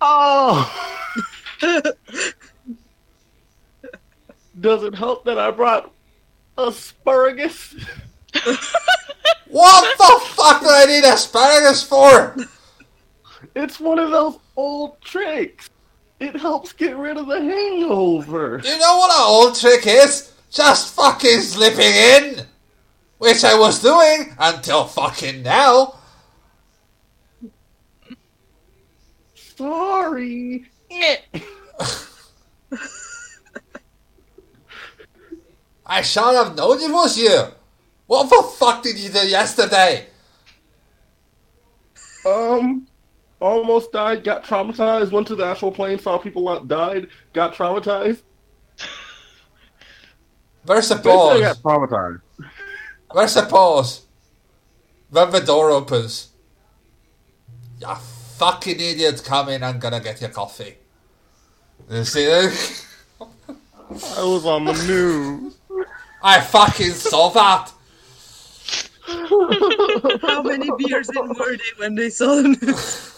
Oh. 0.00 0.70
Does 4.60 4.82
it 4.84 4.94
help 4.94 5.24
that 5.24 5.38
I 5.38 5.50
brought 5.50 5.92
asparagus? 6.56 7.74
What 9.50 9.96
the 9.96 10.20
fuck 10.34 10.60
do 10.60 10.68
I 10.68 10.84
need 10.84 11.04
asparagus 11.04 11.82
for? 11.82 12.36
It's 13.56 13.80
one 13.80 13.98
of 13.98 14.10
those 14.10 14.38
old 14.56 15.00
tricks. 15.00 15.70
It 16.20 16.36
helps 16.36 16.72
get 16.74 16.96
rid 16.96 17.16
of 17.16 17.28
the 17.28 17.40
hangover. 17.40 18.60
You 18.62 18.78
know 18.78 18.98
what 18.98 19.10
an 19.10 19.24
old 19.26 19.54
trick 19.58 19.86
is? 19.86 20.32
Just 20.50 20.94
fucking 20.94 21.40
slipping 21.40 21.80
in. 21.80 22.46
Which 23.16 23.42
I 23.42 23.58
was 23.58 23.80
doing 23.80 24.34
until 24.38 24.84
fucking 24.84 25.42
now. 25.42 25.94
sorry. 29.58 30.64
I 35.86 36.02
should 36.02 36.34
have 36.34 36.54
known 36.56 36.80
it 36.80 36.92
was 36.92 37.18
you. 37.18 37.46
What 38.08 38.30
the 38.30 38.42
fuck 38.56 38.82
did 38.82 38.98
you 38.98 39.10
do 39.10 39.28
yesterday? 39.28 40.08
Um, 42.26 42.86
almost 43.40 43.92
died, 43.92 44.24
got 44.24 44.44
traumatized, 44.44 45.12
went 45.12 45.26
to 45.28 45.36
the 45.36 45.44
astral 45.44 45.72
plane, 45.72 45.98
saw 45.98 46.18
people 46.18 46.46
that 46.52 46.68
died, 46.68 47.08
got 47.34 47.54
traumatized. 47.54 48.22
Where's 50.64 50.88
the 50.88 50.96
Basically, 51.02 51.30
I 51.30 51.38
pause? 51.38 51.40
got 51.40 51.62
traumatized. 51.62 52.22
Where's 53.12 53.34
the 53.34 53.42
pause? 53.44 54.06
When 55.10 55.30
the 55.30 55.40
door 55.40 55.70
opens. 55.70 56.30
You 57.80 57.94
fucking 57.94 58.80
idiot, 58.80 59.22
come 59.24 59.50
in, 59.50 59.62
I'm 59.62 59.78
gonna 59.78 60.00
get 60.00 60.20
your 60.20 60.30
coffee. 60.30 60.76
You 61.90 62.04
see 62.04 62.26
that? 62.26 62.84
I 64.18 64.22
was 64.24 64.46
on 64.46 64.66
the 64.66 64.74
news. 64.74 65.56
I 66.22 66.40
fucking 66.40 66.92
saw 66.92 67.30
that! 67.30 67.72
How 70.20 70.42
many 70.42 70.70
beers 70.78 71.08
in 71.08 71.28
were 71.28 71.56
they 71.56 71.62
when 71.78 71.94
they 71.94 72.10
saw 72.10 72.42
the 72.42 72.48
news? 72.48 73.14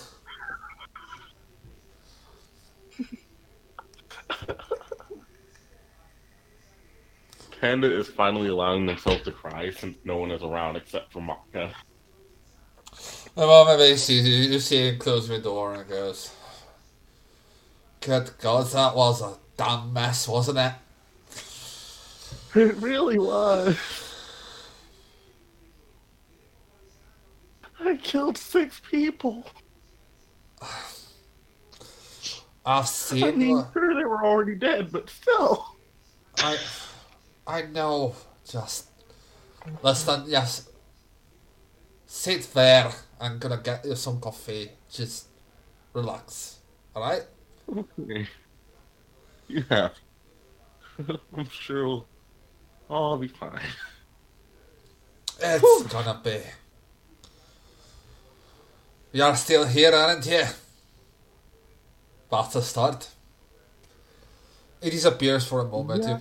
Panda 7.60 7.92
is 7.92 8.06
finally 8.08 8.48
allowing 8.48 8.86
themselves 8.86 9.22
to 9.24 9.32
cry 9.32 9.70
since 9.70 9.96
no 10.04 10.16
one 10.16 10.30
is 10.30 10.42
around 10.42 10.76
except 10.76 11.12
for 11.12 11.20
Maka. 11.20 11.72
The 13.34 13.46
moment 13.46 13.80
he 13.80 13.96
sees 13.96 14.28
you, 14.28 14.52
you 14.52 14.60
see 14.60 14.88
him 14.88 14.98
close 14.98 15.28
the 15.28 15.38
door 15.38 15.74
and 15.74 15.88
goes, 15.88 16.32
Good 18.00 18.30
God, 18.40 18.66
that 18.68 18.94
was 18.94 19.20
a 19.22 19.36
damn 19.56 19.92
mess, 19.92 20.28
wasn't 20.28 20.58
it? 20.58 20.72
It 22.54 22.76
really 22.76 23.18
was. 23.18 24.09
I 27.82 27.96
killed 27.96 28.36
six 28.38 28.80
people. 28.90 29.46
I've 32.66 32.88
seen. 32.88 33.24
I 33.24 33.30
mean, 33.32 33.56
what- 33.56 33.66
uh, 33.66 33.72
sure 33.72 33.94
they 33.94 34.04
were 34.04 34.24
already 34.24 34.54
dead, 34.54 34.92
but 34.92 35.08
still. 35.10 35.76
I, 36.38 36.56
I 37.46 37.62
know. 37.62 38.14
Just 38.48 38.88
listen. 39.82 40.24
Yes. 40.26 40.68
Sit 42.06 42.42
there. 42.54 42.90
I'm 43.20 43.38
gonna 43.38 43.60
get 43.62 43.84
you 43.84 43.94
some 43.96 44.20
coffee. 44.20 44.70
Just 44.90 45.26
relax. 45.92 46.58
All 46.94 47.02
right. 47.02 47.22
Okay. 47.98 48.26
Yeah. 49.52 49.88
I'm 51.36 51.48
sure 51.50 52.04
I'll 52.88 53.16
be 53.18 53.26
fine. 53.26 53.58
It's 55.42 55.82
gonna 55.92 56.20
be. 56.22 56.38
You're 59.12 59.34
still 59.36 59.66
here, 59.66 59.92
aren't 59.92 60.26
you? 60.26 60.44
That's 62.30 62.54
a 62.54 62.62
start. 62.62 63.08
He 64.80 64.90
disappears 64.90 65.46
for 65.46 65.60
a 65.60 65.64
moment. 65.64 66.04
Yeah. 66.04 66.18
You, 66.18 66.20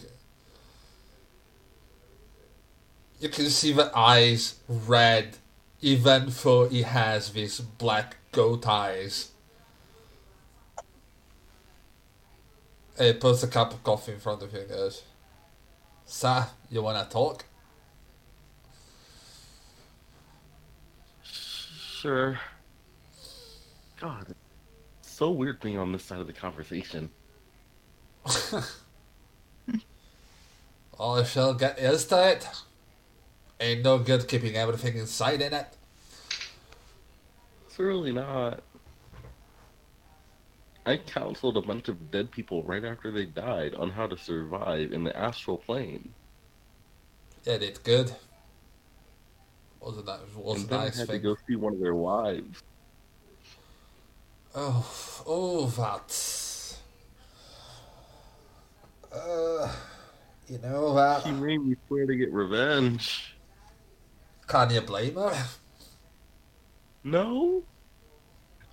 you 3.22 3.30
can 3.30 3.50
see 3.50 3.74
the 3.74 3.92
eyes 3.96 4.56
red, 4.68 5.38
even 5.82 6.32
though 6.44 6.68
he 6.68 6.82
has 6.82 7.32
these 7.32 7.60
black 7.60 8.18
goat 8.32 8.68
eyes. 8.68 9.32
He 12.98 13.14
puts 13.14 13.44
a 13.44 13.48
cup 13.48 13.74
of 13.74 13.84
coffee 13.84 14.14
in 14.14 14.20
front 14.20 14.42
of 14.42 14.52
you 14.52 14.60
and 14.60 14.70
goes, 14.70 15.04
Sir, 16.06 16.48
you 16.72 16.82
wanna 16.82 17.08
talk? 17.10 17.46
Sure. 22.02 22.40
God, 24.00 24.36
so 25.02 25.32
weird 25.32 25.60
being 25.60 25.78
on 25.78 25.92
this 25.92 26.04
side 26.04 26.20
of 26.20 26.28
the 26.28 26.34
conversation. 26.34 27.10
All 30.98 31.20
I 31.20 31.24
shall 31.24 31.54
get 31.54 31.82
used 31.82 32.10
to 32.10 32.32
it. 32.32 32.48
Ain't 33.60 33.84
no 33.84 34.00
good 34.00 34.28
keeping 34.28 34.56
everything 34.56 34.98
inside 34.98 35.42
in 35.42 35.54
it. 35.54 35.78
It's 37.68 37.80
really 37.80 38.12
not. 38.14 38.64
I 40.86 40.98
counseled 40.98 41.58
a 41.58 41.62
bunch 41.62 41.88
of 41.90 42.10
dead 42.12 42.32
people 42.32 42.64
right 42.64 42.84
after 42.84 43.12
they 43.12 43.26
died 43.26 43.76
on 43.76 43.92
how 43.92 44.08
to 44.08 44.18
survive 44.18 44.92
in 44.92 45.04
the 45.04 45.16
astral 45.16 45.58
plane. 45.58 46.14
Yeah, 47.44 47.58
did 47.58 47.84
good. 47.84 48.14
Wasn't 49.80 50.06
that 50.08 50.22
was 50.36 50.62
and 50.62 50.66
a 50.66 50.68
then 50.68 50.80
nice 50.80 50.96
I 50.96 51.00
had 51.00 51.08
thing. 51.10 51.18
to 51.18 51.20
go 51.20 51.36
see 51.48 51.56
one 51.56 51.74
of 51.74 51.80
their 51.80 51.96
wives. 51.96 52.64
Oh, 54.62 55.24
oh, 55.26 55.68
that. 55.68 56.76
Uh, 59.10 59.74
you 60.50 60.58
know 60.58 60.94
that. 60.96 61.24
She 61.24 61.32
made 61.32 61.64
me 61.64 61.78
swear 61.88 62.06
to 62.06 62.14
get 62.14 62.30
revenge. 62.34 63.36
Can 64.48 64.70
you 64.72 64.82
blame 64.82 65.16
her? 65.16 65.46
No? 67.06 67.64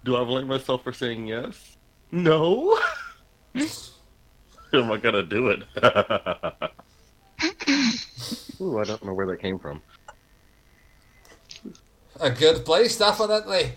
Do 0.05 0.17
I 0.17 0.25
blame 0.25 0.49
myself 0.49 0.83
for 0.83 0.93
saying 0.93 1.29
yes? 1.29 1.77
No? 2.11 2.77
Am 3.55 4.91
I 4.91 4.97
gonna 4.97 5.23
do 5.23 5.51
it? 5.51 5.63
Ooh, 8.61 8.81
I 8.81 8.83
don't 8.83 9.05
know 9.05 9.15
where 9.15 9.27
that 9.27 9.41
came 9.41 9.61
from. 9.61 9.81
A 12.19 12.31
good 12.31 12.65
place, 12.65 12.99
definitely. 12.99 13.75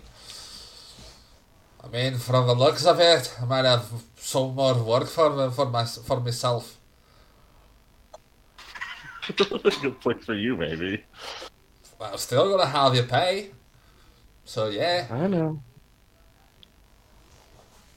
I 1.84 1.88
mean, 1.88 2.18
from 2.18 2.48
the 2.48 2.54
looks 2.54 2.86
of 2.86 3.00
it, 3.00 3.36
I 3.42 3.46
might 3.46 3.66
have 3.66 3.90
some 4.18 4.56
more 4.56 4.76
work 4.84 5.08
for 5.08 5.50
for 5.52 5.66
my 5.66 5.86
for 5.86 6.20
myself. 6.20 6.78
Good 9.36 10.00
place 10.02 10.26
for 10.26 10.34
you, 10.34 10.58
maybe. 10.58 11.04
Well, 12.00 12.18
still 12.18 12.50
gonna 12.50 12.70
have 12.70 12.96
you 12.96 13.04
pay. 13.04 13.52
So 14.46 14.70
yeah. 14.70 15.08
I 15.10 15.28
know. 15.28 15.62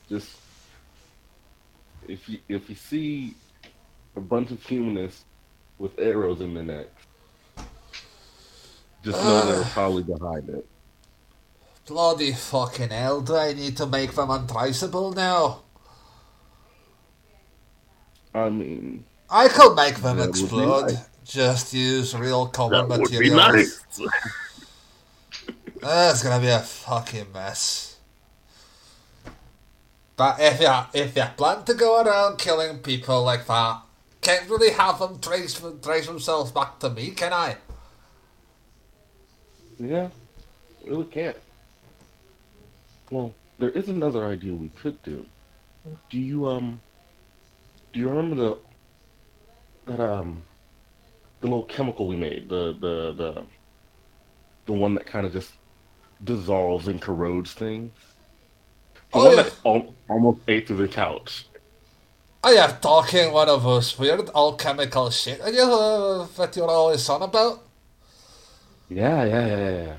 Just 0.09 0.37
if 2.07 2.29
you 2.29 2.39
if 2.49 2.69
you 2.69 2.77
see 2.77 3.35
a 4.17 4.21
bunch 4.21 4.51
of 4.51 4.63
humanists 4.63 5.25
with 5.79 5.99
arrows 5.99 6.41
in 6.41 6.55
their 6.55 6.65
neck, 6.65 6.87
just 9.03 9.23
know 9.25 9.47
they're 9.51 9.65
probably 9.65 10.03
behind 10.03 10.49
it. 10.51 10.67
Bloody 11.87 12.33
fucking 12.33 12.89
hell, 12.91 13.21
do 13.21 13.37
I 13.37 13.53
need 13.53 13.77
to 13.77 13.87
make 13.87 14.15
them 14.15 14.31
untraceable 14.31 15.13
now? 15.13 15.63
I 18.35 18.51
mean, 18.51 19.05
I 19.31 19.49
could 19.49 19.75
make 19.75 19.97
them 19.97 20.19
That 20.19 20.37
would 20.37 20.53
be 20.55 20.61
explode. 20.61 20.61
nice. 20.63 21.09
Just 21.25 21.73
use 21.73 22.15
real 22.17 22.49
common 22.49 22.89
that 22.89 23.01
would 23.01 23.17
be 23.19 23.31
materials. 23.31 23.31
nice. 23.31 23.85
That's 25.81 26.23
gonna 26.23 26.41
be 26.41 26.49
a 26.49 26.61
fucking 26.61 27.33
mess. 27.33 27.99
But 30.17 30.41
if 30.41 30.61
you 30.61 30.73
if 30.95 31.17
you 31.17 31.25
plan 31.37 31.65
to 31.65 31.75
go 31.75 32.03
around 32.03 32.39
killing 32.39 32.79
people 32.79 33.23
like 33.25 33.47
that, 33.47 33.83
can't 34.23 34.49
really 34.49 34.71
have 34.71 34.99
them 35.01 35.21
trace 35.21 35.61
trace 35.83 36.07
themselves 36.07 36.53
back 36.53 36.79
to 36.81 36.91
me, 36.91 37.11
can 37.11 37.33
I? 37.33 37.59
Yeah, 39.79 40.11
really 40.85 41.05
can't. 41.07 41.37
Well, 43.13 43.37
there 43.61 43.71
is 43.71 43.89
another 43.91 44.27
idea 44.27 44.55
we 44.57 44.71
could 44.71 45.03
do. 45.03 45.27
Do 46.11 46.19
you 46.19 46.49
um? 46.49 46.83
Do 47.93 48.01
you 48.01 48.09
remember 48.11 48.37
the 48.37 48.59
that 49.87 50.01
um 50.01 50.45
the 51.41 51.49
little 51.49 51.67
chemical 51.67 52.09
we 52.09 52.17
made 52.17 52.49
the 52.49 52.75
the 52.81 53.15
the 53.15 53.47
the 54.67 54.73
one 54.75 54.95
that 54.97 55.07
kind 55.07 55.27
of 55.27 55.33
just 55.33 55.59
dissolves 56.25 56.89
and 56.89 57.03
corrodes 57.03 57.55
things? 57.55 57.93
The 59.13 59.21
Oh, 59.21 59.21
one 59.21 59.37
yeah. 59.37 59.45
that 59.45 59.55
al- 59.67 59.97
almost 60.09 60.41
ate 60.49 60.69
through 60.69 60.79
the 60.79 60.89
couch. 60.89 61.47
I 62.45 62.53
am 62.53 62.79
talking 62.81 63.33
one 63.33 63.49
of 63.49 63.63
those 63.65 63.99
weird 63.99 64.31
alchemical 64.35 65.11
shit 65.11 65.41
that, 65.41 65.53
you, 65.55 65.63
uh, 65.63 66.27
that 66.37 66.57
you're 66.57 66.69
always 66.71 67.09
on 67.09 67.23
about. 67.23 67.65
Yeah, 68.89 69.25
yeah, 69.25 69.47
yeah, 69.47 69.83
yeah. 69.85 69.99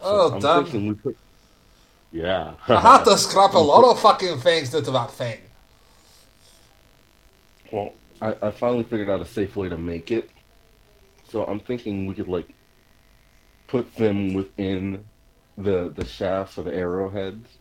Oh 0.00 0.36
I'm 0.36 0.40
damn! 0.40 0.70
we. 0.72 1.14
Yeah. 2.12 2.54
I 2.68 2.80
had 2.80 3.04
to 3.04 3.18
scrap 3.18 3.54
a 3.54 3.58
lot 3.58 3.84
of 3.90 4.00
fucking 4.00 4.40
things 4.40 4.70
due 4.70 4.82
to 4.82 4.92
that 4.92 5.12
thing. 5.12 5.40
Well, 7.72 7.94
I, 8.20 8.36
I 8.42 8.50
finally 8.52 8.84
figured 8.84 9.10
out 9.10 9.20
a 9.22 9.26
safe 9.26 9.56
way 9.56 9.68
to 9.70 9.78
make 9.78 10.10
it. 10.12 10.30
So 11.24 11.44
I'm 11.46 11.60
thinking 11.60 12.06
we 12.06 12.14
could 12.14 12.28
like 12.28 12.54
put 13.68 13.94
them 13.96 14.34
within 14.34 15.06
the 15.58 15.90
the 15.96 16.04
shafts 16.06 16.58
or 16.58 16.64
the 16.64 16.74
arrowheads, 16.74 17.58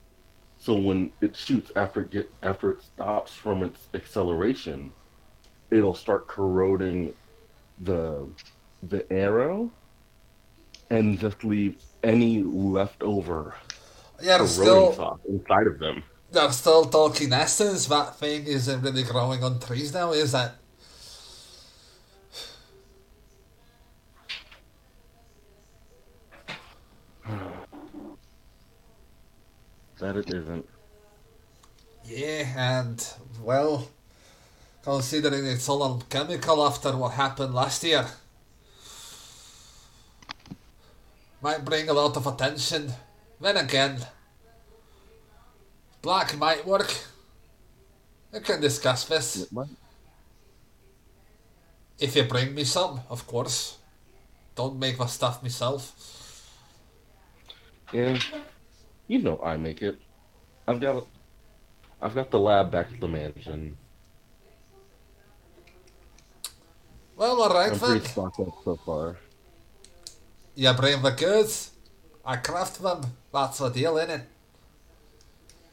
So 0.58 0.76
when 0.76 1.14
it 1.22 1.36
shoots 1.36 1.72
after 1.76 2.02
it 2.02 2.12
get 2.12 2.32
after 2.44 2.72
it 2.72 2.84
stops 2.84 3.34
from 3.34 3.64
its 3.64 3.90
acceleration, 3.96 4.94
it'll 5.72 5.96
start 5.96 6.28
corroding 6.28 7.16
the 7.80 8.30
the 8.84 9.12
arrow 9.14 9.72
and 10.90 11.20
just 11.20 11.44
leave 11.44 11.78
any 12.04 12.44
leftover 12.44 13.56
Yeah, 14.22 14.38
corroding 14.38 14.94
still, 14.94 15.20
inside 15.28 15.68
of 15.68 15.80
them. 15.80 16.04
they're 16.32 16.52
still 16.52 16.86
talking 16.86 17.34
essence. 17.34 17.88
That 17.88 18.16
thing 18.18 18.46
isn't 18.46 18.82
really 18.82 19.04
growing 19.04 19.44
on 19.44 19.60
trees 19.60 19.94
now, 19.94 20.12
is 20.12 20.32
that? 20.34 20.56
That 30.00 30.16
it 30.18 30.34
isn't. 30.34 30.68
Yeah, 32.06 32.54
and 32.58 33.08
well, 33.44 33.88
considering 34.84 35.46
it's 35.46 35.70
all 35.70 36.02
chemical 36.10 36.66
after 36.66 36.96
what 36.98 37.14
happened 37.14 37.54
last 37.54 37.84
year, 37.84 38.08
might 41.42 41.64
bring 41.64 41.90
a 41.90 41.94
lot 41.94 42.18
of 42.18 42.26
attention. 42.28 42.92
Then 43.42 43.58
again, 43.58 43.98
black 46.02 46.38
might 46.38 46.66
work. 46.66 46.94
We 48.32 48.40
can 48.40 48.62
discuss 48.62 49.06
this. 49.06 49.50
If 52.00 52.16
you 52.16 52.24
bring 52.24 52.54
me 52.54 52.64
some, 52.64 53.02
of 53.10 53.26
course. 53.26 53.78
Don't 54.56 54.78
make 54.78 54.98
the 54.98 55.08
stuff 55.08 55.42
myself. 55.42 55.96
Yeah, 57.92 58.20
you 59.08 59.20
know 59.20 59.42
I 59.44 59.58
make 59.58 59.82
it. 59.82 59.98
I've 60.68 60.80
got, 60.80 61.08
I've 62.02 62.16
got 62.16 62.32
the 62.32 62.40
lab 62.40 62.72
back 62.72 62.88
at 62.94 63.00
the 63.00 63.08
mansion. 63.08 63.78
Well, 67.16 67.42
alright 67.42 67.74
I'm 67.74 67.78
then. 67.78 67.90
pretty 67.90 68.08
stocked 68.08 68.40
up 68.40 68.54
so 68.64 68.76
far. 68.86 69.18
You 70.56 70.74
bring 70.74 71.02
the 71.02 71.12
goods, 71.12 71.72
I 72.26 72.38
craft 72.38 72.82
them. 72.82 73.02
That's 73.34 73.58
the 73.60 73.70
deal, 73.70 73.96
innit? 73.96 74.24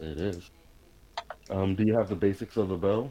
It 0.00 0.18
is. 0.18 0.50
Um, 1.50 1.74
do 1.74 1.84
you 1.84 1.96
have 1.96 2.08
the 2.08 2.16
basics 2.16 2.56
of 2.56 2.70
a 2.70 2.76
bow? 2.76 3.10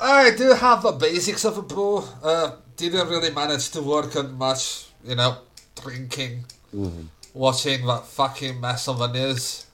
I 0.00 0.30
do 0.36 0.52
have 0.52 0.82
the 0.82 0.92
basics 0.92 1.44
of 1.44 1.58
a 1.58 1.62
bow. 1.62 2.04
Uh, 2.22 2.52
didn't 2.76 3.08
really 3.08 3.30
manage 3.30 3.70
to 3.70 3.82
work 3.82 4.14
on 4.16 4.34
much, 4.38 4.86
you 5.04 5.14
know, 5.14 5.38
drinking, 5.80 6.44
Mm-hmm. 6.74 7.06
watching 7.32 7.86
that 7.86 8.04
fucking 8.06 8.60
mess 8.60 8.88
of 8.88 8.98
the 8.98 9.06
news, 9.06 9.66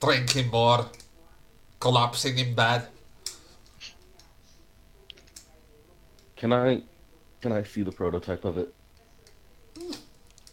drinking 0.00 0.48
more, 0.50 0.86
collapsing 1.78 2.38
in 2.38 2.54
bed. 2.54 2.88
Can 6.36 6.52
I, 6.52 6.82
can 7.40 7.52
I 7.52 7.62
see 7.64 7.82
the 7.82 7.92
prototype 7.92 8.44
of 8.44 8.56
it? 8.58 8.74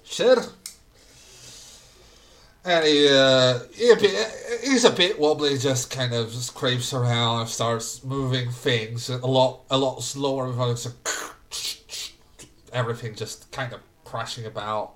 Sure. 0.04 0.44
And 2.66 2.86
he, 2.86 3.10
uh, 3.10 3.60
he 3.74 3.92
a 3.92 3.96
bit, 3.98 4.60
he's 4.64 4.86
a 4.86 4.90
bit 4.90 5.20
wobbly, 5.20 5.58
just 5.58 5.92
kind 5.92 6.14
of 6.14 6.32
just 6.32 6.56
creeps 6.56 6.94
around 6.94 7.42
and 7.42 7.50
starts 7.50 8.04
moving 8.06 8.50
things 8.52 9.10
a 9.10 9.18
lot, 9.18 9.62
a 9.70 9.78
lot 9.78 10.02
slower. 10.02 10.48
Without 10.48 10.72
it's 10.72 10.88
everything 12.74 13.16
just 13.16 13.52
kind 13.52 13.74
of 13.74 13.82
crashing 14.06 14.46
about. 14.46 14.94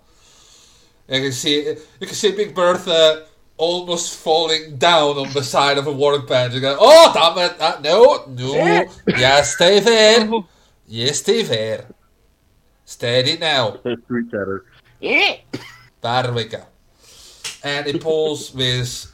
You 1.09 1.21
can 1.21 1.31
see, 1.31 1.67
you 1.67 2.07
can 2.07 2.15
see 2.15 2.31
Big 2.31 2.55
Bertha 2.55 3.25
almost 3.57 4.15
falling 4.15 4.77
down 4.77 5.17
on 5.17 5.33
the 5.33 5.43
side 5.43 5.77
of 5.77 5.87
a 5.87 5.91
workbench. 5.91 6.53
You 6.53 6.61
go, 6.61 6.77
oh 6.79 7.11
damn 7.13 7.51
it! 7.51 7.59
Uh, 7.59 7.79
no, 7.81 8.25
no, 8.27 8.85
yeah, 9.07 9.41
stay 9.41 9.79
there. 9.79 10.29
Yeah, 10.89 11.11
stay 11.11 11.43
there. 11.43 11.85
Steady 12.85 13.37
now. 13.37 13.71
Street 14.05 14.31
chatter. 14.31 14.63
There 16.01 16.31
we 16.31 16.45
go. 16.45 16.63
And 17.63 17.87
it 17.87 18.01
pulls 18.01 18.53
this 18.53 19.11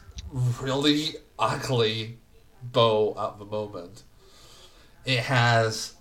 really 0.61 1.15
ugly 1.39 2.19
bow 2.61 3.15
at 3.17 3.39
the 3.39 3.45
moment. 3.45 4.03
It 5.05 5.19
has 5.19 5.95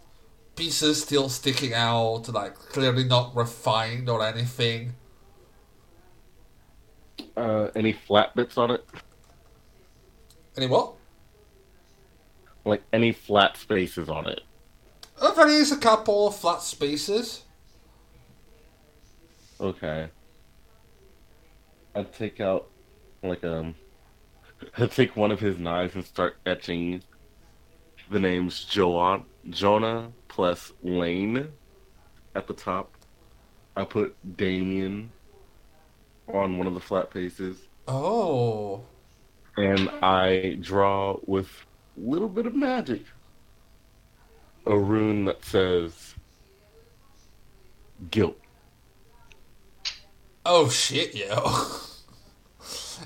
pieces 0.56 1.02
still 1.02 1.28
sticking 1.28 1.74
out, 1.74 2.28
like 2.28 2.54
clearly 2.54 3.04
not 3.04 3.34
refined 3.34 4.08
or 4.08 4.24
anything. 4.24 4.94
Uh, 7.36 7.68
any 7.74 7.92
flat 7.92 8.34
bits 8.34 8.58
on 8.58 8.70
it? 8.70 8.84
Any 10.56 10.66
what? 10.66 10.94
Like 12.64 12.82
any 12.92 13.12
flat 13.12 13.56
spaces 13.56 14.08
on 14.08 14.28
it? 14.28 14.42
Uh, 15.20 15.32
there 15.32 15.48
is 15.48 15.72
a 15.72 15.78
couple 15.78 16.28
of 16.28 16.36
flat 16.36 16.62
spaces. 16.62 17.44
Okay. 19.60 20.08
I'd 21.94 22.12
take 22.12 22.40
out 22.40 22.68
like 23.22 23.44
um 23.44 23.74
I'd 24.78 24.92
take 24.92 25.16
one 25.16 25.30
of 25.30 25.40
his 25.40 25.58
knives 25.58 25.94
and 25.94 26.04
start 26.04 26.36
etching 26.46 27.02
the 28.10 28.20
names 28.20 28.64
Joan 28.64 29.24
Jonah 29.50 30.12
plus 30.28 30.72
Lane 30.82 31.48
at 32.34 32.46
the 32.46 32.54
top. 32.54 32.92
I 33.76 33.84
put 33.84 34.14
Damien 34.36 35.10
on 36.28 36.58
one 36.58 36.66
of 36.66 36.74
the 36.74 36.80
flat 36.80 37.12
faces. 37.12 37.68
Oh. 37.88 38.82
And 39.56 39.88
I 40.02 40.58
draw 40.60 41.18
with 41.26 41.48
a 41.96 42.00
little 42.00 42.28
bit 42.28 42.46
of 42.46 42.54
magic. 42.54 43.02
A 44.66 44.78
rune 44.78 45.24
that 45.24 45.44
says 45.44 46.14
guilt. 48.10 48.38
Oh 50.44 50.68
shit, 50.68 51.14
yo. 51.14 51.66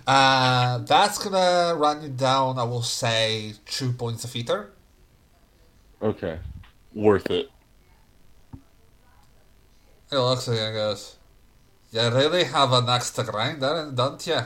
Uh, 0.07 0.79
that's 0.79 1.19
gonna 1.19 1.75
run 1.75 2.03
you 2.03 2.09
down, 2.09 2.59
I 2.59 2.65
will 2.65 2.83
say, 2.83 3.55
two 3.65 3.93
points 3.93 4.25
of 4.25 4.37
ether. 4.37 4.71
Okay. 6.01 6.39
Worth 6.95 7.31
it. 7.31 7.51
It 10.13 10.19
looks 10.19 10.47
like 10.47 10.59
it 10.59 10.75
goes. 10.75 11.17
You 11.91 12.09
really 12.11 12.45
have 12.45 12.73
an 12.73 12.89
axe 12.89 13.11
to 13.13 13.25
grind, 13.25 13.61
don't 13.61 13.95
don't 13.95 14.25
you? 14.27 14.41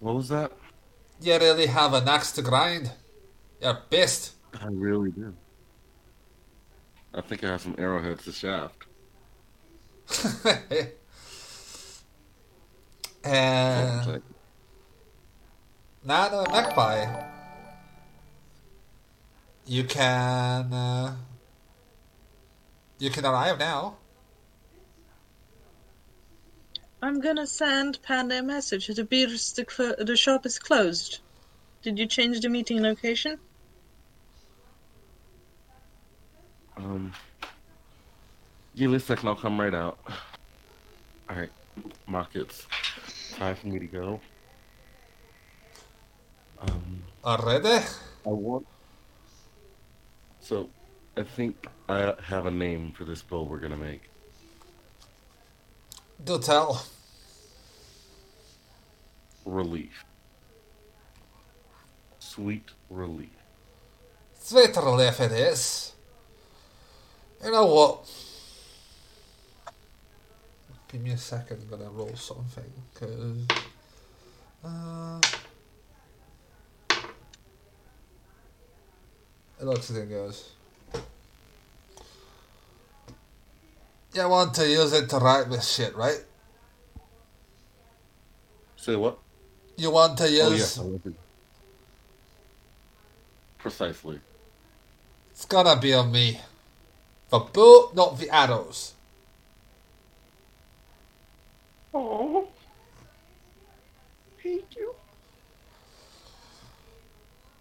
What 0.00 0.16
was 0.16 0.28
that? 0.28 0.52
You 1.20 1.38
really 1.38 1.66
have 1.66 1.94
an 1.94 2.08
axe 2.08 2.32
to 2.32 2.42
grind. 2.42 2.90
You're 3.62 3.78
pissed. 3.88 4.32
I 4.60 4.66
really 4.66 5.10
do. 5.10 5.34
I 7.16 7.22
think 7.22 7.42
I 7.42 7.48
have 7.48 7.62
some 7.62 7.74
arrowheads 7.78 8.24
to 8.24 8.32
shaft. 8.32 8.84
and 13.24 14.04
Check. 14.04 14.22
now 16.04 16.28
the 16.28 16.50
magpie. 16.50 17.24
You 19.64 19.84
can 19.84 20.72
uh, 20.72 21.16
you 22.98 23.10
can 23.10 23.24
arrive 23.24 23.58
now. 23.58 23.96
I'm 27.02 27.20
gonna 27.20 27.46
send 27.46 28.02
Panda 28.02 28.38
a 28.38 28.42
message. 28.42 28.90
It 28.90 28.98
appears 28.98 29.52
the, 29.54 29.66
cl- 29.68 29.96
the 29.98 30.16
shop 30.16 30.44
is 30.44 30.58
closed. 30.58 31.20
Did 31.82 31.98
you 31.98 32.06
change 32.06 32.40
the 32.40 32.48
meeting 32.48 32.82
location? 32.82 33.38
Um, 36.76 37.12
give 38.76 38.90
me 38.90 38.96
a 38.96 39.00
second. 39.00 39.28
I'll 39.28 39.34
come 39.34 39.58
right 39.60 39.74
out. 39.74 39.98
All 41.28 41.36
right, 41.36 41.50
Mock, 42.06 42.36
it's 42.36 42.66
time 43.36 43.56
for 43.56 43.66
me 43.66 43.78
to 43.78 43.86
go. 43.86 44.20
Um, 46.60 47.02
Already? 47.24 47.84
I 48.24 48.28
want. 48.28 48.66
So, 50.40 50.68
I 51.16 51.22
think 51.22 51.66
I 51.88 52.14
have 52.22 52.46
a 52.46 52.50
name 52.50 52.92
for 52.92 53.04
this 53.04 53.22
bow 53.22 53.42
we're 53.42 53.58
gonna 53.58 53.76
make. 53.76 54.02
Do 56.24 56.38
tell. 56.38 56.84
Relief. 59.44 60.04
Sweet 62.18 62.70
relief. 62.90 63.30
Sweet 64.38 64.76
relief 64.76 65.20
it 65.20 65.32
is. 65.32 65.95
You 67.44 67.50
know 67.52 67.66
what? 67.66 68.10
Give 70.88 71.00
me 71.00 71.10
a 71.10 71.18
second, 71.18 71.62
I'm 71.62 71.78
gonna 71.78 71.90
roll 71.90 72.14
something, 72.16 72.64
cause... 72.94 73.46
Uh, 74.64 75.20
it 79.60 79.64
looks 79.64 79.90
like 79.90 80.04
it 80.04 80.10
goes. 80.10 80.50
You 84.14 84.28
want 84.28 84.54
to 84.54 84.68
use 84.68 84.92
it 84.94 85.08
to 85.10 85.18
write 85.18 85.50
this 85.50 85.68
shit, 85.74 85.94
right? 85.94 86.24
Say 88.76 88.96
what? 88.96 89.18
You 89.76 89.90
want 89.90 90.16
to 90.18 90.24
Oh, 90.24 90.50
use? 90.50 90.78
want 90.78 91.04
to- 91.04 91.14
Precisely. 93.58 94.20
It's 95.32 95.44
gonna 95.44 95.78
be 95.78 95.92
on 95.92 96.10
me. 96.12 96.40
The 97.30 97.38
bow, 97.40 97.90
not 97.94 98.18
the 98.18 98.30
arrows. 98.34 98.94
Oh. 101.92 102.46
Thank 104.42 104.76
you. 104.76 104.94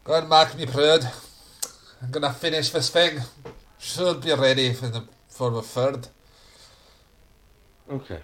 Go 0.03 0.13
and 0.13 0.29
mark 0.29 0.55
me 0.55 0.65
proud. 0.67 1.03
I'm 2.01 2.11
gonna 2.11 2.33
finish 2.33 2.69
this 2.69 2.89
thing. 2.89 3.21
Should 3.79 4.21
be 4.21 4.33
ready 4.33 4.73
for 4.73 4.87
the 4.87 5.03
for 5.27 5.49
the 5.49 5.61
third. 5.61 6.07
Okay. 7.89 8.19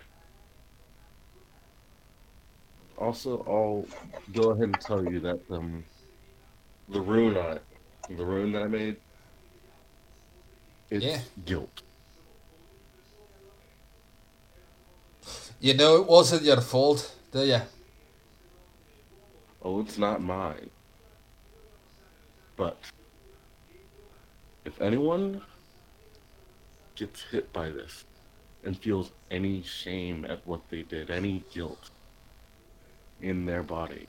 Also, 2.97 3.43
I'll 3.47 3.85
go 4.31 4.51
ahead 4.51 4.65
and 4.65 4.79
tell 4.79 5.03
you 5.03 5.19
that 5.21 5.39
um, 5.49 5.83
the 6.89 7.01
rune 7.01 7.35
on 7.35 7.57
it, 7.57 7.63
the 8.15 8.23
rune 8.23 8.51
that 8.51 8.61
I 8.61 8.67
made, 8.67 8.97
it's 10.91 11.05
Yeah. 11.05 11.21
guilt. 11.45 11.81
You 15.59 15.73
know 15.73 15.95
it 16.01 16.07
wasn't 16.07 16.43
your 16.43 16.59
fault, 16.59 17.15
do 17.31 17.45
you? 17.45 17.61
Oh, 19.61 19.79
it's 19.79 19.97
not 19.97 20.21
mine. 20.21 20.69
But 22.55 22.77
if 24.65 24.81
anyone 24.81 25.41
gets 26.95 27.21
hit 27.23 27.53
by 27.53 27.69
this 27.69 28.03
and 28.63 28.77
feels 28.77 29.11
any 29.29 29.63
shame 29.63 30.25
at 30.25 30.45
what 30.45 30.67
they 30.69 30.81
did, 30.81 31.09
any 31.09 31.43
guilt 31.53 31.89
in 33.21 33.45
their 33.45 33.63
body, 33.63 34.07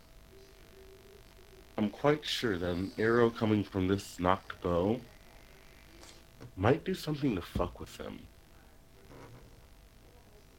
I'm 1.77 1.91
quite 1.91 2.25
sure 2.25 2.59
that 2.59 2.71
an 2.71 2.93
arrow 2.99 3.31
coming 3.31 3.63
from 3.63 3.89
this 3.89 4.19
knocked 4.19 4.61
bow 4.63 5.01
might 6.57 6.85
do 6.85 6.95
something 6.95 7.35
to 7.35 7.43
fuck 7.43 7.81
with 7.81 7.97
them. 7.99 8.21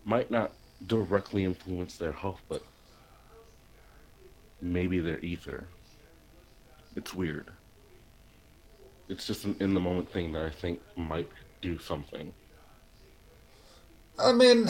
Might 0.06 0.30
not 0.30 0.52
directly 0.86 1.44
influence 1.44 1.98
their 1.98 2.12
health, 2.12 2.42
but 2.50 2.64
maybe 4.62 5.00
their 5.00 5.20
ether. 5.20 5.66
It's 6.96 7.14
weird. 7.14 7.50
It's 9.10 9.28
just 9.28 9.46
an 9.46 9.56
in 9.60 9.74
the 9.74 9.80
moment 9.80 10.12
thing 10.12 10.32
that 10.34 10.46
I 10.46 10.50
think 10.50 10.82
might 10.96 11.30
do 11.62 11.80
something. 11.80 12.34
I 14.18 14.32
mean, 14.32 14.68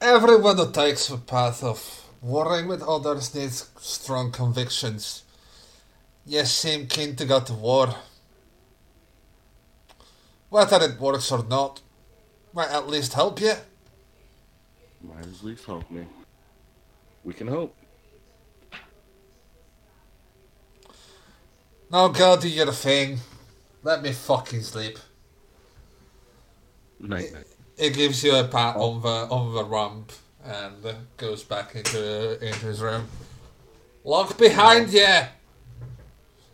everyone 0.00 0.56
who 0.56 0.70
takes 0.70 1.08
the 1.08 1.16
path 1.16 1.64
of 1.64 2.04
warring 2.20 2.68
with 2.68 2.82
others 2.82 3.34
needs 3.34 3.68
strong 3.78 4.30
convictions. 4.30 5.22
You 6.26 6.44
seem 6.44 6.86
keen 6.86 7.16
to 7.16 7.24
go 7.24 7.40
to 7.40 7.54
war. 7.54 7.94
Whether 10.50 10.82
it 10.84 11.00
works 11.00 11.30
or 11.30 11.44
not, 11.44 11.80
might 12.52 12.70
at 12.70 12.88
least 12.88 13.12
help 13.12 13.40
you. 13.40 13.52
Might 15.02 15.20
at 15.20 15.44
least 15.44 15.64
help 15.64 15.90
me. 15.90 16.06
We 17.24 17.34
can 17.34 17.48
hope. 17.48 17.76
Now 21.90 22.08
go 22.08 22.36
do 22.38 22.48
your 22.48 22.72
thing. 22.72 23.18
Let 23.82 24.02
me 24.02 24.12
fucking 24.12 24.62
sleep. 24.62 24.98
Night 27.00 27.32
night. 27.32 27.46
It 27.76 27.94
gives 27.94 28.24
you 28.24 28.34
a 28.34 28.44
pat 28.44 28.76
on 28.76 29.00
the 29.02 29.08
on 29.08 29.54
the 29.54 29.64
ramp 29.64 30.12
and 30.44 30.84
uh, 30.84 30.94
goes 31.16 31.44
back 31.44 31.74
into 31.76 32.44
into 32.44 32.66
his 32.66 32.80
room. 32.80 33.06
Lock 34.04 34.36
behind 34.36 34.90
you. 34.92 35.06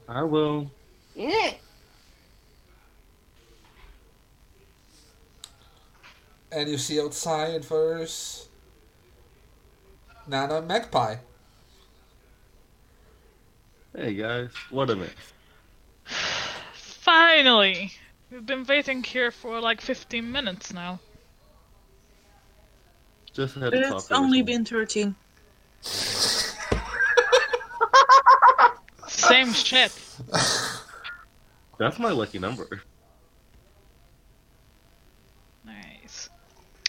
I 0.08 0.22
will. 0.22 0.70
And 6.54 6.70
you 6.70 6.78
see 6.78 7.00
outside 7.00 7.64
there's 7.64 8.48
Nana 10.28 10.62
Magpie. 10.62 11.16
Hey 13.96 14.14
guys, 14.14 14.50
what 14.70 14.88
a 14.90 14.94
miss. 14.94 15.10
Finally! 16.74 17.92
We've 18.30 18.46
been 18.46 18.64
waiting 18.64 19.02
here 19.02 19.32
for 19.32 19.60
like 19.60 19.80
15 19.80 20.30
minutes 20.30 20.72
now. 20.72 21.00
Just 23.32 23.56
had 23.56 23.72
to 23.72 23.82
talk 23.82 23.98
It's 23.98 24.12
only 24.12 24.42
been 24.42 24.64
13. 24.64 25.12
Same 29.08 29.52
shit. 29.52 29.92
That's 31.78 31.98
my 31.98 32.12
lucky 32.12 32.38
number. 32.38 32.82
Nice. 35.64 36.30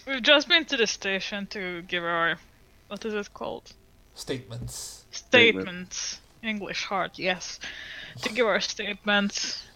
We've 0.06 0.22
just 0.22 0.48
been 0.48 0.64
to 0.66 0.76
the 0.76 0.86
station 0.86 1.46
to 1.48 1.82
give 1.82 2.04
our. 2.04 2.38
What 2.88 3.04
is 3.04 3.14
it 3.14 3.34
called? 3.34 3.72
Statements. 4.14 5.04
Statement. 5.10 5.92
Statements. 5.92 6.20
English 6.42 6.84
hard, 6.84 7.12
yes. 7.16 7.58
To 8.22 8.28
give 8.32 8.46
our 8.46 8.60
statements. 8.60 9.66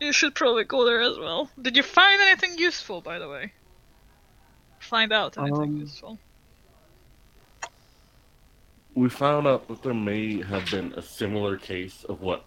You 0.00 0.12
should 0.12 0.34
probably 0.34 0.64
go 0.64 0.84
there 0.84 1.00
as 1.00 1.18
well. 1.18 1.50
Did 1.60 1.76
you 1.76 1.82
find 1.82 2.20
anything 2.22 2.56
useful, 2.56 3.00
by 3.00 3.18
the 3.18 3.28
way? 3.28 3.52
Find 4.78 5.12
out 5.12 5.36
anything 5.38 5.62
Um, 5.62 5.76
useful. 5.80 6.18
We 8.94 9.08
found 9.08 9.46
out 9.46 9.68
that 9.68 9.82
there 9.82 9.94
may 9.94 10.42
have 10.42 10.70
been 10.70 10.92
a 10.94 11.02
similar 11.02 11.56
case 11.56 12.04
of 12.04 12.20
what 12.22 12.44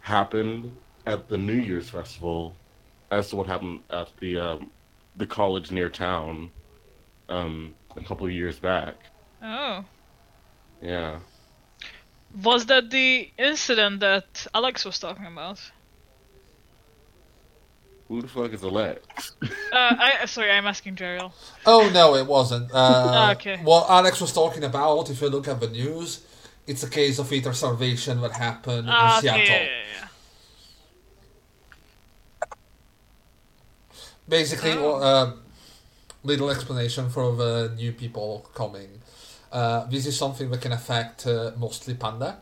happened 0.00 0.76
at 1.06 1.28
the 1.28 1.38
New 1.38 1.54
Year's 1.54 1.90
festival 1.90 2.54
as 3.10 3.30
to 3.30 3.36
what 3.36 3.46
happened 3.46 3.80
at 3.90 4.08
the 4.20 4.38
um, 4.38 4.70
the 5.18 5.26
college 5.26 5.70
near 5.70 5.88
town 5.90 6.50
um, 7.28 7.74
a 7.96 8.02
couple 8.02 8.26
of 8.26 8.32
years 8.32 8.58
back. 8.58 8.94
Oh. 9.42 9.84
Yeah. 10.80 11.18
Was 12.42 12.66
that 12.66 12.90
the 12.90 13.30
incident 13.38 14.00
that 14.00 14.46
Alex 14.54 14.84
was 14.84 14.98
talking 14.98 15.26
about? 15.26 15.60
Who 18.08 18.22
the 18.22 18.28
fuck 18.28 18.52
is 18.52 18.62
Alex? 18.64 19.32
Uh, 19.42 19.46
I 19.72 20.24
sorry, 20.26 20.50
I'm 20.50 20.66
asking 20.66 20.96
Jeriel. 20.96 21.32
Oh 21.66 21.90
no, 21.92 22.14
it 22.16 22.26
wasn't. 22.26 22.70
Uh, 22.72 23.34
Okay. 23.36 23.58
What 23.62 23.90
Alex 23.90 24.20
was 24.20 24.32
talking 24.32 24.64
about, 24.64 25.10
if 25.10 25.20
you 25.20 25.28
look 25.28 25.46
at 25.46 25.60
the 25.60 25.68
news, 25.68 26.24
it's 26.66 26.82
a 26.82 26.88
case 26.88 27.18
of 27.18 27.30
ether 27.32 27.52
starvation 27.52 28.20
that 28.22 28.32
happened 28.32 28.88
Ah, 28.90 29.18
in 29.20 29.28
okay, 29.28 29.44
Seattle. 29.44 29.44
yeah, 29.44 29.62
yeah, 29.62 29.82
yeah. 30.00 30.07
Basically, 34.28 34.72
Oh. 34.72 34.96
uh, 34.96 35.32
little 36.22 36.50
explanation 36.50 37.08
for 37.08 37.34
the 37.34 37.72
new 37.76 37.92
people 37.92 38.46
coming. 38.54 39.00
Uh, 39.50 39.84
this 39.86 40.06
is 40.06 40.16
something 40.16 40.50
that 40.50 40.60
can 40.60 40.72
affect 40.72 41.26
uh, 41.26 41.52
mostly 41.56 41.94
panda. 41.94 42.38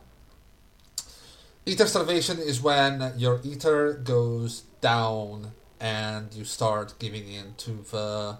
Ether 1.65 1.87
starvation 1.87 2.39
is 2.39 2.61
when 2.61 3.13
your 3.17 3.39
ether 3.43 3.93
goes 3.93 4.63
down 4.81 5.51
and 5.79 6.33
you 6.33 6.43
start 6.43 6.93
giving 6.99 7.27
in 7.31 7.53
to 7.57 7.71
the 7.91 8.37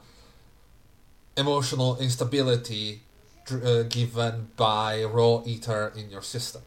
emotional 1.38 1.98
instability 2.00 3.02
uh, 3.52 3.84
given 3.84 4.48
by 4.58 5.04
raw 5.04 5.42
ether 5.46 5.94
in 5.96 6.10
your 6.10 6.22
system. 6.22 6.62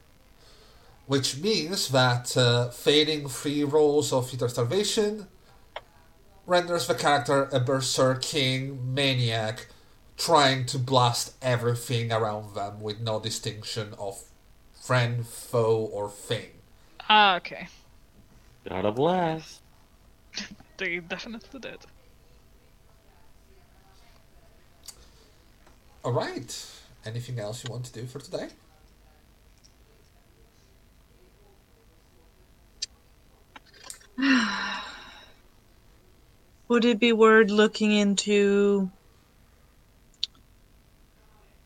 Which 1.06 1.38
means 1.38 1.88
that 1.88 2.36
uh, 2.36 2.70
fading 2.70 3.28
three 3.28 3.64
rolls 3.64 4.12
of 4.12 4.32
ether 4.32 4.48
starvation 4.48 5.26
renders 6.50 6.88
the 6.88 6.94
character 6.94 7.44
a 7.52 7.60
berserking 7.60 8.82
maniac 8.84 9.68
trying 10.18 10.66
to 10.66 10.78
blast 10.78 11.32
everything 11.40 12.10
around 12.10 12.56
them 12.56 12.80
with 12.80 13.00
no 13.00 13.20
distinction 13.20 13.94
of 14.00 14.24
friend, 14.82 15.24
foe, 15.24 15.88
or 15.92 16.10
thing. 16.10 16.50
Ah, 17.08 17.36
okay. 17.36 17.68
Got 18.68 18.84
a 18.84 18.90
blast. 18.90 19.60
They 20.76 20.98
definitely 20.98 21.60
did. 21.60 21.78
Alright. 26.04 26.66
Anything 27.06 27.38
else 27.38 27.62
you 27.62 27.70
want 27.70 27.84
to 27.84 27.92
do 27.92 28.06
for 28.06 28.18
today? 28.18 28.48
Would 36.70 36.84
it 36.84 37.00
be 37.00 37.12
worth 37.12 37.50
looking 37.50 37.90
into 37.90 38.92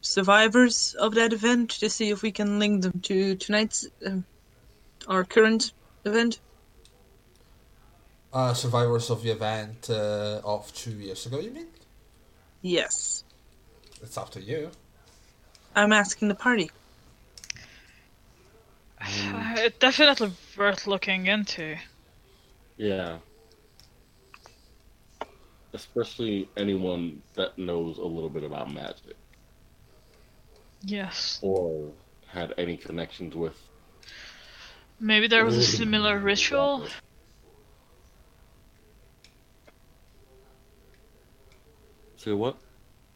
survivors 0.01 0.95
of 0.99 1.15
that 1.17 1.35
event 1.35 1.73
to 1.73 1.91
see 1.91 2.09
if 2.09 2.23
we 2.23 2.33
can 2.33 2.59
link 2.59 2.81
them 2.81 3.01
to 3.03 3.37
tonight's, 3.37 3.87
um, 4.07 4.25
our 5.07 5.23
current 5.25 5.73
event? 6.07 6.41
Uh, 8.33 8.55
survivors 8.55 9.11
of 9.11 9.23
the 9.23 9.33
event 9.33 9.91
uh, 9.91 10.41
of 10.43 10.73
two 10.75 10.93
years 10.93 11.27
ago, 11.27 11.39
you 11.39 11.51
mean? 11.51 11.69
Yes. 12.63 13.25
it's 14.03 14.17
up 14.17 14.31
to 14.31 14.41
you. 14.41 14.71
I'm 15.77 15.93
asking 15.93 16.29
the 16.29 16.35
party. 16.35 16.71
Uh, 18.99 19.05
it's 19.59 19.77
definitely 19.77 20.33
worth 20.57 20.87
looking 20.87 21.27
into. 21.27 21.77
Yeah. 22.79 23.19
Especially 25.75 26.49
anyone 26.57 27.21
that 27.35 27.59
knows 27.59 27.99
a 27.99 28.05
little 28.05 28.31
bit 28.31 28.45
about 28.45 28.73
magic 28.73 29.17
Yes. 30.83 31.41
or 31.43 31.91
had 32.29 32.55
any 32.57 32.77
connections 32.77 33.35
with. 33.35 33.59
Maybe 35.01 35.27
there 35.27 35.45
was 35.45 35.57
a 35.57 35.63
similar 35.63 36.19
ritual. 36.19 36.87
Say 42.17 42.33
what? 42.33 42.57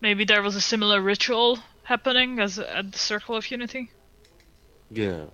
Maybe 0.01 0.25
there 0.25 0.43
was 0.43 0.57
a 0.57 0.61
similar 0.61 1.01
ritual 1.01 1.59
happening 1.85 2.41
as 2.41 2.59
at 2.59 2.93
the 2.93 2.99
Circle 2.99 3.37
of 3.37 3.51
Unity. 3.51 3.91
Yeah. 4.91 5.27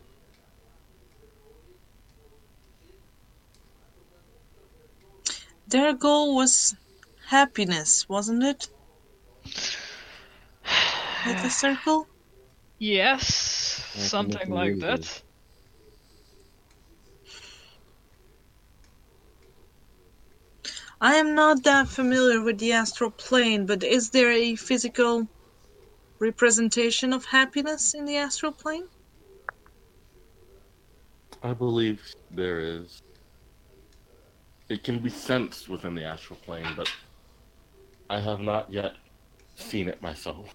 Their 5.66 5.94
goal 5.94 6.36
was 6.36 6.76
happiness, 7.35 8.09
wasn't 8.09 8.44
it? 8.44 8.69
At 11.27 11.43
the 11.43 11.51
circle? 11.51 12.06
Yes, 12.78 13.81
Happiness 13.89 14.11
something 14.11 14.51
like 14.51 14.78
that. 14.78 15.23
I 21.01 21.15
am 21.16 21.35
not 21.35 21.65
that 21.65 21.89
familiar 21.89 22.40
with 22.40 22.59
the 22.59 22.73
astral 22.73 23.11
plane, 23.11 23.66
but 23.66 23.82
is 23.82 24.11
there 24.11 24.31
a 24.31 24.55
physical 24.55 25.27
representation 26.20 27.12
of 27.12 27.24
happiness 27.24 27.94
in 27.94 28.05
the 28.05 28.16
astral 28.16 28.52
plane? 28.52 28.86
I 31.43 31.52
believe 31.52 32.01
there 32.31 32.61
is. 32.61 33.02
It 34.69 34.85
can 34.85 35.01
be 35.01 35.11
sensed 35.11 35.69
within 35.69 35.94
the 35.94 36.05
astral 36.05 36.39
plane, 36.47 36.73
but 36.77 36.89
I 38.09 38.20
have 38.20 38.40
not 38.40 38.72
yet 38.72 38.94
seen 39.56 39.89
it 39.89 40.02
myself. 40.02 40.55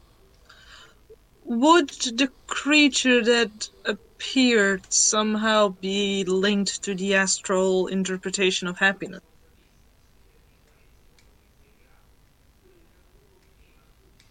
Would 1.43 1.89
the 1.89 2.29
creature 2.47 3.23
that 3.23 3.69
appeared 3.85 4.91
somehow 4.93 5.69
be 5.69 6.23
linked 6.23 6.83
to 6.83 6.93
the 6.93 7.15
astral 7.15 7.87
interpretation 7.87 8.67
of 8.67 8.77
happiness? 8.77 9.21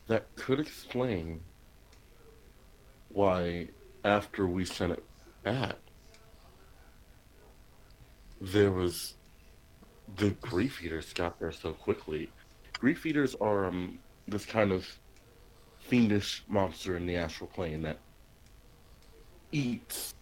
That 0.06 0.34
could 0.36 0.60
explain 0.60 1.40
why, 3.08 3.68
after 4.04 4.46
we 4.46 4.64
sent 4.64 4.92
it 4.92 5.04
back, 5.42 5.76
there 8.40 8.70
was 8.70 9.14
the 10.16 10.30
grief 10.30 10.82
eaters 10.82 11.12
got 11.12 11.38
there 11.40 11.52
so 11.52 11.72
quickly. 11.72 12.30
Grief 12.80 13.04
eaters 13.06 13.34
are 13.40 13.66
um, 13.66 13.98
this 14.26 14.44
kind 14.44 14.72
of 14.72 14.86
fiendish 15.80 16.44
monster 16.48 16.96
in 16.96 17.06
the 17.06 17.16
astral 17.16 17.48
plane 17.48 17.82
that 17.82 17.98
eats 19.52 20.14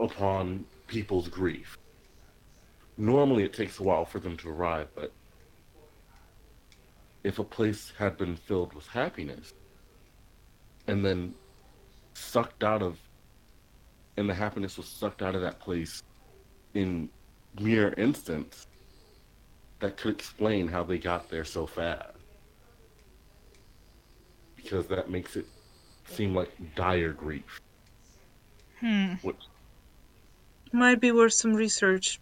upon 0.00 0.64
people's 0.86 1.28
grief. 1.28 1.76
Normally, 2.96 3.42
it 3.42 3.52
takes 3.52 3.78
a 3.78 3.82
while 3.82 4.04
for 4.04 4.20
them 4.20 4.36
to 4.38 4.48
arrive, 4.48 4.88
but 4.94 5.12
if 7.24 7.38
a 7.38 7.44
place 7.44 7.92
had 7.98 8.16
been 8.16 8.36
filled 8.36 8.72
with 8.72 8.86
happiness 8.86 9.54
and 10.86 11.04
then 11.04 11.34
sucked 12.14 12.64
out 12.64 12.82
of 12.82 12.98
and 14.16 14.28
the 14.28 14.34
happiness 14.34 14.76
was 14.76 14.86
sucked 14.86 15.22
out 15.22 15.34
of 15.34 15.40
that 15.40 15.58
place 15.58 16.02
in 16.74 17.08
mere 17.58 17.94
instants 17.96 18.66
that 19.82 19.96
could 19.96 20.14
explain 20.14 20.68
how 20.68 20.84
they 20.84 20.96
got 20.96 21.28
there 21.28 21.44
so 21.44 21.66
fast 21.66 22.16
because 24.56 24.86
that 24.86 25.10
makes 25.10 25.36
it 25.36 25.44
seem 26.08 26.34
like 26.34 26.50
dire 26.76 27.12
grief 27.12 27.58
Hmm. 28.80 29.14
which 29.22 29.36
Might 30.72 31.00
be 31.00 31.12
worth 31.12 31.34
some 31.34 31.54
research. 31.54 32.18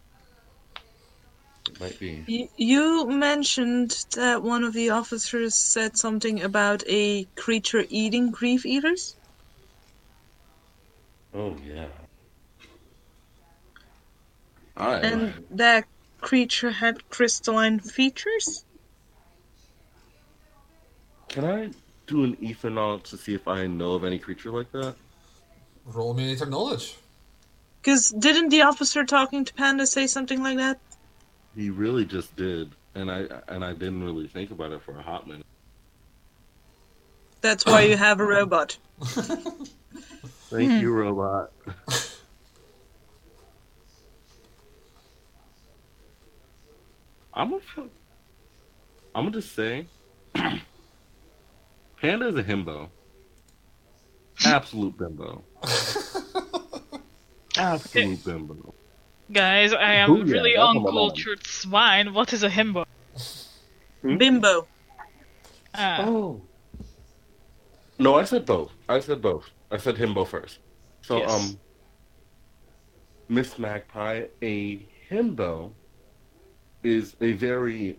it 1.69 1.81
might 1.81 1.99
be 2.01 2.25
Y- 2.29 2.49
You 2.57 3.07
mentioned 3.09 3.95
that 4.15 4.43
one 4.43 4.65
of 4.65 4.73
the 4.73 4.91
officers 4.91 5.55
said 5.55 5.97
something 5.97 6.43
about 6.43 6.83
a 6.89 7.27
creature 7.37 7.85
eating 7.91 8.31
grief 8.31 8.65
eaters. 8.65 9.17
oh 11.35 11.57
yeah 11.67 11.87
I 14.77 15.01
And 15.03 15.47
that 15.51 15.85
creature 16.21 16.71
had 16.71 17.09
crystalline 17.11 17.81
features? 17.81 18.65
can 21.31 21.45
I 21.45 21.71
do 22.07 22.25
an 22.25 22.37
ether 22.41 22.69
knowledge 22.69 23.05
to 23.11 23.17
see 23.17 23.35
if 23.35 23.49
I 23.49 23.67
know 23.67 23.93
of 23.93 24.05
any 24.05 24.19
creature 24.19 24.51
like 24.51 24.71
that? 24.73 24.97
Roll 25.87 26.13
me 26.13 26.33
into 26.33 26.45
knowledge. 26.45 26.97
Because 27.81 28.11
didn't 28.11 28.51
the 28.51 28.63
officer 28.63 29.05
talking 29.05 29.45
to 29.45 29.55
Panda 29.55 29.87
say 29.87 30.07
something 30.07 30.43
like 30.43 30.59
that? 30.59 30.79
He 31.57 31.71
really 31.71 32.05
just 32.05 32.37
did, 32.37 32.73
and 32.95 33.11
I 33.11 33.27
and 33.49 33.65
I 33.65 33.73
didn't 33.73 34.05
really 34.05 34.29
think 34.29 34.51
about 34.51 34.73
it 34.73 34.83
for 34.83 34.99
a 34.99 35.03
hot 35.03 35.27
minute. 35.27 35.47
That's 37.41 37.65
why 37.65 37.83
you 37.83 37.97
have 37.97 38.21
a 38.21 38.25
robot. 38.25 38.77
Thank 39.01 40.83
you, 40.83 40.91
hmm. 40.91 40.99
robot. 40.99 41.53
I'm 47.41 47.49
gonna, 47.51 47.63
I'm 49.15 49.25
gonna 49.25 49.31
just 49.31 49.55
say, 49.55 49.87
Panda 50.35 52.29
is 52.29 52.37
a 52.37 52.43
himbo, 52.43 52.91
absolute 54.45 54.99
bimbo, 54.99 55.43
absolute 57.57 58.23
bimbo. 58.25 58.75
Guys, 59.33 59.73
I 59.73 59.95
am 59.95 60.11
Booyah, 60.11 60.31
really 60.31 60.53
that's 60.55 60.63
on 60.65 60.83
my 60.83 60.89
uncultured 60.89 61.47
swine. 61.47 62.13
What 62.13 62.35
is 62.35 62.43
a 62.43 62.51
himbo? 62.51 62.85
Bimbo. 64.03 64.67
Ah, 65.75 66.05
Oh. 66.05 66.43
No, 67.99 68.17
I 68.17 68.25
said 68.25 68.45
both. 68.45 68.73
I 68.89 69.01
said 69.01 69.23
both. 69.23 69.49
I 69.71 69.79
said 69.79 69.97
himbo 69.97 70.27
first. 70.27 70.59
So, 71.03 71.19
Yes. 71.19 71.31
um, 71.33 71.59
Miss 73.29 73.59
Magpie, 73.59 74.25
a 74.43 74.87
himbo 75.11 75.73
is 76.83 77.17
a 77.21 77.33
very. 77.33 77.99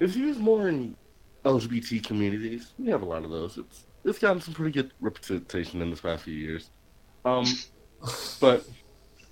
It's 0.00 0.16
used 0.16 0.40
more 0.40 0.68
in 0.68 0.96
LGBT 1.44 2.04
communities. 2.04 2.72
We 2.78 2.90
have 2.90 3.02
a 3.02 3.04
lot 3.04 3.24
of 3.24 3.30
those. 3.30 3.58
It's 3.58 3.86
it's 4.04 4.18
gotten 4.18 4.40
some 4.40 4.54
pretty 4.54 4.72
good 4.72 4.92
representation 5.00 5.80
in 5.80 5.90
this 5.90 6.00
past 6.00 6.24
few 6.24 6.34
years. 6.34 6.70
Um, 7.24 7.44
but 8.40 8.66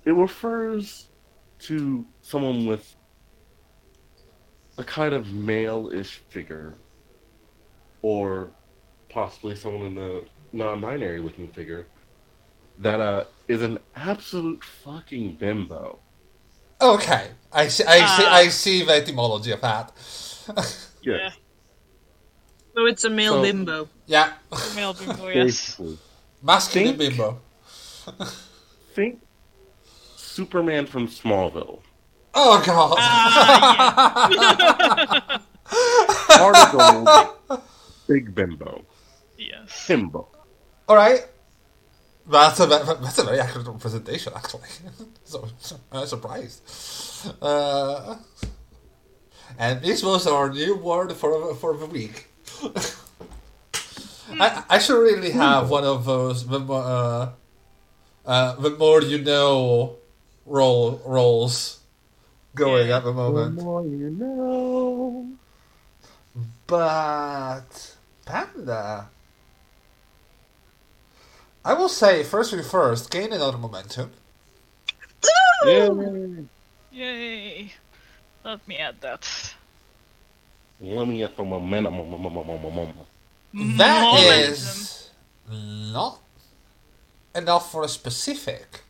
it 0.05 0.11
refers 0.11 1.09
to 1.59 2.05
someone 2.21 2.65
with 2.65 2.95
a 4.77 4.83
kind 4.83 5.13
of 5.13 5.31
male-ish 5.33 6.21
figure, 6.29 6.75
or 8.01 8.51
possibly 9.09 9.55
someone 9.55 9.87
in 9.87 9.95
the 9.95 10.23
non-binary 10.53 11.19
looking 11.19 11.47
figure 11.49 11.85
that 12.81 12.99
uh 12.99 13.23
is 13.47 13.61
an 13.61 13.77
absolute 13.95 14.63
fucking 14.63 15.35
bimbo. 15.35 15.99
Okay, 16.81 17.27
I 17.51 17.67
see. 17.67 17.83
I 17.85 17.97
see. 18.17 18.23
Ah. 18.25 18.33
I 18.35 18.47
see 18.49 18.83
the 18.83 18.93
etymology 18.93 19.51
of 19.51 19.61
that. 19.61 19.91
yeah. 21.03 21.29
So 22.75 22.85
it's 22.85 23.03
a 23.03 23.09
male 23.09 23.33
So- 23.33 23.41
bimbo. 23.43 23.89
yeah, 24.07 24.33
Male 24.75 24.93
bimbo, 24.93 25.27
yes. 25.27 25.35
Basically, 25.75 25.97
masculine 26.41 26.97
Think- 26.97 27.17
bimbo. 27.17 27.39
think 28.95 29.21
Superman 30.15 30.85
from 30.87 31.07
Smallville. 31.07 31.81
Oh 32.33 32.63
god. 32.65 32.95
Ah, 32.97 34.27
Particle, 36.27 37.61
big 38.07 38.33
bimbo, 38.33 38.83
yes. 39.37 39.85
himbo. 39.87 40.27
All 40.87 40.95
right. 40.95 41.27
That's 42.31 42.59
a 42.61 42.65
that's 42.67 43.19
a 43.19 43.23
very 43.25 43.39
accurate 43.41 43.67
representation, 43.67 44.33
actually. 44.35 44.69
so 45.25 45.47
I'm 45.91 46.07
surprised. 46.07 46.61
Uh, 47.41 48.17
and 49.59 49.81
this 49.81 50.03
was 50.03 50.27
our 50.27 50.49
new 50.49 50.75
word 50.77 51.13
for 51.13 51.55
for 51.55 51.77
the 51.77 51.85
week. 51.87 52.27
I, 54.39 54.63
I 54.69 54.79
should 54.79 55.01
really 55.01 55.31
have 55.31 55.69
one 55.69 55.83
of 55.83 56.05
those 56.05 56.47
the 56.47 56.59
more, 56.59 56.83
uh, 56.83 57.29
uh, 58.25 58.55
the 58.55 58.71
more 58.71 59.01
you 59.01 59.19
know 59.19 59.97
roll 60.45 61.01
rolls 61.05 61.79
going 62.55 62.91
at 62.91 63.03
the 63.03 63.13
The 63.13 63.13
moment. 63.13 63.55
more 63.55 63.83
you 63.85 64.11
know. 64.11 65.27
But 66.67 67.95
Panda, 68.25 69.09
I 71.63 71.73
will 71.73 71.89
say 71.89 72.23
first 72.23 72.51
thing 72.51 72.63
first, 72.63 73.11
gain 73.11 73.31
another 73.31 73.57
momentum. 73.57 74.11
Yeah. 75.65 75.89
Yay! 76.91 77.73
Let 78.43 78.67
me 78.67 78.77
add 78.77 78.99
that. 79.01 79.53
Let 80.79 81.07
me 81.07 81.19
get 81.19 81.35
some 81.37 81.49
momentum. 81.49 81.95
That 83.77 84.01
Momentum. 84.01 84.51
is 84.51 85.09
not 85.49 86.19
enough 87.35 87.71
for 87.71 87.83
a 87.83 87.87
specific. 87.87 88.81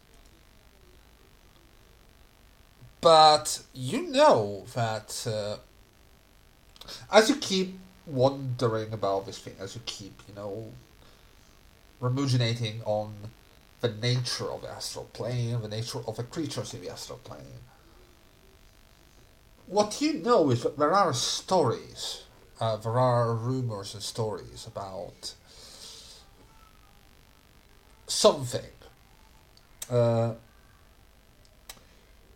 But 3.02 3.64
you 3.74 4.04
know 4.04 4.66
that 4.76 5.26
uh, 5.28 5.58
as 7.12 7.30
you 7.30 7.36
keep 7.36 7.78
wondering 8.06 8.94
about 8.94 9.26
this 9.26 9.40
thing, 9.40 9.56
as 9.60 9.76
you 9.76 9.82
keep, 9.86 10.22
you 10.28 10.36
know, 10.36 10.72
ruminating 12.02 12.82
on 12.84 13.14
the 13.80 13.90
nature 13.90 14.52
of 14.52 14.64
the 14.64 14.70
astral 14.70 15.06
plane, 15.14 15.62
the 15.62 15.68
nature 15.70 16.00
of 16.08 16.18
the 16.18 16.24
creatures 16.24 16.74
in 16.74 16.82
the 16.82 16.90
astral 16.90 17.20
plane, 17.20 17.62
what 19.68 20.02
you 20.02 20.14
know 20.14 20.50
is 20.50 20.64
that 20.64 20.78
there 20.78 20.94
are 20.94 21.14
stories, 21.14 22.24
uh, 22.60 22.76
there 22.76 23.00
are 23.00 23.34
rumors 23.34 23.94
and 23.94 24.04
stories 24.04 24.68
about 24.68 25.34
something. 28.08 28.74
Uh, 29.90 30.34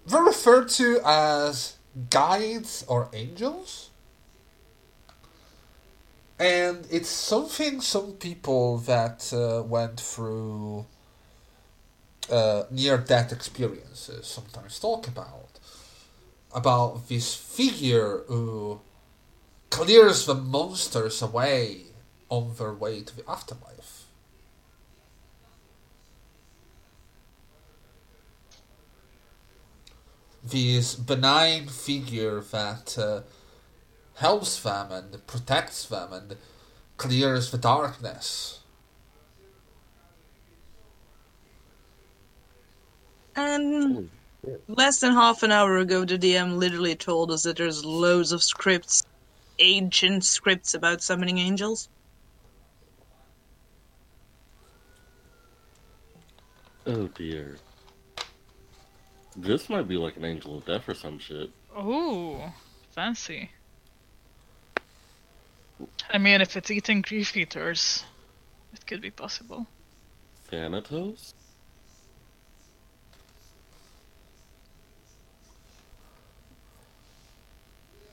they're 0.08 0.24
referred 0.24 0.70
to 0.70 1.02
as 1.04 1.76
guides 2.10 2.86
or 2.88 3.10
angels. 3.14 3.90
And 6.38 6.86
it's 6.92 7.10
something 7.10 7.80
some 7.80 8.14
people 8.14 8.80
that 8.80 9.32
uh, 9.34 9.64
went 9.64 10.00
through 10.00 10.86
uh, 12.30 12.64
near 12.70 12.98
death 12.98 13.32
experiences 13.32 14.28
sometimes 14.28 14.80
talk 14.80 15.08
about. 15.08 15.60
About 16.54 17.08
this 17.08 17.36
figure 17.36 18.24
who 18.28 18.82
clears 19.70 20.26
the 20.26 20.36
monsters 20.36 21.22
away 21.22 21.84
on 22.30 22.54
their 22.58 22.74
way 22.74 23.02
to 23.02 23.16
the 23.16 23.30
afterlife. 23.30 24.04
This 30.44 30.96
benign 30.96 31.68
figure 31.68 32.40
that 32.40 32.98
uh, 32.98 33.22
helps 34.16 34.62
them 34.62 34.92
and 34.92 35.28
protects 35.28 35.86
them 35.86 36.14
and 36.14 36.38
clears 36.98 37.52
the 37.52 37.58
darkness. 37.58 38.60
Um, 43.36 43.44
and 43.44 44.10
less 44.68 45.00
than 45.00 45.12
half 45.12 45.44
an 45.44 45.52
hour 45.52 45.78
ago, 45.78 46.06
the 46.06 46.18
DM 46.18 46.58
literally 46.58 46.96
told 46.96 47.32
us 47.32 47.44
that 47.44 47.58
there's 47.58 47.84
loads 47.84 48.32
of 48.32 48.42
scripts, 48.42 49.06
ancient 49.60 50.24
scripts 50.24 50.74
about 50.74 51.02
summoning 51.02 51.38
angels. 51.38 51.90
Oh 56.88 57.08
dear. 57.08 57.58
This 59.36 59.70
might 59.70 59.88
be 59.88 59.98
like 59.98 60.16
an 60.16 60.24
angel 60.24 60.58
of 60.58 60.66
death 60.66 60.88
or 60.88 60.94
some 60.94 61.20
shit. 61.20 61.50
Ooh, 61.78 62.40
fancy. 62.92 63.50
I 66.12 66.18
mean, 66.18 66.42
if 66.42 66.56
it's 66.56 66.72
eating 66.72 67.02
grief 67.02 67.36
eaters, 67.36 68.04
it 68.74 68.86
could 68.86 69.02
be 69.02 69.12
possible. 69.12 69.68
Thanatos? 70.50 71.34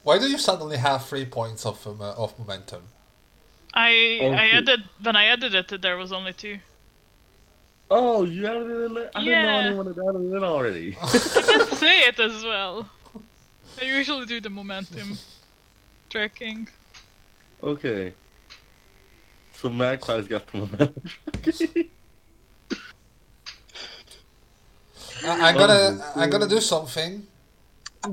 Why 0.02 0.18
do 0.18 0.28
you 0.28 0.38
suddenly 0.38 0.78
have 0.78 1.06
three 1.06 1.24
points 1.24 1.64
of 1.64 1.86
um, 1.86 2.00
uh, 2.00 2.12
of 2.14 2.36
momentum? 2.38 2.82
I 3.74 4.18
Oh, 4.20 4.32
I 4.32 4.48
shoot. 4.48 4.68
added 4.68 4.80
when 5.02 5.16
I 5.16 5.26
added 5.26 5.54
it, 5.54 5.80
there 5.82 5.96
was 5.96 6.12
only 6.12 6.32
two. 6.32 6.58
Oh, 7.90 8.24
you 8.24 8.46
added 8.46 8.70
it 8.70 8.84
in 8.86 8.94
there? 8.94 9.10
I 9.14 9.20
didn't 9.20 9.42
Yeah. 9.42 9.42
know 9.42 9.58
anyone 9.58 9.86
had 9.86 9.98
added 9.98 10.32
it 10.34 10.42
already. 10.42 10.96
I 11.02 11.12
did 11.12 11.78
say 11.78 12.00
it 12.00 12.18
as 12.18 12.42
well. 12.42 12.88
I 13.80 13.84
usually 13.84 14.26
do 14.26 14.40
the 14.40 14.50
momentum 14.50 15.18
tracking. 16.10 16.68
Okay. 17.62 18.14
So 19.54 19.70
Magpie's 19.70 20.26
got 20.28 20.46
the 20.48 20.58
momentum. 20.58 21.02
I, 25.24 25.48
I'm 25.50 25.56
gonna 25.56 25.98
oh, 26.00 26.12
I'm 26.16 26.30
gonna 26.30 26.48
do 26.48 26.60
something. 26.60 27.26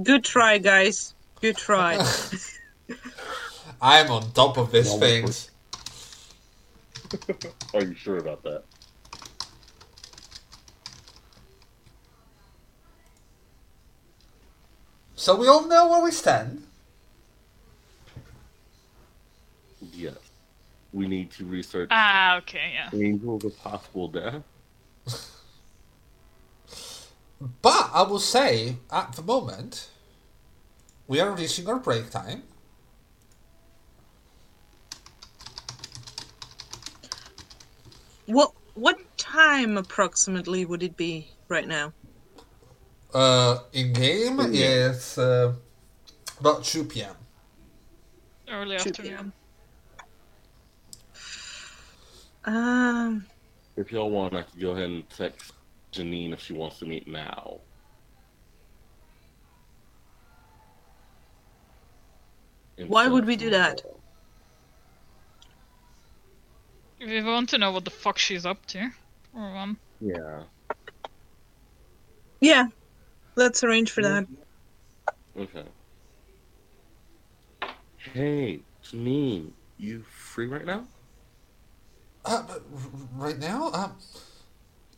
Good 0.03 0.23
try, 0.23 0.59
guys. 0.59 1.15
Good 1.41 1.57
try. 1.57 1.97
I'm 3.81 4.11
on 4.11 4.31
top 4.31 4.57
of 4.57 4.71
these 4.71 4.87
Well, 4.87 4.99
things. 4.99 5.49
Are 7.73 7.83
you 7.83 7.95
sure 7.95 8.17
about 8.17 8.43
that? 8.43 8.63
So 15.15 15.35
we 15.35 15.47
all 15.47 15.67
know 15.67 15.89
where 15.89 16.03
we 16.03 16.11
stand. 16.11 16.68
Yes. 19.99 20.15
We 20.93 21.07
need 21.07 21.31
to 21.31 21.45
research 21.45 21.89
Ah, 21.91 22.37
okay, 22.37 22.71
yeah. 22.73 22.89
angels 22.97 23.43
of 23.43 23.57
possible 23.57 24.07
death. 24.07 24.43
But 27.61 27.89
I 27.93 28.03
will 28.03 28.19
say, 28.19 28.77
at 28.91 29.13
the 29.13 29.21
moment, 29.21 29.89
we 31.07 31.19
are 31.19 31.31
reaching 31.31 31.67
our 31.67 31.77
break 31.79 32.09
time. 32.09 32.43
what 38.29 38.51
what 38.75 38.97
time 39.17 39.77
approximately 39.77 40.65
would 40.65 40.83
it 40.83 40.95
be 40.95 41.27
right 41.49 41.67
now? 41.67 41.93
Uh, 43.13 43.59
in 43.73 43.91
game 43.93 44.39
Yeah. 44.53 44.89
it's 44.89 45.17
uh, 45.17 45.53
about 46.39 46.63
2 46.63 46.83
p.m. 46.85 47.15
Early 48.47 48.77
2 48.77 48.89
afternoon. 48.89 49.33
Um, 52.45 53.25
If 53.77 53.91
y'all 53.91 54.09
want, 54.09 54.35
I 54.35 54.43
could 54.43 54.59
go 54.59 54.71
ahead 54.71 54.85
and 54.85 55.09
text 55.09 55.53
Janine 55.91 56.33
if 56.33 56.41
she 56.41 56.53
wants 56.53 56.79
to 56.79 56.85
meet 56.85 57.07
now. 57.07 57.59
Why 62.87 63.07
would 63.07 63.25
we 63.25 63.35
do 63.35 63.49
that? 63.49 63.81
If 66.99 67.09
you 67.09 67.25
want 67.25 67.49
to 67.49 67.57
know 67.57 67.71
what 67.71 67.85
the 67.85 67.91
fuck 67.91 68.17
she's 68.17 68.45
up 68.45 68.65
to, 68.67 68.89
or 69.33 69.53
one. 69.53 69.77
Yeah. 69.99 70.43
yeah, 72.39 72.67
let's 73.35 73.63
arrange 73.63 73.91
for 73.91 74.01
that. 74.01 74.27
Okay. 75.37 75.65
Hey, 78.13 78.59
Janine, 78.83 79.51
you 79.77 80.03
free 80.03 80.47
right 80.47 80.65
now? 80.65 80.85
Uh, 82.25 82.43
right 83.15 83.39
now, 83.39 83.71
um, 83.73 83.95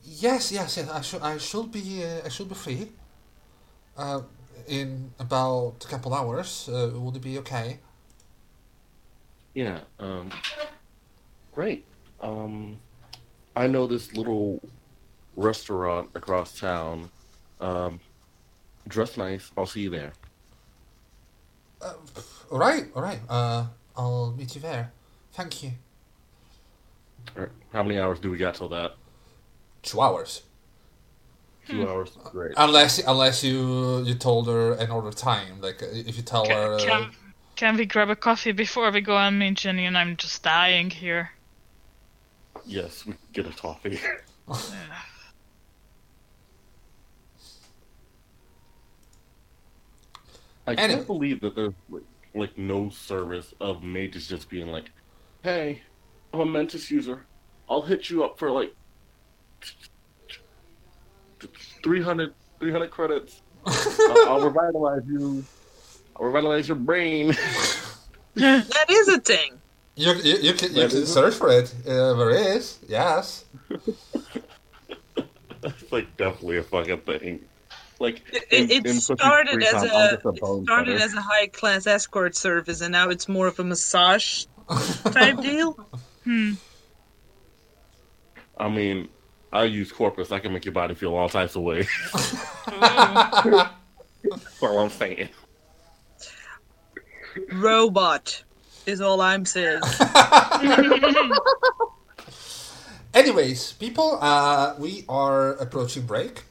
yes, 0.03 0.51
yes, 0.51 0.77
yes. 0.77 0.89
I 0.89 1.01
should, 1.01 1.21
I 1.21 1.37
should 1.37 1.71
be, 1.71 2.03
uh, 2.03 2.25
I 2.25 2.29
should 2.29 2.49
be 2.49 2.55
free. 2.55 2.89
Uh, 3.97 4.21
in 4.67 5.11
about 5.19 5.83
a 5.83 5.87
couple 5.87 6.13
hours. 6.13 6.69
Uh, 6.69 6.91
would 6.95 7.15
it 7.15 7.21
be 7.21 7.37
okay? 7.39 7.79
Yeah. 9.53 9.79
Um. 9.99 10.31
Great. 11.53 11.85
Um, 12.21 12.79
I 13.55 13.67
know 13.67 13.87
this 13.87 14.13
little 14.13 14.61
restaurant 15.35 16.09
across 16.15 16.57
town. 16.57 17.09
Um, 17.59 17.99
dress 18.87 19.17
nice. 19.17 19.51
I'll 19.57 19.65
see 19.65 19.81
you 19.81 19.89
there. 19.89 20.13
Uh, 21.81 21.93
all 22.51 22.59
right, 22.59 22.85
all 22.95 23.01
right. 23.01 23.19
Uh, 23.27 23.65
I'll 23.97 24.31
meet 24.31 24.55
you 24.55 24.61
there. 24.61 24.91
Thank 25.33 25.63
you. 25.63 25.71
All 27.35 27.43
right. 27.43 27.51
How 27.73 27.83
many 27.83 27.99
hours 27.99 28.19
do 28.19 28.29
we 28.31 28.37
got 28.37 28.55
till 28.55 28.69
that? 28.69 28.95
Two 29.83 30.01
hours, 30.01 30.43
Two 31.67 31.87
hours. 31.89 32.17
Great. 32.31 32.53
unless 32.57 32.99
unless 32.99 33.43
you 33.43 34.03
you 34.03 34.13
told 34.15 34.47
her 34.47 34.73
another 34.73 35.11
time. 35.11 35.61
Like 35.61 35.81
uh, 35.81 35.87
if 35.91 36.17
you 36.17 36.23
tell 36.23 36.45
her. 36.45 36.77
Can, 36.77 36.89
Uh, 36.89 37.05
can, 37.05 37.11
can 37.55 37.77
we 37.77 37.85
grab 37.85 38.09
a 38.09 38.15
coffee 38.15 38.51
before 38.51 38.91
we 38.91 39.01
go 39.01 39.17
and 39.17 39.39
meet 39.39 39.55
Jenny? 39.57 39.85
And 39.85 39.97
I'm 39.97 40.17
just 40.17 40.43
dying 40.43 40.89
here. 40.89 41.31
Yes, 42.65 43.05
we 43.05 43.13
can 43.13 43.21
get 43.33 43.47
a 43.47 43.51
coffee. 43.57 43.99
Yeah. 44.47 44.55
I 50.67 50.75
can't 50.75 51.07
believe 51.07 51.41
that 51.41 51.55
there's 51.55 51.73
like 51.89 52.03
like 52.33 52.57
no 52.57 52.89
service 52.89 53.53
of 53.59 53.83
mages 53.83 54.27
just 54.27 54.49
being 54.49 54.67
like, 54.67 54.91
"Hey, 55.43 55.81
I'm 55.87 55.90
a 56.39 56.45
Mentis 56.45 56.89
user. 56.89 57.25
I'll 57.69 57.81
hit 57.81 58.09
you 58.09 58.23
up 58.23 58.39
for 58.39 58.49
like 58.51 58.73
300, 61.83 62.33
300 62.59 62.91
credits. 62.91 63.41
I'll, 63.65 64.29
I'll 64.29 64.41
revitalize 64.49 65.03
you. 65.07 65.43
I'll 66.15 66.25
revitalize 66.25 66.67
your 66.67 66.77
brain." 66.77 67.35
That 68.33 68.85
is 68.89 69.09
a 69.09 69.19
thing. 69.19 69.59
You, 69.97 70.13
you, 70.13 70.37
you 70.37 70.53
can, 70.53 70.73
you 70.73 70.87
can 70.87 71.05
search 71.05 71.33
for 71.33 71.49
it. 71.51 71.75
Uh, 71.85 72.13
there 72.13 72.29
is, 72.29 72.79
yes. 72.87 73.43
That's 75.61 75.91
like 75.91 76.15
definitely 76.15 76.59
a 76.59 76.63
fucking 76.63 76.99
thing. 76.99 77.41
Like 77.99 78.21
It, 78.31 78.45
in- 78.51 78.71
it 78.71 78.85
in 78.85 78.93
started 79.01 79.61
as 79.61 79.73
time, 79.73 79.89
a, 79.91 79.93
I'm 79.93 80.09
just 80.11 80.25
it 80.25 80.63
started 80.63 80.97
setter. 80.97 81.03
as 81.03 81.13
a 81.13 81.21
high 81.21 81.47
class 81.47 81.85
escort 81.87 82.37
service, 82.37 82.79
and 82.79 82.93
now 82.93 83.09
it's 83.09 83.27
more 83.27 83.47
of 83.47 83.59
a 83.59 83.65
massage 83.65 84.45
type 85.11 85.41
deal. 85.41 85.77
Hmm. 86.23 86.53
I 88.57 88.69
mean, 88.69 89.09
I 89.51 89.63
use 89.63 89.91
Corpus. 89.91 90.31
I 90.31 90.39
can 90.39 90.53
make 90.53 90.65
your 90.65 90.73
body 90.73 90.93
feel 90.95 91.15
all 91.15 91.29
types 91.29 91.55
of 91.55 91.63
ways. 91.63 91.89
Ooh. 92.15 92.71
That's 94.23 94.63
all 94.63 94.79
I'm 94.79 94.89
saying. 94.89 95.29
Robot 97.51 98.43
is 98.85 99.01
all 99.01 99.19
I'm 99.21 99.45
saying. 99.45 99.81
Anyways, 103.13 103.73
people, 103.73 104.17
uh, 104.21 104.75
we 104.79 105.03
are 105.09 105.53
approaching 105.55 106.05
break. 106.05 106.43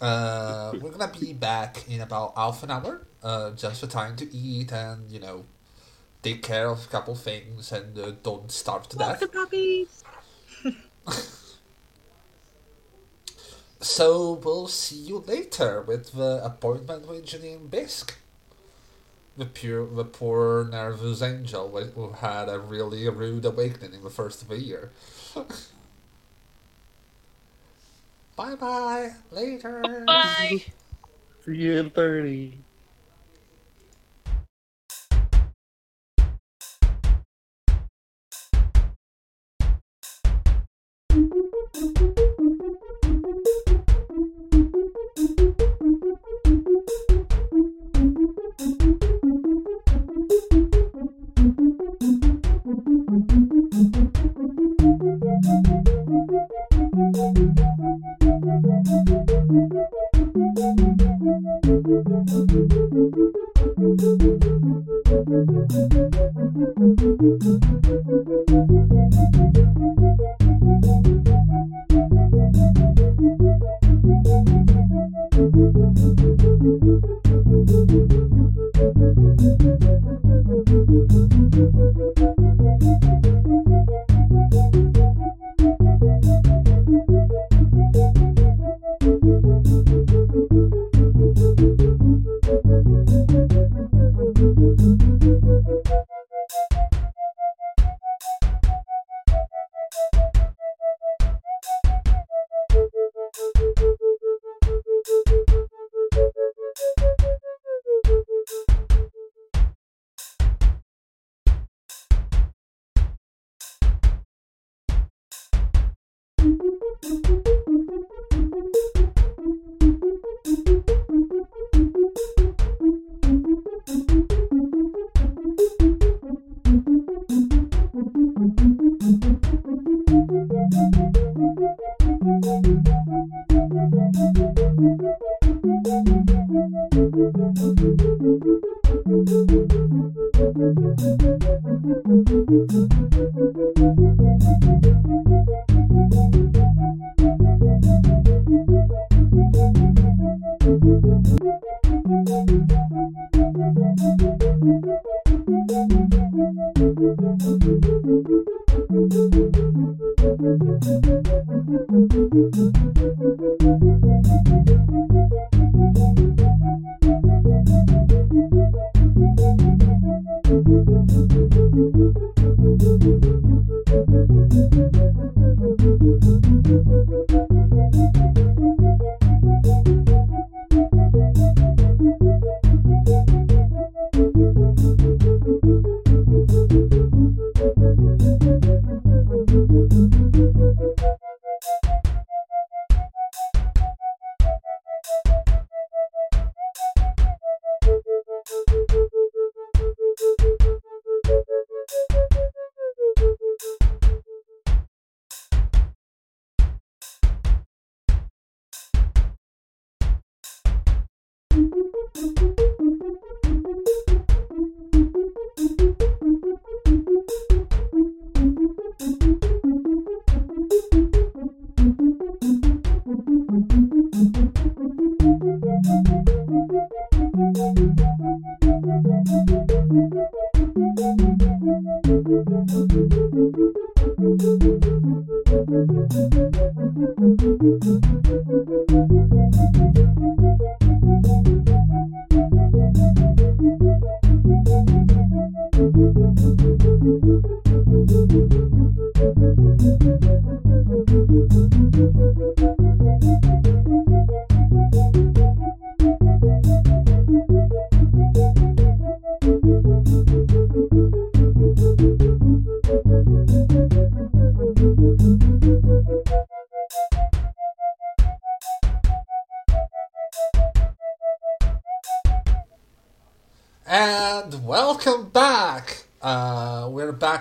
Uh, 0.00 0.72
we're 0.80 0.90
gonna 0.90 1.12
be 1.18 1.32
back 1.32 1.88
in 1.88 2.00
about 2.00 2.34
half 2.36 2.62
an 2.62 2.70
hour, 2.70 3.06
uh, 3.22 3.50
just 3.52 3.80
for 3.80 3.86
time 3.86 4.14
to 4.16 4.32
eat 4.34 4.70
and 4.72 5.10
you 5.10 5.18
know, 5.18 5.44
take 6.24 6.42
care 6.42 6.68
of 6.68 6.86
a 6.86 6.88
couple 6.88 7.14
things 7.14 7.70
and 7.72 7.98
uh, 7.98 8.12
don't 8.22 8.50
starve 8.50 8.88
to 8.90 8.96
Walk 8.96 9.20
death. 9.20 9.20
the 9.20 9.28
puppies. 9.28 10.04
So 13.80 14.32
we'll 14.42 14.68
see 14.68 14.96
you 14.96 15.18
later 15.18 15.82
with 15.82 16.12
the 16.12 16.40
appointment 16.44 17.06
with 17.06 17.26
Janine 17.26 17.68
Bisk. 17.70 18.16
The 19.36 19.46
pure, 19.46 19.86
the 19.86 20.04
poor 20.04 20.64
nervous 20.64 21.20
angel 21.20 21.68
who 21.70 21.84
who 21.90 22.12
had 22.12 22.48
a 22.48 22.58
really 22.58 23.08
rude 23.08 23.44
awakening 23.44 23.94
in 23.94 24.02
the 24.04 24.10
first 24.10 24.42
of 24.42 24.48
the 24.48 24.58
year. 24.58 24.92
bye 28.36 28.54
bye. 28.54 29.12
Later. 29.30 30.04
Bye. 30.06 30.64
See 31.44 31.56
you 31.56 31.78
in 31.78 31.90
30. 31.90 32.63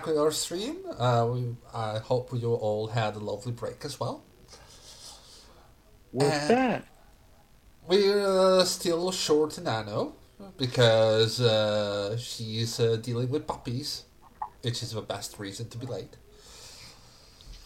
Back 0.03 0.07
with 0.07 0.17
our 0.17 0.31
stream. 0.31 0.77
Uh, 0.97 1.27
we, 1.31 1.55
I 1.73 1.99
hope 1.99 2.29
you 2.33 2.53
all 2.53 2.87
had 2.87 3.15
a 3.15 3.19
lovely 3.19 3.51
break 3.51 3.85
as 3.85 3.99
well. 3.99 4.23
We're 6.11 6.27
Uh, 6.27 6.47
back. 6.47 6.85
We're 7.87 8.59
uh, 8.59 8.65
still 8.65 9.11
short 9.11 9.59
Nano 9.61 10.15
because 10.57 11.39
uh, 11.41 12.17
she's 12.17 12.79
uh, 12.79 12.97
dealing 12.97 13.29
with 13.29 13.47
puppies, 13.47 14.05
which 14.61 14.83
is 14.83 14.91
the 14.91 15.01
best 15.01 15.39
reason 15.39 15.69
to 15.69 15.77
be 15.77 15.85
late. 15.85 16.17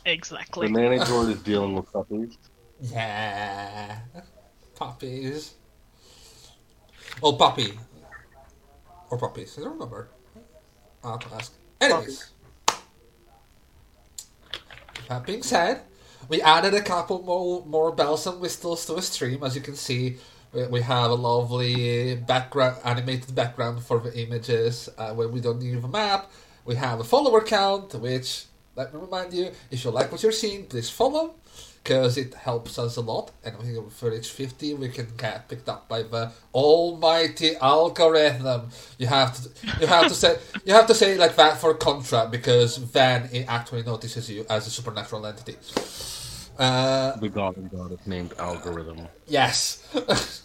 Exactly. 0.06 0.68
The 0.68 0.74
manager 0.74 1.30
is 1.30 1.42
dealing 1.42 1.76
with 1.76 1.92
puppies. 1.92 2.38
Yeah, 2.80 4.02
puppies. 4.76 5.56
Oh, 7.24 7.34
puppy 7.34 7.74
or 9.10 9.18
puppies. 9.18 9.58
I 9.58 9.62
don't 9.64 9.74
remember. 9.74 10.10
I'll 11.04 11.18
have 11.18 11.28
to 11.28 11.36
ask. 11.36 11.57
Anyways, 11.80 12.32
that 15.08 15.26
being 15.26 15.44
said, 15.44 15.82
we 16.28 16.42
added 16.42 16.74
a 16.74 16.82
couple 16.82 17.22
more 17.22 17.66
more 17.66 17.92
bells 17.92 18.26
and 18.28 18.40
whistles 18.42 18.86
to 18.86 18.96
the 18.96 19.02
stream. 19.02 19.44
As 19.44 19.56
you 19.56 19.62
can 19.62 19.76
see, 19.76 20.18
we, 20.54 20.82
have 20.82 21.12
a 21.12 21.16
lovely 21.16 22.16
background, 22.16 22.78
animated 22.84 23.36
background 23.36 23.84
for 23.84 24.00
the 24.00 24.18
images. 24.18 24.90
Uh, 24.98 25.14
where 25.14 25.28
we 25.28 25.40
don't 25.40 25.62
need 25.62 25.76
a 25.84 25.88
map, 25.88 26.32
we 26.66 26.76
have 26.76 27.00
a 27.00 27.04
follower 27.04 27.42
count. 27.42 27.94
Which 27.96 28.46
let 28.76 28.94
me 28.94 29.00
remind 29.00 29.34
you, 29.34 29.52
if 29.70 29.86
you 29.86 29.92
like 29.92 30.12
what 30.12 30.24
you're 30.24 30.32
seeing, 30.32 30.66
please 30.66 30.90
follow 30.90 31.36
because 31.88 32.18
it 32.18 32.34
helps 32.34 32.78
us 32.78 32.98
a 32.98 33.02
lot. 33.02 33.32
And 33.46 33.58
when 33.58 33.68
we 33.74 34.10
reach 34.10 34.30
50, 34.30 34.74
we 34.74 34.90
can 34.90 35.08
get 35.16 35.48
picked 35.48 35.70
up 35.70 35.88
by 35.88 36.04
the 36.04 36.32
almighty 36.54 37.56
algorithm. 37.62 38.70
You 38.98 39.08
have 39.08 39.34
to, 39.42 39.50
you 39.80 39.88
have 39.88 40.10
to 40.10 40.14
say, 40.14 40.38
you 40.66 40.74
have 40.74 40.86
to 40.88 40.94
say 40.94 41.14
it 41.14 41.20
like 41.20 41.38
that 41.38 41.58
for 41.60 41.74
Contra 41.76 42.28
because 42.30 42.92
then 42.92 43.30
it 43.32 43.46
actually 43.48 43.84
notices 43.84 44.30
you 44.30 44.46
as 44.50 44.68
a 44.68 44.70
supernatural 44.70 45.26
entity. 45.26 45.56
Uh, 46.60 47.16
The 47.18 47.30
god 47.30 47.56
and 47.56 47.72
goddess 47.72 48.06
named 48.06 48.34
Algorithm. 48.38 49.08
yes. 49.28 49.82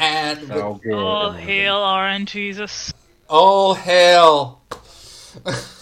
and 0.00 0.40
with- 0.40 0.50
Algorithm. 0.50 0.98
Oh, 0.98 1.30
hail 1.30 1.76
RNGesus. 1.76 2.92
all 3.28 3.74
hail. 3.74 4.60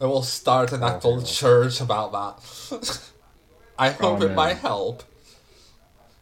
I 0.00 0.06
will 0.06 0.22
start 0.22 0.72
an 0.72 0.82
oh, 0.82 0.86
actual 0.86 1.16
hail. 1.18 1.26
church 1.26 1.80
about 1.80 2.12
that. 2.12 3.10
I 3.78 3.90
hope 3.90 4.20
oh, 4.20 4.24
it 4.24 4.34
might 4.34 4.58
help. 4.58 5.02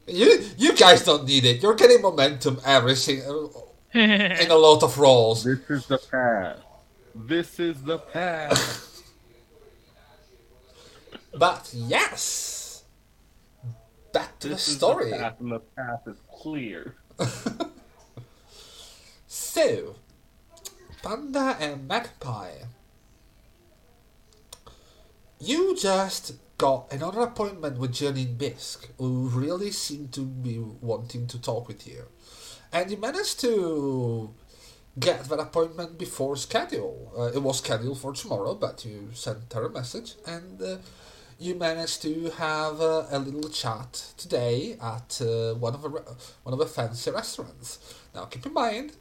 You 0.06 0.44
you 0.56 0.74
guys 0.74 1.04
don't 1.04 1.24
need 1.26 1.44
it. 1.44 1.62
You're 1.62 1.74
getting 1.74 2.02
momentum 2.02 2.60
every 2.64 2.94
single 2.96 3.74
in 3.92 4.50
a 4.50 4.54
lot 4.56 4.82
of 4.82 4.98
roles. 4.98 5.44
This 5.44 5.70
is 5.70 5.86
the 5.86 5.98
path. 5.98 6.58
This 7.14 7.60
is 7.60 7.82
the 7.82 7.98
path. 7.98 8.84
But 11.38 11.70
yes, 11.74 12.84
back 14.12 14.38
to 14.40 14.48
this 14.48 14.64
the 14.66 14.70
is 14.72 14.76
story. 14.78 15.10
the 15.10 15.16
path, 15.18 15.40
and 15.40 15.52
the 15.52 15.60
path 15.60 16.00
is 16.06 16.16
clear. 16.32 16.96
So, 19.26 19.96
Panda 21.02 21.56
and 21.60 21.86
Magpie, 21.88 22.52
you 25.47 25.77
just 25.77 26.32
got 26.59 26.93
another 26.93 27.20
appointment 27.20 27.78
with 27.78 27.93
Janine 27.93 28.36
Bisk, 28.36 28.89
who 28.98 29.28
really 29.28 29.70
seemed 29.70 30.12
to 30.14 30.23
be 30.23 30.59
wanting 30.59 31.27
to 31.28 31.40
talk 31.40 31.68
with 31.68 31.86
you. 31.86 32.05
And 32.73 32.90
you 32.90 32.97
managed 32.97 33.40
to 33.40 34.35
get 34.98 35.24
that 35.28 35.39
appointment 35.39 35.98
before 35.98 36.36
schedule. 36.36 37.12
Uh, 37.16 37.36
it 37.36 37.43
was 37.43 37.59
scheduled 37.59 38.01
for 38.01 38.12
tomorrow, 38.12 38.55
but 38.55 38.85
you 38.85 39.10
sent 39.12 39.52
her 39.52 39.66
a 39.66 39.70
message, 39.70 40.14
and 40.27 40.60
uh, 40.60 40.77
you 41.39 41.55
managed 41.55 42.02
to 42.02 42.31
have 42.31 42.81
uh, 42.81 43.05
a 43.10 43.18
little 43.18 43.48
chat 43.48 44.12
today 44.16 44.77
at 44.82 45.20
uh, 45.20 45.55
one 45.55 45.74
of 45.74 45.82
the 45.82 45.90
re- 45.90 46.02
one 46.43 46.52
of 46.55 46.59
the 46.59 46.66
fancy 46.66 47.10
restaurants. 47.10 47.78
Now, 48.14 48.24
keep 48.24 48.47
in 48.47 48.52
mind, 48.52 48.97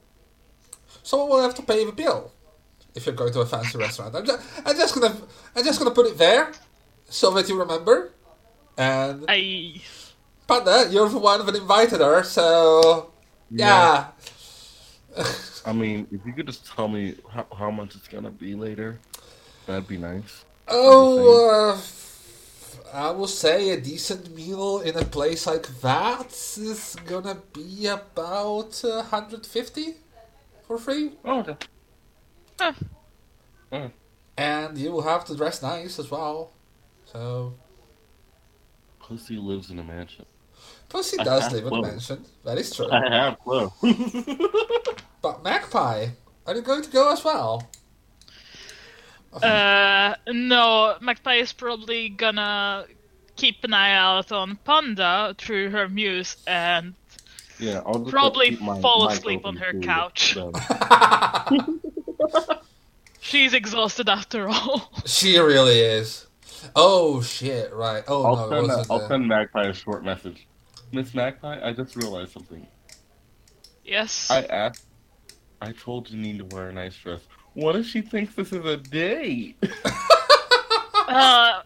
someone 1.02 1.30
will 1.30 1.42
have 1.42 1.56
to 1.56 1.64
pay 1.64 1.86
the 1.86 1.92
bill 1.92 2.32
if 2.96 3.06
you're 3.06 3.16
going 3.16 3.34
to 3.34 3.42
a 3.42 3.46
fancy 3.46 3.78
restaurant. 3.78 4.16
I'm 4.16 4.26
just, 4.26 4.42
I'm 4.66 4.76
just 4.76 4.96
gonna, 4.96 5.16
I'm 5.56 5.64
just 5.64 5.80
gonna 5.80 5.92
put 5.92 6.08
it 6.08 6.18
there 6.18 6.52
so 7.10 7.32
that 7.32 7.48
you 7.50 7.60
remember. 7.60 8.14
And 8.78 9.26
I. 9.28 9.82
Panda, 10.48 10.88
you're 10.92 11.10
the 11.10 11.18
one 11.18 11.46
that 11.46 11.56
invited 11.56 12.02
her, 12.02 12.24
so 12.24 13.12
yeah. 13.50 14.08
I 15.66 15.74
mean, 15.74 16.08
if 16.12 16.26
you 16.26 16.34
could 16.34 16.46
just 16.46 16.68
tell 16.68 16.88
me 16.88 17.16
how, 17.32 17.48
how 17.58 17.72
much 17.72 17.96
it's 17.96 18.08
gonna 18.08 18.32
be 18.32 18.54
later, 18.54 19.00
that'd 19.66 19.88
be 19.88 19.98
nice. 19.98 20.46
Oh, 20.68 21.74
uh, 21.74 21.82
I 22.94 23.12
will 23.12 23.28
say 23.28 23.72
a 23.72 23.82
decent 23.82 24.36
meal 24.36 24.80
in 24.82 24.96
a 24.96 25.04
place 25.04 25.48
like 25.48 25.68
that 25.82 26.32
is 26.58 26.96
gonna 27.06 27.42
be 27.54 27.88
about 27.88 28.82
uh, 28.84 29.04
150 29.10 29.96
for 30.68 30.78
free. 30.78 31.14
Oh, 31.24 31.40
okay. 31.40 31.56
Huh. 32.60 32.74
Oh. 33.72 33.92
And 34.38 34.78
you 34.78 34.92
will 34.92 35.02
have 35.02 35.26
to 35.26 35.36
dress 35.36 35.62
nice 35.62 36.00
as 36.00 36.12
well. 36.12 36.52
So, 37.06 37.54
Pussy 39.00 39.38
lives 39.38 39.70
in 39.70 39.80
a 39.80 39.84
mansion. 39.84 40.26
plus 40.90 41.12
he 41.12 41.18
does 41.18 41.52
live 41.52 41.68
in 41.68 41.74
a 41.74 41.82
mansion. 41.82 42.26
That 42.44 42.58
is 42.58 42.76
true. 42.76 42.90
I 42.92 43.10
have 43.10 43.40
clue. 43.40 43.72
But 45.26 45.44
Magpie, 45.44 46.10
are 46.46 46.56
you 46.56 46.62
going 46.62 46.84
to 46.84 46.92
go 46.92 47.12
as 47.12 47.24
well? 47.24 47.68
Uh, 49.42 50.14
no, 50.28 50.96
Magpie 51.02 51.38
is 51.38 51.52
probably 51.52 52.10
gonna 52.10 52.86
keep 53.36 53.64
an 53.64 53.74
eye 53.74 53.96
out 53.96 54.32
on 54.32 54.58
Panda 54.64 55.36
through 55.40 55.72
her 55.72 55.90
muse 55.90 56.38
and 56.46 56.94
yeah, 57.58 57.82
I'll 57.86 58.06
Probably 58.06 58.52
my 58.52 58.80
fall 58.82 59.08
mic 59.08 59.18
asleep 59.18 59.46
on 59.46 59.56
her 59.56 59.74
to 59.74 59.80
couch. 59.80 60.38
them. 62.32 62.58
she's 63.22 63.54
exhausted 63.54 64.10
after 64.10 64.48
all. 64.50 64.92
She 65.06 65.38
really 65.38 65.80
is. 65.80 66.28
Oh 66.76 67.22
shit! 67.22 67.72
Right. 67.74 68.04
Oh 68.08 68.24
I'll 68.24 68.36
no, 68.36 68.50
send, 68.50 68.68
wasn't. 68.68 68.92
I'll 68.92 69.00
the- 69.00 69.08
send 69.08 69.28
Magpie 69.28 69.64
a 69.68 69.74
short 69.74 70.04
message. 70.04 70.48
Miss 70.92 71.14
Magpie, 71.14 71.60
I 71.68 71.74
just 71.74 71.96
realized 71.96 72.32
something. 72.32 72.66
yes. 73.84 74.30
I 74.32 74.44
asked, 74.44 74.86
I 75.62 75.72
told 75.74 76.08
Janine 76.10 76.38
to 76.38 76.56
wear 76.56 76.70
a 76.70 76.74
nice 76.74 76.96
dress. 76.96 77.22
What 77.54 77.76
if 77.76 77.86
she 77.86 78.02
thinks 78.02 78.34
this 78.36 78.52
is 78.54 78.66
a 78.66 78.78
date? 78.78 79.58
Uh, 81.08 81.62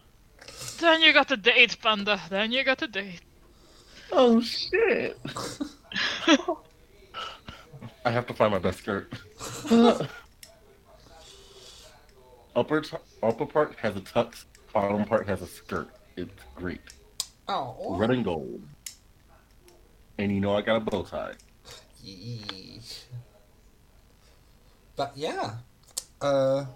then 0.80 1.00
you 1.00 1.14
got 1.14 1.30
a 1.30 1.36
date, 1.36 1.74
Panda. 1.80 2.20
Then 2.28 2.52
you 2.52 2.62
got 2.62 2.82
a 2.82 2.86
date. 2.86 3.22
Oh 4.12 4.38
shit! 4.42 5.18
I 8.04 8.10
have 8.10 8.26
to 8.26 8.34
find 8.34 8.52
my 8.52 8.58
best 8.58 8.80
skirt. 8.80 9.10
Upper 12.56 12.80
t- 12.80 12.96
upper 13.22 13.46
part 13.46 13.74
has 13.82 13.96
a 13.96 14.00
tux, 14.00 14.44
bottom 14.72 15.04
part 15.04 15.26
has 15.28 15.42
a 15.42 15.46
skirt. 15.46 15.88
It's 16.16 16.32
great, 16.54 16.80
Oh. 17.48 17.96
red 17.96 18.10
and 18.10 18.24
gold. 18.24 18.62
And 20.18 20.32
you 20.32 20.40
know 20.40 20.54
I 20.56 20.62
got 20.62 20.76
a 20.76 20.80
bow 20.80 21.02
tie. 21.02 21.34
Yeesh. 22.04 23.04
But 24.96 25.12
yeah. 25.16 25.54
Uh, 26.20 26.66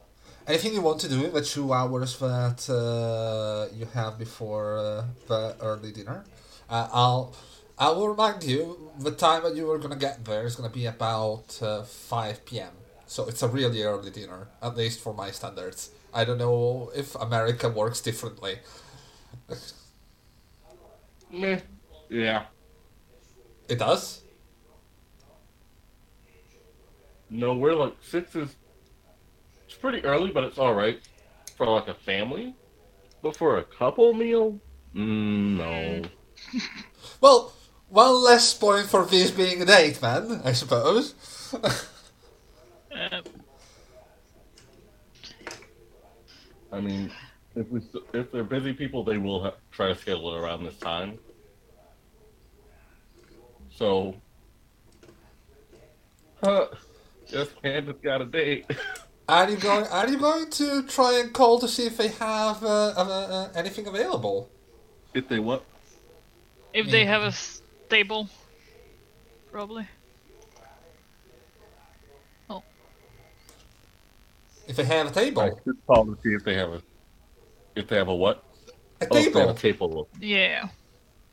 anything 0.47 0.73
you 0.73 0.81
want 0.81 1.01
to 1.01 1.09
do 1.09 1.27
in 1.27 1.33
the 1.33 1.43
two 1.43 1.73
hours 1.73 2.19
that 2.19 2.65
uh, 2.71 3.75
you 3.77 3.87
have 3.93 4.19
before 4.19 4.79
uh, 4.79 5.05
the 5.29 5.57
early 5.61 5.93
dinner? 5.93 6.25
Uh, 6.71 6.89
I'll 6.93 7.35
I 7.79 7.91
will 7.91 8.09
remind 8.09 8.45
you 8.45 8.91
the 8.99 9.11
time 9.11 9.43
that 9.43 9.55
you 9.57 9.71
are 9.71 9.79
gonna 9.79 9.97
get 9.97 10.25
there 10.25 10.47
is 10.47 10.57
gonna 10.57 10.71
be 10.71 10.87
about 10.87 11.61
uh, 11.61 11.83
five 11.83 12.47
p.m. 12.47 12.71
So 13.15 13.28
it's 13.28 13.45
a 13.45 13.49
really 13.49 13.81
early 13.85 14.11
dinner, 14.11 14.49
at 14.61 14.77
least 14.77 14.99
for 14.99 15.15
my 15.15 15.31
standards. 15.31 15.91
I 16.12 16.24
don't 16.24 16.36
know 16.36 16.91
if 16.97 17.15
America 17.15 17.69
works 17.69 18.01
differently. 18.01 18.59
Meh. 21.31 21.61
Yeah. 22.09 22.47
It 23.69 23.78
does. 23.78 24.23
No, 27.31 27.55
we're 27.55 27.77
like 27.77 27.95
six 28.03 28.35
is 28.35 28.57
it's 29.65 29.77
pretty 29.77 30.05
early, 30.05 30.32
but 30.32 30.43
it's 30.43 30.59
all 30.59 30.74
right 30.74 30.99
for 31.57 31.66
like 31.66 31.86
a 31.86 31.95
family. 31.95 32.57
But 33.23 33.36
for 33.36 33.59
a 33.59 33.62
couple 33.62 34.12
meal, 34.12 34.59
mm, 34.93 35.57
no. 35.57 36.03
Well, 37.20 37.53
one 37.89 38.24
less 38.24 38.53
point 38.55 38.89
for 38.89 39.07
this 39.07 39.31
being 39.31 39.62
a 39.62 39.66
date, 39.66 40.03
man. 40.03 40.43
I 40.45 40.51
suppose. 40.51 41.15
I 46.73 46.81
mean, 46.81 47.11
if 47.55 47.69
we 47.69 47.81
if 48.12 48.33
they're 48.33 48.45
busy 48.45 48.73
people, 48.73 49.05
they 49.05 49.19
will 49.19 49.43
ha- 49.43 49.55
try 49.71 49.89
to 49.89 49.95
schedule 49.95 50.35
it 50.35 50.39
around 50.41 50.65
this 50.65 50.77
time. 50.79 51.19
So, 53.71 54.15
huh, 56.43 56.66
just 57.31 57.61
Candace 57.62 57.97
got 58.03 58.23
a 58.23 58.27
date. 58.27 58.71
Are 59.29 59.49
you 59.49 59.57
going? 59.57 59.87
Are 59.87 60.09
you 60.09 60.19
going 60.19 60.51
to 60.51 60.83
try 60.83 61.21
and 61.21 61.33
call 61.33 61.59
to 61.61 61.69
see 61.69 61.87
if 61.87 61.97
they 61.97 62.09
have 62.09 62.62
uh, 62.62 62.93
uh, 62.97 63.27
uh, 63.31 63.49
anything 63.55 63.87
available? 63.87 64.51
if 65.15 65.29
they 65.29 65.39
what? 65.39 65.65
if 66.75 66.91
they 66.91 67.05
have 67.07 67.23
a 67.23 67.33
stable, 67.33 68.29
probably. 69.51 69.87
If 74.69 74.77
they 74.77 74.85
have 74.85 75.09
a 75.09 75.11
table, 75.11 75.61
could 75.65 75.77
call 75.86 76.07
to 76.07 76.16
see 76.23 76.31
if 76.35 76.45
they 76.45 76.55
have 76.55 76.70
a 76.73 76.82
if 77.77 77.89
they 77.89 77.97
have 77.97 78.09
a 78.09 78.15
what? 78.15 78.45
a 79.01 79.07
Oh, 79.11 79.16
if 79.19 79.32
they 79.32 79.41
have 79.41 79.49
table. 79.49 79.51
a 79.51 79.55
table. 79.55 80.09
Yeah. 80.20 80.69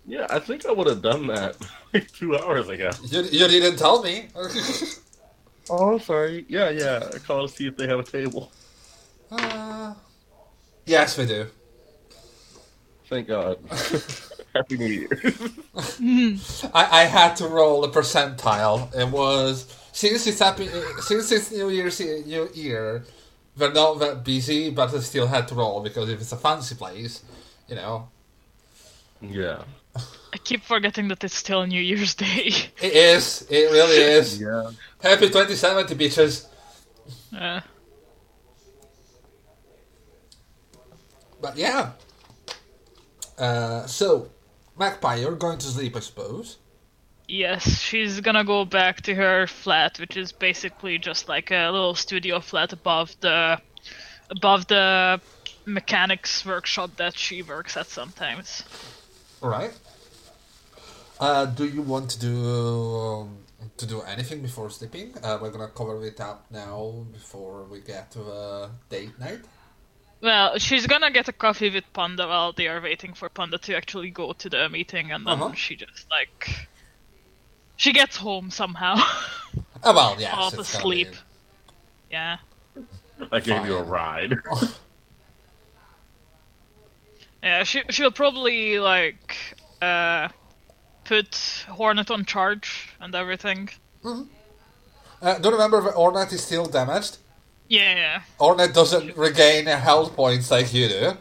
Yeah, 0.06 0.28
I 0.30 0.40
think 0.40 0.66
I 0.66 0.72
would 0.72 0.88
have 0.88 1.02
done 1.02 1.28
that 1.28 1.58
like 1.94 2.12
two 2.12 2.38
hours 2.38 2.70
ago. 2.70 2.92
You, 3.04 3.22
you 3.24 3.48
didn't 3.48 3.78
tell 3.78 4.04
me. 4.04 4.30
Oh, 5.70 5.98
sorry. 6.00 6.46
Yeah, 6.50 6.70
yeah. 6.70 7.10
I 7.14 7.20
called 7.20 7.50
to 7.50 7.56
see 7.56 7.68
if 7.68 7.78
they 7.78 7.88
have 7.88 8.00
a 8.00 8.04
table. 8.04 8.52
uh, 9.32 9.94
yes, 10.86 11.18
we 11.18 11.26
do. 11.28 11.48
Thank 13.10 13.28
God. 13.28 13.58
Happy 14.56 14.78
New 14.78 14.88
Year. 14.88 15.10
I, 16.74 17.02
I 17.02 17.04
had 17.06 17.36
to 17.38 17.48
roll 17.48 17.84
a 17.86 17.92
percentile. 17.92 18.94
It 18.96 19.10
was 19.10 19.68
since 19.94 20.28
it's 20.28 20.40
happy 20.40 20.70
since 21.02 21.32
it's 21.32 21.52
New 21.52 21.70
Year's 21.70 22.02
E- 22.02 22.24
New 22.26 22.50
Year. 22.54 23.06
They're 23.56 23.74
not 23.74 24.00
that 24.00 24.24
busy, 24.24 24.70
but 24.70 24.94
I 24.94 25.00
still 25.00 25.28
had 25.28 25.48
to 25.50 25.56
roll 25.56 25.82
because 25.82 26.10
if 26.10 26.22
it's 26.22 26.32
a 26.32 26.38
fancy 26.38 26.76
place, 26.76 27.24
you 27.68 27.76
know, 27.76 28.08
yeah. 29.22 29.64
I 29.96 30.38
keep 30.38 30.64
forgetting 30.64 31.10
that 31.10 31.24
it's 31.24 31.36
still 31.36 31.66
New 31.66 31.82
Year's 31.82 32.16
Day. 32.16 32.48
it 32.82 32.94
is. 32.94 33.46
It 33.50 33.72
really 33.72 33.98
is. 33.98 34.42
Yeah. 34.42 34.72
Happy 35.02 35.28
2070, 35.28 35.96
bitches. 35.96 36.48
Uh, 37.38 37.60
But 41.42 41.58
yeah. 41.58 41.94
Uh, 43.38 43.88
so, 43.88 44.30
Magpie, 44.78 45.16
you're 45.16 45.36
going 45.36 45.58
to 45.58 45.66
sleep, 45.66 45.96
I 45.96 46.00
suppose. 46.00 46.58
Yes, 47.32 47.80
she's 47.80 48.20
gonna 48.20 48.44
go 48.44 48.66
back 48.66 49.02
to 49.02 49.16
her 49.16 49.48
flat, 49.48 49.98
which 50.00 50.18
is 50.18 50.32
basically 50.32 50.98
just 50.98 51.30
like 51.30 51.50
a 51.52 51.70
little 51.72 51.96
studio 51.96 52.40
flat 52.40 52.74
above 52.74 53.16
the 53.22 53.60
above 54.30 54.68
the 54.68 55.20
mechanics 55.66 56.46
workshop 56.46 56.92
that 56.98 57.18
she 57.18 57.42
works 57.42 57.78
at 57.78 57.88
sometimes. 57.88 58.64
All 59.42 59.50
right. 59.50 59.72
Uh, 61.20 61.46
do 61.46 61.66
you 61.66 61.82
want 61.82 62.10
to 62.10 62.20
do 62.20 62.36
um, 62.98 63.38
to 63.78 63.86
do 63.86 64.02
anything 64.02 64.42
before 64.42 64.70
sleeping? 64.70 65.14
Uh, 65.24 65.38
we're 65.42 65.52
gonna 65.52 65.68
cover 65.70 66.04
it 66.04 66.20
up 66.20 66.46
now 66.52 67.06
before 67.14 67.64
we 67.64 67.80
get 67.80 68.12
to 68.12 68.22
uh, 68.24 68.70
date 68.90 69.18
night. 69.20 69.42
Well, 70.22 70.58
she's 70.60 70.86
gonna 70.86 71.12
get 71.12 71.28
a 71.28 71.34
coffee 71.34 71.70
with 71.70 71.86
Panda 71.94 72.28
while 72.28 72.52
they 72.54 72.68
are 72.68 72.82
waiting 72.82 73.14
for 73.14 73.30
Panda 73.30 73.58
to 73.60 73.76
actually 73.76 74.10
go 74.12 74.34
to 74.34 74.50
the 74.50 74.68
meeting, 74.70 75.12
and 75.12 75.26
then 75.26 75.42
Uh-huh. 75.42 75.54
she 75.54 75.76
just 75.76 76.06
like 76.10 76.68
she 77.82 77.92
gets 77.94 78.16
home 78.18 78.52
somehow. 78.52 78.96
Oh 79.84 79.96
well, 79.96 80.16
yes. 80.20 80.32
Off 80.38 80.54
it's 80.54 80.72
gonna 80.74 80.78
asleep. 80.80 81.16
yeah. 82.12 82.38
I 83.32 83.40
gave 83.40 83.66
you 83.66 83.78
a 83.78 83.82
ride. 83.84 84.36
Yeah, 87.44 87.64
she 87.64 87.82
she'll 87.90 88.12
probably 88.12 88.80
like 88.80 89.36
uh 89.82 90.28
put 91.06 91.66
Hornet 91.68 92.12
on 92.12 92.26
charge 92.26 92.90
and 93.00 93.16
everything. 93.16 93.70
Uh, 94.06 95.38
don't 95.40 95.54
remember 95.54 95.82
that 95.82 95.96
Ornette 95.96 96.34
is 96.34 96.44
still 96.44 96.66
damaged. 96.68 97.18
Yeah, 97.68 97.96
yeah. 97.96 98.22
Ornette 98.40 98.74
doesn't 98.74 99.18
regain 99.18 99.66
health 99.66 100.16
points 100.16 100.52
like 100.52 100.74
you 100.74 100.88
do. 100.90 101.14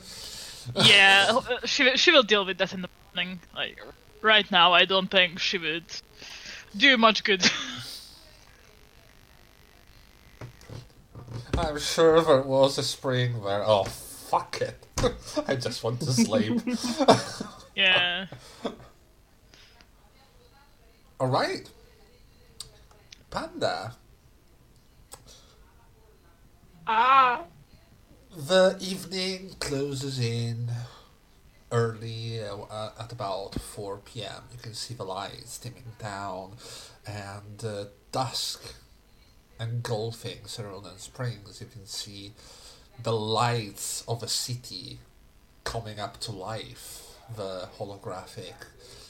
yeah, 0.85 1.31
uh, 1.31 1.67
she 1.67 1.85
will- 1.85 1.97
she 1.97 2.11
will 2.11 2.23
deal 2.23 2.45
with 2.45 2.59
that 2.59 2.73
in 2.75 2.83
the 2.83 2.89
morning. 3.15 3.41
Like 3.55 3.81
right 4.21 4.51
now, 4.51 4.75
I 4.75 4.85
don't 4.85 5.11
think 5.11 5.39
she 5.39 5.57
would 5.59 5.85
do 6.77 6.97
much 6.97 7.25
good. 7.25 7.51
I'm 11.59 11.79
sure 11.79 12.21
there 12.23 12.43
was 12.43 12.79
a 12.79 12.83
spring 12.83 13.43
where. 13.43 13.63
Oh, 13.67 13.85
fuck 13.85 14.61
it. 14.61 14.87
I 15.47 15.57
just 15.57 15.83
want 15.85 16.01
to 16.01 16.13
sleep. 16.13 16.61
yeah. 17.77 18.27
Alright. 21.21 21.69
Panda. 23.31 23.95
Ah. 26.87 27.45
The 28.37 28.77
evening 28.81 29.55
closes 29.59 30.19
in 30.19 30.71
early 31.73 32.41
uh, 32.43 32.91
at 32.99 33.13
about 33.13 33.55
4 33.61 33.99
p.m. 33.99 34.43
You 34.53 34.59
can 34.59 34.75
see 34.75 34.95
the 34.95 35.05
lights 35.05 35.59
dimming 35.59 35.93
down 35.99 36.53
and 37.07 37.65
uh, 37.65 37.85
dusk 38.13 38.75
engulfing 39.61 40.39
Cerulean 40.49 40.99
Springs. 40.99 41.61
You 41.61 41.67
can 41.67 41.87
see 41.87 42.33
the 43.03 43.13
lights 43.13 44.05
of 44.09 44.23
a 44.23 44.29
city 44.29 44.99
coming 45.65 46.01
up 46.01 46.19
to 46.21 46.33
life, 46.33 47.17
the 47.37 47.69
holographic 47.79 48.55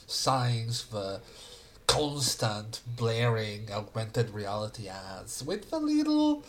signs, 0.07 0.85
the 0.85 1.21
constant 1.87 2.81
blaring 2.85 3.69
augmented 3.71 4.29
reality 4.29 4.87
ads 4.87 5.43
with 5.43 5.69
the 5.71 5.79
little 5.79 6.43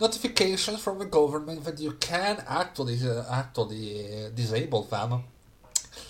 notifications 0.00 0.80
from 0.82 0.98
the 0.98 1.04
government 1.04 1.64
that 1.64 1.78
you 1.78 1.92
can 1.92 2.42
actually 2.48 2.98
uh, 3.06 3.24
actually 3.30 4.30
disable 4.34 4.82
them. 4.84 5.24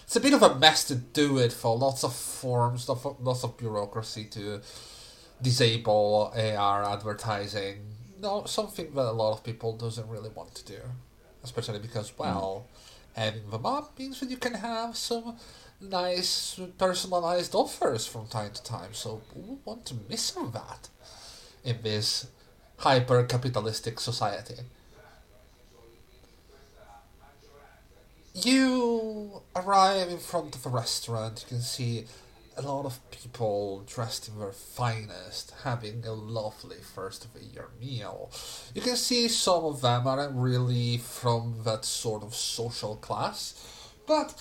It's 0.04 0.16
a 0.16 0.20
bit 0.20 0.32
of 0.32 0.42
a 0.42 0.54
mess 0.56 0.84
to 0.84 0.94
do 0.94 1.38
it 1.38 1.52
for 1.52 1.76
lots 1.76 2.04
of 2.04 2.14
forms, 2.14 2.88
lots 2.88 3.44
of, 3.44 3.56
bureaucracy 3.56 4.24
to 4.24 4.60
disable 5.40 6.32
AR 6.36 6.84
advertising. 6.84 7.76
No, 8.20 8.44
something 8.44 8.92
that 8.94 9.06
a 9.06 9.12
lot 9.12 9.32
of 9.32 9.44
people 9.44 9.76
doesn't 9.76 10.08
really 10.08 10.30
want 10.30 10.54
to 10.56 10.64
do, 10.64 10.80
especially 11.42 11.78
because 11.78 12.10
mm. 12.10 12.18
well, 12.18 12.66
having 13.14 13.48
them 13.50 13.64
up 13.64 13.98
means 13.98 14.20
that 14.20 14.30
you 14.30 14.36
can 14.36 14.54
have 14.54 14.96
some 14.96 15.36
nice 15.80 16.60
personalized 16.76 17.54
offers 17.54 18.06
from 18.06 18.26
time 18.26 18.52
to 18.52 18.62
time. 18.62 18.92
So 18.92 19.22
we 19.34 19.56
want 19.64 19.86
to 19.86 19.94
miss 20.08 20.36
on 20.36 20.52
that 20.52 20.88
in 21.64 21.78
this 21.82 22.26
hyper 22.80 23.24
capitalistic 23.24 24.00
society? 24.00 24.56
You 28.34 29.42
arrive 29.56 30.08
in 30.08 30.18
front 30.18 30.54
of 30.54 30.64
a 30.64 30.68
restaurant, 30.68 31.42
you 31.42 31.56
can 31.56 31.62
see 31.62 32.04
a 32.56 32.62
lot 32.62 32.84
of 32.84 32.98
people 33.10 33.82
dressed 33.86 34.28
in 34.28 34.38
their 34.38 34.52
finest, 34.52 35.52
having 35.64 36.04
a 36.06 36.12
lovely 36.12 36.76
first 36.76 37.24
of 37.24 37.32
the 37.34 37.42
year 37.42 37.68
meal. 37.80 38.30
You 38.74 38.82
can 38.82 38.96
see 38.96 39.28
some 39.28 39.64
of 39.64 39.80
them 39.80 40.06
aren't 40.06 40.34
really 40.34 40.98
from 40.98 41.60
that 41.64 41.84
sort 41.84 42.22
of 42.22 42.34
social 42.34 42.96
class, 42.96 43.54
but 44.06 44.34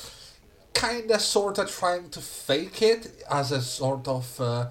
kinda 0.73 1.19
sorta 1.19 1.65
trying 1.65 2.09
to 2.11 2.21
fake 2.21 2.81
it 2.81 3.23
as 3.29 3.51
a 3.51 3.61
sort 3.61 4.07
of 4.07 4.39
uh, 4.39 4.67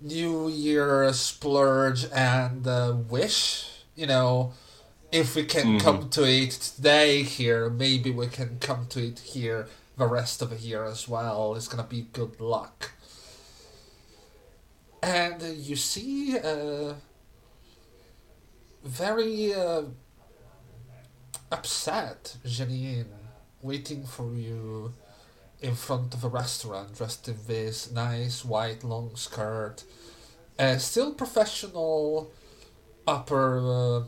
New 0.00 0.48
Year 0.48 1.12
splurge 1.12 2.06
and 2.12 2.66
uh, 2.66 2.94
wish. 3.08 3.66
You 3.96 4.06
know, 4.06 4.52
if 5.12 5.34
we 5.34 5.44
can 5.44 5.80
come 5.80 6.08
to 6.10 6.24
it 6.24 6.50
today 6.50 7.22
here, 7.22 7.68
maybe 7.68 8.10
we 8.10 8.28
can 8.28 8.58
come 8.60 8.86
to 8.86 9.04
it 9.04 9.18
here 9.20 9.68
the 9.96 10.06
rest 10.06 10.40
of 10.40 10.50
the 10.50 10.56
year 10.56 10.84
as 10.84 11.08
well. 11.08 11.54
It's 11.54 11.68
gonna 11.68 11.82
be 11.82 12.06
good 12.12 12.40
luck. 12.40 12.92
And 15.02 15.42
uh, 15.42 15.46
you 15.46 15.76
see 15.76 16.38
uh, 16.38 16.94
very 18.84 19.54
uh, 19.54 19.82
upset 21.50 22.36
Janine 22.46 23.06
waiting 23.62 24.04
for 24.04 24.34
you 24.34 24.94
in 25.60 25.74
front 25.74 26.14
of 26.14 26.24
a 26.24 26.28
restaurant 26.28 26.96
dressed 26.96 27.28
in 27.28 27.36
this 27.46 27.90
nice 27.90 28.44
white 28.44 28.84
long 28.84 29.16
skirt. 29.16 29.84
Uh, 30.58 30.76
still 30.76 31.12
professional 31.14 32.30
upper 33.06 34.04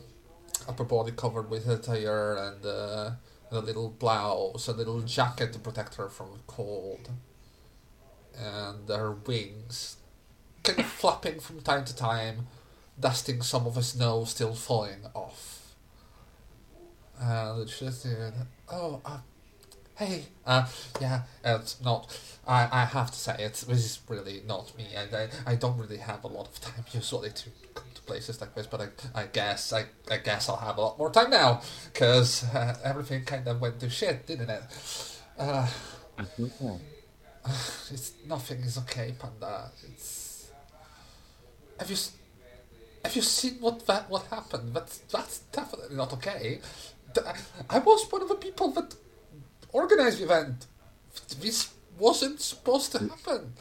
upper 0.67 0.83
body 0.83 1.11
covered 1.11 1.49
with 1.49 1.67
a 1.67 1.77
tire 1.77 2.35
and 2.35 2.65
uh, 2.65 3.11
a 3.51 3.59
little 3.59 3.89
blouse, 3.89 4.67
a 4.67 4.73
little 4.73 5.01
jacket 5.01 5.53
to 5.53 5.59
protect 5.59 5.95
her 5.95 6.09
from 6.09 6.39
cold, 6.47 7.09
and 8.35 8.89
her 8.89 9.11
wings 9.11 9.97
kind 10.63 10.79
of 10.79 10.85
flapping 10.85 11.39
from 11.39 11.61
time 11.61 11.85
to 11.85 11.95
time, 11.95 12.47
dusting 12.99 13.41
some 13.41 13.67
of 13.67 13.75
the 13.75 13.83
snow 13.83 14.23
still 14.25 14.53
falling 14.53 15.05
off. 15.13 15.75
And 17.19 17.69
she 17.69 17.89
said, 17.91 18.33
"Oh, 18.69 19.01
uh, 19.05 19.19
hey, 19.95 20.25
uh, 20.45 20.65
yeah, 20.99 21.23
it's 21.43 21.81
not. 21.81 22.17
I, 22.47 22.67
I 22.71 22.85
have 22.85 23.11
to 23.11 23.17
say 23.17 23.35
it's, 23.39 23.61
This 23.61 23.79
is 23.79 23.99
really 24.09 24.41
not 24.45 24.75
me, 24.77 24.87
and 24.95 25.13
I, 25.13 25.29
I 25.45 25.55
don't 25.55 25.77
really 25.77 25.97
have 25.97 26.23
a 26.23 26.27
lot 26.27 26.47
of 26.47 26.59
time 26.59 26.85
usually 26.91 27.29
to 27.31 27.49
places 28.05 28.39
like 28.41 28.53
this. 28.55 28.67
But 28.67 28.81
I, 28.81 29.21
I 29.21 29.25
guess 29.25 29.73
I, 29.73 29.85
I 30.09 30.17
guess 30.17 30.49
I'll 30.49 30.57
have 30.57 30.77
a 30.77 30.81
lot 30.81 30.97
more 30.97 31.09
time 31.09 31.29
now, 31.29 31.61
because 31.91 32.43
uh, 32.53 32.77
everything 32.83 33.23
kind 33.25 33.47
of 33.47 33.61
went 33.61 33.79
to 33.79 33.89
shit, 33.89 34.27
didn't 34.27 34.49
it? 34.49 34.63
Uh, 35.37 35.67
it's 37.91 38.13
nothing 38.27 38.59
is 38.61 38.77
okay, 38.79 39.13
Panda. 39.19 39.71
It's 39.83 40.51
have 41.79 41.89
you 41.89 41.97
have 43.03 43.15
you 43.15 43.21
seen 43.21 43.55
what 43.59 43.85
that 43.87 44.09
what 44.09 44.23
happened? 44.27 44.73
That's 44.73 44.99
that's 45.11 45.39
definitely 45.51 45.95
not 45.95 46.13
okay. 46.13 46.59
I 47.69 47.79
was 47.79 48.11
one 48.11 48.21
of 48.21 48.29
the 48.29 48.35
people 48.35 48.69
that 48.71 48.95
organized 49.71 50.19
the 50.19 50.25
event. 50.25 50.65
This 51.39 51.73
wasn't 51.99 52.41
supposed 52.41 52.91
to 52.93 52.99
happen. 52.99 53.53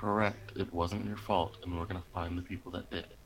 Correct. 0.00 0.56
It 0.56 0.72
wasn't 0.72 1.04
your 1.04 1.18
fault, 1.18 1.58
and 1.62 1.78
we're 1.78 1.84
gonna 1.84 2.02
find 2.14 2.38
the 2.38 2.42
people 2.42 2.72
that 2.72 2.90
did 2.90 3.04
it. 3.04 3.16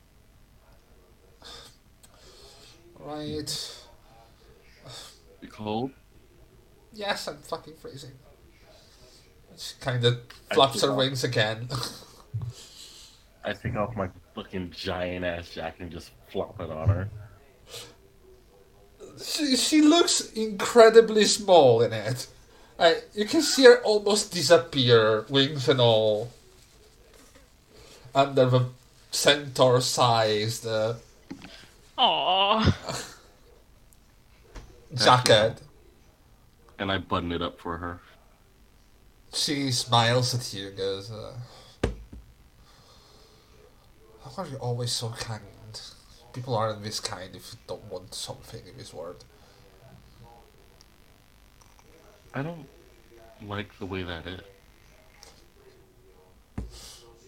Right? 2.99 3.77
You 5.39 5.47
cold? 5.47 5.91
Yes, 6.91 7.29
I'm 7.29 7.37
fucking 7.37 7.75
freezing. 7.75 8.11
She 9.57 9.75
kind 9.79 10.03
of 10.03 10.19
flaps 10.51 10.81
her 10.81 10.93
wings 10.93 11.23
again. 11.23 11.69
I 13.45 13.53
take 13.53 13.77
off 13.77 13.95
my 13.95 14.09
fucking 14.33 14.71
giant 14.71 15.23
ass 15.23 15.49
jacket 15.49 15.81
and 15.81 15.91
just 15.91 16.11
flop 16.27 16.59
it 16.59 16.69
on 16.69 16.89
her. 16.89 17.09
she, 19.23 19.55
she 19.55 19.81
looks 19.81 20.31
incredibly 20.31 21.23
small 21.23 21.81
in 21.81 21.93
it. 21.93 22.27
I, 22.77 22.97
you 23.13 23.25
can 23.25 23.41
see 23.41 23.63
her 23.63 23.81
almost 23.83 24.33
disappear, 24.33 25.25
wings 25.29 25.69
and 25.69 25.79
all, 25.79 26.31
under 28.15 28.45
the 28.45 28.65
centaur-sized 29.11 30.65
uh, 30.65 30.93
Aww. 31.97 33.15
jacket. 34.95 35.61
And 36.79 36.91
I 36.91 36.97
button 36.97 37.31
it 37.31 37.41
up 37.41 37.59
for 37.59 37.77
her. 37.77 37.99
She 39.33 39.71
smiles 39.71 40.33
at 40.33 40.53
you 40.53 40.69
and 40.69 40.77
goes, 40.77 41.11
uh, 41.11 41.33
How 44.23 44.43
are 44.43 44.47
you 44.47 44.57
always 44.57 44.91
so 44.91 45.09
kind? 45.09 45.41
People 46.33 46.55
aren't 46.55 46.83
this 46.83 46.99
kind 46.99 47.35
if 47.35 47.53
you 47.53 47.59
don't 47.67 47.83
want 47.91 48.13
something 48.13 48.61
in 48.67 48.77
this 48.77 48.93
world. 48.93 49.23
I 52.33 52.41
don't 52.41 52.67
like 53.45 53.77
the 53.79 53.85
way 53.85 54.03
that 54.03 54.27
is. 54.27 54.41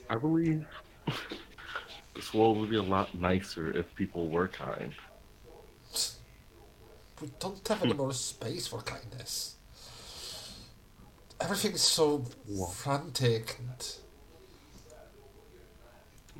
I 0.10 0.16
believe 0.16 0.66
this 2.16 2.34
world 2.34 2.58
would 2.58 2.69
be 2.69 2.77
a 2.77 2.84
lot 2.84 3.14
nicer 3.14 3.76
if 3.76 3.94
people 3.95 4.30
were 4.30 4.48
kind. 4.48 4.94
We 7.22 7.30
don't 7.40 7.68
have 7.68 7.82
any 7.82 7.92
hmm. 7.92 7.98
more 7.98 8.14
space 8.14 8.68
for 8.68 8.82
kindness. 8.82 9.56
Everything 11.40 11.74
is 11.74 11.82
so 11.82 12.26
frantic 12.74 13.58
and 13.60 13.98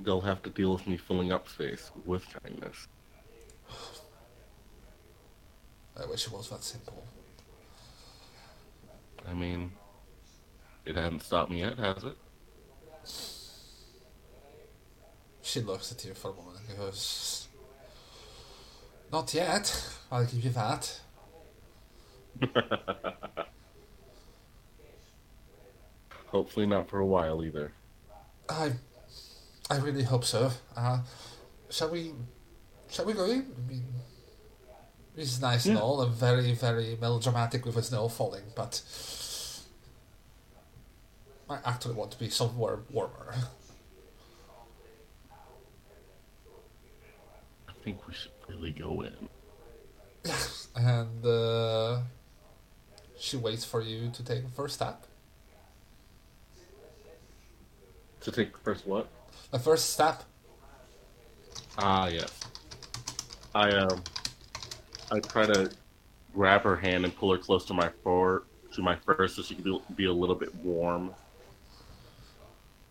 They'll 0.04 0.22
have 0.22 0.44
to 0.44 0.50
deal 0.50 0.74
with 0.74 0.88
me 0.88 0.98
filling 0.98 1.32
up 1.32 1.50
space 1.50 1.92
with 2.06 2.26
kindness. 2.44 2.88
I 6.00 6.06
wish 6.06 6.28
it 6.28 6.34
was 6.34 6.50
that 6.50 6.64
simple. 6.64 7.04
I 9.28 9.34
mean, 9.34 9.72
it 10.86 10.96
hasn't 10.96 11.24
stopped 11.24 11.50
me 11.50 11.62
yet, 11.62 11.78
has 11.80 12.04
it? 12.04 12.18
She 15.48 15.61
looks 15.61 15.93
at 15.93 16.03
you 16.03 16.14
for 16.14 16.32
a 16.32 16.34
moment 16.34 16.58
and 16.67 16.77
goes, 16.77 17.48
Not 19.14 19.34
yet. 19.34 19.88
I'll 20.11 20.26
give 20.26 20.43
you 20.43 20.50
that. 20.50 21.00
Hopefully 26.27 26.66
not 26.66 26.90
for 26.90 27.00
a 27.00 27.06
while 27.06 27.45
either. 27.45 27.72
I, 28.50 28.74
I 29.69 29.77
really 29.77 30.03
hope 30.03 30.26
so. 30.26 30.51
Uh, 30.76 31.00
shall 31.69 31.92
we, 31.92 32.11
shall 32.90 33.06
we 33.06 33.14
go 33.14 33.24
in? 33.24 33.50
I 33.58 33.72
mean, 33.72 33.85
it's 35.16 35.40
nice 35.40 35.66
and 35.66 35.77
all, 35.77 36.01
and 36.01 36.11
very, 36.14 36.53
very 36.56 36.98
melodramatic 37.00 37.66
with 37.66 37.76
the 37.76 37.84
snow 37.84 38.09
falling, 38.09 38.43
but 38.53 38.82
I 41.50 41.59
actually 41.64 41.95
want 41.95 42.11
to 42.11 42.19
be 42.19 42.30
somewhere 42.30 42.80
warmer. 42.92 43.34
Think 47.88 48.06
we 48.06 48.14
should 48.14 48.32
really 48.50 48.72
go 48.72 49.02
in. 49.02 49.30
and 50.76 51.26
uh, 51.26 52.02
she 53.18 53.38
waits 53.38 53.64
for 53.64 53.82
you 53.82 54.10
to 54.12 54.26
take 54.26 54.44
the 54.44 54.52
first 54.52 54.76
step. 54.76 55.06
To 58.20 58.32
take 58.32 58.52
the 58.52 58.60
first 58.60 58.86
what? 58.86 59.08
The 59.52 59.60
first 59.60 59.92
step. 59.92 60.24
Ah, 61.78 62.08
yes. 62.08 62.38
I 63.56 63.70
um, 63.70 64.04
I 65.10 65.22
try 65.22 65.46
to 65.46 65.72
grab 66.34 66.64
her 66.64 66.76
hand 66.76 67.06
and 67.06 67.16
pull 67.16 67.32
her 67.32 67.38
close 67.38 67.64
to 67.68 67.74
my 67.74 67.90
fur, 68.04 68.44
to 68.74 68.82
my 68.82 68.98
fur, 68.98 69.30
so 69.30 69.42
she 69.42 69.56
can 69.56 69.64
be, 69.64 69.80
be 69.96 70.06
a 70.08 70.14
little 70.14 70.36
bit 70.36 70.54
warm, 70.56 71.14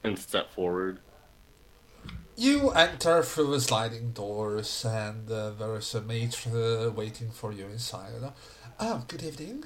and 0.05 0.19
step 0.19 0.51
forward. 0.53 1.01
You 2.39 2.71
enter 2.73 3.23
through 3.23 3.53
the 3.53 3.61
sliding 3.63 4.13
doors, 4.13 4.85
and 4.85 5.31
uh, 5.31 5.51
there 5.51 5.75
is 5.77 5.95
a 5.95 6.03
maitre 6.03 6.91
waiting 6.91 7.31
for 7.31 7.51
you 7.51 7.65
inside. 7.65 8.13
Ah, 8.79 9.03
good 9.09 9.23
evening. 9.23 9.65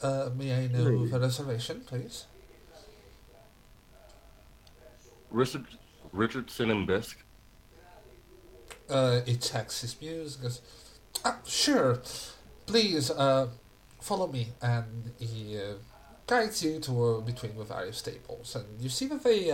Uh, 0.00 0.30
may 0.36 0.54
I 0.54 0.68
know 0.68 0.84
Good 0.84 1.10
the 1.10 1.18
reservation, 1.18 1.80
please? 1.84 2.26
Richard, 5.32 5.66
Richardson 6.12 6.70
and 6.70 6.86
Bisk. 6.86 7.18
Uh, 8.88 9.20
he 9.26 9.34
checks 9.34 9.80
his 9.80 10.00
muse, 10.00 10.36
goes, 10.36 10.60
ah, 11.24 11.38
sure, 11.44 12.00
please, 12.66 13.10
uh, 13.10 13.48
follow 14.00 14.28
me, 14.28 14.52
and 14.62 15.10
he 15.18 15.58
uh, 15.58 15.74
guides 16.26 16.62
you 16.62 16.78
to 16.78 17.04
uh, 17.04 17.20
between 17.20 17.58
the 17.58 17.64
various 17.64 18.00
tables, 18.00 18.54
and 18.54 18.80
you 18.80 18.88
see 18.88 19.06
that 19.06 19.24
they 19.24 19.50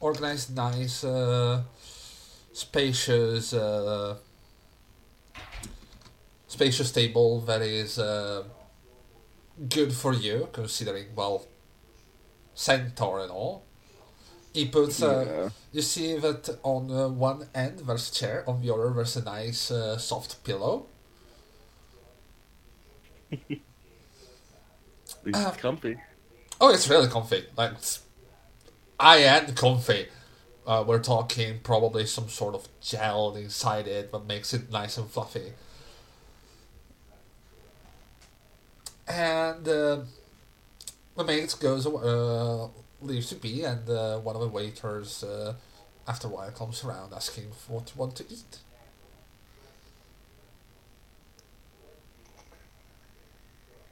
uh, 0.00 0.04
organize 0.04 0.50
nice, 0.50 1.04
uh, 1.04 1.62
spacious, 2.52 3.52
uh, 3.52 4.16
spacious 6.46 6.92
table 6.92 7.40
that 7.42 7.62
is 7.62 7.98
uh, 7.98 8.44
good 9.68 9.92
for 9.92 10.12
you, 10.14 10.48
considering 10.52 11.06
well, 11.14 11.46
centaur 12.54 13.20
and 13.20 13.30
all. 13.30 13.64
He 14.54 14.66
puts 14.68 15.02
uh, 15.02 15.26
Yeah. 15.26 15.50
you 15.72 15.82
see 15.82 16.18
that 16.18 16.58
on 16.62 16.90
uh, 16.90 17.08
one 17.08 17.48
end 17.54 17.80
there's 17.80 18.10
a 18.10 18.14
chair, 18.14 18.44
on 18.48 18.62
the 18.62 18.72
other 18.74 18.90
there's 18.94 19.16
a 19.16 19.24
nice 19.24 19.70
uh, 19.70 19.98
soft 19.98 20.42
pillow. 20.44 20.86
At 23.32 23.38
least 25.24 25.46
Uh, 25.46 25.48
it's 25.48 25.56
comfy. 25.58 25.96
Oh, 26.60 26.70
it's 26.72 26.88
really 26.88 27.08
comfy. 27.08 27.46
Like, 27.56 27.72
it's 27.72 28.00
high-end 28.98 29.56
comfy. 29.56 30.08
Uh, 30.66 30.84
we're 30.86 30.98
talking 30.98 31.60
probably 31.62 32.04
some 32.04 32.28
sort 32.28 32.54
of 32.54 32.68
gel 32.80 33.34
inside 33.36 33.86
it 33.86 34.12
that 34.12 34.26
makes 34.26 34.52
it 34.52 34.70
nice 34.70 34.98
and 34.98 35.08
fluffy. 35.08 35.52
And 39.06 39.66
uh, 39.66 40.00
the 41.16 41.24
mate 41.24 41.56
goes, 41.58 41.86
uh, 41.86 42.68
leaves 43.00 43.30
to 43.30 43.36
be, 43.36 43.64
and 43.64 43.88
uh, 43.88 44.18
one 44.18 44.34
of 44.36 44.42
the 44.42 44.48
waiters, 44.48 45.24
uh, 45.24 45.54
after 46.06 46.28
a 46.28 46.30
while, 46.30 46.50
comes 46.50 46.84
around 46.84 47.14
asking 47.14 47.50
for 47.52 47.74
what 47.74 47.92
you 47.94 47.98
want 47.98 48.16
to 48.16 48.24
eat. 48.28 48.58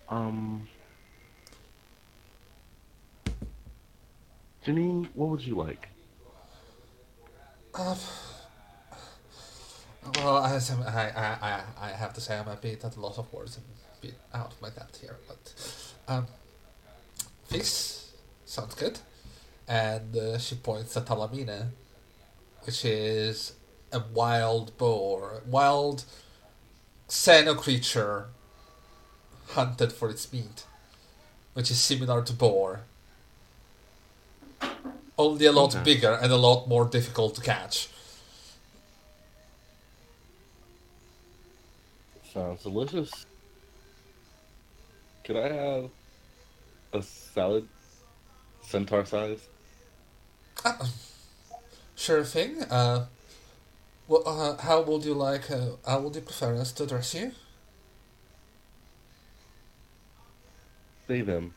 Um, 0.08 0.68
Janine, 4.66 5.08
what 5.14 5.28
would 5.30 5.42
you 5.42 5.54
like? 5.54 5.88
Uh, 7.74 7.94
Well, 10.16 10.38
I, 10.38 10.56
I, 10.56 11.36
I, 11.42 11.62
I 11.80 11.88
have 11.90 12.12
to 12.14 12.20
say 12.20 12.38
I'm 12.38 12.48
a 12.48 12.56
bit 12.56 12.84
at 12.84 12.96
a 12.96 13.00
loss 13.00 13.18
of 13.18 13.32
words 13.32 13.56
and 13.56 13.66
bit 14.00 14.14
out 14.34 14.52
of 14.52 14.62
my 14.62 14.70
depth 14.70 15.00
here, 15.00 15.16
but 15.28 15.54
um, 16.08 16.26
this 17.48 18.12
sounds 18.44 18.74
good. 18.74 18.98
And 19.68 20.16
uh, 20.16 20.38
she 20.38 20.56
points 20.56 20.96
at 20.96 21.06
Talamina, 21.06 21.68
which 22.64 22.84
is 22.84 23.52
a 23.92 24.00
wild 24.14 24.76
boar, 24.78 25.42
wild 25.46 26.04
Xeno 27.08 27.56
creature 27.56 28.26
hunted 29.50 29.92
for 29.92 30.10
its 30.10 30.32
meat, 30.32 30.64
which 31.54 31.70
is 31.70 31.80
similar 31.80 32.22
to 32.22 32.32
boar, 32.32 32.82
only 35.18 35.46
a 35.46 35.52
lot 35.52 35.74
Okay. 35.74 35.82
bigger 35.82 36.12
and 36.22 36.32
a 36.32 36.36
lot 36.36 36.68
more 36.68 36.84
difficult 36.86 37.34
to 37.36 37.40
catch. 37.40 37.88
Sounds 42.32 42.62
delicious. 42.62 43.26
Could 45.24 45.36
I 45.36 45.48
have 45.52 45.90
a 46.92 47.02
salad, 47.02 47.68
centaur 48.62 49.04
size? 49.04 49.48
Uh, 50.64 50.86
sure 51.94 52.24
thing. 52.24 52.62
Uh, 52.64 53.06
well, 54.08 54.22
uh, 54.26 54.56
how 54.62 54.82
would 54.82 55.04
you 55.04 55.14
like? 55.14 55.50
Uh, 55.50 55.76
how 55.86 56.00
would 56.00 56.14
you 56.14 56.20
prefer 56.22 56.54
us 56.56 56.72
to 56.72 56.84
address 56.84 57.14
you? 57.14 57.32
Say 61.08 61.22
them. 61.22 61.54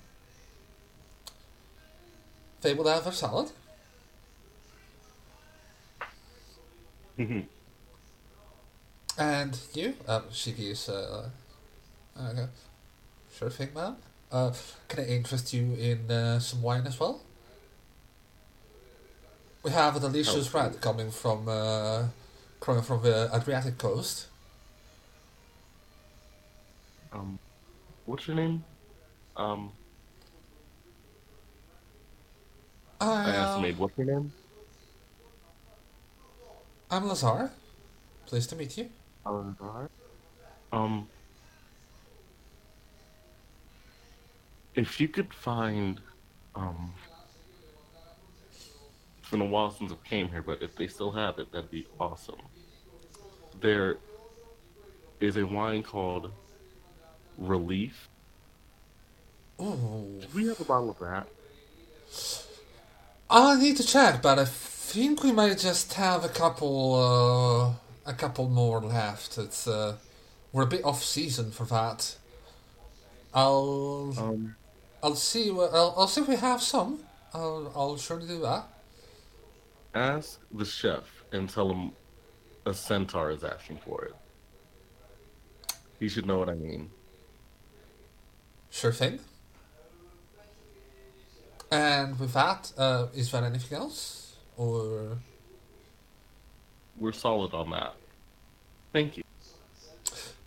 They 2.61 2.73
would 2.73 2.87
have 2.87 3.03
their 3.03 3.13
salad. 3.13 3.51
And 9.17 9.57
you? 9.73 9.93
Um, 10.07 10.23
she 10.31 10.51
gives. 10.53 10.87
Uh, 10.89 11.29
uh, 12.17 12.47
sure 13.37 13.49
thing, 13.49 13.69
ma'am. 13.75 13.97
Uh, 14.31 14.53
can 14.87 15.03
I 15.03 15.07
interest 15.07 15.53
you 15.53 15.73
in 15.73 16.09
uh, 16.09 16.39
some 16.39 16.61
wine 16.61 16.85
as 16.87 16.99
well? 16.99 17.21
We 19.63 19.71
have 19.71 19.95
a 19.97 19.99
delicious 19.99 20.53
Oh. 20.53 20.59
red 20.59 20.79
coming 20.79 21.11
from 21.11 21.47
uh, 21.49 22.03
coming 22.61 22.81
from 22.83 23.01
the 23.03 23.29
Adriatic 23.33 23.77
coast. 23.77 24.27
um, 27.11 27.39
what's 28.05 28.27
your 28.27 28.35
name? 28.35 28.63
Um, 29.35 29.71
I 33.01 33.05
I, 33.05 33.29
asked 33.35 33.55
the 33.55 33.61
uh. 33.61 33.77
What's 33.77 33.97
your 33.97 34.07
name? 34.07 34.31
I'm 36.91 37.07
Lazar. 37.07 37.51
Pleased 38.25 38.49
to 38.49 38.55
meet 38.55 38.77
you. 38.77 38.89
Alright. 39.25 39.89
Um, 40.71 41.07
if 44.75 44.99
you 44.99 45.07
could 45.07 45.33
find, 45.33 45.99
um, 46.55 46.93
it's 49.19 49.29
been 49.29 49.41
a 49.41 49.45
while 49.45 49.71
since 49.71 49.91
I 49.91 50.07
came 50.07 50.29
here, 50.29 50.41
but 50.41 50.61
if 50.61 50.75
they 50.75 50.87
still 50.87 51.11
have 51.11 51.39
it, 51.39 51.51
that'd 51.51 51.71
be 51.71 51.87
awesome. 51.99 52.39
There 53.61 53.97
is 55.19 55.37
a 55.37 55.45
wine 55.45 55.83
called 55.83 56.31
Relief. 57.37 58.09
Oh, 59.59 59.75
Do 60.21 60.27
we 60.33 60.47
have 60.47 60.59
a 60.59 60.63
bottle 60.63 60.91
of 60.91 60.99
that? 60.99 61.27
I 63.29 63.59
need 63.59 63.77
to 63.77 63.83
check, 63.85 64.21
but 64.21 64.39
I 64.39 64.45
think 64.45 65.23
we 65.23 65.31
might 65.31 65.57
just 65.59 65.93
have 65.93 66.23
a 66.25 66.29
couple, 66.29 66.95
uh, 68.05 68.09
a 68.09 68.13
couple 68.13 68.49
more 68.49 68.81
left. 68.81 69.37
It's 69.37 69.67
uh, 69.67 69.97
we're 70.51 70.63
a 70.63 70.67
bit 70.67 70.83
off 70.85 71.03
season 71.03 71.51
for 71.51 71.65
that. 71.67 72.17
I'll, 73.33 74.15
Um, 74.17 74.55
I'll 75.03 75.15
see. 75.15 75.49
I'll, 75.51 75.93
I'll 75.97 76.07
see 76.07 76.21
if 76.21 76.27
we 76.27 76.35
have 76.37 76.61
some. 76.61 77.03
I'll, 77.33 77.71
I'll 77.75 77.97
surely 77.97 78.27
do 78.27 78.41
that. 78.41 78.65
ask 79.93 80.39
the 80.51 80.65
chef 80.65 81.23
and 81.31 81.49
tell 81.49 81.71
him 81.71 81.93
a 82.65 82.73
centaur 82.73 83.31
is 83.31 83.43
asking 83.43 83.79
for 83.79 84.05
it. 84.05 84.15
He 85.99 86.09
should 86.09 86.25
know 86.25 86.39
what 86.39 86.49
I 86.49 86.55
mean. 86.55 86.91
Sure 88.71 88.91
thing. 88.91 89.19
And 91.71 92.19
with 92.19 92.33
that, 92.33 92.71
uh, 92.77 93.07
is 93.13 93.31
there 93.31 93.43
anything 93.45 93.77
else, 93.77 94.35
or 94.57 95.19
We're 96.97 97.13
solid 97.13 97.53
on 97.53 97.69
that. 97.71 97.95
Thank 98.93 99.17
you. 99.17 99.23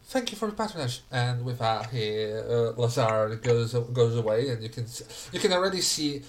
Thank 0.05 0.31
you 0.31 0.37
for 0.37 0.49
the 0.49 0.55
patronage. 0.55 1.01
And 1.11 1.45
with 1.45 1.59
that, 1.61 1.91
he, 1.91 2.31
uh, 2.33 2.73
Lazar 2.77 3.35
goes 3.43 3.73
goes 3.73 4.17
away, 4.17 4.51
and 4.51 4.63
you 4.63 4.69
can 4.69 4.87
you 5.33 5.41
can 5.41 5.53
already 5.53 5.81
see 5.81 6.23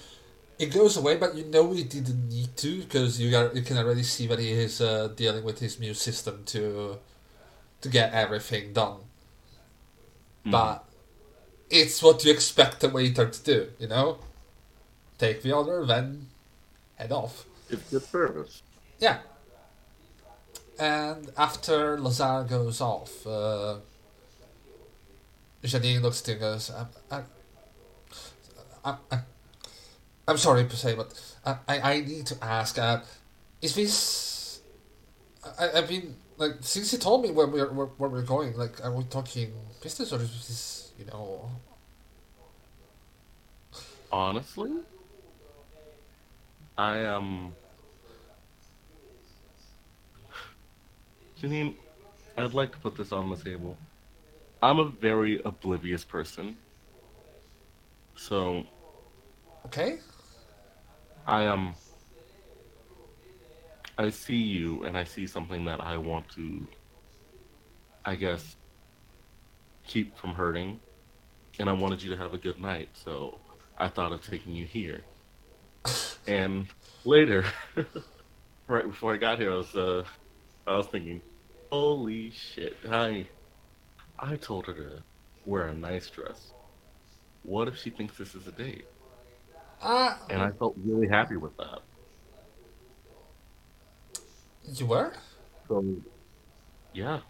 it 0.58 0.72
goes 0.72 0.96
away, 0.96 1.16
but 1.16 1.34
you 1.34 1.44
know 1.44 1.72
he 1.72 1.84
didn't 1.84 2.28
need 2.28 2.56
to 2.58 2.82
because 2.82 3.20
you 3.20 3.30
got 3.30 3.54
you 3.54 3.62
can 3.62 3.76
already 3.78 4.02
see 4.04 4.26
that 4.28 4.38
he 4.38 4.52
is 4.52 4.80
uh, 4.80 5.08
dealing 5.16 5.44
with 5.44 5.58
his 5.60 5.78
muse 5.78 6.00
system 6.00 6.44
to 6.46 6.98
to 7.82 7.88
get 7.88 8.12
everything 8.12 8.72
done. 8.72 9.00
Mhm. 10.46 10.50
But 10.52 10.84
it's 11.70 12.02
what 12.02 12.24
you 12.24 12.32
expect 12.32 12.84
a 12.84 12.88
waiter 12.88 13.28
to 13.28 13.42
do, 13.42 13.70
you 13.78 13.88
know. 13.88 14.18
Take 15.18 15.42
the 15.42 15.56
other, 15.56 15.84
then 15.86 16.28
head 16.96 17.12
off. 17.12 17.46
It's 17.70 17.90
good 17.90 18.02
service. 18.02 18.62
Yeah. 18.98 19.18
And 20.78 21.30
after 21.36 21.98
Lazar 22.00 22.44
goes 22.48 22.80
off, 22.80 23.26
uh, 23.26 23.76
Janine 25.62 26.02
looks 26.02 26.20
at 26.22 26.28
him 26.28 26.32
and 26.34 26.40
goes, 26.40 26.70
I, 26.70 26.86
I, 27.16 27.22
I, 28.84 28.96
I, 29.10 29.18
I'm 30.26 30.36
sorry 30.36 30.64
to 30.66 30.76
say, 30.76 30.94
but 30.94 31.36
I, 31.46 31.56
I, 31.68 31.92
I 31.92 32.00
need 32.00 32.26
to 32.26 32.44
ask, 32.44 32.78
uh, 32.78 33.00
is 33.62 33.74
this... 33.74 34.60
I, 35.58 35.70
I 35.82 35.86
mean, 35.86 36.16
like, 36.38 36.56
since 36.60 36.92
you 36.92 36.98
told 36.98 37.22
me 37.22 37.30
where 37.30 37.46
we're, 37.46 37.70
where, 37.72 37.86
where 37.86 38.10
we're 38.10 38.22
going, 38.22 38.56
like, 38.56 38.84
are 38.84 38.92
we 38.92 39.04
talking 39.04 39.52
business 39.82 40.12
or 40.12 40.20
is 40.20 40.30
this, 40.30 40.92
you 40.98 41.04
know... 41.06 41.50
Honestly, 44.10 44.70
I 46.76 46.98
am. 46.98 47.54
Janine, 51.40 51.74
I'd 52.36 52.54
like 52.54 52.72
to 52.72 52.78
put 52.78 52.96
this 52.96 53.12
on 53.12 53.30
the 53.30 53.36
table. 53.36 53.76
I'm 54.62 54.78
a 54.78 54.88
very 54.88 55.40
oblivious 55.44 56.04
person. 56.04 56.56
So, 58.16 58.64
Okay? 59.66 59.98
I 61.26 61.42
am. 61.44 61.74
I 63.96 64.10
see 64.10 64.36
you 64.36 64.84
and 64.84 64.96
I 64.96 65.04
see 65.04 65.26
something 65.26 65.64
that 65.66 65.80
I 65.80 65.96
want 65.96 66.28
to, 66.30 66.66
I 68.04 68.14
guess, 68.16 68.56
keep 69.86 70.16
from 70.18 70.34
hurting. 70.34 70.80
And 71.58 71.70
I 71.70 71.72
wanted 71.72 72.02
you 72.02 72.10
to 72.10 72.16
have 72.16 72.34
a 72.34 72.38
good 72.38 72.60
night, 72.60 72.88
so 72.94 73.38
I 73.78 73.88
thought 73.88 74.12
of 74.12 74.26
taking 74.26 74.54
you 74.54 74.66
here. 74.66 75.02
And 76.26 76.66
later, 77.04 77.44
right 78.68 78.86
before 78.86 79.14
I 79.14 79.16
got 79.16 79.38
here, 79.38 79.52
I 79.52 79.56
was, 79.56 79.74
uh, 79.74 80.04
I 80.66 80.76
was 80.76 80.86
thinking, 80.86 81.20
holy 81.70 82.30
shit, 82.30 82.76
I, 82.90 83.26
I 84.18 84.36
told 84.36 84.66
her 84.66 84.74
to 84.74 85.02
wear 85.44 85.66
a 85.68 85.74
nice 85.74 86.08
dress. 86.10 86.52
What 87.42 87.68
if 87.68 87.76
she 87.76 87.90
thinks 87.90 88.16
this 88.16 88.34
is 88.34 88.46
a 88.46 88.52
date? 88.52 88.86
Uh, 89.82 90.16
And 90.30 90.40
I 90.40 90.50
felt 90.52 90.74
really 90.82 91.08
happy 91.08 91.36
with 91.36 91.56
that. 91.58 91.80
you 94.66 94.86
were? 94.86 95.12
So, 95.68 95.84
yeah. 96.94 97.20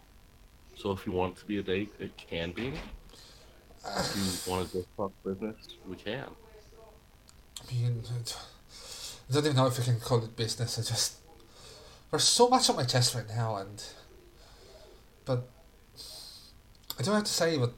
So 0.75 0.91
if 0.91 1.05
you 1.05 1.11
want 1.11 1.35
it 1.35 1.39
to 1.41 1.45
be 1.45 1.57
a 1.59 1.63
date, 1.63 1.93
it 1.99 2.15
can 2.15 2.51
be. 2.51 2.73
If 3.85 4.45
you 4.47 4.51
want 4.51 4.69
to 4.71 4.77
just 4.77 4.87
talk 4.95 5.11
business, 5.25 5.55
we 5.87 5.95
can. 5.97 6.27
I 7.67 7.73
mean, 7.73 8.03
I 9.29 9.33
don't 9.33 9.45
even 9.45 9.55
know 9.55 9.67
if 9.67 9.77
you 9.77 9.83
can 9.83 9.99
call 9.99 10.23
it 10.23 10.35
business. 10.35 10.77
I 10.77 10.81
just 10.81 11.17
there's 12.11 12.23
so 12.23 12.47
much 12.47 12.69
on 12.69 12.75
my 12.75 12.83
chest 12.83 13.15
right 13.15 13.27
now, 13.27 13.57
and 13.57 13.83
but 15.25 15.47
I 16.99 17.03
don't 17.03 17.15
have 17.15 17.23
to 17.23 17.31
say, 17.31 17.57
but 17.57 17.73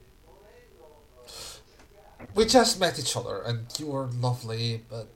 we 2.35 2.45
just 2.45 2.79
met 2.79 2.99
each 2.99 3.15
other, 3.15 3.41
and 3.41 3.67
you 3.79 3.87
were 3.87 4.07
lovely. 4.07 4.83
But 4.89 5.07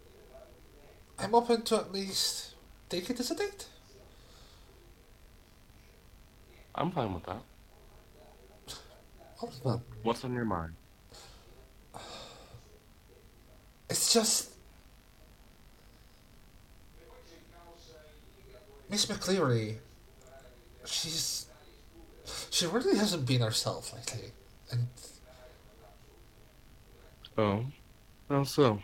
I'm 1.20 1.36
open 1.36 1.64
to 1.64 1.76
at 1.76 1.92
least 1.92 2.56
take 2.90 3.10
it 3.10 3.20
as 3.20 3.32
a 3.32 3.36
date. 3.36 3.68
I'm 6.74 6.92
fine 6.92 7.14
with 7.14 7.26
that. 7.26 7.42
Oh, 9.44 9.50
well, 9.64 9.84
What's 10.04 10.24
on 10.24 10.34
your 10.34 10.46
mind? 10.46 10.74
It's 13.90 14.14
just 14.14 14.51
Miss 18.92 19.06
McCleary 19.08 19.78
she's 20.86 21.46
she 22.50 22.66
really 22.68 22.98
hasn't 22.98 23.26
been 23.26 23.42
herself 23.42 23.94
lately, 23.94 24.32
and 24.72 24.88
Oh, 27.38 27.66
how 28.30 28.44
so? 28.44 28.82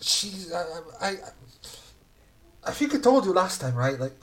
she's 0.00 0.52
I, 0.52 0.62
I 1.00 1.08
I 1.08 1.16
I 2.64 2.70
think 2.70 2.94
I 2.94 2.98
told 2.98 3.24
you 3.24 3.32
last 3.32 3.60
time, 3.60 3.74
right? 3.74 3.98
Like 3.98 4.14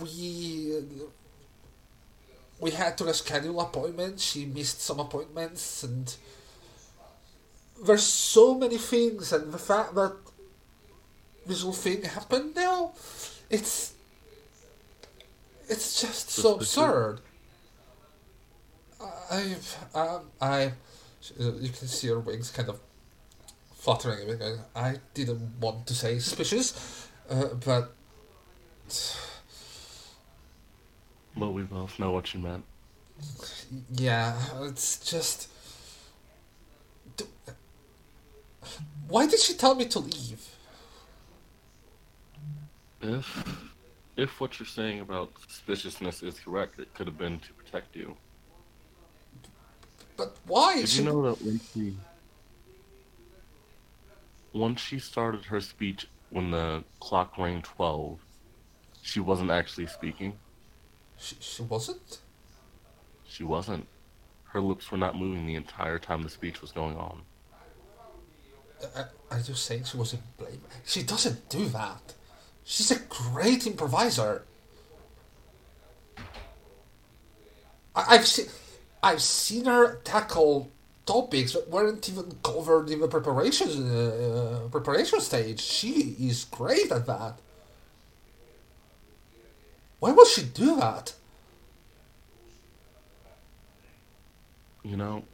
we 0.00 0.84
we 2.60 2.70
had 2.70 2.96
to 2.98 3.04
reschedule 3.04 3.60
appointments. 3.60 4.22
She 4.22 4.46
missed 4.46 4.80
some 4.80 5.00
appointments, 5.00 5.82
and 5.82 6.14
there's 7.84 8.04
so 8.04 8.54
many 8.54 8.78
things, 8.78 9.32
and 9.32 9.52
the 9.52 9.58
fact 9.58 9.94
that 9.96 10.14
whole 11.52 11.72
thing 11.72 12.02
happened 12.02 12.54
now, 12.54 12.92
it's 13.50 13.94
it's 15.68 16.00
just 16.00 16.30
so 16.30 16.56
absurd. 16.56 17.20
I 19.30 19.56
um, 19.94 20.30
I 20.40 20.72
you 21.38 21.68
can 21.70 21.88
see 21.88 22.08
her 22.08 22.18
wings 22.18 22.50
kind 22.50 22.68
of 22.68 22.80
fluttering 23.74 24.22
a 24.30 24.34
bit. 24.34 24.58
I 24.74 24.96
didn't 25.14 25.60
want 25.60 25.86
to 25.86 25.94
say 25.94 26.18
suspicious, 26.18 27.08
uh, 27.30 27.48
but 27.64 27.92
But 31.36 31.50
we 31.50 31.62
both 31.62 31.98
know 31.98 32.12
what 32.12 32.32
you 32.32 32.40
meant. 32.40 32.64
yeah, 33.92 34.38
it's 34.62 34.98
just. 35.10 35.48
Why 39.08 39.26
did 39.26 39.40
she 39.40 39.54
tell 39.54 39.74
me 39.74 39.84
to 39.86 39.98
leave? 39.98 40.40
If 43.04 43.44
if 44.16 44.40
what 44.40 44.58
you're 44.58 44.66
saying 44.66 45.00
about 45.00 45.30
suspiciousness 45.46 46.22
is 46.22 46.40
correct, 46.40 46.78
it 46.78 46.92
could 46.94 47.06
have 47.06 47.18
been 47.18 47.38
to 47.40 47.52
protect 47.52 47.94
you. 47.94 48.16
But 50.16 50.36
why? 50.46 50.76
Did 50.76 50.88
She, 50.88 51.02
you 51.02 51.04
know 51.10 51.22
that 51.22 51.44
when 51.44 51.60
she 51.72 51.96
once 54.54 54.80
she 54.80 54.98
started 54.98 55.44
her 55.44 55.60
speech 55.60 56.06
when 56.30 56.50
the 56.50 56.82
clock 57.00 57.36
rang 57.36 57.60
twelve, 57.60 58.20
she 59.02 59.20
wasn't 59.20 59.50
actually 59.50 59.86
speaking. 59.86 60.38
she, 61.18 61.36
she 61.40 61.62
wasn't? 61.62 62.20
She 63.26 63.44
wasn't. 63.44 63.86
Her 64.44 64.60
lips 64.60 64.90
were 64.90 64.98
not 64.98 65.18
moving 65.18 65.46
the 65.46 65.56
entire 65.56 65.98
time 65.98 66.22
the 66.22 66.30
speech 66.30 66.62
was 66.62 66.72
going 66.72 66.96
on. 66.96 67.22
I, 68.96 69.04
I 69.30 69.40
just 69.40 69.66
saying 69.66 69.84
she 69.84 69.96
wasn't 69.96 70.22
blame. 70.38 70.60
She 70.86 71.02
doesn't 71.02 71.48
do 71.48 71.66
that. 71.70 72.14
She's 72.64 72.90
a 72.90 72.98
great 72.98 73.66
improviser. 73.66 74.42
I, 77.94 78.04
I've 78.10 78.26
seen, 78.26 78.46
I've 79.02 79.22
seen 79.22 79.66
her 79.66 79.96
tackle 79.96 80.70
topics 81.06 81.52
that 81.52 81.68
weren't 81.68 82.08
even 82.08 82.38
covered 82.42 82.88
in 82.90 83.00
the 83.00 83.08
preparation 83.08 83.68
uh, 83.68 84.68
preparation 84.70 85.20
stage. 85.20 85.60
She 85.60 86.16
is 86.18 86.44
great 86.46 86.90
at 86.90 87.06
that. 87.06 87.38
Why 90.00 90.12
would 90.12 90.26
she 90.26 90.42
do 90.42 90.76
that? 90.76 91.14
You 94.82 94.96
know, 94.98 95.24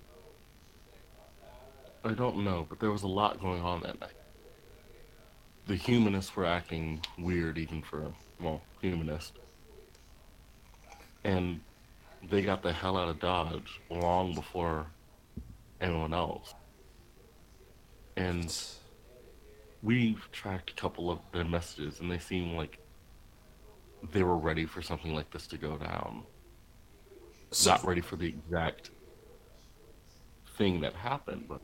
I 2.05 2.13
don't 2.13 2.45
know, 2.45 2.67
but 2.69 2.79
there 2.79 2.91
was 2.91 3.03
a 3.03 3.09
lot 3.09 3.41
going 3.41 3.63
on 3.63 3.81
that 3.83 4.01
night. 4.01 4.20
The 5.67 5.77
humanists 5.77 6.35
were 6.35 6.47
acting 6.47 7.01
weird, 7.19 7.59
even 7.59 7.83
for, 7.83 8.13
well, 8.41 8.61
humanist. 8.81 9.39
And 11.25 11.61
they 12.29 12.43
got 12.43 12.63
the 12.63 12.73
hell 12.73 12.97
out 12.97 13.09
of 13.09 13.21
Dodge 13.21 13.81
long 13.91 14.35
before 14.35 14.87
anyone 15.81 16.13
else. 16.13 16.55
And 18.17 18.55
we've 19.83 20.29
tracked 20.33 20.71
a 20.71 20.75
couple 20.75 21.11
of 21.11 21.21
their 21.33 21.45
messages, 21.45 22.01
and 22.01 22.11
they 22.11 22.19
seemed 22.19 22.57
like 22.57 22.79
they 24.13 24.23
were 24.23 24.37
ready 24.37 24.67
for 24.67 24.83
something 24.83 25.15
like 25.15 25.31
this 25.31 25.47
to 25.49 25.59
go 25.59 25.77
down. 25.77 26.25
So, 27.51 27.71
Not 27.71 27.85
ready 27.85 28.01
for 28.01 28.17
the 28.17 28.29
exact 28.29 28.91
thing 30.57 30.81
that 30.81 30.95
happened, 30.95 31.47
but 31.49 31.61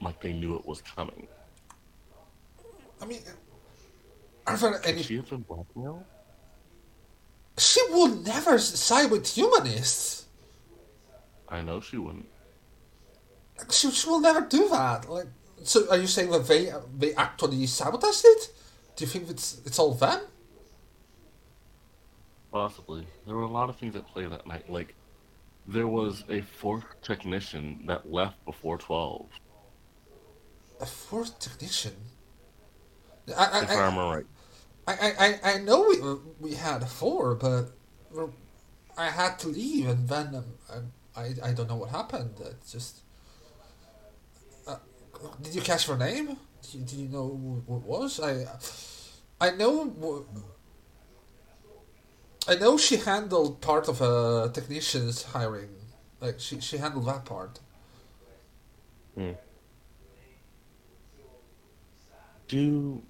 like 0.00 0.20
they 0.20 0.32
knew 0.32 0.56
it 0.56 0.66
was 0.66 0.82
coming. 0.82 1.26
I 3.04 3.06
mean, 3.06 3.20
are 4.46 4.56
there 4.56 4.78
Could 4.78 4.86
any? 4.86 5.02
she 5.02 5.16
have 5.16 5.28
been 5.28 5.42
blackmailed? 5.42 6.06
She 7.58 7.82
will 7.90 8.08
never 8.08 8.58
side 8.58 9.10
with 9.10 9.26
humanists. 9.34 10.26
I 11.48 11.60
know 11.60 11.80
she 11.80 11.98
wouldn't. 11.98 12.30
She, 13.70 13.90
she 13.90 14.08
will 14.08 14.20
never 14.20 14.40
do 14.40 14.68
that. 14.70 15.08
Like, 15.08 15.26
so 15.62 15.88
are 15.90 15.98
you 15.98 16.06
saying 16.06 16.30
that 16.30 16.46
they 16.48 16.72
they 16.96 17.14
actually 17.14 17.66
sabotaged 17.66 18.24
it? 18.24 18.50
Do 18.96 19.04
you 19.04 19.10
think 19.10 19.28
it's 19.28 19.60
it's 19.66 19.78
all 19.78 19.94
them? 19.94 20.20
Possibly. 22.50 23.06
There 23.26 23.34
were 23.36 23.42
a 23.42 23.50
lot 23.50 23.68
of 23.68 23.76
things 23.76 23.94
at 23.96 24.06
play 24.06 24.26
that 24.26 24.46
night. 24.46 24.70
Like, 24.70 24.94
there 25.66 25.88
was 25.88 26.24
a 26.28 26.40
fourth 26.40 26.86
technician 27.02 27.84
that 27.86 28.10
left 28.10 28.42
before 28.46 28.78
12, 28.78 29.28
A 30.80 30.86
fourth 30.86 31.38
technician. 31.40 31.96
I 33.28 33.62
if 33.62 33.70
I, 33.70 33.74
I 33.74 33.86
I, 33.86 34.14
right. 34.16 34.26
I, 34.86 35.38
I, 35.44 35.52
I- 35.54 35.58
know 35.58 35.80
we 35.88 36.48
we 36.50 36.54
had 36.54 36.86
four, 36.88 37.34
but 37.34 37.70
I 38.96 39.06
had 39.10 39.38
to 39.40 39.48
leave, 39.48 39.88
and 39.88 40.08
then 40.08 40.34
um, 40.36 40.92
I, 41.16 41.22
I 41.22 41.34
I 41.48 41.52
don't 41.52 41.68
know 41.68 41.76
what 41.76 41.90
happened. 41.90 42.34
It's 42.40 42.72
just. 42.72 43.00
Uh, 44.66 44.76
did 45.42 45.54
you 45.54 45.62
catch 45.62 45.86
her 45.86 45.96
name? 45.96 46.36
Did 46.62 46.74
you, 46.74 46.80
did 46.80 46.98
you 46.98 47.08
know 47.08 47.62
it 47.66 47.72
was? 47.72 48.20
I 48.20 48.46
I 49.40 49.50
know. 49.52 50.26
I 52.46 52.56
know 52.56 52.76
she 52.76 52.96
handled 52.96 53.62
part 53.62 53.88
of 53.88 54.02
a 54.02 54.50
technician's 54.52 55.22
hiring. 55.22 55.70
Like 56.20 56.38
she 56.40 56.60
she 56.60 56.76
handled 56.76 57.06
that 57.06 57.24
part. 57.24 57.58
Do, 62.48 63.02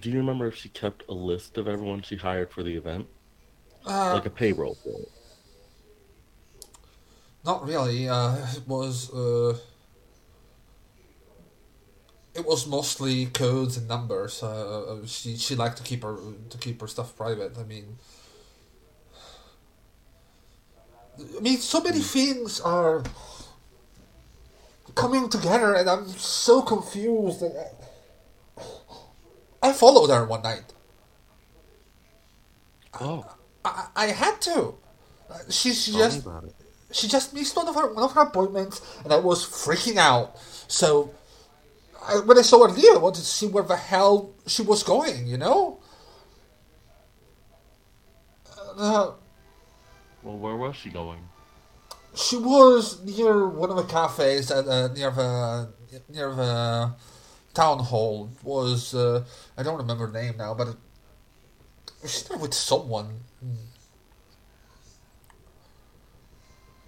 do 0.00 0.10
you 0.10 0.18
remember 0.18 0.46
if 0.46 0.56
she 0.56 0.68
kept 0.68 1.04
a 1.08 1.14
list 1.14 1.58
of 1.58 1.68
everyone 1.68 2.02
she 2.02 2.16
hired 2.16 2.50
for 2.52 2.62
the 2.62 2.76
event? 2.76 3.08
Uh, 3.86 4.14
Like 4.14 4.26
a 4.26 4.30
payroll 4.30 4.74
for 4.82 4.90
it? 5.02 5.12
Not 7.44 7.64
really. 7.64 8.08
Uh, 8.08 8.36
it 8.56 8.66
was. 8.66 9.12
Uh, 9.12 9.56
it 12.34 12.44
was 12.44 12.66
mostly 12.66 13.26
codes 13.26 13.76
and 13.76 13.88
numbers. 13.88 14.42
Uh, 14.42 15.00
uh, 15.02 15.06
she 15.06 15.36
she 15.36 15.54
liked 15.54 15.76
to 15.78 15.82
keep 15.82 16.02
her 16.02 16.16
to 16.50 16.58
keep 16.58 16.80
her 16.80 16.88
stuff 16.88 17.16
private. 17.16 17.56
I 17.58 17.62
mean. 17.64 17.98
I 21.36 21.40
mean, 21.40 21.58
so 21.58 21.80
many 21.80 22.00
things 22.00 22.60
are 22.60 23.02
coming 24.94 25.28
together, 25.28 25.74
and 25.74 25.88
I'm 25.88 26.08
so 26.08 26.62
confused. 26.62 27.42
And 27.42 27.56
I, 27.56 27.66
I 29.68 29.72
followed 29.72 30.10
her 30.10 30.24
one 30.24 30.42
night. 30.42 30.72
Oh, 33.00 33.24
I, 33.64 33.88
I 33.96 34.06
had 34.06 34.40
to. 34.42 34.74
Uh, 35.30 35.38
She, 35.50 35.72
she 35.74 35.92
just 35.92 36.26
she 36.92 37.08
just 37.08 37.34
missed 37.34 37.56
one 37.56 37.68
of 37.68 37.74
her 37.74 37.92
one 37.92 38.04
of 38.04 38.12
her 38.12 38.22
appointments, 38.22 38.80
and 39.04 39.12
I 39.12 39.18
was 39.18 39.44
freaking 39.44 39.96
out. 39.96 40.38
So, 40.68 41.10
I, 42.02 42.20
when 42.20 42.38
I 42.38 42.42
saw 42.42 42.66
her 42.66 42.72
leave, 42.72 42.94
I 42.94 42.98
wanted 42.98 43.20
to 43.20 43.26
see 43.26 43.46
where 43.48 43.64
the 43.64 43.76
hell 43.76 44.30
she 44.46 44.62
was 44.62 44.82
going. 44.82 45.26
You 45.26 45.36
know. 45.38 45.80
Uh, 48.78 49.12
Well, 50.22 50.36
where 50.38 50.56
was 50.56 50.76
she 50.76 50.90
going? 50.90 51.20
she 52.14 52.36
was 52.36 53.02
near 53.04 53.46
one 53.46 53.68
of 53.68 53.76
the 53.76 53.84
cafes 53.84 54.50
at, 54.50 54.66
uh, 54.66 54.88
near 54.88 55.10
the 55.10 55.68
near 56.08 56.34
the 56.34 56.94
town 57.56 57.78
hall. 57.78 58.30
Was 58.42 58.94
uh, 58.94 59.24
I 59.56 59.62
don't 59.62 59.78
remember 59.78 60.06
the 60.10 60.20
name 60.20 60.36
now, 60.36 60.54
but 60.54 60.68
it, 60.68 60.76
she's 62.02 62.24
there 62.24 62.38
with 62.38 62.54
someone. 62.54 63.20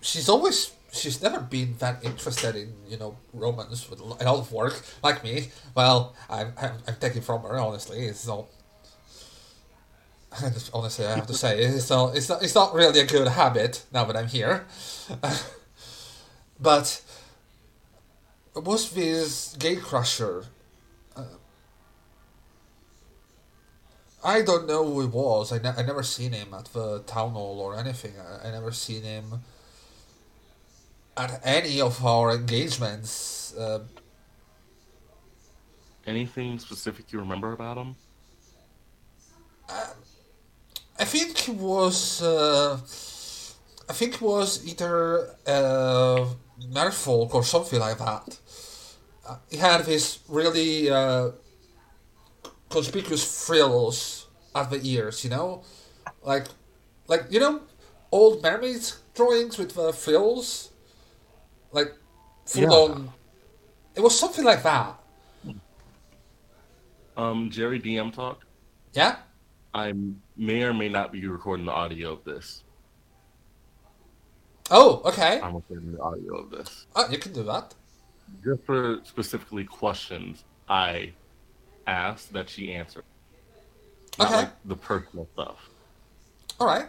She's 0.01 0.29
always 0.29 0.73
she's 0.93 1.21
never 1.23 1.41
been 1.41 1.77
that 1.79 2.05
interested 2.05 2.55
in 2.55 2.73
you 2.89 2.99
know 2.99 3.17
romance 3.33 3.89
with 3.91 4.01
a 4.01 4.05
lot 4.05 4.23
of 4.23 4.53
work 4.53 4.81
like 5.03 5.25
me. 5.25 5.51
Well, 5.75 6.15
I'm 6.29 6.53
I'm, 6.61 6.73
I'm 6.87 6.97
taking 7.01 7.23
from 7.23 7.43
her 7.43 7.59
honestly. 7.59 8.05
It's 8.05 8.29
all. 8.29 8.51
Honestly, 10.75 11.07
I 11.07 11.17
have 11.17 11.27
to 11.29 11.35
say 11.35 11.59
it's 11.59 11.89
not, 11.89 12.15
it's 12.15 12.29
not 12.29 12.43
it's 12.43 12.55
not 12.55 12.75
really 12.75 13.01
a 13.01 13.07
good 13.07 13.27
habit 13.29 13.87
now 13.91 14.05
that 14.05 14.15
I'm 14.15 14.29
here. 14.29 14.67
but 16.61 17.01
was 18.55 18.91
this 18.91 19.57
gate 19.59 19.81
crusher. 19.81 20.45
I 24.25 24.43
don't 24.43 24.67
know 24.67 24.85
who 24.85 25.01
he 25.03 25.07
was. 25.07 25.53
I, 25.53 25.59
ne- 25.59 25.75
I 25.77 25.83
never 25.83 26.03
seen 26.03 26.33
him 26.33 26.53
at 26.55 26.67
the 26.67 27.01
town 27.01 27.33
hall 27.33 27.61
or 27.61 27.79
anything. 27.79 28.15
I, 28.19 28.49
I 28.49 28.51
never 28.51 28.73
seen 28.73 29.03
him 29.03 29.41
at 31.17 31.41
any 31.45 31.81
of 31.81 32.05
our 32.05 32.35
engagements. 32.35 33.55
Uh, 33.57 33.81
Anything 36.07 36.59
specific 36.59 37.13
you 37.13 37.19
remember 37.21 37.53
about 37.53 37.77
him? 37.77 37.95
I 40.99 41.05
think 41.05 41.37
he 41.39 41.51
was. 41.53 42.23
Uh, 42.23 42.79
I 43.89 43.93
think 43.93 44.17
he 44.19 44.25
was 44.25 44.67
either 44.67 45.29
uh, 45.47 46.25
Merfolk 46.73 47.35
or 47.35 47.45
something 47.45 47.79
like 47.79 47.99
that. 47.99 48.39
Uh, 49.27 49.37
he 49.51 49.59
had 49.59 49.85
this 49.85 50.21
really 50.29 50.91
uh, 50.91 51.31
conspicuous 52.71 53.47
frills 53.47 54.27
at 54.55 54.71
the 54.71 54.81
ears, 54.83 55.25
you 55.25 55.31
know, 55.31 55.63
like, 56.23 56.47
like 57.07 57.25
you 57.31 57.41
know, 57.41 57.63
old 58.13 58.43
mermaid 58.43 58.83
drawings 59.15 59.59
with 59.59 59.75
the 59.75 59.93
frills, 59.93 60.71
like 61.73 61.95
full 62.47 62.63
Yeah. 62.63 62.69
on. 62.69 63.13
It 63.95 64.01
was 64.01 64.19
something 64.19 64.45
like 64.45 64.63
that. 64.63 64.99
Um, 67.17 67.51
Jerry 67.51 67.81
DM 67.81 68.13
talk. 68.13 68.45
Yeah. 68.93 69.17
I 69.75 69.93
may 70.37 70.63
or 70.63 70.73
may 70.73 70.89
not 70.89 71.13
be 71.13 71.27
recording 71.27 71.67
the 71.67 71.73
audio 71.73 72.13
of 72.13 72.25
this. 72.25 72.63
Oh, 74.71 75.03
okay. 75.05 75.41
I'm 75.41 75.57
recording 75.57 75.93
the 75.93 76.01
audio 76.01 76.37
of 76.37 76.51
this. 76.51 76.87
Oh, 76.95 77.09
you 77.11 77.19
can 77.19 77.33
do 77.33 77.43
that. 77.45 77.75
Just 78.45 78.63
for 78.65 79.01
specifically 79.05 79.65
questions 79.65 80.45
I 80.69 81.13
asked 81.89 82.33
that 82.35 82.49
she 82.49 82.73
answered. 82.73 83.05
Not 84.19 84.29
Okay. 84.29 84.37
like 84.37 84.51
the 84.65 84.77
personal 84.77 85.27
stuff. 85.33 85.71
All 86.61 86.67
right. 86.67 86.87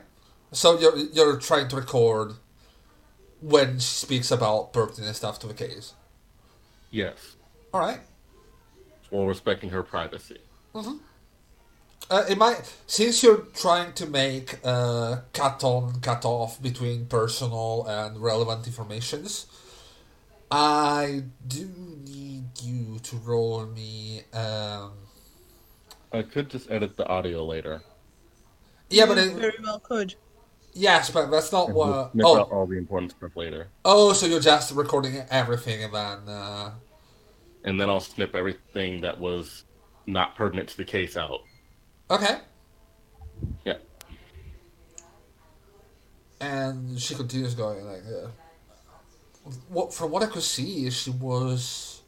So 0.52 0.80
you're 0.80 0.98
you're 0.98 1.38
trying 1.38 1.68
to 1.70 1.76
record 1.76 2.34
when 3.42 3.80
she 3.80 3.86
speaks 4.06 4.32
about 4.32 4.74
pertinent 4.74 5.16
stuff 5.16 5.40
to 5.40 5.48
the 5.48 5.54
case. 5.54 5.94
Yes. 6.92 7.36
All 7.74 7.80
right. 7.80 8.00
While 9.10 9.26
respecting 9.28 9.70
her 9.70 9.84
privacy. 9.84 10.40
Uh, 10.76 12.26
it 12.28 12.38
might 12.38 12.62
since 12.88 13.22
you're 13.22 13.46
trying 13.54 13.94
to 13.94 14.06
make 14.08 14.58
uh, 14.64 15.18
cut 15.34 15.64
on 15.64 16.00
cut 16.02 16.26
off 16.26 16.62
between 16.62 17.06
personal 17.06 17.86
and 17.88 18.18
relevant 18.20 18.66
informations. 18.66 19.46
I 20.52 21.24
do 21.48 21.70
need 22.06 22.46
you 22.62 23.00
to 23.00 23.18
roll 23.18 23.66
me. 23.68 24.24
Um, 24.34 24.94
I 26.12 26.24
could 26.24 26.50
just 26.50 26.72
edit 26.72 26.98
the 26.98 27.08
audio 27.08 27.46
later. 27.46 27.82
yeah, 28.90 29.06
but 29.06 29.18
it, 29.20 29.34
very 29.36 29.54
well 29.64 29.80
could. 29.80 30.16
yes, 30.74 31.12
but 31.12 31.30
that's 31.30 31.52
not 31.52 31.68
And 31.68 31.76
what. 31.76 31.88
just 32.06 32.12
snip 32.14 32.26
Oh, 32.26 32.40
out 32.40 32.52
all 32.52 32.66
the 32.66 32.78
important 32.78 33.12
stuff 33.12 33.36
later. 33.36 33.68
oh, 33.86 34.14
so 34.14 34.26
you're 34.26 34.40
just 34.40 34.74
recording 34.74 35.22
everything 35.30 35.84
and 35.84 35.94
then. 35.94 36.28
Uh, 36.36 36.72
And 37.64 37.80
then 37.80 37.90
I'll 37.90 38.00
snip 38.00 38.36
everything 38.36 39.02
that 39.02 39.20
was 39.20 39.66
not 40.08 40.36
pertinent 40.36 40.70
to 40.70 40.78
the 40.78 40.86
case 40.86 41.16
out. 41.16 41.42
okay. 42.10 42.40
Yeah. 43.66 43.78
and 46.42 47.00
she 47.00 47.16
continues 47.16 47.54
going 47.54 47.86
like 47.86 48.02
uh, 48.06 48.30
what 49.70 49.94
from 49.94 50.12
what 50.12 50.24
i 50.24 50.26
could 50.26 50.44
see 50.44 50.90
she 50.90 51.10
was 51.10 52.02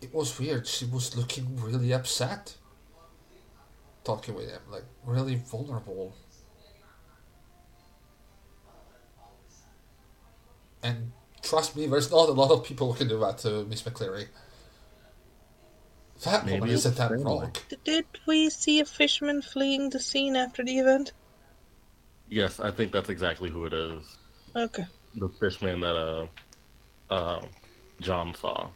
it 0.00 0.12
was 0.14 0.38
weird 0.38 0.66
she 0.66 0.84
was 0.84 1.16
looking 1.16 1.60
really 1.60 1.92
upset 1.92 2.54
talking 4.04 4.34
with 4.34 4.50
him 4.50 4.60
like 4.70 4.84
really 5.04 5.36
vulnerable 5.36 6.14
and 10.82 11.12
trust 11.42 11.76
me 11.76 11.86
there's 11.86 12.10
not 12.10 12.28
a 12.28 12.32
lot 12.32 12.50
of 12.50 12.64
people 12.64 12.92
who 12.92 12.98
can 12.98 13.08
do 13.08 13.18
that 13.18 13.38
to 13.38 13.64
miss 13.66 13.82
mccleary 13.82 14.26
that 16.22 16.44
Maybe 16.44 16.58
woman 16.58 16.74
is 16.74 16.86
a 16.86 16.90
damn 16.90 17.10
family. 17.10 17.24
rock 17.24 17.62
Did 17.84 18.06
we 18.26 18.50
see 18.50 18.80
a 18.80 18.84
fisherman 18.84 19.40
fleeing 19.40 19.90
the 19.90 20.00
scene 20.00 20.34
after 20.34 20.64
the 20.64 20.78
event? 20.78 21.12
Yes, 22.28 22.60
I 22.60 22.70
think 22.70 22.92
that's 22.92 23.08
exactly 23.08 23.50
who 23.50 23.64
it 23.66 23.72
is. 23.72 24.17
Okay. 24.58 24.86
The 25.14 25.28
fishman 25.28 25.80
that 25.80 25.94
uh, 25.94 26.26
uh, 27.10 27.42
John 28.00 28.34
saw. 28.34 28.70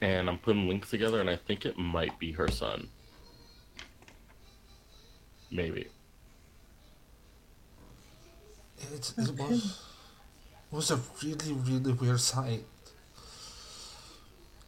And 0.00 0.30
I'm 0.30 0.38
putting 0.38 0.68
links 0.68 0.88
together, 0.88 1.20
and 1.20 1.28
I 1.28 1.36
think 1.36 1.66
it 1.66 1.76
might 1.76 2.16
be 2.18 2.30
her 2.32 2.48
son. 2.48 2.88
Maybe. 5.50 5.88
It, 8.78 9.12
it 9.18 9.36
was 9.36 9.82
was 10.70 10.90
a 10.92 11.00
really 11.22 11.52
really 11.52 11.92
weird 11.92 12.20
sight. 12.20 12.64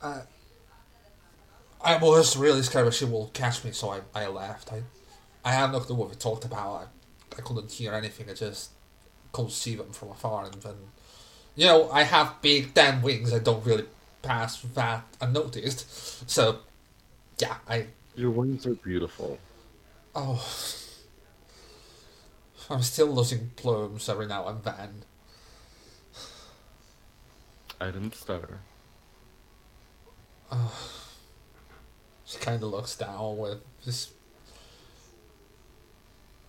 Uh, 0.03 0.23
I 1.81 1.97
was 1.97 2.37
really 2.37 2.63
scared 2.63 2.89
that 2.89 2.95
she 2.95 3.05
will 3.05 3.31
catch 3.33 3.65
me, 3.65 3.71
so 3.71 3.91
I, 3.91 4.01
I 4.15 4.27
left. 4.27 4.73
I 4.73 4.83
I 5.45 5.53
had 5.53 5.71
no 5.71 5.81
clue 5.81 5.97
what 5.97 6.11
we 6.11 6.17
talked 6.17 6.45
about. 6.45 6.89
I, 7.33 7.39
I 7.39 7.41
couldn't 7.43 7.71
hear 7.71 7.95
anything. 7.95 8.29
I 8.29 8.35
just 8.35 8.73
could 9.33 9.51
see 9.51 9.75
them 9.75 9.91
from 9.93 10.11
afar, 10.11 10.45
and 10.47 10.55
then 10.63 10.75
you 11.57 11.67
know 11.67 11.91
I 11.91 12.03
have 12.05 12.41
big 12.43 12.75
damn 12.75 13.03
wings. 13.03 13.33
I 13.33 13.39
don't 13.39 13.65
really 13.65 13.87
pass 14.23 14.61
that 14.75 15.05
unnoticed. 15.21 16.29
So 16.31 16.59
yeah, 17.39 17.57
I 17.69 17.87
Your 18.15 18.31
wings 18.31 18.67
are 18.67 18.75
beautiful. 18.75 19.39
oh. 20.15 20.45
I'm 22.71 22.83
still 22.83 23.09
losing 23.09 23.51
plumes 23.57 24.09
every 24.09 24.27
now 24.27 24.47
and 24.49 24.63
then. 24.63 25.05
I 27.81 27.87
didn't 27.87 28.15
stutter. 28.15 28.61
She 32.25 32.39
kind 32.39 32.63
of 32.63 32.71
looks 32.71 32.97
down 32.97 33.37
with 33.39 33.59
this 33.85 34.13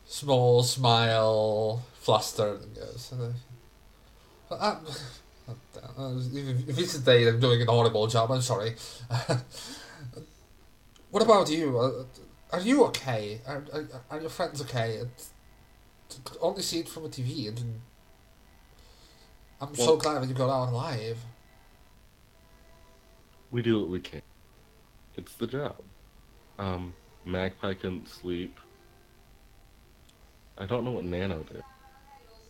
small 0.05 0.63
smile, 0.63 1.83
flustered, 2.03 2.61
and 2.61 2.75
goes, 2.75 3.13
uh, 4.51 4.75
if 6.33 6.69
if 6.69 6.79
it's 6.79 6.95
a 6.95 7.01
day 7.01 7.27
I'm 7.27 7.39
doing 7.39 7.61
an 7.61 7.67
horrible 7.67 8.07
job, 8.07 8.31
I'm 8.31 8.41
sorry. 8.41 8.75
what 11.11 11.23
about 11.23 11.49
you? 11.49 11.79
Uh, 11.79 12.03
are 12.51 12.61
you 12.61 12.83
okay? 12.85 13.39
Are, 13.47 13.63
are, 13.73 13.87
are 14.11 14.21
your 14.21 14.29
friends 14.29 14.61
okay? 14.61 14.97
It- 15.03 15.29
to 16.09 16.39
only 16.39 16.61
see 16.61 16.79
it 16.79 16.89
from 16.89 17.05
a 17.05 17.09
TV. 17.09 17.47
And 17.47 17.81
I'm 19.61 19.75
so 19.75 19.97
glad 19.97 20.21
that 20.21 20.27
you 20.27 20.35
got 20.35 20.49
out 20.49 20.69
alive. 20.69 21.17
We 23.51 23.61
do 23.61 23.79
what 23.79 23.89
we 23.89 23.99
can. 23.99 24.21
It's 25.15 25.33
the 25.35 25.47
job. 25.47 25.75
Um, 26.57 26.93
Magpie 27.25 27.75
couldn't 27.75 28.09
sleep. 28.09 28.59
I 30.57 30.65
don't 30.65 30.83
know 30.83 30.91
what 30.91 31.05
Nano 31.05 31.43
did, 31.43 31.63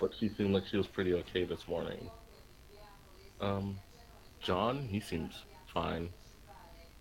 but 0.03 0.13
she 0.19 0.27
seemed 0.27 0.53
like 0.53 0.67
she 0.67 0.75
was 0.75 0.85
pretty 0.85 1.13
okay 1.13 1.45
this 1.45 1.65
morning. 1.65 2.09
Um, 3.39 3.79
John, 4.41 4.85
he 4.85 4.99
seems 4.99 5.33
fine. 5.73 6.09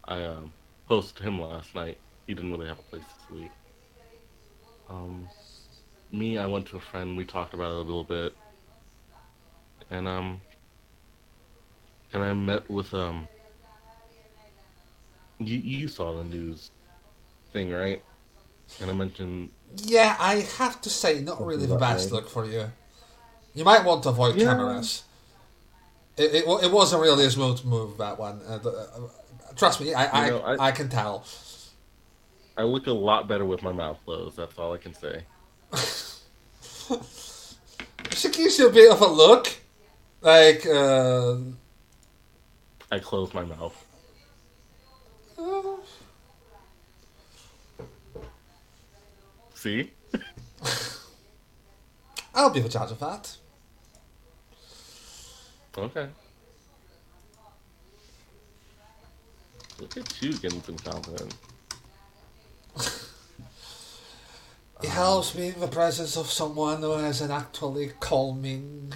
I 0.05 0.23
um, 0.23 0.53
posted 0.87 1.27
him 1.27 1.41
last 1.41 1.75
night. 1.75 1.99
He 2.29 2.35
didn't 2.35 2.53
really 2.53 2.69
have 2.69 2.79
a 2.79 2.83
place 2.83 3.03
to 3.03 3.35
sleep. 3.35 3.51
Um, 4.89 5.29
me, 6.13 6.39
I 6.39 6.47
went 6.47 6.67
to 6.67 6.77
a 6.77 6.81
friend. 6.81 7.17
We 7.17 7.25
talked 7.25 7.55
about 7.55 7.73
it 7.73 7.75
a 7.75 7.79
little 7.79 8.05
bit, 8.05 8.37
and 9.91 10.07
um, 10.07 10.41
and 12.13 12.23
I 12.23 12.33
met 12.35 12.71
with 12.71 12.95
um. 12.95 13.27
You 15.41 15.59
you 15.59 15.89
saw 15.89 16.17
the 16.19 16.23
news 16.23 16.71
thing, 17.53 17.73
right? 17.73 18.01
And 18.81 18.89
I 18.89 18.95
mentioned 18.95 19.51
Yeah, 19.77 20.17
I 20.21 20.47
have 20.59 20.81
to 20.83 20.91
say, 20.91 21.21
not 21.21 21.45
really 21.45 21.67
the 21.67 21.77
best 21.77 22.13
way. 22.13 22.19
look 22.19 22.31
for 22.31 22.47
you. 22.47 22.71
You 23.55 23.65
might 23.65 23.85
want 23.85 24.03
to 24.05 24.09
avoid 24.11 24.37
Yeah. 24.37 24.47
cameras. 24.47 25.05
It, 26.17 26.35
it, 26.35 26.45
it 26.65 26.71
wasn't 26.71 27.03
really 27.03 27.25
a 27.27 27.31
smooth 27.31 27.65
move, 27.65 27.99
that 27.99 28.19
one. 28.19 28.41
Uh, 28.47 28.59
the- 28.59 28.71
uh, 28.71 29.09
trust 29.57 29.81
me, 29.81 29.95
I, 29.95 30.27
I, 30.27 30.31
know, 30.31 30.39
I, 30.41 30.67
I- 30.69 30.73
can 30.73 30.89
tell. 30.89 31.25
I 32.57 32.63
look 32.65 32.87
a 32.87 32.93
lot 32.93 33.29
better 33.29 33.45
with 33.47 33.63
my 33.63 33.73
mouth 33.73 33.99
closed. 34.05 34.37
That's 34.37 34.59
all 34.59 34.73
I 34.75 34.79
can 34.79 34.95
say. 34.95 35.25
She 38.11 38.29
gives 38.29 38.59
you 38.59 38.69
a 38.69 38.73
bit 38.73 38.93
of 38.93 39.01
a 39.01 39.07
look. 39.07 39.49
Like, 40.21 40.67
uh, 40.67 41.37
I 42.91 42.99
close 43.01 43.33
my 43.33 43.45
mouth. 43.45 43.75
uh, 45.39 45.63
See? 49.55 49.91
I'll 52.35 52.51
be 52.51 52.61
the 52.61 52.69
judge 52.69 52.91
of 52.91 52.99
that. 53.01 53.37
Okay. 55.77 56.09
Look 59.81 59.97
at 59.97 60.23
you 60.23 60.33
getting 60.35 60.63
some 60.63 60.77
confidence. 60.77 61.35
It 64.83 64.89
helps 64.89 65.31
being 65.31 65.55
in 65.55 65.61
the 65.61 65.69
presence 65.69 66.17
of 66.17 66.31
someone 66.31 66.81
who 66.81 66.93
has 66.93 67.21
an 67.21 67.31
actually 67.31 67.93
calming 68.01 68.93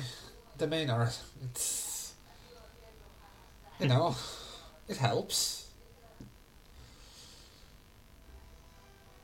demeanor. 0.59 1.11
It's 1.45 2.13
you 3.79 3.87
know, 3.87 4.11
hmm. 4.11 4.93
it 4.93 4.97
helps. 4.97 5.69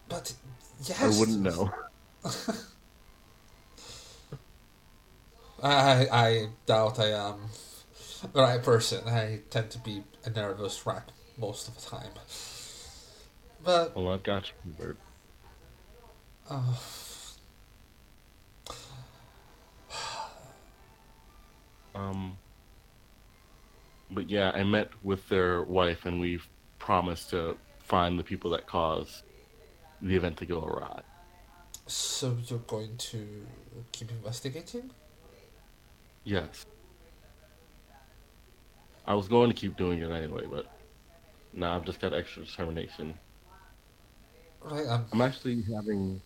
But 0.09 0.35
yes, 0.85 1.03
I 1.03 1.19
wouldn't 1.19 1.41
know. 1.41 1.73
I 5.63 6.09
I 6.11 6.49
doubt 6.67 6.99
I 6.99 7.11
am 7.11 7.49
the 8.33 8.41
right 8.43 8.63
person. 8.63 9.07
I 9.09 9.41
tend 9.51 9.71
to 9.71 9.79
be 9.79 10.03
a 10.25 10.31
nervous 10.31 10.85
wreck 10.87 11.09
most 11.39 11.69
of 11.69 11.75
the 11.77 11.89
time. 11.89 12.13
But 13.65 13.95
Well, 13.95 14.09
I've 14.13 14.23
got 14.25 14.49
you, 14.49 14.73
Bert. 14.73 14.97
uh, 16.51 16.75
Um, 21.95 22.39
but 24.11 24.31
yeah, 24.31 24.51
I 24.55 24.63
met 24.65 24.91
with 25.03 25.29
their 25.29 25.63
wife, 25.63 26.07
and 26.07 26.21
we've 26.21 26.47
promised 26.79 27.31
to 27.31 27.59
find 27.81 28.19
the 28.19 28.25
people 28.25 28.51
that 28.53 28.67
caused 28.67 29.23
the 30.01 30.17
event 30.17 30.39
to 30.39 30.47
go 30.47 30.61
awry. 30.65 31.03
so 31.87 32.37
you're 32.47 32.59
going 32.61 32.97
to 32.97 33.47
keep 33.93 34.11
investigating? 34.11 34.91
Yes. 36.25 36.67
I 39.07 39.15
was 39.15 39.29
going 39.29 39.51
to 39.51 39.57
keep 39.57 39.77
doing 39.77 40.01
it 40.01 40.11
anyway, 40.11 40.47
but 40.49 40.67
now 41.53 41.75
I've 41.77 41.85
just 41.85 42.01
got 42.01 42.15
extra 42.15 42.45
determination. 42.45 43.15
Right. 44.61 44.87
Um, 44.87 45.07
I'm 45.13 45.21
actually 45.21 45.63
having 45.63 46.21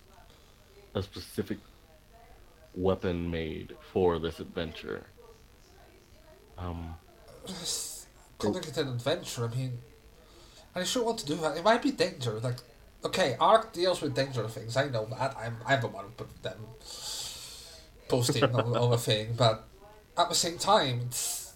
a 0.94 1.02
specific 1.02 1.58
weapon 2.75 3.31
made 3.31 3.75
for 3.92 4.18
this 4.18 4.41
adventure. 4.41 5.07
Um, 6.58 6.94
calling 8.39 8.62
it 8.62 8.76
an 8.76 8.89
adventure. 8.89 9.50
I 9.50 9.57
mean, 9.57 9.78
I 10.75 10.84
sure 10.84 11.05
want 11.05 11.18
to 11.20 11.26
do 11.26 11.36
that. 11.36 11.57
It 11.57 11.65
might 11.65 11.83
be 11.83 11.92
dangerous. 11.92 12.44
Like, 12.44 12.58
okay, 13.05 13.36
ARC 13.41 13.73
deals 13.73 14.02
with 14.02 14.15
dangerous 14.15 14.52
things. 14.52 14.76
I 14.76 14.89
know 14.89 15.07
that. 15.07 15.34
I'm 15.39 15.57
I'm 15.66 15.81
the 15.81 15.89
one 15.89 16.05
who 16.05 16.10
put 16.10 16.42
them 16.42 16.58
posting 18.08 18.44
on, 18.44 18.76
on 18.76 18.92
a 18.92 18.99
thing, 18.99 19.34
but 19.36 19.65
at 20.18 20.28
the 20.28 20.34
same 20.34 20.58
time, 20.58 21.00
it's 21.06 21.54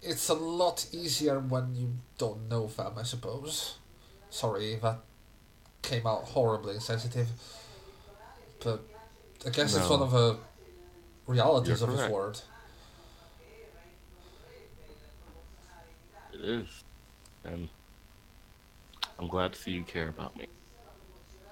it's 0.00 0.28
a 0.28 0.34
lot 0.34 0.86
easier 0.92 1.38
when 1.38 1.74
you 1.74 1.92
don't 2.18 2.48
know 2.48 2.66
them. 2.66 2.94
I 2.98 3.02
suppose. 3.02 3.76
Sorry, 4.30 4.76
that 4.82 4.98
came 5.82 6.06
out 6.06 6.24
horribly 6.24 6.74
insensitive, 6.74 7.28
but 8.64 8.82
I 9.46 9.50
guess 9.50 9.76
it's 9.76 9.88
one 9.88 10.00
of 10.00 10.10
the 10.10 10.38
realities 11.26 11.80
You're 11.80 11.90
of 11.90 11.96
this 11.96 12.08
world. 12.10 12.42
it 16.32 16.40
is, 16.40 16.66
and 17.44 17.68
I'm 19.18 19.28
glad 19.28 19.52
to 19.52 19.60
see 19.60 19.72
you 19.72 19.82
care 19.84 20.08
about 20.08 20.36
me. 20.36 20.46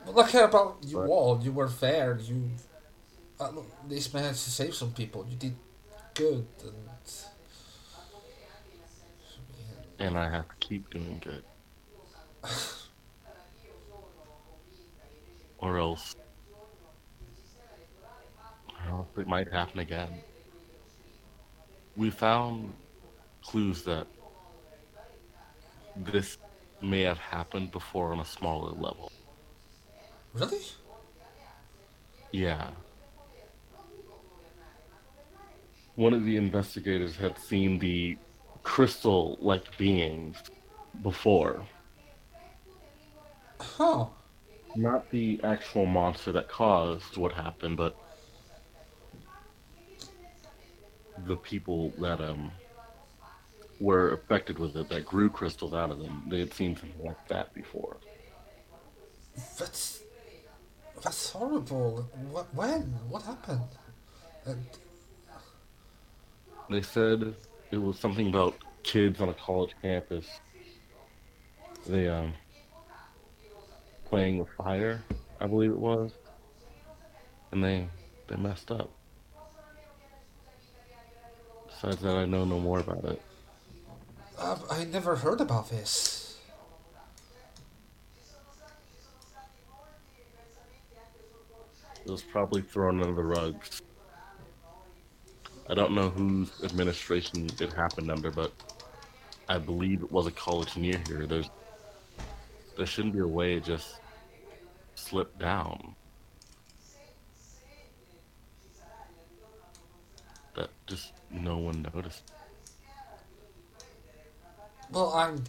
Well, 0.06 0.20
I 0.24 0.30
care 0.30 0.46
about 0.46 0.78
you 0.82 0.96
But- 0.96 1.08
all. 1.08 1.40
You 1.42 1.52
were 1.52 1.68
there. 1.68 2.18
You 2.18 2.50
at 3.38 3.52
least 3.88 4.14
managed 4.14 4.44
to 4.44 4.50
save 4.50 4.74
some 4.74 4.92
people. 4.92 5.26
You 5.28 5.36
did 5.36 5.56
good, 6.14 6.46
and 6.62 6.74
And 9.98 10.16
I 10.16 10.30
have 10.30 10.48
to 10.48 10.54
keep 10.60 10.88
doing 10.90 11.20
good. 11.22 11.44
or 15.58 15.78
else. 15.78 16.16
Or 18.68 18.90
else 18.90 19.08
it 19.18 19.26
might 19.26 19.52
happen 19.52 19.80
again. 19.80 20.08
We 21.96 22.10
found 22.10 22.72
clues 23.42 23.82
that 23.82 24.06
this 25.96 26.38
may 26.80 27.02
have 27.02 27.18
happened 27.18 27.70
before 27.72 28.12
on 28.12 28.20
a 28.20 28.24
smaller 28.24 28.72
level. 28.72 29.12
really, 30.32 30.60
Yeah. 32.32 32.70
One 36.00 36.14
of 36.14 36.24
the 36.24 36.38
investigators 36.38 37.14
had 37.14 37.38
seen 37.38 37.78
the 37.78 38.16
crystal 38.62 39.36
like 39.38 39.76
beings 39.76 40.38
before. 41.02 41.62
huh? 43.60 44.06
Not 44.74 45.10
the 45.10 45.38
actual 45.44 45.84
monster 45.84 46.32
that 46.32 46.48
caused 46.48 47.18
what 47.18 47.32
happened, 47.32 47.76
but 47.76 47.98
the 51.26 51.36
people 51.36 51.92
that 51.98 52.18
um 52.22 52.50
were 53.78 54.14
affected 54.14 54.58
with 54.58 54.74
it 54.76 54.88
that 54.88 55.04
grew 55.04 55.28
crystals 55.28 55.74
out 55.74 55.90
of 55.90 55.98
them. 55.98 56.24
They 56.30 56.38
had 56.40 56.54
seen 56.54 56.76
something 56.76 57.04
like 57.04 57.28
that 57.28 57.52
before. 57.52 57.98
That's 59.58 60.00
that's 61.02 61.28
horrible. 61.28 62.08
What? 62.30 62.54
When? 62.54 62.84
What 63.10 63.24
happened? 63.24 63.68
And 64.46 64.64
They 66.70 66.82
said 66.82 67.34
it 67.72 67.78
was 67.78 67.98
something 67.98 68.28
about 68.28 68.54
kids 68.84 69.20
on 69.20 69.28
a 69.28 69.34
college 69.34 69.74
campus. 69.82 70.26
They 71.86 72.08
um 72.08 72.32
playing 74.04 74.38
with 74.38 74.48
fire, 74.56 75.02
I 75.40 75.46
believe 75.48 75.72
it 75.72 75.78
was, 75.78 76.12
and 77.50 77.62
they 77.64 77.88
they 78.28 78.36
messed 78.36 78.70
up. 78.70 78.88
Besides 81.66 82.02
that, 82.02 82.14
I 82.14 82.24
know 82.24 82.44
no 82.44 82.60
more 82.60 82.78
about 82.78 83.04
it. 83.04 83.20
uh, 84.38 84.56
I 84.70 84.84
never 84.84 85.16
heard 85.16 85.40
about 85.40 85.70
this. 85.70 86.38
It 92.04 92.10
was 92.10 92.22
probably 92.22 92.62
thrown 92.62 93.00
under 93.02 93.14
the 93.14 93.24
rugs. 93.24 93.82
I 95.70 95.74
don't 95.74 95.94
know 95.94 96.08
whose 96.08 96.50
administration 96.64 97.48
it 97.60 97.72
happened 97.72 98.10
under, 98.10 98.32
but 98.32 98.52
I 99.48 99.58
believe 99.58 100.02
it 100.02 100.10
was 100.10 100.26
a 100.26 100.32
college 100.32 100.76
near 100.76 101.00
here. 101.06 101.26
There's 101.26 101.48
there 102.76 102.86
shouldn't 102.86 103.14
be 103.14 103.20
a 103.20 103.26
way 103.26 103.54
it 103.54 103.62
just 103.62 104.00
slipped 104.96 105.38
down. 105.38 105.94
That 110.56 110.70
just 110.88 111.12
no 111.30 111.58
one 111.58 111.86
noticed. 111.94 112.32
Well, 114.90 115.12
I'm. 115.12 115.44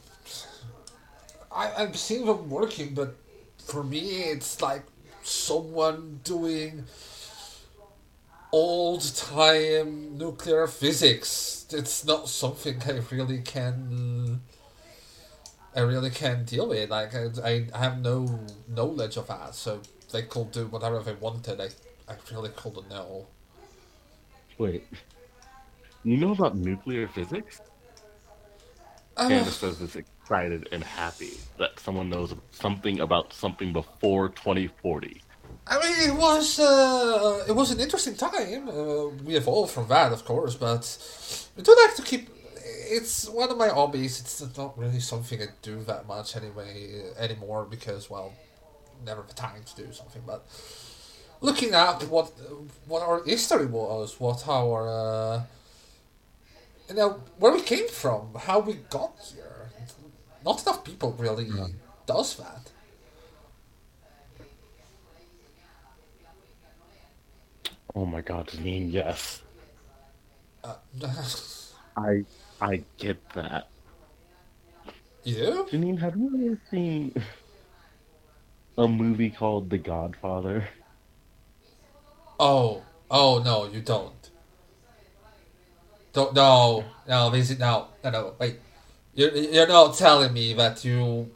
I, 1.51 1.71
I'm 1.79 1.95
seeing 1.95 2.27
them 2.27 2.47
working, 2.47 2.93
but 2.93 3.15
for 3.57 3.83
me, 3.83 4.21
it's 4.21 4.61
like 4.61 4.83
someone 5.23 6.19
doing 6.23 6.85
old 8.51 9.15
time 9.15 10.17
nuclear 10.17 10.67
physics. 10.67 11.65
It's 11.71 12.05
not 12.05 12.27
something 12.27 12.81
I 12.85 13.01
really 13.13 13.39
can. 13.39 14.41
I 15.75 15.79
really 15.81 16.09
can't 16.09 16.45
deal 16.45 16.67
with. 16.67 16.89
Like 16.89 17.13
I, 17.15 17.65
I 17.73 17.77
have 17.77 18.01
no 18.01 18.39
knowledge 18.67 19.17
of 19.17 19.27
that, 19.27 19.55
so 19.55 19.81
they 20.11 20.23
could 20.23 20.51
do 20.51 20.67
whatever 20.67 21.01
they 21.01 21.13
wanted. 21.13 21.61
I, 21.61 21.69
I 22.11 22.15
really 22.31 22.49
couldn't 22.49 22.89
know. 22.89 23.27
Wait, 24.57 24.85
you 26.03 26.17
know 26.17 26.31
about 26.31 26.57
nuclear 26.57 27.07
physics? 27.07 27.61
Uh, 29.17 29.27
Candace 29.27 29.57
says 29.57 29.81
is 29.81 29.95
excited 29.95 30.67
and 30.71 30.83
happy 30.83 31.33
that 31.57 31.79
someone 31.79 32.09
knows 32.09 32.33
something 32.51 32.99
about 32.99 33.33
something 33.33 33.73
before 33.73 34.29
2040. 34.29 35.21
I 35.67 35.79
mean, 35.79 36.09
it 36.09 36.15
was 36.15 36.59
uh, 36.59 37.45
it 37.47 37.53
was 37.53 37.71
an 37.71 37.79
interesting 37.79 38.15
time. 38.15 38.67
Uh, 38.67 39.07
we 39.23 39.35
evolved 39.35 39.71
from 39.71 39.87
that, 39.87 40.11
of 40.11 40.25
course, 40.25 40.55
but 40.55 40.83
we 41.55 41.63
do 41.63 41.75
like 41.83 41.95
to 41.95 42.01
keep. 42.01 42.29
It's 42.89 43.29
one 43.29 43.49
of 43.49 43.57
my 43.57 43.69
hobbies. 43.69 44.19
It's 44.19 44.57
not 44.57 44.77
really 44.77 44.99
something 44.99 45.41
I 45.41 45.47
do 45.61 45.83
that 45.83 46.07
much 46.07 46.35
anyway 46.35 47.11
anymore 47.17 47.65
because, 47.69 48.09
well, 48.09 48.33
never 49.05 49.21
the 49.21 49.33
time 49.33 49.63
to 49.63 49.75
do 49.85 49.93
something. 49.93 50.23
But 50.25 50.45
looking 51.41 51.73
at 51.73 52.03
what 52.09 52.31
what 52.87 53.01
our 53.03 53.23
history 53.23 53.65
was, 53.67 54.19
what 54.19 54.47
our 54.47 54.89
uh, 54.89 55.43
you 56.89 56.95
know 56.95 57.21
where 57.37 57.53
we 57.53 57.61
came 57.61 57.87
from, 57.87 58.33
how 58.35 58.59
we 58.59 58.73
got 58.89 59.13
here. 59.33 59.69
Not 60.43 60.63
enough 60.63 60.83
people 60.83 61.13
really 61.19 61.49
does 62.07 62.35
that. 62.37 62.70
Oh 67.95 68.05
my 68.05 68.21
god, 68.21 68.47
Janine, 68.47 68.91
yes. 68.91 69.41
Uh, 70.63 70.75
I 71.97 72.23
I 72.61 72.83
get 72.97 73.17
that. 73.33 73.67
you 75.23 75.35
do? 75.35 75.67
Janine, 75.71 75.99
have 75.99 76.15
you 76.15 76.29
ever 76.47 76.61
seen 76.71 77.13
a 78.77 78.87
movie 78.87 79.29
called 79.29 79.69
The 79.69 79.77
Godfather? 79.77 80.67
Oh, 82.39 82.83
oh 83.09 83.41
no, 83.43 83.67
you 83.67 83.81
don't. 83.81 84.29
Don't 86.13 86.33
no 86.33 86.85
no 87.07 87.29
visit 87.29 87.59
no 87.59 87.87
no 88.03 88.09
no 88.09 88.33
wait. 88.39 88.59
You're 89.13 89.31
you're 89.35 89.67
not 89.67 89.95
telling 89.97 90.33
me 90.33 90.53
that 90.53 90.83
you 90.85 91.29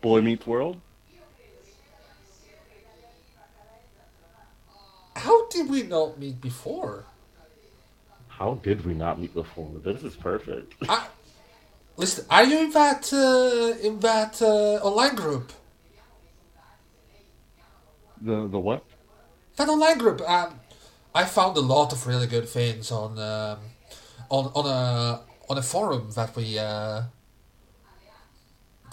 Boy 0.00 0.20
Meets 0.20 0.46
World? 0.46 0.80
How 5.16 5.48
did 5.48 5.70
we 5.70 5.82
not 5.82 6.18
meet 6.18 6.40
before? 6.40 7.04
How 8.28 8.54
did 8.54 8.84
we 8.84 8.94
not 8.94 9.20
meet 9.20 9.34
before? 9.34 9.70
This 9.84 10.02
is 10.02 10.16
perfect. 10.16 10.74
I, 10.88 11.06
listen, 11.96 12.24
are 12.28 12.44
you 12.44 12.58
in 12.64 12.70
that 12.72 13.12
uh, 13.12 13.86
in 13.86 14.00
that 14.00 14.42
uh, 14.42 14.84
online 14.84 15.14
group? 15.14 15.52
The 18.20 18.48
the 18.48 18.58
what? 18.58 18.84
That 19.56 19.68
online 19.68 19.98
group. 19.98 20.20
Um, 20.28 20.60
I 21.14 21.24
found 21.24 21.56
a 21.56 21.60
lot 21.60 21.92
of 21.92 22.06
really 22.06 22.26
good 22.26 22.48
things 22.48 22.90
on 22.90 23.18
um, 23.18 23.58
on 24.30 24.50
on 24.54 24.66
a 24.66 25.20
on 25.48 25.58
a 25.58 25.62
forum 25.62 26.10
that 26.16 26.34
we 26.34 26.58
uh, 26.58 27.02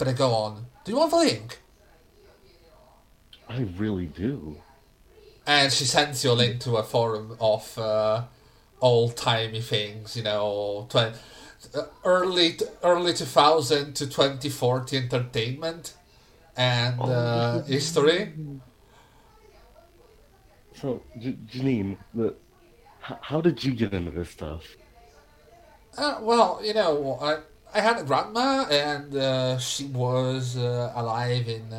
I 0.08 0.12
go 0.12 0.32
on. 0.32 0.66
Do 0.84 0.92
you 0.92 0.98
want 0.98 1.10
the 1.10 1.16
link? 1.18 1.58
I 3.48 3.60
really 3.76 4.06
do. 4.06 4.56
And 5.46 5.72
she 5.72 5.84
sends 5.84 6.24
you 6.24 6.30
a 6.30 6.34
link 6.34 6.60
to 6.60 6.76
a 6.76 6.82
forum 6.82 7.36
of 7.40 7.76
uh, 7.78 8.24
old 8.80 9.16
timey 9.16 9.60
things, 9.60 10.16
you 10.16 10.22
know, 10.22 10.86
tw- 10.88 11.14
uh, 11.76 11.86
early 12.04 12.58
early 12.82 13.12
two 13.14 13.24
thousand 13.24 13.94
to 13.94 14.08
twenty 14.08 14.48
forty 14.48 14.96
entertainment 14.98 15.94
and 16.56 17.00
uh, 17.00 17.62
history. 17.64 18.32
So, 20.74 21.02
J- 21.18 21.38
Janine, 21.46 21.96
the 22.14 22.34
h- 23.08 23.18
how 23.20 23.40
did 23.40 23.62
you 23.64 23.72
get 23.72 23.92
into 23.92 24.10
this 24.10 24.30
stuff? 24.30 24.64
Uh, 25.96 26.18
well, 26.20 26.60
you 26.64 26.74
know, 26.74 27.18
I 27.20 27.38
I 27.74 27.80
had 27.80 27.98
a 27.98 28.04
grandma, 28.04 28.66
and 28.70 29.14
uh, 29.16 29.58
she 29.58 29.84
was 29.86 30.56
uh, 30.56 30.92
alive 30.94 31.48
in 31.48 31.72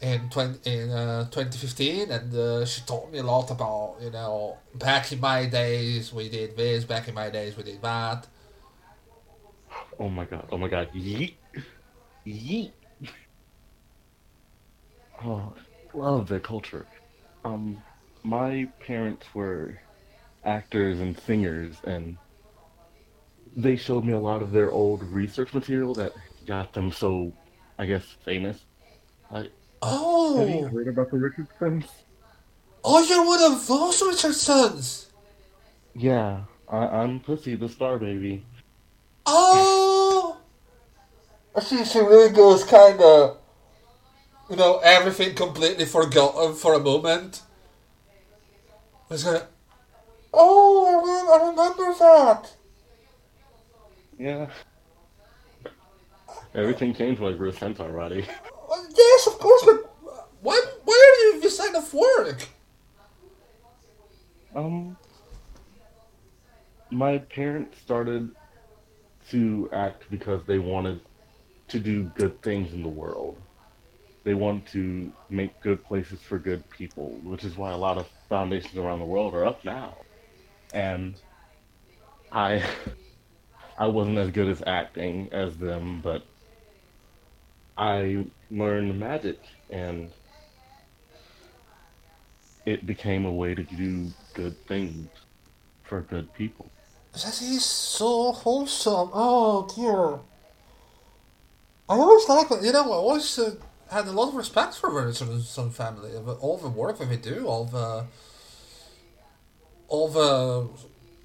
in 0.00 0.28
twenty 0.28 0.70
in 0.70 0.90
uh, 0.90 1.28
twenty 1.30 1.56
fifteen, 1.58 2.10
and 2.10 2.34
uh, 2.34 2.66
she 2.66 2.82
taught 2.82 3.10
me 3.10 3.18
a 3.18 3.22
lot 3.22 3.50
about 3.50 3.96
you 4.00 4.10
know 4.10 4.58
back 4.74 5.12
in 5.12 5.20
my 5.20 5.46
days 5.46 6.12
we 6.12 6.28
did 6.28 6.56
this, 6.56 6.84
back 6.84 7.08
in 7.08 7.14
my 7.14 7.30
days 7.30 7.56
we 7.56 7.62
did 7.62 7.80
that. 7.82 8.26
Oh 9.98 10.08
my 10.08 10.24
god! 10.24 10.46
Oh 10.52 10.58
my 10.58 10.68
god! 10.68 10.90
Yeet! 10.94 11.34
Yeet! 12.26 12.72
Oh, 15.24 15.54
love 15.94 16.28
their 16.28 16.40
culture. 16.40 16.86
Um, 17.44 17.82
my 18.22 18.68
parents 18.80 19.26
were 19.34 19.80
actors 20.44 21.00
and 21.00 21.18
singers, 21.20 21.76
and 21.84 22.18
they 23.56 23.76
showed 23.76 24.04
me 24.04 24.12
a 24.12 24.18
lot 24.18 24.42
of 24.42 24.52
their 24.52 24.70
old 24.70 25.02
research 25.04 25.54
material 25.54 25.94
that 25.94 26.12
got 26.46 26.74
them 26.74 26.92
so, 26.92 27.32
I 27.78 27.86
guess, 27.86 28.04
famous. 28.24 28.64
I, 29.32 29.48
have 30.34 30.48
you 30.48 30.60
Oh, 30.60 30.68
heard 30.68 30.88
about 30.88 31.10
the 31.10 31.18
Richardsons? 31.18 31.86
oh, 32.84 33.02
you're 33.04 33.26
one 33.26 33.42
of 33.52 33.66
those 33.66 34.02
Richardsons. 34.02 35.10
Yeah, 35.94 36.44
I, 36.68 36.76
I'm 36.86 37.20
Pussy, 37.20 37.56
the 37.56 37.68
star 37.68 37.98
baby. 37.98 38.46
Oh, 39.26 40.38
she 41.66 41.84
she 41.84 41.98
really 42.00 42.30
goes 42.34 42.64
kind 42.64 43.00
of, 43.00 43.38
you 44.50 44.56
know, 44.56 44.78
everything 44.84 45.34
completely 45.34 45.84
forgotten 45.86 46.54
for 46.54 46.74
a 46.74 46.80
moment. 46.80 47.42
It's 49.10 49.24
kind 49.24 49.36
of, 49.38 49.48
oh, 50.32 50.86
I, 50.86 50.94
re- 51.02 51.46
I 51.46 51.50
remember 51.50 51.94
that. 51.98 52.56
Yeah. 54.18 54.50
Everything 56.54 56.94
changed 56.94 57.20
like 57.20 57.34
I 57.34 57.36
grew 57.36 57.50
a 57.50 57.52
Roddy. 57.92 58.26
Yes, 58.96 59.26
of 59.26 59.38
course, 59.38 59.62
but 59.64 59.94
why 60.40 60.60
why 60.84 60.94
are 60.94 61.34
you 61.34 61.40
this 61.40 61.58
kind 61.58 61.76
of 61.76 61.92
work? 61.92 62.48
Um, 64.54 64.96
my 66.90 67.18
parents 67.18 67.78
started 67.80 68.30
to 69.30 69.68
act 69.72 70.04
because 70.10 70.44
they 70.46 70.58
wanted 70.58 71.00
to 71.68 71.78
do 71.78 72.04
good 72.14 72.40
things 72.42 72.72
in 72.72 72.82
the 72.82 72.88
world. 72.88 73.36
They 74.24 74.34
wanted 74.34 74.66
to 74.68 75.12
make 75.28 75.60
good 75.60 75.84
places 75.84 76.20
for 76.20 76.38
good 76.38 76.68
people, 76.70 77.10
which 77.22 77.44
is 77.44 77.56
why 77.56 77.72
a 77.72 77.76
lot 77.76 77.98
of 77.98 78.08
foundations 78.28 78.76
around 78.76 78.98
the 79.00 79.04
world 79.04 79.34
are 79.34 79.44
up 79.44 79.64
now. 79.64 79.94
And 80.72 81.14
I, 82.32 82.62
I 83.78 83.86
wasn't 83.86 84.18
as 84.18 84.30
good 84.30 84.48
as 84.48 84.62
acting 84.66 85.28
as 85.32 85.56
them, 85.56 86.00
but 86.02 86.24
I 87.76 88.26
learned 88.50 88.98
magic, 88.98 89.38
and 89.70 90.10
it 92.64 92.86
became 92.86 93.24
a 93.24 93.32
way 93.32 93.54
to 93.54 93.62
do 93.62 94.08
good 94.34 94.56
things 94.66 95.08
for 95.84 96.00
good 96.02 96.32
people. 96.34 96.70
That 97.12 97.40
is 97.40 97.64
so 97.64 98.32
wholesome. 98.32 99.10
Oh 99.12 99.66
dear. 99.74 100.20
I 101.88 101.94
always 101.94 102.28
like 102.28 102.62
you 102.62 102.72
know. 102.72 102.92
I 102.92 102.96
always 102.96 103.38
uh, 103.38 103.54
had 103.90 104.06
a 104.06 104.12
lot 104.12 104.28
of 104.28 104.34
respect 104.34 104.74
for 104.74 104.90
Richardson 104.90 105.70
family. 105.70 106.10
All 106.40 106.58
the 106.58 106.68
work 106.68 106.98
that 106.98 107.08
they 107.08 107.16
do, 107.16 107.46
all 107.46 107.64
the 107.64 108.04
all 109.88 110.08
the 110.08 110.68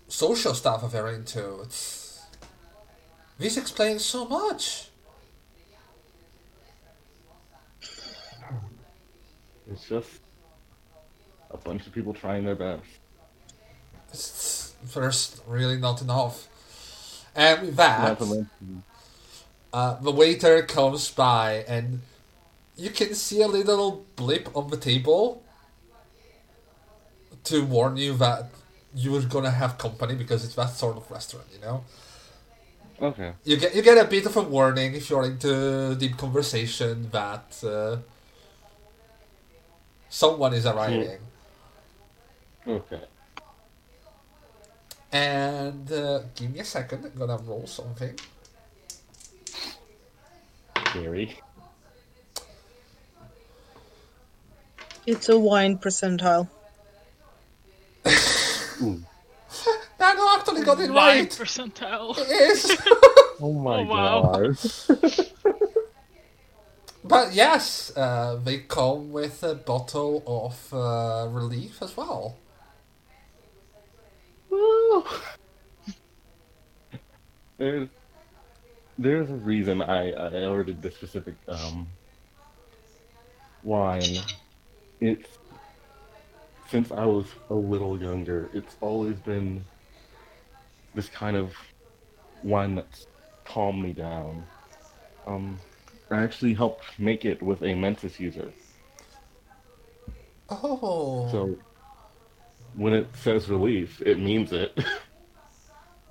social 0.08 0.54
stuff 0.54 0.82
that 0.82 0.92
they're 0.92 1.08
into. 1.08 1.62
It's, 1.62 2.22
this 3.40 3.58
explains 3.58 4.06
so 4.06 4.26
much. 4.26 4.91
It's 9.72 9.88
just 9.88 10.10
a 11.50 11.58
bunch 11.58 11.88
of 11.88 11.94
people 11.94 12.14
trying 12.14 12.46
their 12.46 12.56
best. 12.56 12.84
It's, 14.10 14.74
there's 14.94 15.42
really 15.48 15.78
not 15.78 16.02
enough. 16.02 16.48
And 17.36 17.62
with 17.62 17.76
that, 17.78 18.02
Not 18.02 18.20
to 18.20 18.26
mention- 18.26 18.84
uh, 19.74 20.00
the 20.02 20.12
waiter 20.12 20.62
comes 20.64 21.10
by 21.12 21.64
and 21.68 22.02
you 22.76 22.90
can 22.90 23.14
see 23.16 23.42
a 23.42 23.48
little 23.48 24.06
blip 24.18 24.50
on 24.56 24.70
the 24.70 24.76
table 24.78 25.42
to 27.46 27.64
warn 27.64 27.96
you 27.98 28.14
that 28.18 28.50
you're 28.94 29.22
gonna 29.22 29.52
have 29.52 29.78
company 29.78 30.16
because 30.16 30.44
it's 30.44 30.56
that 30.56 30.72
sort 30.72 30.98
of 30.98 31.10
restaurant, 31.10 31.48
you 31.54 31.62
know. 31.62 31.84
Okay. 33.02 33.32
You 33.46 33.58
get 33.58 33.74
you 33.76 33.82
get 33.82 33.98
a 33.98 34.08
bit 34.08 34.26
of 34.26 34.36
a 34.36 34.42
warning 34.42 34.94
if 34.94 35.10
you're 35.10 35.24
into 35.26 35.96
deep 35.96 36.18
conversation 36.18 37.10
that 37.12 37.64
uh, 37.64 37.98
someone 40.12 40.54
is 40.54 40.68
arriving. 40.68 41.20
Okay. 42.68 43.02
And 45.12 45.92
uh, 45.92 46.22
give 46.36 46.52
me 46.54 46.60
a 46.60 46.66
second, 46.66 47.06
I'm 47.06 47.14
gonna 47.16 47.38
roll 47.44 47.68
something. 47.68 48.18
Gary. 50.94 51.40
It's 55.06 55.30
a 55.30 55.40
wine 55.40 55.78
percentile. 55.80 56.50
Ooh. 58.82 59.06
I 60.00 60.16
no, 60.16 60.36
actually 60.38 60.64
got 60.64 60.80
it 60.82 60.92
Nine 60.92 60.94
right. 60.94 61.30
percentile. 61.30 62.18
Yes. 62.30 62.78
Oh 63.40 63.54
my 63.54 63.78
Oh, 63.78 63.84
wow. 63.84 64.32
god. 64.34 64.58
But 67.04 67.34
yes, 67.34 67.92
uh, 67.98 68.36
they 68.36 68.60
come 68.60 69.12
with 69.12 69.44
a 69.44 69.56
bottle 69.56 70.24
of 70.28 70.74
uh, 70.74 71.28
relief 71.30 71.82
as 71.82 71.98
well. 71.98 72.38
Woo. 74.50 75.06
There's 77.58 77.90
there's 78.98 79.30
a 79.30 79.36
reason 79.36 79.82
I, 79.82 80.12
I 80.12 80.46
ordered 80.46 80.82
this 80.82 80.96
specific 80.96 81.36
um 81.48 81.88
wine. 83.64 84.26
It's 85.02 85.40
since 86.70 86.92
I 86.92 87.06
was 87.06 87.28
a 87.50 87.56
little 87.56 88.02
younger, 88.02 88.50
it's 88.54 88.78
always 88.82 89.20
been 89.20 89.66
this 90.94 91.10
kind 91.10 91.38
of 91.38 91.54
wine 92.44 92.76
that's 92.76 93.08
calmed 93.46 93.84
me 93.84 93.94
down. 93.94 94.48
Um 95.28 95.62
I 96.12 96.24
actually 96.24 96.54
helped 96.54 96.84
make 97.00 97.26
it 97.26 97.42
with 97.42 97.62
a 97.64 97.74
Mentis 97.74 98.20
user. 98.20 98.52
Oh. 100.50 101.30
So 101.32 101.58
when 102.76 102.94
it 102.94 103.08
says 103.16 103.50
relief, 103.50 104.02
it 104.06 104.20
means 104.20 104.52
it. 104.52 104.78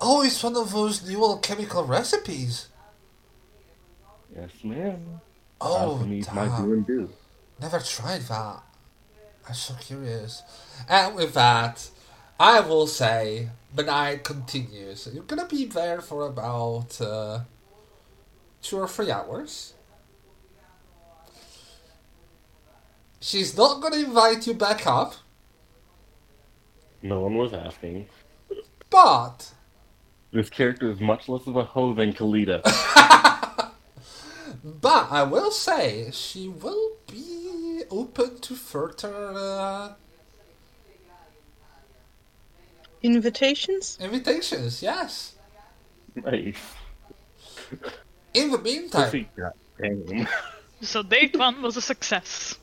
Oh, 0.03 0.23
it's 0.23 0.41
one 0.41 0.55
of 0.55 0.71
those 0.71 1.07
new 1.07 1.23
alchemical 1.23 1.83
recipes. 1.85 2.69
yes, 4.35 4.49
ma'am. 4.63 5.21
Oh, 5.61 5.99
Alchemy's 5.99 6.27
my 6.33 6.45
do 6.45 6.85
damn. 6.87 7.09
Never 7.61 7.79
tried 7.79 8.21
that. 8.21 8.63
I'm 9.47 9.53
so 9.53 9.75
curious. 9.75 10.41
And 10.89 11.13
with 11.13 11.35
that, 11.35 11.87
I 12.39 12.61
will 12.61 12.87
say 12.87 13.49
the 13.75 13.83
night 13.83 14.23
continues. 14.23 15.07
You're 15.13 15.23
gonna 15.23 15.45
be 15.47 15.65
there 15.65 16.01
for 16.01 16.25
about 16.25 16.99
uh, 16.99 17.41
two 18.63 18.77
or 18.79 18.87
three 18.87 19.11
hours. 19.11 19.75
She's 23.21 23.55
not 23.55 23.81
gonna 23.81 23.97
invite 23.97 24.47
you 24.47 24.53
back 24.55 24.85
up, 24.87 25.13
No 27.03 27.19
one 27.21 27.35
was 27.35 27.53
asking. 27.53 28.07
but 28.89 29.51
This 30.31 30.49
character 30.49 30.89
is 30.91 30.99
much 30.99 31.29
less 31.29 31.45
of 31.47 31.55
a 31.55 31.63
hoe 31.63 31.93
than 31.93 32.13
Kalita. 32.13 32.61
but 34.63 35.11
I 35.11 35.23
will 35.23 35.51
say 35.51 36.09
she 36.11 36.47
will 36.47 36.93
be 37.11 37.83
open 37.91 38.39
to 38.39 38.55
further 38.55 39.13
uh, 39.35 39.93
Invitations? 43.03 43.97
invitations. 44.01 44.81
Yes. 44.83 45.35
nice. 46.15 46.57
In 48.33 48.51
the 48.51 48.57
meantime, 48.59 49.05
Pussy 49.05 49.29
got 49.37 49.53
damn. 49.79 50.27
So 50.81 51.01
date 51.03 51.37
one 51.37 51.61
was 51.61 51.77
a 51.77 51.81
success. 51.81 52.57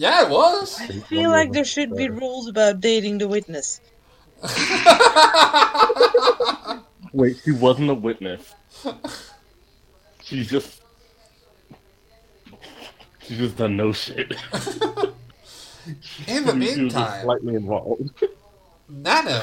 Yeah, 0.00 0.24
it 0.24 0.30
was. 0.30 0.80
I 0.80 0.86
feel 0.86 1.30
like 1.30 1.52
there 1.52 1.64
should 1.64 1.94
be 1.94 2.08
rules 2.08 2.48
about 2.48 2.80
dating 2.80 3.18
the 3.18 3.28
witness. 3.28 3.80
Wait, 7.12 7.36
she 7.44 7.52
wasn't 7.52 7.90
a 7.90 7.94
witness. 7.94 8.54
She's 10.22 10.48
just. 10.48 10.80
She's 13.22 13.36
just 13.38 13.56
done 13.58 13.76
no 13.76 13.92
shit. 13.92 14.32
In 14.32 14.86
the 14.86 15.12
She 16.00 16.32
was 16.32 16.44
just 16.46 16.56
meantime, 16.56 17.22
slightly 17.22 17.54
involved. 17.56 18.10
Nano, 18.88 19.42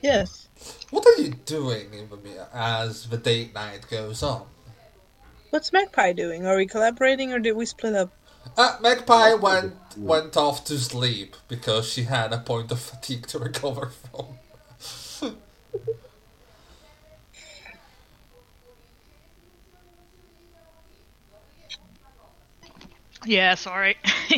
Yes. 0.00 0.48
what 0.90 1.06
are 1.06 1.20
you 1.20 1.34
doing 1.44 1.92
in 1.92 2.08
the 2.08 2.16
me- 2.16 2.36
as 2.54 3.08
the 3.10 3.18
date 3.18 3.52
night 3.54 3.86
goes 3.90 4.22
on? 4.22 4.46
What's 5.50 5.70
Magpie 5.72 6.14
doing? 6.14 6.46
Are 6.46 6.56
we 6.56 6.66
collaborating 6.66 7.32
or 7.32 7.38
did 7.38 7.52
we 7.52 7.66
split 7.66 7.94
up? 7.94 8.10
Uh, 8.56 8.76
Magpie 8.80 9.34
went 9.34 9.74
went 9.96 10.36
off 10.36 10.64
to 10.64 10.78
sleep 10.78 11.36
because 11.48 11.88
she 11.90 12.04
had 12.04 12.32
a 12.32 12.38
point 12.38 12.70
of 12.70 12.80
fatigue 12.80 13.26
to 13.28 13.38
recover 13.48 13.86
from. 13.86 14.26
Yeah, 23.24 23.54
sorry. 23.54 23.96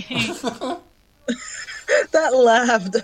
that 2.13 2.35
laughed. 2.35 2.97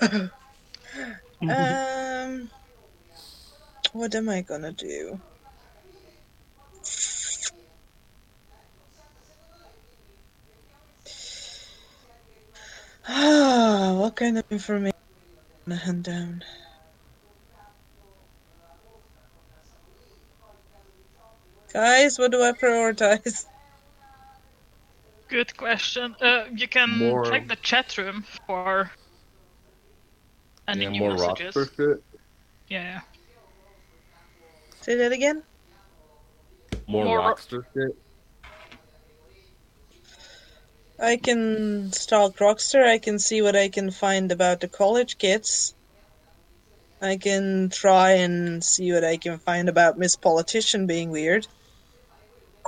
um, 1.43 2.51
what 3.93 4.15
am 4.15 4.29
I 4.29 4.43
gonna 4.43 4.73
do? 4.73 5.19
what 13.99 14.15
kind 14.15 14.39
of 14.39 14.45
information 14.53 14.95
am 15.67 15.73
I 15.73 15.77
gonna 15.77 15.81
hunt 15.85 16.03
down? 16.05 16.45
Guys, 21.73 22.21
what 22.21 22.31
do 22.31 22.41
I 22.41 22.53
prioritize? 22.53 23.47
Good 25.29 25.57
question. 25.57 26.15
Uh, 26.21 26.45
you 26.55 26.69
can 26.69 26.99
More- 26.99 27.25
check 27.25 27.49
the 27.49 27.57
chat 27.57 27.99
room 27.99 28.25
for 28.47 28.89
any 30.69 30.85
yeah, 30.85 30.91
new 30.91 31.01
more 31.01 31.15
messages. 31.15 31.57
roster 31.57 31.73
shit. 31.77 32.05
Yeah. 32.69 33.01
Say 34.83 34.95
that 34.97 35.11
again? 35.11 35.43
More, 36.87 37.05
More 37.07 37.19
ro- 37.19 37.29
roster 37.31 37.67
shit. 37.75 37.97
I 41.01 41.17
can 41.17 41.93
stalk 41.93 42.37
Rockster. 42.37 42.87
I 42.87 42.99
can 42.99 43.19
see 43.19 43.41
what 43.41 43.57
I 43.57 43.71
can 43.71 43.91
find 43.91 44.31
about 44.31 44.61
the 44.61 44.69
college 44.69 45.17
kids. 45.17 45.75
I 47.01 47.17
can 47.17 47.71
try 47.71 48.13
and 48.13 48.63
see 48.63 48.93
what 48.93 49.03
I 49.03 49.17
can 49.17 49.39
find 49.39 49.71
about 49.71 49.97
Miss 49.97 50.15
Politician 50.15 50.87
being 50.87 51.11
weird. 51.11 51.47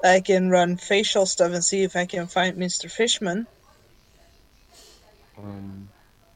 I 0.02 0.20
can 0.20 0.48
run 0.48 0.78
facial 0.78 1.26
stuff 1.26 1.52
and 1.52 1.62
see 1.62 1.82
if 1.82 1.94
I 1.94 2.06
can 2.06 2.26
find 2.26 2.56
Mr. 2.56 2.90
Fishman. 2.90 3.46
Um, 5.36 5.90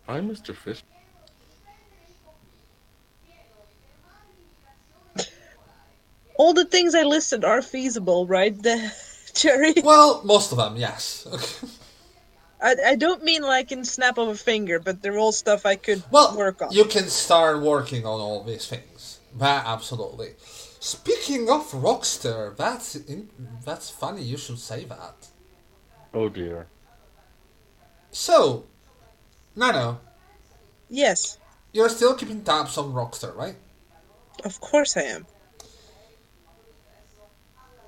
I'm 0.07 0.29
Mr. 0.29 0.55
Fish. 0.55 0.83
All 6.37 6.53
the 6.53 6.67
things 6.67 6.95
I 6.95 7.05
listed 7.05 7.43
are 7.43 7.63
feasible, 7.63 8.27
right? 8.27 8.55
The 8.63 8.93
Cherry. 9.33 9.75
well, 9.83 10.23
most 10.25 10.51
of 10.53 10.57
them, 10.57 10.77
yes. 10.77 11.27
I, 12.61 12.75
I 12.87 12.97
don't 12.97 13.23
mean 13.23 13.43
like 13.43 13.71
in 13.73 13.85
snap 13.85 14.19
of 14.19 14.29
a 14.29 14.35
finger, 14.35 14.79
but 14.79 15.03
they're 15.03 15.19
all 15.19 15.33
stuff 15.33 15.67
I 15.67 15.77
could 15.77 16.03
well, 16.11 16.37
work 16.37 16.63
on. 16.63 16.73
you 16.73 16.85
can 16.85 17.05
start 17.09 17.61
working 17.61 18.07
on 18.07 18.21
all 18.21 18.43
these 18.45 18.67
things. 18.67 19.21
That 19.37 19.67
absolutely. 19.67 20.35
Speaking 20.81 21.51
of 21.51 21.71
Rockster, 21.73 22.57
that's 22.57 22.95
in, 22.97 23.29
that's 23.65 23.91
funny. 23.91 24.23
You 24.23 24.37
should 24.39 24.59
say 24.59 24.85
that. 24.85 25.29
Oh 26.15 26.29
dear. 26.29 26.69
So, 28.11 28.65
Nano, 29.55 30.01
Yes, 30.89 31.39
you're 31.73 31.89
still 31.91 32.15
keeping 32.15 32.43
tabs 32.43 32.79
on 32.79 32.93
Rockster, 32.93 33.35
right? 33.37 33.57
of 34.45 34.61
course 34.61 34.97
I 34.97 35.03
am. 35.03 35.27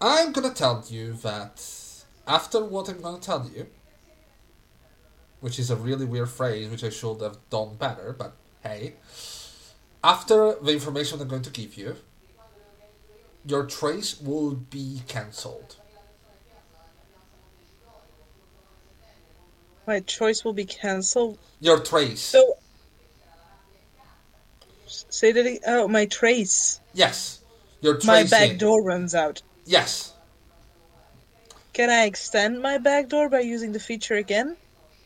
I'm 0.00 0.32
gonna 0.32 0.52
tell 0.55 0.84
you 0.88 1.12
that 1.14 1.62
after 2.26 2.64
what 2.64 2.88
I'm 2.88 3.00
gonna 3.00 3.18
tell 3.20 3.48
you, 3.55 3.66
which 5.41 5.58
is 5.58 5.70
a 5.70 5.76
really 5.76 6.05
weird 6.05 6.28
phrase, 6.28 6.68
which 6.68 6.84
I 6.84 6.91
should 6.91 7.20
have 7.20 7.39
done 7.50 7.76
better, 7.76 8.15
but 8.18 8.34
hey, 8.62 8.94
after 10.02 10.55
the 10.62 10.73
information 10.73 11.20
I'm 11.20 11.28
going 11.28 11.42
to 11.42 11.50
give 11.50 11.76
you, 11.76 11.97
your 13.44 13.65
trace 13.67 14.20
will 14.20 14.55
be 14.55 15.02
cancelled. 15.07 15.76
My 19.86 20.00
choice 20.00 20.44
will 20.44 20.52
be 20.52 20.67
cancelled. 20.67 21.39
Your 21.60 21.81
trace. 21.81 22.20
So, 22.20 22.58
say 24.86 25.33
that. 25.33 25.60
Oh, 25.67 25.89
my 25.89 26.05
trace. 26.05 26.81
yes. 26.92 27.41
Your 27.81 27.94
trace. 27.94 28.07
My 28.07 28.25
back 28.25 28.58
door 28.58 28.83
runs 28.83 29.15
out. 29.15 29.41
Yes. 29.65 30.12
Can 31.73 31.91
I 31.91 32.05
extend 32.05 32.60
my 32.60 32.76
back 32.76 33.08
door 33.08 33.28
by 33.31 33.41
using 33.41 33.73
the 33.73 33.81
feature 33.81 34.17
again? 34.17 34.57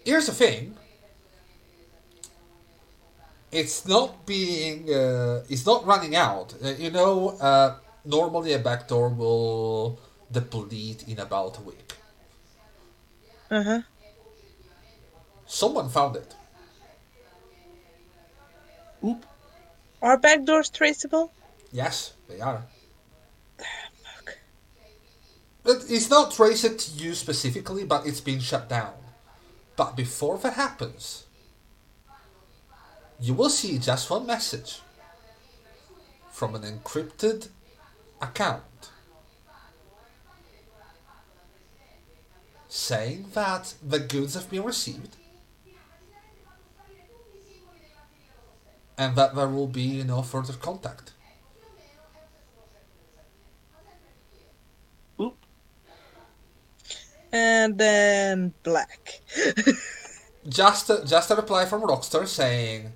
Here's 0.05 0.27
the 0.27 0.33
thing. 0.33 0.77
It's 3.51 3.87
not 3.87 4.27
being. 4.27 4.93
Uh, 4.93 5.45
it's 5.49 5.67
not 5.67 5.87
running 5.87 6.17
out. 6.17 6.55
Uh, 6.65 6.71
you 6.79 6.91
know, 6.91 7.31
uh, 7.41 7.77
normally 8.05 8.55
a 8.55 8.59
backdoor 8.59 9.11
will 9.11 9.99
deplete 10.31 11.07
in 11.07 11.19
about 11.21 11.59
a 11.59 11.61
week. 11.61 11.93
Uh 13.51 13.63
huh. 13.63 13.83
Someone 15.47 15.91
found 15.91 16.17
it. 16.17 16.35
Oop. 19.05 19.27
Are 20.01 20.17
back 20.17 20.45
doors 20.45 20.71
traceable? 20.71 21.31
Yes, 21.71 22.15
they 22.29 22.41
are. 22.41 22.65
Fuck. 23.59 24.39
But 25.63 25.85
it's 25.89 26.09
not 26.09 26.33
traced 26.33 26.79
to 26.79 27.05
you 27.05 27.15
specifically, 27.15 27.85
but 27.85 28.07
it's 28.07 28.21
been 28.21 28.41
shut 28.41 28.69
down. 28.69 28.95
But 29.77 29.97
before 29.97 30.39
that 30.39 30.55
happens, 30.55 31.25
you 33.21 33.35
will 33.35 33.51
see 33.51 33.79
just 33.79 34.11
one 34.11 34.27
message 34.27 34.81
from 36.31 36.55
an 36.55 36.63
encrypted 36.63 37.49
account 38.21 38.63
saying 42.69 43.27
that 43.35 43.75
the 43.87 43.99
goods 43.99 44.35
have 44.35 44.49
been 44.51 44.65
received 44.65 45.17
and 48.97 49.15
that 49.17 49.35
there 49.35 49.49
will 49.49 49.67
be 49.67 50.03
no 50.03 50.23
further 50.23 50.55
contact. 50.55 51.13
Oop. 55.21 55.37
And 57.33 57.79
then 57.79 58.53
black. 58.63 59.21
just 60.49 60.91
a, 60.91 61.05
just 61.05 61.31
a 61.31 61.35
reply 61.35 61.65
from 61.65 61.83
Rockstar 61.83 62.27
saying 62.27 62.93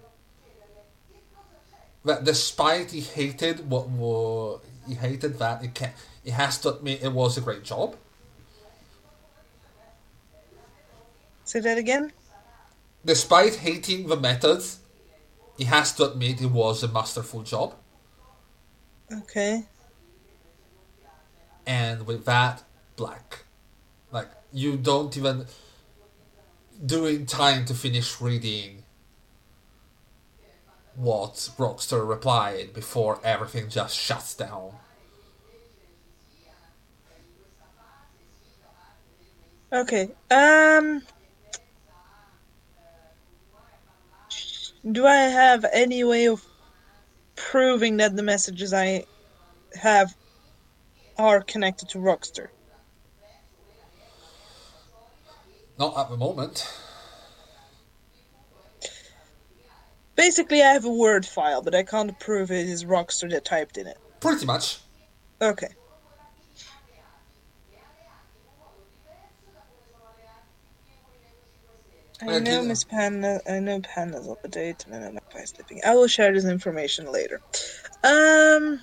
that 2.04 2.24
despite 2.24 2.90
he 2.92 3.00
hated 3.00 3.68
what 3.68 3.88
wa 3.88 4.58
he 4.86 4.94
hated 4.94 5.38
that 5.38 5.64
it 5.64 5.74
can 5.74 5.92
he 6.22 6.30
has 6.30 6.58
to 6.58 6.74
admit 6.74 7.02
it 7.02 7.12
was 7.12 7.36
a 7.36 7.40
great 7.40 7.64
job. 7.64 7.96
Say 11.44 11.60
that 11.60 11.78
again? 11.78 12.12
Despite 13.04 13.56
hating 13.56 14.08
the 14.08 14.16
methods, 14.16 14.80
he 15.56 15.64
has 15.64 15.92
to 15.94 16.10
admit 16.10 16.42
it 16.42 16.50
was 16.50 16.82
a 16.82 16.88
masterful 16.88 17.42
job. 17.42 17.74
Okay. 19.12 19.64
And 21.64 22.06
with 22.06 22.24
that, 22.24 22.64
black. 22.96 23.45
You 24.52 24.76
don't 24.76 25.16
even. 25.16 25.46
During 26.84 27.24
time 27.24 27.64
to 27.66 27.74
finish 27.74 28.20
reading 28.20 28.82
what 30.94 31.34
Rockstar 31.58 32.06
replied 32.06 32.72
before 32.72 33.20
everything 33.22 33.68
just 33.68 33.96
shuts 33.96 34.34
down. 34.34 34.72
Okay. 39.72 40.10
Um. 40.30 41.02
Do 44.90 45.06
I 45.06 45.16
have 45.16 45.64
any 45.72 46.04
way 46.04 46.28
of 46.28 46.44
proving 47.34 47.96
that 47.96 48.14
the 48.14 48.22
messages 48.22 48.72
I 48.72 49.04
have 49.74 50.14
are 51.18 51.42
connected 51.42 51.88
to 51.90 51.98
Rockstar? 51.98 52.48
Not 55.78 55.96
at 55.98 56.08
the 56.08 56.16
moment. 56.16 56.72
Basically, 60.16 60.62
I 60.62 60.72
have 60.72 60.86
a 60.86 60.92
Word 60.92 61.26
file, 61.26 61.62
but 61.62 61.74
I 61.74 61.82
can't 61.82 62.18
prove 62.18 62.50
it 62.50 62.66
is 62.66 62.84
Rockstar 62.84 63.30
that 63.30 63.44
typed 63.44 63.76
in 63.76 63.86
it. 63.86 63.98
Pretty 64.20 64.46
much. 64.46 64.78
Okay. 65.42 65.68
I 72.22 72.38
know 72.38 72.62
Miss 72.62 72.82
Panda. 72.82 73.42
I 73.46 73.58
know 73.58 73.80
Panda's 73.80 74.26
up 74.26 74.40
to 74.42 74.48
date, 74.48 74.86
and 74.86 74.94
I 74.94 75.00
know 75.00 75.12
Magpie 75.12 75.40
is 75.40 75.50
sleeping. 75.50 75.82
I 75.84 75.94
will 75.94 76.06
share 76.06 76.32
this 76.32 76.46
information 76.46 77.12
later. 77.12 77.42
Um. 78.02 78.80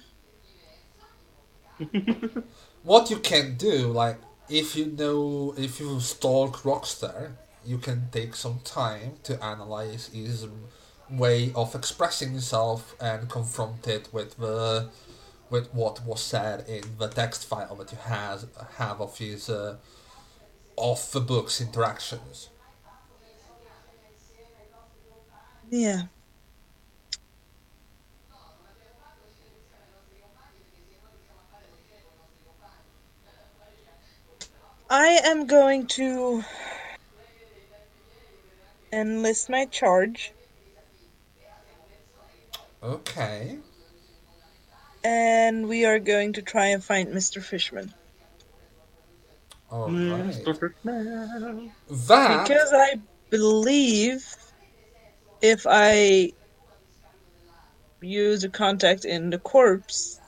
What 2.83 3.09
you 3.09 3.17
can 3.19 3.55
do, 3.55 3.87
like, 3.87 4.17
if 4.53 4.75
you 4.75 4.85
know, 4.85 5.55
if 5.57 5.79
you 5.79 5.99
stalk 5.99 6.57
Rockstar, 6.57 7.31
you 7.65 7.79
can 7.79 8.09
take 8.11 8.35
some 8.35 8.59
time 8.63 9.13
to 9.23 9.43
analyze 9.43 10.11
his 10.13 10.45
way 11.09 11.51
of 11.55 11.73
expressing 11.73 12.31
himself 12.33 12.95
and 13.01 13.27
confront 13.29 13.87
it 13.87 14.09
with 14.13 14.37
the 14.37 14.89
with 15.49 15.73
what 15.73 16.05
was 16.05 16.21
said 16.21 16.67
in 16.69 16.83
the 16.99 17.07
text 17.07 17.45
file 17.45 17.75
that 17.75 17.91
you 17.91 17.97
has 17.97 18.45
have 18.77 19.01
of 19.01 19.17
his 19.17 19.49
uh, 19.49 19.77
of 20.77 21.11
the 21.11 21.19
book's 21.19 21.59
interactions. 21.59 22.49
Yeah. 25.71 26.03
I 34.93 35.21
am 35.23 35.47
going 35.47 35.87
to 35.87 36.43
enlist 38.91 39.49
my 39.49 39.65
charge, 39.65 40.31
Okay. 42.83 43.57
and 45.03 45.67
we 45.67 45.83
are 45.85 45.97
going 45.97 46.33
to 46.33 46.43
try 46.43 46.67
and 46.67 46.83
find 46.83 47.09
Mr. 47.09 47.41
Fishman. 47.41 47.91
All 49.71 49.87
right. 49.87 49.95
Mr. 49.95 50.53
Fishman. 50.59 51.71
That 51.89 52.47
Because 52.47 52.69
I 52.71 53.01
believe 53.31 54.23
if 55.41 55.65
I 55.67 56.33
use 57.99 58.43
a 58.43 58.49
contact 58.49 59.05
in 59.05 59.31
the 59.31 59.39
corpse, 59.39 60.21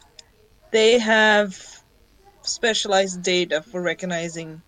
they 0.71 0.97
have 0.97 1.74
specialized 2.47 3.21
data 3.23 3.61
for 3.61 3.81
recognizing 3.81 4.61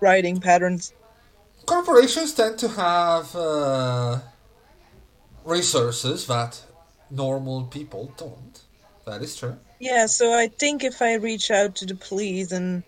writing 0.00 0.40
patterns. 0.40 0.92
corporations 1.66 2.34
tend 2.34 2.58
to 2.58 2.68
have 2.68 3.34
uh, 3.34 4.20
resources 5.44 6.26
that 6.26 6.62
normal 7.10 7.64
people 7.64 8.12
don't. 8.16 8.60
That 9.04 9.22
is 9.22 9.36
true. 9.36 9.56
Yeah, 9.78 10.06
so 10.06 10.32
I 10.32 10.48
think 10.48 10.84
if 10.84 11.00
I 11.02 11.14
reach 11.14 11.50
out 11.50 11.76
to 11.76 11.86
the 11.86 11.94
police 11.94 12.52
and 12.52 12.82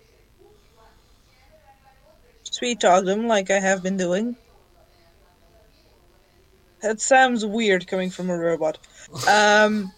sweet 2.43 2.79
talk 2.79 3.05
them 3.05 3.27
like 3.27 3.51
I 3.51 3.59
have 3.59 3.83
been 3.83 3.97
doing. 3.97 4.35
That 6.81 7.01
sounds 7.01 7.45
weird 7.45 7.87
coming 7.87 8.09
from 8.09 8.29
a 8.29 8.37
robot. 8.37 8.77
Um, 9.27 9.91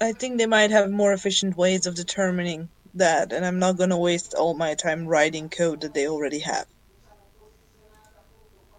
I 0.00 0.12
think 0.12 0.38
they 0.38 0.46
might 0.46 0.70
have 0.70 0.90
more 0.90 1.12
efficient 1.12 1.56
ways 1.56 1.86
of 1.86 1.94
determining 1.94 2.68
that, 2.94 3.32
and 3.32 3.44
I'm 3.44 3.58
not 3.58 3.76
going 3.76 3.90
to 3.90 3.96
waste 3.96 4.34
all 4.34 4.54
my 4.54 4.74
time 4.74 5.06
writing 5.06 5.48
code 5.48 5.80
that 5.80 5.94
they 5.94 6.08
already 6.08 6.38
have. 6.40 6.66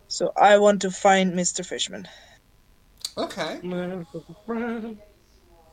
So 0.07 0.31
I 0.35 0.57
want 0.57 0.81
to 0.81 0.91
find 0.91 1.33
Mr. 1.33 1.65
Fishman. 1.65 2.07
Okay. 3.17 3.59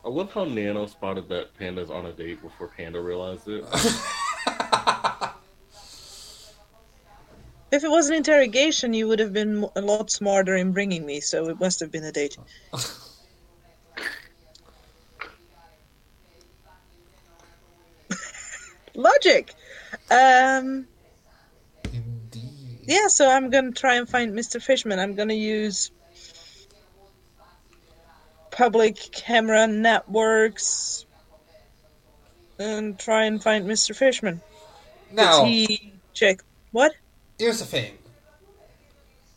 I 0.05 0.09
love 0.09 0.31
how 0.31 0.43
Nano 0.45 0.85
spotted 0.85 1.29
that 1.29 1.57
Panda's 1.57 1.89
on 1.89 2.05
a 2.05 2.11
date 2.11 2.41
before 2.41 2.67
Panda 2.67 3.01
realized 3.01 3.47
it. 3.47 3.65
If 7.69 7.83
it 7.83 7.91
was 7.91 8.07
an 8.07 8.15
interrogation, 8.15 8.93
you 8.93 9.09
would 9.09 9.19
have 9.19 9.33
been 9.33 9.67
a 9.75 9.81
lot 9.81 10.09
smarter 10.09 10.55
in 10.55 10.71
bringing 10.71 11.05
me, 11.05 11.19
so 11.19 11.49
it 11.49 11.59
must 11.59 11.81
have 11.81 11.91
been 11.91 12.05
a 12.05 12.13
date. 12.13 12.37
Logic! 18.97 19.53
Um, 20.11 20.87
Indeed. 21.93 22.79
yeah, 22.83 23.07
so 23.07 23.29
I'm 23.29 23.49
gonna 23.49 23.71
try 23.71 23.95
and 23.95 24.09
find 24.09 24.33
Mr. 24.33 24.61
Fishman. 24.61 24.99
I'm 24.99 25.15
gonna 25.15 25.33
use 25.33 25.91
public 28.51 28.97
camera 29.11 29.67
networks 29.67 31.05
and 32.57 32.97
try 32.97 33.25
and 33.25 33.41
find 33.41 33.65
Mr. 33.65 33.95
Fishman. 33.95 34.41
Now, 35.11 35.45
he 35.45 35.93
check 36.13 36.41
what? 36.71 36.91
here's 37.37 37.59
the 37.59 37.65
thing. 37.65 37.93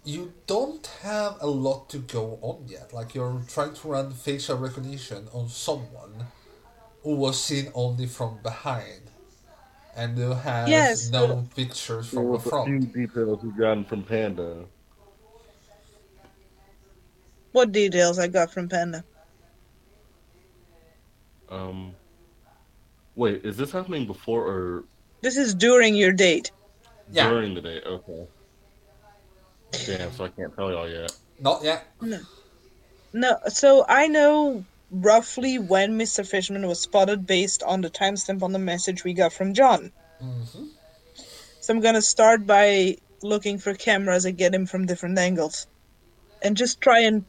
You 0.05 0.33
don't 0.47 0.87
have 1.03 1.37
a 1.41 1.47
lot 1.47 1.91
to 1.91 1.99
go 1.99 2.39
on 2.41 2.65
yet. 2.67 2.93
Like 2.95 3.15
you're 3.15 3.43
trying 3.49 3.75
to 3.75 3.89
run 3.89 4.13
facial 4.13 4.57
recognition 4.57 5.29
on 5.33 5.49
someone 5.49 6.27
who 7.03 7.15
was 7.15 7.43
seen 7.43 7.71
only 7.75 8.07
from 8.07 8.39
behind, 8.43 9.00
and 9.97 10.17
who 10.17 10.31
has 10.33 10.69
Yes, 10.69 11.11
no 11.11 11.27
but- 11.37 11.55
pictures 11.57 12.09
from 12.09 12.17
the 12.25 12.31
was 12.31 12.41
a 12.47 12.51
few 12.51 12.51
front. 12.81 12.93
details 12.93 13.43
we 13.43 13.51
gotten 13.53 13.85
from 13.85 14.03
Panda. 14.05 14.65
What 17.53 17.73
details 17.73 18.19
I 18.19 18.29
got 18.29 18.53
from 18.53 18.69
Panda? 18.69 19.03
Um, 21.49 21.95
wait, 23.17 23.45
is 23.45 23.57
this 23.57 23.73
happening 23.73 24.07
before 24.07 24.47
or 24.47 24.85
This 25.21 25.37
is 25.37 25.53
during 25.55 25.95
your 25.97 26.13
date. 26.13 26.53
Yeah, 27.11 27.29
during 27.29 27.55
the 27.55 27.61
date, 27.61 27.83
Okay. 27.85 28.27
Damn, 29.87 30.13
so 30.13 30.25
I 30.25 30.29
can't 30.29 30.55
tell 30.57 30.71
y'all 30.71 30.89
yet. 30.89 31.13
not 31.41 31.63
yet. 31.63 31.87
No. 32.01 32.21
No, 33.13 33.37
so 33.49 33.85
I 33.89 34.07
know 34.07 34.65
roughly 34.91 35.59
when 35.59 35.99
Mr. 35.99 36.27
Fishman 36.27 36.67
was 36.67 36.81
spotted 36.81 37.27
based 37.27 37.63
on 37.63 37.81
the 37.81 37.91
timestamp 37.91 38.43
on 38.43 38.53
the 38.53 38.59
message 38.59 39.05
we 39.05 39.13
got 39.13 39.33
from 39.33 39.55
John. 39.55 39.93
hmm 40.21 40.67
So 41.61 41.75
I'm 41.75 41.81
gonna 41.81 42.03
start 42.03 42.47
by 42.47 42.97
looking 43.23 43.59
for 43.59 43.75
cameras 43.75 44.25
and 44.25 44.37
get 44.37 44.55
him 44.55 44.67
from 44.67 44.87
different 44.87 45.19
angles. 45.19 45.67
And 46.43 46.57
just 46.57 46.81
try 46.81 47.01
and 47.01 47.25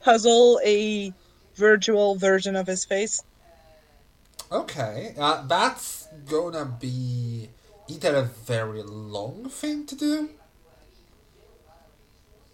puzzle 0.00 0.60
a 0.64 1.12
virtual 1.54 2.16
version 2.16 2.56
of 2.56 2.66
his 2.66 2.84
face. 2.84 3.22
Okay, 4.50 5.14
uh, 5.18 5.46
that's 5.46 6.08
gonna 6.28 6.66
be 6.66 7.48
either 7.88 8.16
a 8.16 8.22
very 8.22 8.82
long 8.82 9.48
thing 9.48 9.86
to 9.86 9.94
do 9.94 10.30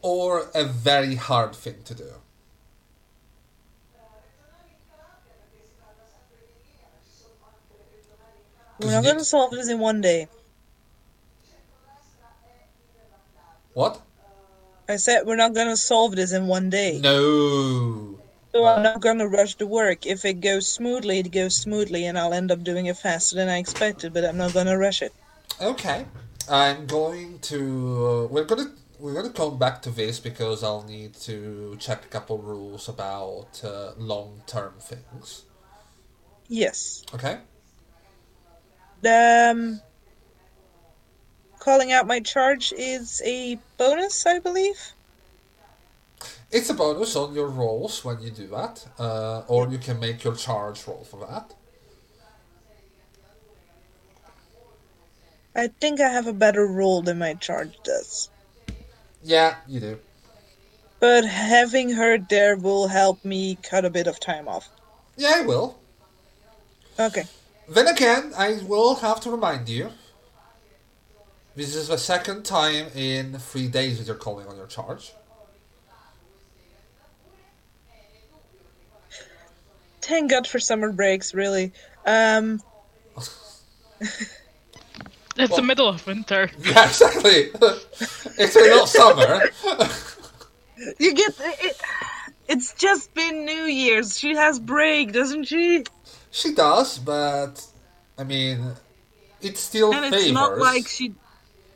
or 0.00 0.48
a 0.54 0.64
very 0.64 1.16
hard 1.16 1.54
thing 1.54 1.82
to 1.84 1.94
do. 1.94 2.12
We're 8.80 8.92
not 8.92 9.04
gonna 9.04 9.24
solve 9.24 9.50
this 9.50 9.68
in 9.68 9.78
one 9.78 10.00
day. 10.00 10.28
What? 13.74 14.00
I 14.88 14.96
said 14.96 15.26
we're 15.26 15.36
not 15.36 15.54
gonna 15.54 15.76
solve 15.76 16.16
this 16.16 16.32
in 16.32 16.46
one 16.46 16.70
day. 16.70 17.00
No. 17.00 18.18
So 18.52 18.64
I'm 18.64 18.82
not 18.82 19.00
gonna 19.00 19.28
rush 19.28 19.56
the 19.56 19.66
work. 19.66 20.06
If 20.06 20.24
it 20.24 20.40
goes 20.40 20.66
smoothly, 20.66 21.18
it 21.18 21.30
goes 21.30 21.56
smoothly, 21.56 22.06
and 22.06 22.18
I'll 22.18 22.32
end 22.32 22.50
up 22.50 22.64
doing 22.64 22.86
it 22.86 22.96
faster 22.96 23.36
than 23.36 23.48
I 23.48 23.58
expected, 23.58 24.12
but 24.12 24.24
I'm 24.24 24.36
not 24.36 24.54
gonna 24.54 24.78
rush 24.78 25.02
it. 25.02 25.12
Okay. 25.60 26.06
I'm 26.50 26.86
going 26.86 27.40
to. 27.40 28.26
Uh, 28.26 28.26
we're 28.32 28.44
gonna 28.44 28.72
we're 28.98 29.14
gonna 29.14 29.30
come 29.30 29.58
back 29.58 29.82
to 29.82 29.90
this 29.90 30.18
because 30.18 30.64
I'll 30.64 30.82
need 30.84 31.14
to 31.28 31.76
check 31.78 32.04
a 32.04 32.08
couple 32.08 32.38
rules 32.38 32.88
about 32.88 33.60
uh, 33.62 33.92
long 33.98 34.42
term 34.46 34.74
things. 34.80 35.44
Yes. 36.48 37.04
Okay. 37.14 37.38
Um, 39.04 39.80
calling 41.58 41.92
out 41.92 42.06
my 42.06 42.20
charge 42.20 42.72
is 42.76 43.22
a 43.24 43.58
bonus, 43.76 44.26
I 44.26 44.38
believe. 44.38 44.92
It's 46.50 46.70
a 46.70 46.74
bonus 46.74 47.14
on 47.14 47.34
your 47.34 47.48
rolls 47.48 48.04
when 48.04 48.20
you 48.20 48.30
do 48.30 48.46
that, 48.48 48.86
uh, 48.98 49.42
or 49.48 49.68
you 49.68 49.78
can 49.78 50.00
make 50.00 50.24
your 50.24 50.34
charge 50.34 50.86
roll 50.86 51.04
for 51.04 51.20
that. 51.26 51.54
I 55.54 55.68
think 55.80 56.00
I 56.00 56.08
have 56.08 56.26
a 56.26 56.32
better 56.32 56.66
roll 56.66 57.02
than 57.02 57.18
my 57.18 57.34
charge 57.34 57.76
does. 57.82 58.30
Yeah, 59.22 59.56
you 59.66 59.80
do. 59.80 59.98
But 61.00 61.24
having 61.24 61.90
her 61.90 62.18
there 62.18 62.56
will 62.56 62.88
help 62.88 63.24
me 63.24 63.56
cut 63.62 63.84
a 63.84 63.90
bit 63.90 64.06
of 64.06 64.18
time 64.18 64.48
off. 64.48 64.68
Yeah, 65.16 65.32
I 65.36 65.40
will. 65.42 65.78
Okay. 66.98 67.24
Then 67.68 67.86
again, 67.86 68.32
I 68.36 68.60
will 68.66 68.96
have 68.96 69.20
to 69.20 69.30
remind 69.30 69.68
you. 69.68 69.90
This 71.54 71.74
is 71.74 71.88
the 71.88 71.98
second 71.98 72.44
time 72.44 72.86
in 72.94 73.38
three 73.38 73.68
days 73.68 73.98
that 73.98 74.06
you're 74.06 74.16
calling 74.16 74.46
on 74.46 74.56
your 74.56 74.66
charge. 74.66 75.12
Thank 80.00 80.30
God 80.30 80.46
for 80.46 80.58
summer 80.58 80.92
breaks, 80.92 81.34
really. 81.34 81.72
Um, 82.06 82.62
It's 85.38 85.54
the 85.54 85.62
middle 85.62 85.88
of 85.88 86.04
winter. 86.06 86.50
Yeah, 86.64 86.86
exactly. 86.86 87.50
it's 88.38 88.56
not 88.56 88.88
summer. 88.88 89.44
you 90.98 91.14
get 91.14 91.34
it. 91.38 91.80
It's 92.48 92.74
just 92.74 93.14
been 93.14 93.44
New 93.44 93.64
Year's. 93.64 94.18
She 94.18 94.34
has 94.34 94.58
break, 94.58 95.12
doesn't 95.12 95.44
she? 95.44 95.84
She 96.30 96.54
does, 96.54 96.98
but 96.98 97.64
I 98.16 98.24
mean, 98.24 98.72
it's 99.40 99.60
still 99.60 99.92
And 99.92 100.04
favors. 100.04 100.24
it's 100.24 100.32
not 100.32 100.58
like 100.58 100.88
she. 100.88 101.14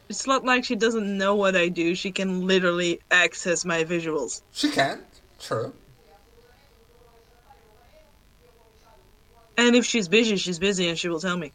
It's 0.08 0.26
not 0.26 0.44
like 0.44 0.64
she 0.64 0.74
doesn't 0.76 1.16
know 1.16 1.34
what 1.36 1.56
I 1.56 1.68
do. 1.68 1.94
She 1.94 2.10
can 2.12 2.46
literally 2.46 3.00
access 3.10 3.64
my 3.64 3.82
visuals. 3.84 4.42
She 4.52 4.70
can, 4.70 5.00
true. 5.40 5.72
And 9.56 9.74
if 9.76 9.86
she's 9.86 10.08
busy, 10.08 10.36
she's 10.36 10.58
busy, 10.58 10.88
and 10.88 10.98
she 10.98 11.08
will 11.08 11.20
tell 11.20 11.36
me. 11.36 11.52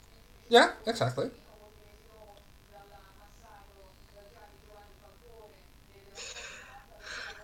Yeah, 0.50 0.72
exactly. 0.86 1.30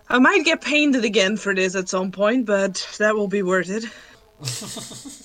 I 0.08 0.18
might 0.18 0.44
get 0.44 0.60
painted 0.60 1.04
again 1.04 1.36
for 1.36 1.54
this 1.54 1.74
at 1.74 1.88
some 1.88 2.12
point, 2.12 2.46
but 2.46 2.86
that 2.98 3.14
will 3.14 3.28
be 3.28 3.42
worth 3.42 3.70
it. 3.70 3.84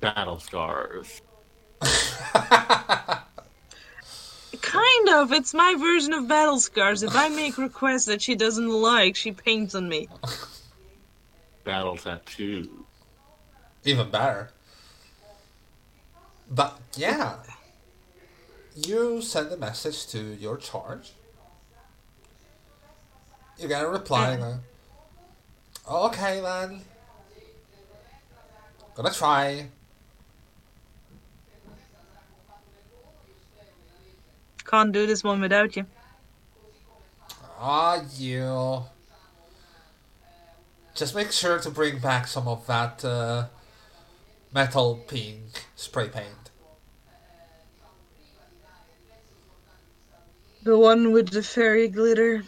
Battle 0.00 0.38
scars. 0.38 1.22
Kind 4.60 5.08
of. 5.10 5.32
It's 5.32 5.54
my 5.54 5.74
version 5.78 6.12
of 6.12 6.28
battle 6.28 6.60
scars. 6.60 7.02
If 7.02 7.16
I 7.16 7.28
make 7.28 7.58
requests 7.58 8.04
that 8.06 8.20
she 8.22 8.34
doesn't 8.34 8.68
like, 8.68 9.16
she 9.16 9.32
paints 9.32 9.74
on 9.74 9.88
me. 9.88 10.08
Battle 11.64 11.96
tattoo. 11.96 12.84
Even 13.84 14.10
better. 14.10 14.50
But 16.50 16.78
yeah, 16.96 17.36
you 18.74 19.20
send 19.20 19.52
a 19.52 19.56
message 19.56 20.06
to 20.08 20.18
your 20.18 20.56
charge. 20.56 21.12
You 23.58 23.68
get 23.68 23.82
a 23.82 23.88
reply. 23.88 24.34
Uh. 24.34 24.36
Going, 24.36 24.60
okay, 25.88 26.40
then. 26.40 26.80
Gonna 28.94 29.10
try. 29.10 29.68
Can't 34.68 34.92
do 34.92 35.06
this 35.06 35.24
one 35.24 35.40
without 35.40 35.76
you. 35.76 35.86
Ah, 37.58 38.02
you. 38.16 38.84
Just 40.94 41.14
make 41.14 41.32
sure 41.32 41.58
to 41.58 41.70
bring 41.70 41.98
back 42.00 42.26
some 42.26 42.46
of 42.46 42.66
that 42.66 43.02
uh, 43.02 43.46
metal 44.52 45.02
pink 45.08 45.64
spray 45.74 46.08
paint. 46.08 46.50
The 50.64 50.76
one 50.76 51.12
with 51.12 51.30
the 51.30 51.42
fairy 51.42 51.88
glitter. 51.88 52.44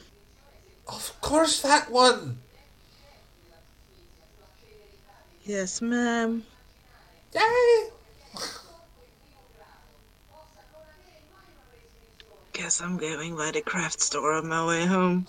Of 0.87 1.19
course, 1.23 1.63
that 1.63 1.91
one. 1.91 2.41
Yes, 5.45 5.81
ma'am. 5.81 6.45
Yay! 7.35 7.91
Guess 12.53 12.81
I'm 12.81 12.97
going 12.97 13.37
by 13.37 13.53
the 13.53 13.61
craft 13.61 14.01
store 14.01 14.33
on 14.33 14.49
my 14.49 14.67
way 14.67 14.87
home. 14.87 15.27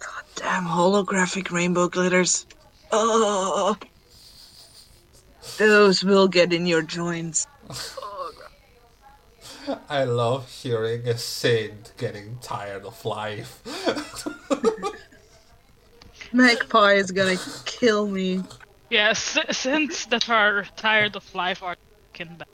God 0.00 0.24
damn 0.36 0.64
holographic 0.64 1.50
rainbow 1.50 1.88
glitters. 1.88 2.46
Oh, 2.92 3.76
those 5.58 6.04
will 6.04 6.28
get 6.28 6.52
in 6.52 6.66
your 6.66 6.82
joints. 6.82 7.46
I 9.88 10.04
love 10.04 10.50
hearing 10.50 11.06
a 11.06 11.16
saint 11.16 11.92
getting 11.96 12.38
tired 12.40 12.84
of 12.84 13.04
life. 13.04 13.62
Magpie 16.32 16.94
is 16.94 17.10
gonna 17.10 17.36
kill 17.64 18.06
me. 18.06 18.42
Yes, 18.88 19.38
since 19.50 20.06
that 20.06 20.28
are 20.28 20.64
tired 20.76 21.16
of 21.16 21.34
life 21.34 21.62
are 21.62 21.76
fucking 22.12 22.36
bad. 22.36 22.46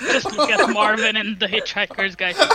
Just 0.00 0.36
look 0.36 0.50
at 0.50 0.70
Marvin 0.70 1.16
and 1.16 1.38
the 1.38 1.46
Hitchhiker's 1.46 2.16
Guide 2.16 2.34
to 2.34 2.46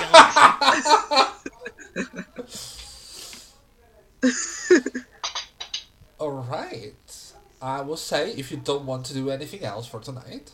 Galaxy. 4.24 5.00
Alright. 6.20 7.34
I 7.62 7.82
will 7.82 7.98
say 7.98 8.32
if 8.32 8.52
you 8.52 8.58
don't 8.58 8.86
want 8.86 9.06
to 9.08 9.14
do 9.14 9.30
anything 9.30 9.64
else 9.64 9.88
for 9.88 10.00
tonight. 10.00 10.52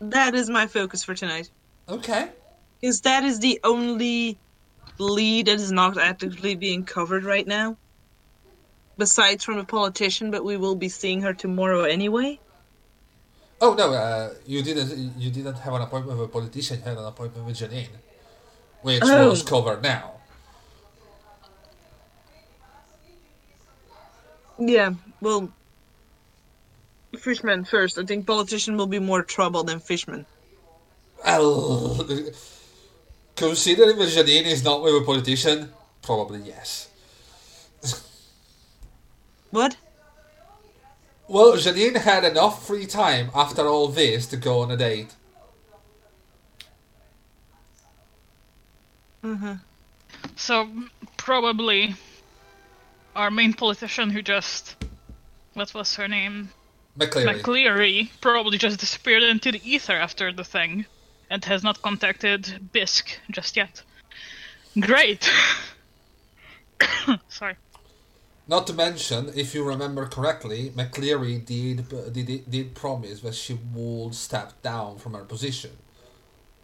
That 0.00 0.34
is 0.34 0.48
my 0.48 0.66
focus 0.66 1.02
for 1.02 1.14
tonight. 1.14 1.50
Okay. 1.88 2.28
Because 2.80 3.00
that 3.02 3.24
is 3.24 3.40
the 3.40 3.60
only 3.64 4.38
lead 4.98 5.46
that 5.46 5.54
is 5.54 5.72
not 5.72 5.98
actively 5.98 6.54
being 6.54 6.84
covered 6.84 7.24
right 7.24 7.46
now. 7.46 7.76
Besides 8.96 9.44
from 9.44 9.58
a 9.58 9.64
politician, 9.64 10.30
but 10.30 10.44
we 10.44 10.56
will 10.56 10.74
be 10.74 10.88
seeing 10.88 11.22
her 11.22 11.32
tomorrow 11.32 11.82
anyway. 11.82 12.40
Oh 13.60 13.74
no, 13.74 13.92
uh, 13.92 14.34
you 14.46 14.62
didn't. 14.62 15.18
You 15.18 15.30
didn't 15.30 15.56
have 15.58 15.74
an 15.74 15.82
appointment 15.82 16.18
with 16.18 16.28
a 16.28 16.32
politician. 16.32 16.78
You 16.78 16.84
had 16.84 16.98
an 16.98 17.04
appointment 17.04 17.44
with 17.46 17.56
Janine, 17.58 17.88
which 18.82 19.02
Oh. 19.02 19.30
was 19.30 19.42
covered 19.42 19.82
now. 19.82 20.12
Yeah, 24.58 24.94
well, 25.20 25.50
Fishman 27.18 27.64
first. 27.64 27.98
I 27.98 28.04
think 28.04 28.26
politician 28.26 28.76
will 28.76 28.86
be 28.86 28.98
more 28.98 29.22
trouble 29.22 29.62
than 29.64 29.78
Fishman. 29.80 30.26
Well, 31.24 32.06
considering 33.36 33.98
that 33.98 34.08
Janine 34.08 34.46
is 34.46 34.62
not 34.64 34.82
with 34.82 34.94
a 34.94 35.04
politician, 35.04 35.72
probably 36.02 36.40
yes. 36.40 36.88
What? 39.50 39.76
Well, 41.28 41.52
Janine 41.52 41.96
had 41.96 42.24
enough 42.24 42.66
free 42.66 42.86
time 42.86 43.30
after 43.34 43.66
all 43.66 43.88
this 43.88 44.26
to 44.28 44.36
go 44.36 44.60
on 44.60 44.70
a 44.70 44.76
date. 44.76 45.14
Mm-hmm. 49.22 49.52
So 50.36 50.68
probably 51.18 51.94
our 53.14 53.30
main 53.30 53.52
politician 53.52 54.08
who 54.08 54.22
just 54.22 54.76
what 55.52 55.74
was 55.74 55.96
her 55.96 56.08
name? 56.08 56.50
McCleary. 56.98 57.40
McCleary 57.40 58.10
probably 58.20 58.56
just 58.58 58.80
disappeared 58.80 59.22
into 59.22 59.52
the 59.52 59.60
ether 59.70 59.96
after 59.96 60.32
the 60.32 60.44
thing 60.44 60.86
and 61.28 61.44
has 61.44 61.62
not 61.62 61.82
contacted 61.82 62.70
Bisk 62.72 63.18
just 63.30 63.56
yet. 63.56 63.82
Great. 64.80 65.30
Sorry. 67.28 67.56
Not 68.48 68.66
to 68.68 68.72
mention, 68.72 69.30
if 69.36 69.54
you 69.54 69.62
remember 69.62 70.06
correctly, 70.06 70.72
McCleary 70.74 71.44
did, 71.44 71.86
did 72.14 72.50
did 72.50 72.74
promise 72.74 73.20
that 73.20 73.34
she 73.34 73.58
would 73.74 74.14
step 74.14 74.62
down 74.62 74.96
from 74.96 75.12
her 75.12 75.24
position 75.24 75.72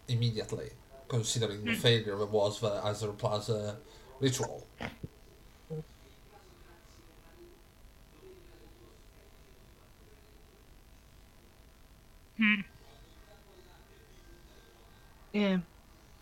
immediately, 0.09 0.71
considering 1.09 1.63
the 1.63 1.73
hmm. 1.73 1.79
failure 1.79 2.17
that 2.17 2.31
was 2.31 2.61
the 2.61 2.81
Azure 2.83 3.13
Plaza 3.13 3.77
ritual. 4.19 4.67
Hmm. 12.39 12.61
Yeah. 15.35 15.59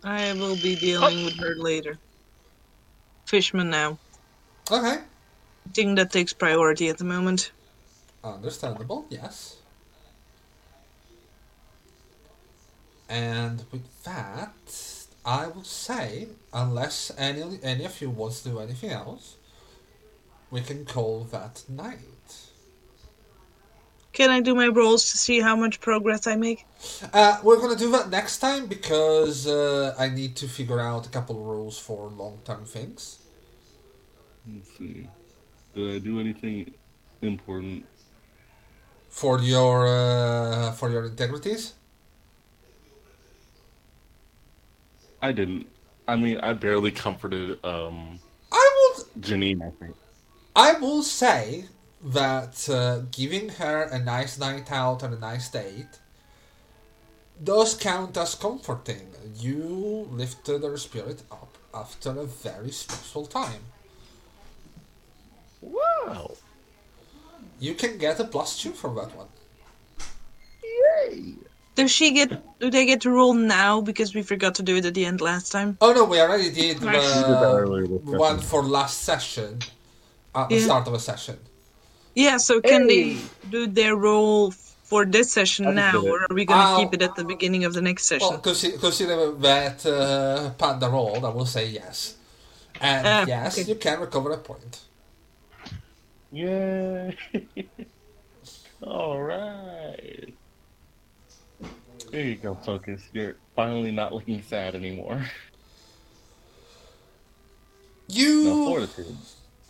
I 0.03 0.33
will 0.33 0.57
be 0.57 0.77
oh. 0.77 0.81
dealing 0.81 1.25
with 1.25 1.39
her 1.39 1.55
later. 1.55 1.99
Fishman 3.27 3.71
now. 3.71 3.97
Okay. 4.69 4.99
Thing 5.75 5.95
that 5.95 6.13
takes 6.13 6.33
priority 6.33 6.89
at 6.89 6.99
the 6.99 7.05
moment. 7.05 7.53
Understandable, 8.23 9.07
yes. 9.09 9.57
And 13.09 13.65
with 13.71 14.05
that, 14.05 14.53
I 15.25 15.47
would 15.47 15.67
say, 15.67 16.29
unless 16.53 17.13
any 17.19 17.59
any 17.63 17.85
of 17.85 18.01
you 18.01 18.11
wants 18.11 18.43
to 18.43 18.51
do 18.51 18.61
anything 18.61 18.91
else, 18.91 19.37
we 20.51 20.61
can 20.61 20.85
call 20.85 21.25
that 21.31 21.63
night. 21.69 21.99
Can 24.13 24.31
I 24.31 24.41
do 24.41 24.55
my 24.55 24.69
rolls 24.69 25.11
to 25.11 25.17
see 25.17 25.41
how 25.41 25.57
much 25.57 25.81
progress 25.81 26.27
I 26.27 26.37
make? 26.37 26.67
Uh, 27.13 27.39
we're 27.43 27.61
gonna 27.61 27.77
do 27.77 27.91
that 27.93 28.11
next 28.11 28.39
time 28.39 28.67
because 28.67 29.47
uh, 29.47 29.95
I 29.99 30.09
need 30.09 30.37
to 30.37 30.49
figure 30.49 30.81
out 30.81 31.07
a 31.07 31.09
couple 31.09 31.37
of 31.37 31.47
rules 31.47 31.79
for 31.79 32.09
long 32.09 32.41
term 32.45 32.65
things. 32.65 33.19
Let's 34.47 34.77
see. 34.77 35.09
Did 35.75 35.95
I 35.95 35.99
do 35.99 36.21
anything 36.21 36.73
important? 37.23 37.87
For 39.09 39.41
your 39.41 39.87
uh, 39.87 40.73
for 40.73 40.91
your 40.91 41.05
integrities. 41.05 41.75
I 45.21 45.33
didn't. 45.33 45.67
I 46.09 46.17
mean, 46.17 46.39
I 46.41 46.53
barely 46.53 46.91
comforted 46.91 47.65
um, 47.65 48.19
I 48.51 48.71
will. 48.77 49.05
Janine, 49.21 49.63
I 49.63 49.71
think. 49.79 49.95
I 50.57 50.73
will 50.75 51.03
say 51.03 51.67
that 52.05 52.69
uh, 52.69 53.03
giving 53.11 53.49
her 53.51 53.83
a 53.85 53.99
nice 53.99 54.39
night 54.39 54.71
out 54.73 55.03
and 55.03 55.15
a 55.15 55.19
nice 55.19 55.49
date 55.49 56.01
does 57.43 57.75
count 57.75 58.17
as 58.17 58.35
comforting. 58.35 59.09
You 59.37 60.09
lifted 60.11 60.63
her 60.63 60.77
spirit 60.77 61.23
up 61.31 61.57
after 61.73 62.11
a 62.11 62.25
very 62.25 62.71
stressful 62.71 63.27
time. 63.27 63.63
Wow. 65.63 66.33
You 67.61 67.75
can 67.75 67.97
get 67.99 68.21
a 68.21 68.25
plus 68.25 68.61
two 68.61 68.73
from 68.73 68.97
that 68.97 69.17
one. 69.17 69.29
Yay. 70.63 71.35
Does 71.75 71.91
she 71.91 72.13
get? 72.13 72.31
Do 72.59 72.71
they 72.71 72.85
get 72.85 73.01
to 73.03 73.11
roll 73.11 73.33
now 73.35 73.81
because 73.81 74.15
we 74.15 74.23
forgot 74.23 74.55
to 74.57 74.63
do 74.63 74.77
it 74.77 74.85
at 74.85 74.93
the 74.95 75.07
end 75.07 75.21
last 75.21 75.51
time? 75.51 75.79
Oh 75.81 75.93
no, 75.93 76.05
we 76.05 76.21
already 76.21 76.51
did 76.51 76.83
Nice. 76.83 77.17
We 77.17 77.23
did 77.23 77.31
that 77.31 78.13
uh, 78.15 78.19
one 78.19 78.41
for 78.41 78.63
last 78.63 79.03
session 79.03 79.61
at 80.35 80.49
the 80.49 80.57
Yeah. 80.57 80.65
start 80.65 80.87
of 80.89 80.95
a 80.95 80.99
session. 81.01 81.39
Yeah. 82.15 82.37
So 82.37 82.61
can 82.61 82.89
Hey. 82.89 83.15
they 83.15 83.21
do 83.51 83.67
their 83.67 83.97
roll 83.97 84.51
for 84.51 85.07
this 85.07 85.33
session 85.33 85.67
I 85.69 85.73
now, 85.73 85.93
did 86.03 86.11
or 86.11 86.21
are 86.29 86.35
we 86.35 86.45
gonna 86.45 86.61
I'll- 86.63 86.79
keep 86.81 86.93
it 86.93 87.01
at 87.01 87.15
the 87.17 87.25
beginning 87.25 87.65
of 87.65 87.73
the 87.73 87.81
next 87.81 88.05
session? 88.05 88.29
Well, 88.29 88.39
consider, 88.41 88.77
consider 88.77 89.33
that 89.33 89.87
uh, 89.87 90.51
Panda 90.59 90.89
rolled, 90.91 91.25
I 91.25 91.31
will 91.31 91.47
say 91.47 91.69
yes. 91.69 92.17
And 92.81 93.07
Ah, 93.07 93.25
yes, 93.27 93.59
okay. 93.59 93.67
you 93.71 93.77
can 93.77 94.01
recover 94.01 94.33
a 94.33 94.37
point. 94.37 94.81
Yay. 96.33 97.17
All 98.83 99.23
right. 99.23 100.35
There 102.11 102.21
you 102.21 102.37
go, 102.37 102.55
Focus. 102.55 103.03
You're 103.13 103.37
finally 103.55 103.91
not 103.93 104.13
looking 104.13 104.43
sad 104.43 104.75
anymore. 104.75 105.25
No, 108.09 108.15
You 108.19 108.65
fortitude. 108.67 109.17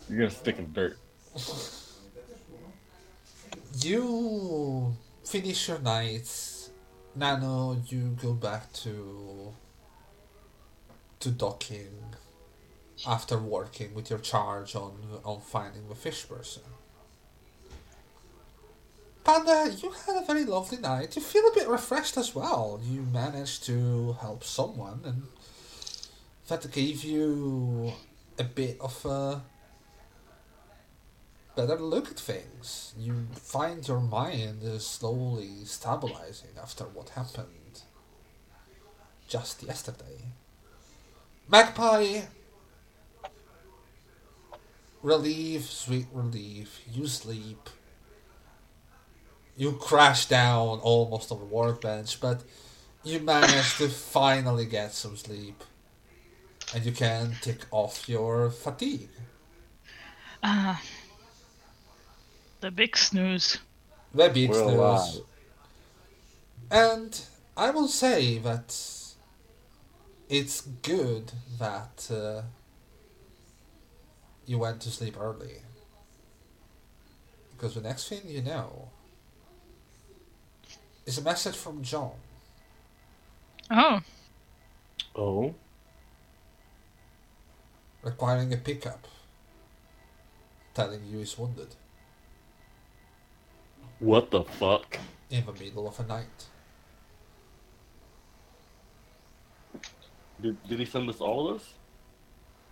You're 0.09 0.19
gonna 0.19 0.31
stick 0.31 0.59
in 0.59 0.73
dirt. 0.73 0.97
you 3.81 4.95
finish 5.23 5.67
your 5.67 5.79
night. 5.79 6.27
Nano, 7.15 7.81
you 7.87 8.17
go 8.21 8.33
back 8.33 8.71
to 8.83 9.53
to 11.19 11.31
docking 11.31 12.15
after 13.05 13.37
working 13.37 13.93
with 13.93 14.09
your 14.09 14.19
charge 14.19 14.75
on 14.75 14.93
on 15.23 15.41
finding 15.41 15.87
the 15.89 15.95
fish 15.95 16.27
person. 16.27 16.63
Panda, 19.23 19.73
you 19.81 19.89
had 19.91 20.17
a 20.21 20.25
very 20.25 20.43
lovely 20.43 20.77
night. 20.77 21.15
You 21.15 21.21
feel 21.21 21.47
a 21.47 21.55
bit 21.55 21.67
refreshed 21.69 22.17
as 22.17 22.35
well. 22.35 22.81
You 22.83 23.03
managed 23.03 23.65
to 23.65 24.17
help 24.19 24.43
someone, 24.43 24.99
and 25.05 25.23
that 26.49 26.69
gave 26.71 27.05
you 27.05 27.93
a 28.37 28.43
bit 28.43 28.77
of 28.81 29.05
a 29.05 29.41
better 31.55 31.79
look 31.79 32.11
at 32.11 32.19
things. 32.19 32.93
You 32.97 33.27
find 33.33 33.87
your 33.87 34.01
mind 34.01 34.63
is 34.63 34.85
slowly 34.85 35.63
stabilizing 35.65 36.57
after 36.61 36.83
what 36.83 37.09
happened 37.09 37.83
just 39.27 39.63
yesterday. 39.63 40.33
Magpie, 41.47 42.21
relief, 45.03 45.69
sweet 45.69 46.07
relief. 46.11 46.81
You 46.91 47.05
sleep. 47.07 47.69
You 49.55 49.73
crash 49.73 50.25
down 50.25 50.79
almost 50.79 51.31
on 51.31 51.39
the 51.39 51.45
workbench, 51.45 52.19
but 52.19 52.41
you 53.03 53.19
manage 53.19 53.77
to 53.77 53.89
finally 54.15 54.65
get 54.65 54.93
some 54.93 55.15
sleep. 55.15 55.63
And 56.73 56.83
you 56.83 56.91
can 56.91 57.35
tick 57.41 57.65
off 57.69 58.09
your 58.09 58.49
fatigue. 58.49 59.09
Ah. 60.41 60.81
the 62.61 62.71
big 62.71 62.97
snooze. 62.97 63.59
The 64.13 64.29
big 64.29 64.49
We're 64.49 64.55
snooze. 64.55 64.73
alive. 64.73 65.21
And 66.71 67.21
I 67.55 67.69
will 67.69 67.87
say 67.87 68.39
that 68.39 68.75
it's 70.29 70.61
good 70.61 71.31
that 71.59 72.09
uh, 72.11 72.41
you 74.45 74.57
went 74.59 74.81
to 74.81 74.89
sleep 74.91 75.15
early. 75.19 75.61
Because 77.51 77.75
the 77.75 77.81
next 77.81 78.09
thing 78.09 78.21
you 78.25 78.41
know 78.41 78.89
is 81.05 81.17
a 81.17 81.21
message 81.21 81.55
from 81.55 81.81
John. 81.83 82.11
Oh, 83.71 84.01
Oh. 85.15 85.55
requiring 88.01 88.51
a 88.53 88.57
pickup, 88.57 89.07
telling 90.73 91.01
you 91.05 91.19
he's 91.19 91.37
wounded 91.37 91.75
What 93.99 94.31
the 94.31 94.43
fuck? 94.43 94.97
in 95.29 95.45
the 95.45 95.53
middle 95.53 95.87
of 95.87 95.99
a 95.99 96.03
night. 96.03 96.45
Did, 100.41 100.61
did 100.67 100.79
he 100.79 100.85
send 100.85 101.09
us 101.09 101.21
all 101.21 101.47
of 101.49 101.59
this? 101.59 101.73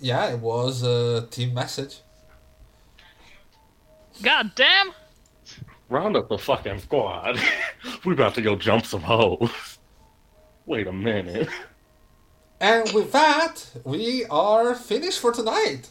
Yeah, 0.02 0.32
it 0.32 0.40
was 0.40 0.82
a 0.82 1.28
team 1.30 1.54
message. 1.54 2.02
god 4.24 4.52
damn! 4.56 4.94
Round 5.90 6.18
up 6.18 6.28
the 6.28 6.40
fucking 6.40 6.80
squad. 6.80 7.40
We're 8.06 8.14
about 8.14 8.34
to 8.36 8.42
go 8.42 8.56
jump 8.56 8.86
some 8.86 9.02
hoes. 9.02 9.78
Wait 10.66 10.88
a 10.88 10.92
minute. 10.92 11.50
And 12.60 12.92
with 12.94 13.12
that, 13.12 13.64
we 13.84 14.26
are 14.26 14.74
finished 14.74 15.20
for 15.20 15.32
tonight. 15.32 15.90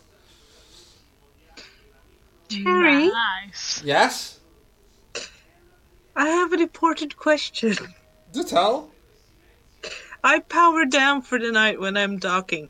Harry? 2.51 3.09
Nice. 3.09 3.83
Yes? 3.85 4.41
I 6.17 6.29
have 6.29 6.53
an 6.53 6.61
important 6.61 7.17
question. 7.17 7.77
Do 8.33 8.43
tell. 8.43 8.91
I 10.25 10.41
power 10.41 10.85
down 10.85 11.23
for 11.23 11.39
the 11.39 11.53
night 11.53 11.81
when 11.81 11.97
I'm 11.97 12.19
docking. 12.19 12.69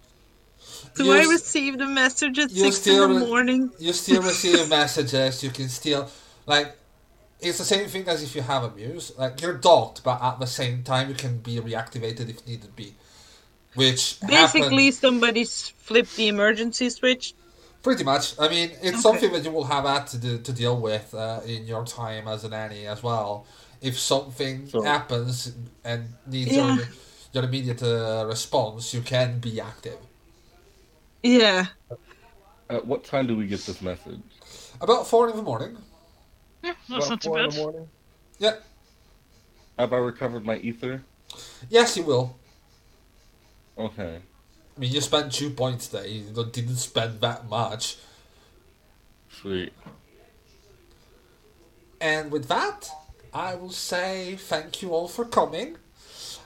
Do 0.97 1.05
You 1.05 1.13
I 1.13 1.21
s- 1.21 1.29
receive 1.29 1.79
the 1.79 1.87
message 1.87 2.39
at 2.39 2.51
you 2.51 2.65
six 2.65 2.77
in 2.77 2.83
still 2.83 3.09
the 3.09 3.15
re- 3.21 3.27
morning? 3.27 3.71
You 3.79 3.93
still 3.93 4.23
receive 4.33 4.69
messages, 4.69 5.43
you 5.43 5.51
can 5.51 5.69
still 5.69 6.09
like 6.47 6.77
it's 7.41 7.59
the 7.59 7.65
same 7.65 7.89
thing 7.89 8.07
as 8.09 8.23
if 8.23 8.35
you 8.35 8.43
have 8.43 8.65
a 8.65 8.71
muse. 8.71 9.13
Like 9.17 9.41
you're 9.41 9.55
docked, 9.57 10.03
but 10.05 10.21
at 10.23 10.39
the 10.41 10.47
same 10.47 10.83
time 10.83 11.09
you 11.09 11.15
can 11.15 11.39
be 11.39 11.57
reactivated 11.61 12.29
if 12.29 12.47
needed 12.47 12.75
be. 12.77 12.95
Which 13.75 14.21
Basically, 14.21 14.87
happened 14.87 14.95
somebody's 14.95 15.69
flipped 15.79 16.17
the 16.17 16.29
emergency 16.29 16.91
switch. 16.91 17.35
pretty 17.83 18.05
much. 18.05 18.35
I 18.39 18.49
mean, 18.49 18.71
it's 18.83 18.89
Okay. 18.99 19.01
something 19.01 19.33
that 19.33 19.43
you 19.45 19.51
will 19.53 19.65
have 19.65 19.85
had 19.85 20.07
to 20.09 20.19
do, 20.19 20.39
to 20.39 20.53
deal 20.53 20.77
with 20.77 21.15
uh, 21.15 21.41
in 21.47 21.67
your 21.67 21.85
time 21.87 22.29
as 22.29 22.45
an 22.45 22.51
nanny 22.51 22.87
as 22.87 23.03
well. 23.03 23.47
If 23.81 23.99
something 23.99 24.69
So- 24.69 24.83
happens 24.83 25.53
and 25.85 26.01
needs 26.27 26.53
Yeah. 26.53 26.77
your, 26.77 26.89
your 27.33 27.45
immediate 27.45 27.83
uh, 27.83 28.27
response, 28.27 28.93
you 28.93 29.01
can 29.03 29.39
be 29.39 29.61
active. 29.61 29.97
Yeah. 31.23 31.67
At 32.69 32.87
what 32.87 33.05
time 33.05 33.27
do 33.27 33.37
we 33.37 33.47
get 33.47 33.61
this 33.61 33.83
message? 33.83 34.21
About 34.81 35.07
four 35.07 35.29
in 35.29 35.37
the 35.37 35.43
morning. 35.43 35.77
Yeah, 36.63 36.75
that's 36.89 37.07
About 37.07 37.11
not 37.11 37.21
too 37.21 37.29
four 37.29 37.39
in 37.39 37.45
bad. 37.47 37.53
the 37.53 37.63
morning? 37.63 37.89
Yeah. 38.39 38.57
Have 39.79 39.93
I 39.93 39.97
recovered 39.99 40.45
my 40.45 40.57
ether? 40.57 41.03
Yes, 41.69 41.97
you 41.97 42.05
will. 42.05 42.37
Okay. 43.79 44.17
I 44.77 44.81
mean, 44.81 44.93
you 44.93 45.01
spent 45.01 45.33
two 45.33 45.51
points 45.51 45.89
there. 45.89 46.07
You 46.07 46.23
didn't 46.53 46.77
spend 46.77 47.21
that 47.21 47.49
much. 47.49 47.97
Sweet. 49.41 49.73
And 52.01 52.31
with 52.31 52.49
that, 52.49 52.89
I 53.33 53.55
will 53.55 53.71
say 53.73 54.37
thank 54.37 54.83
you 54.83 54.91
all 54.91 55.09
for 55.09 55.25
coming. 55.25 55.77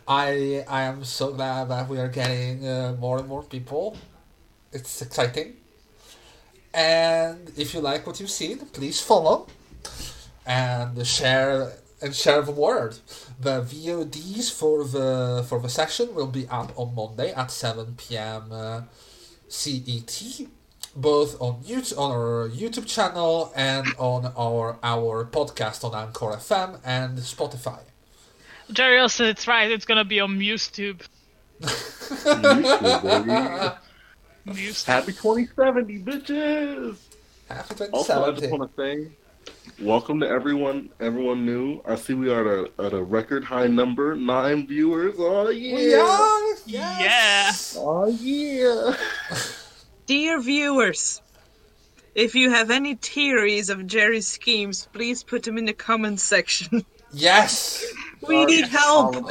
I 0.07 0.65
I 0.69 0.83
am 0.83 1.05
so 1.05 1.33
glad 1.33 1.69
that 1.71 1.89
we 1.89 1.99
are 1.99 2.09
getting 2.09 2.67
uh, 2.67 2.97
more 2.99 3.19
and 3.19 3.29
more 3.29 3.43
people. 3.43 3.97
It's 4.75 5.01
exciting. 5.01 5.55
And 6.75 7.53
if 7.57 7.73
you 7.73 7.81
like 7.81 8.07
what 8.07 8.19
you've 8.19 8.31
seen, 8.31 8.59
please 8.59 9.01
follow 9.01 9.47
and 10.45 11.07
share 11.07 11.73
and 12.03 12.15
share 12.15 12.43
the 12.43 12.51
word. 12.51 12.99
The 13.41 13.63
VODs 13.63 14.53
for 14.53 14.85
the 14.85 15.45
for 15.49 15.61
the 15.61 15.69
session 15.69 16.15
will 16.15 16.27
be 16.27 16.49
up 16.49 16.73
on 16.77 16.95
Monday 16.95 17.33
at 17.33 17.51
seven 17.53 17.95
p.m. 17.97 18.51
Uh, 18.51 18.83
CET, 19.49 20.49
both 20.97 21.41
on 21.41 21.63
YouTube 21.63 21.97
on 21.97 22.11
our 22.11 22.49
YouTube 22.49 22.87
channel 22.87 23.53
and 23.55 23.87
on 23.97 24.33
our 24.37 24.77
our 24.83 25.25
podcast 25.27 25.85
on 25.85 25.95
Anchor 25.95 26.33
FM 26.37 26.81
and 26.85 27.19
Spotify. 27.19 27.81
Jerry 28.73 28.99
also, 28.99 29.25
it's 29.25 29.47
right. 29.47 29.71
It's 29.71 29.85
gonna 29.85 30.05
be 30.05 30.19
on 30.19 30.37
MuseTube. 30.37 31.03
YouTube, 34.47 34.55
baby. 34.55 34.63
Muse. 34.63 34.85
Happy 34.85 35.13
2070, 35.13 35.99
bitches! 36.01 36.97
Happy 37.49 37.85
Also, 37.93 38.25
I 38.25 38.33
just 38.33 38.51
want 38.51 38.77
to 38.77 38.83
say, 38.83 39.11
welcome 39.81 40.21
to 40.21 40.29
everyone, 40.29 40.91
everyone 41.01 41.45
new. 41.45 41.81
I 41.87 41.97
see 41.97 42.15
we 42.15 42.31
are 42.31 42.65
at 42.65 42.71
a, 42.79 42.87
at 42.87 42.93
a 42.93 43.03
record 43.03 43.45
high 43.45 43.67
number, 43.67 44.17
nine 44.17 44.67
viewers. 44.67 45.15
Oh 45.19 45.51
yeah! 45.51 45.77
We 45.77 45.95
are! 45.95 46.57
Yes! 46.67 47.77
Oh 47.79 48.07
yeah! 48.07 48.97
Dear 50.07 50.41
viewers, 50.41 51.23
if 52.15 52.35
you 52.35 52.51
have 52.51 52.71
any 52.71 52.95
theories 52.95 53.71
of 53.71 53.87
Jerry's 53.87 54.27
schemes, 54.27 54.89
please 54.93 55.23
put 55.23 55.43
them 55.43 55.59
in 55.59 55.65
the 55.65 55.73
comments 55.73 56.23
section. 56.23 56.85
Yes! 57.17 57.85
We 58.27 58.39
oh, 58.39 58.45
need 58.45 58.67
help. 58.67 59.31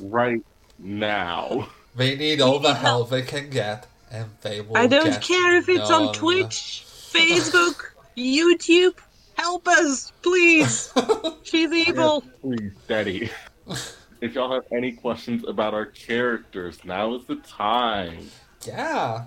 right 0.00 0.42
now. 0.78 1.68
They 1.94 2.16
need 2.16 2.40
all 2.40 2.58
the 2.58 2.72
help 2.72 3.10
they 3.10 3.20
can 3.20 3.50
get, 3.50 3.86
and 4.10 4.28
they 4.42 4.60
will 4.60 4.76
I 4.76 4.86
don't 4.86 5.20
care 5.20 5.56
if 5.56 5.68
it's 5.68 5.90
on. 5.90 6.12
Twitch, 6.14 6.84
Facebook, 7.12 7.92
YouTube. 8.16 8.96
Help 9.36 9.68
us, 9.68 10.12
please. 10.22 10.92
She's 11.44 11.70
evil. 11.72 12.24
Yes, 12.24 12.34
please, 12.42 12.72
steady. 12.84 13.30
if 14.20 14.34
y'all 14.34 14.52
have 14.52 14.64
any 14.72 14.92
questions 14.92 15.44
about 15.46 15.74
our 15.74 15.86
characters, 15.86 16.84
now 16.84 17.14
is 17.14 17.24
the 17.26 17.36
time. 17.36 18.28
Yeah. 18.66 19.26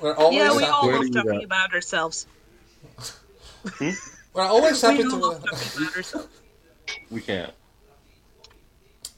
We're 0.00 0.14
always, 0.14 0.36
Yeah, 0.38 0.50
hmm? 0.50 0.56
we 0.56 0.62
happy, 0.62 0.72
all 0.72 0.86
love 0.92 1.12
talking 1.12 1.32
got- 1.32 1.44
about 1.44 1.74
ourselves. 1.74 2.26
we're 3.80 4.42
always 4.42 4.80
happy 4.80 4.98
We 4.98 5.04
all 5.04 5.18
love 5.18 5.42
to. 5.42 5.48
talking 5.50 5.82
about 5.82 5.96
ourselves. 5.96 6.28
We 7.10 7.20
can't. 7.22 7.52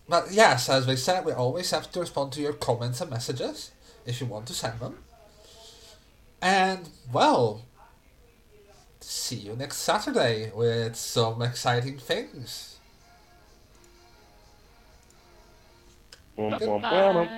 But 0.08 0.32
yes, 0.32 0.68
as 0.68 0.86
we 0.86 0.96
said, 0.96 1.24
we're 1.24 1.34
always 1.34 1.70
have 1.70 1.90
to 1.92 2.00
respond 2.00 2.32
to 2.34 2.40
your 2.40 2.52
comments 2.52 3.00
and 3.00 3.10
messages 3.10 3.72
if 4.06 4.20
you 4.20 4.26
want 4.26 4.46
to 4.46 4.54
send 4.54 4.80
them. 4.80 4.98
And 6.40 6.88
well, 7.12 7.64
see 9.00 9.36
you 9.36 9.56
next 9.56 9.78
Saturday 9.78 10.52
with 10.54 10.96
some 10.96 11.42
exciting 11.42 11.98
things. 11.98 12.74
Goodbye. 16.36 17.28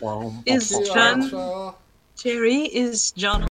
bum. 0.00 0.42
Is 0.44 0.70
John 0.92 1.22
outro. 1.22 1.74
Jerry? 2.16 2.62
Is 2.64 3.12
John 3.12 3.46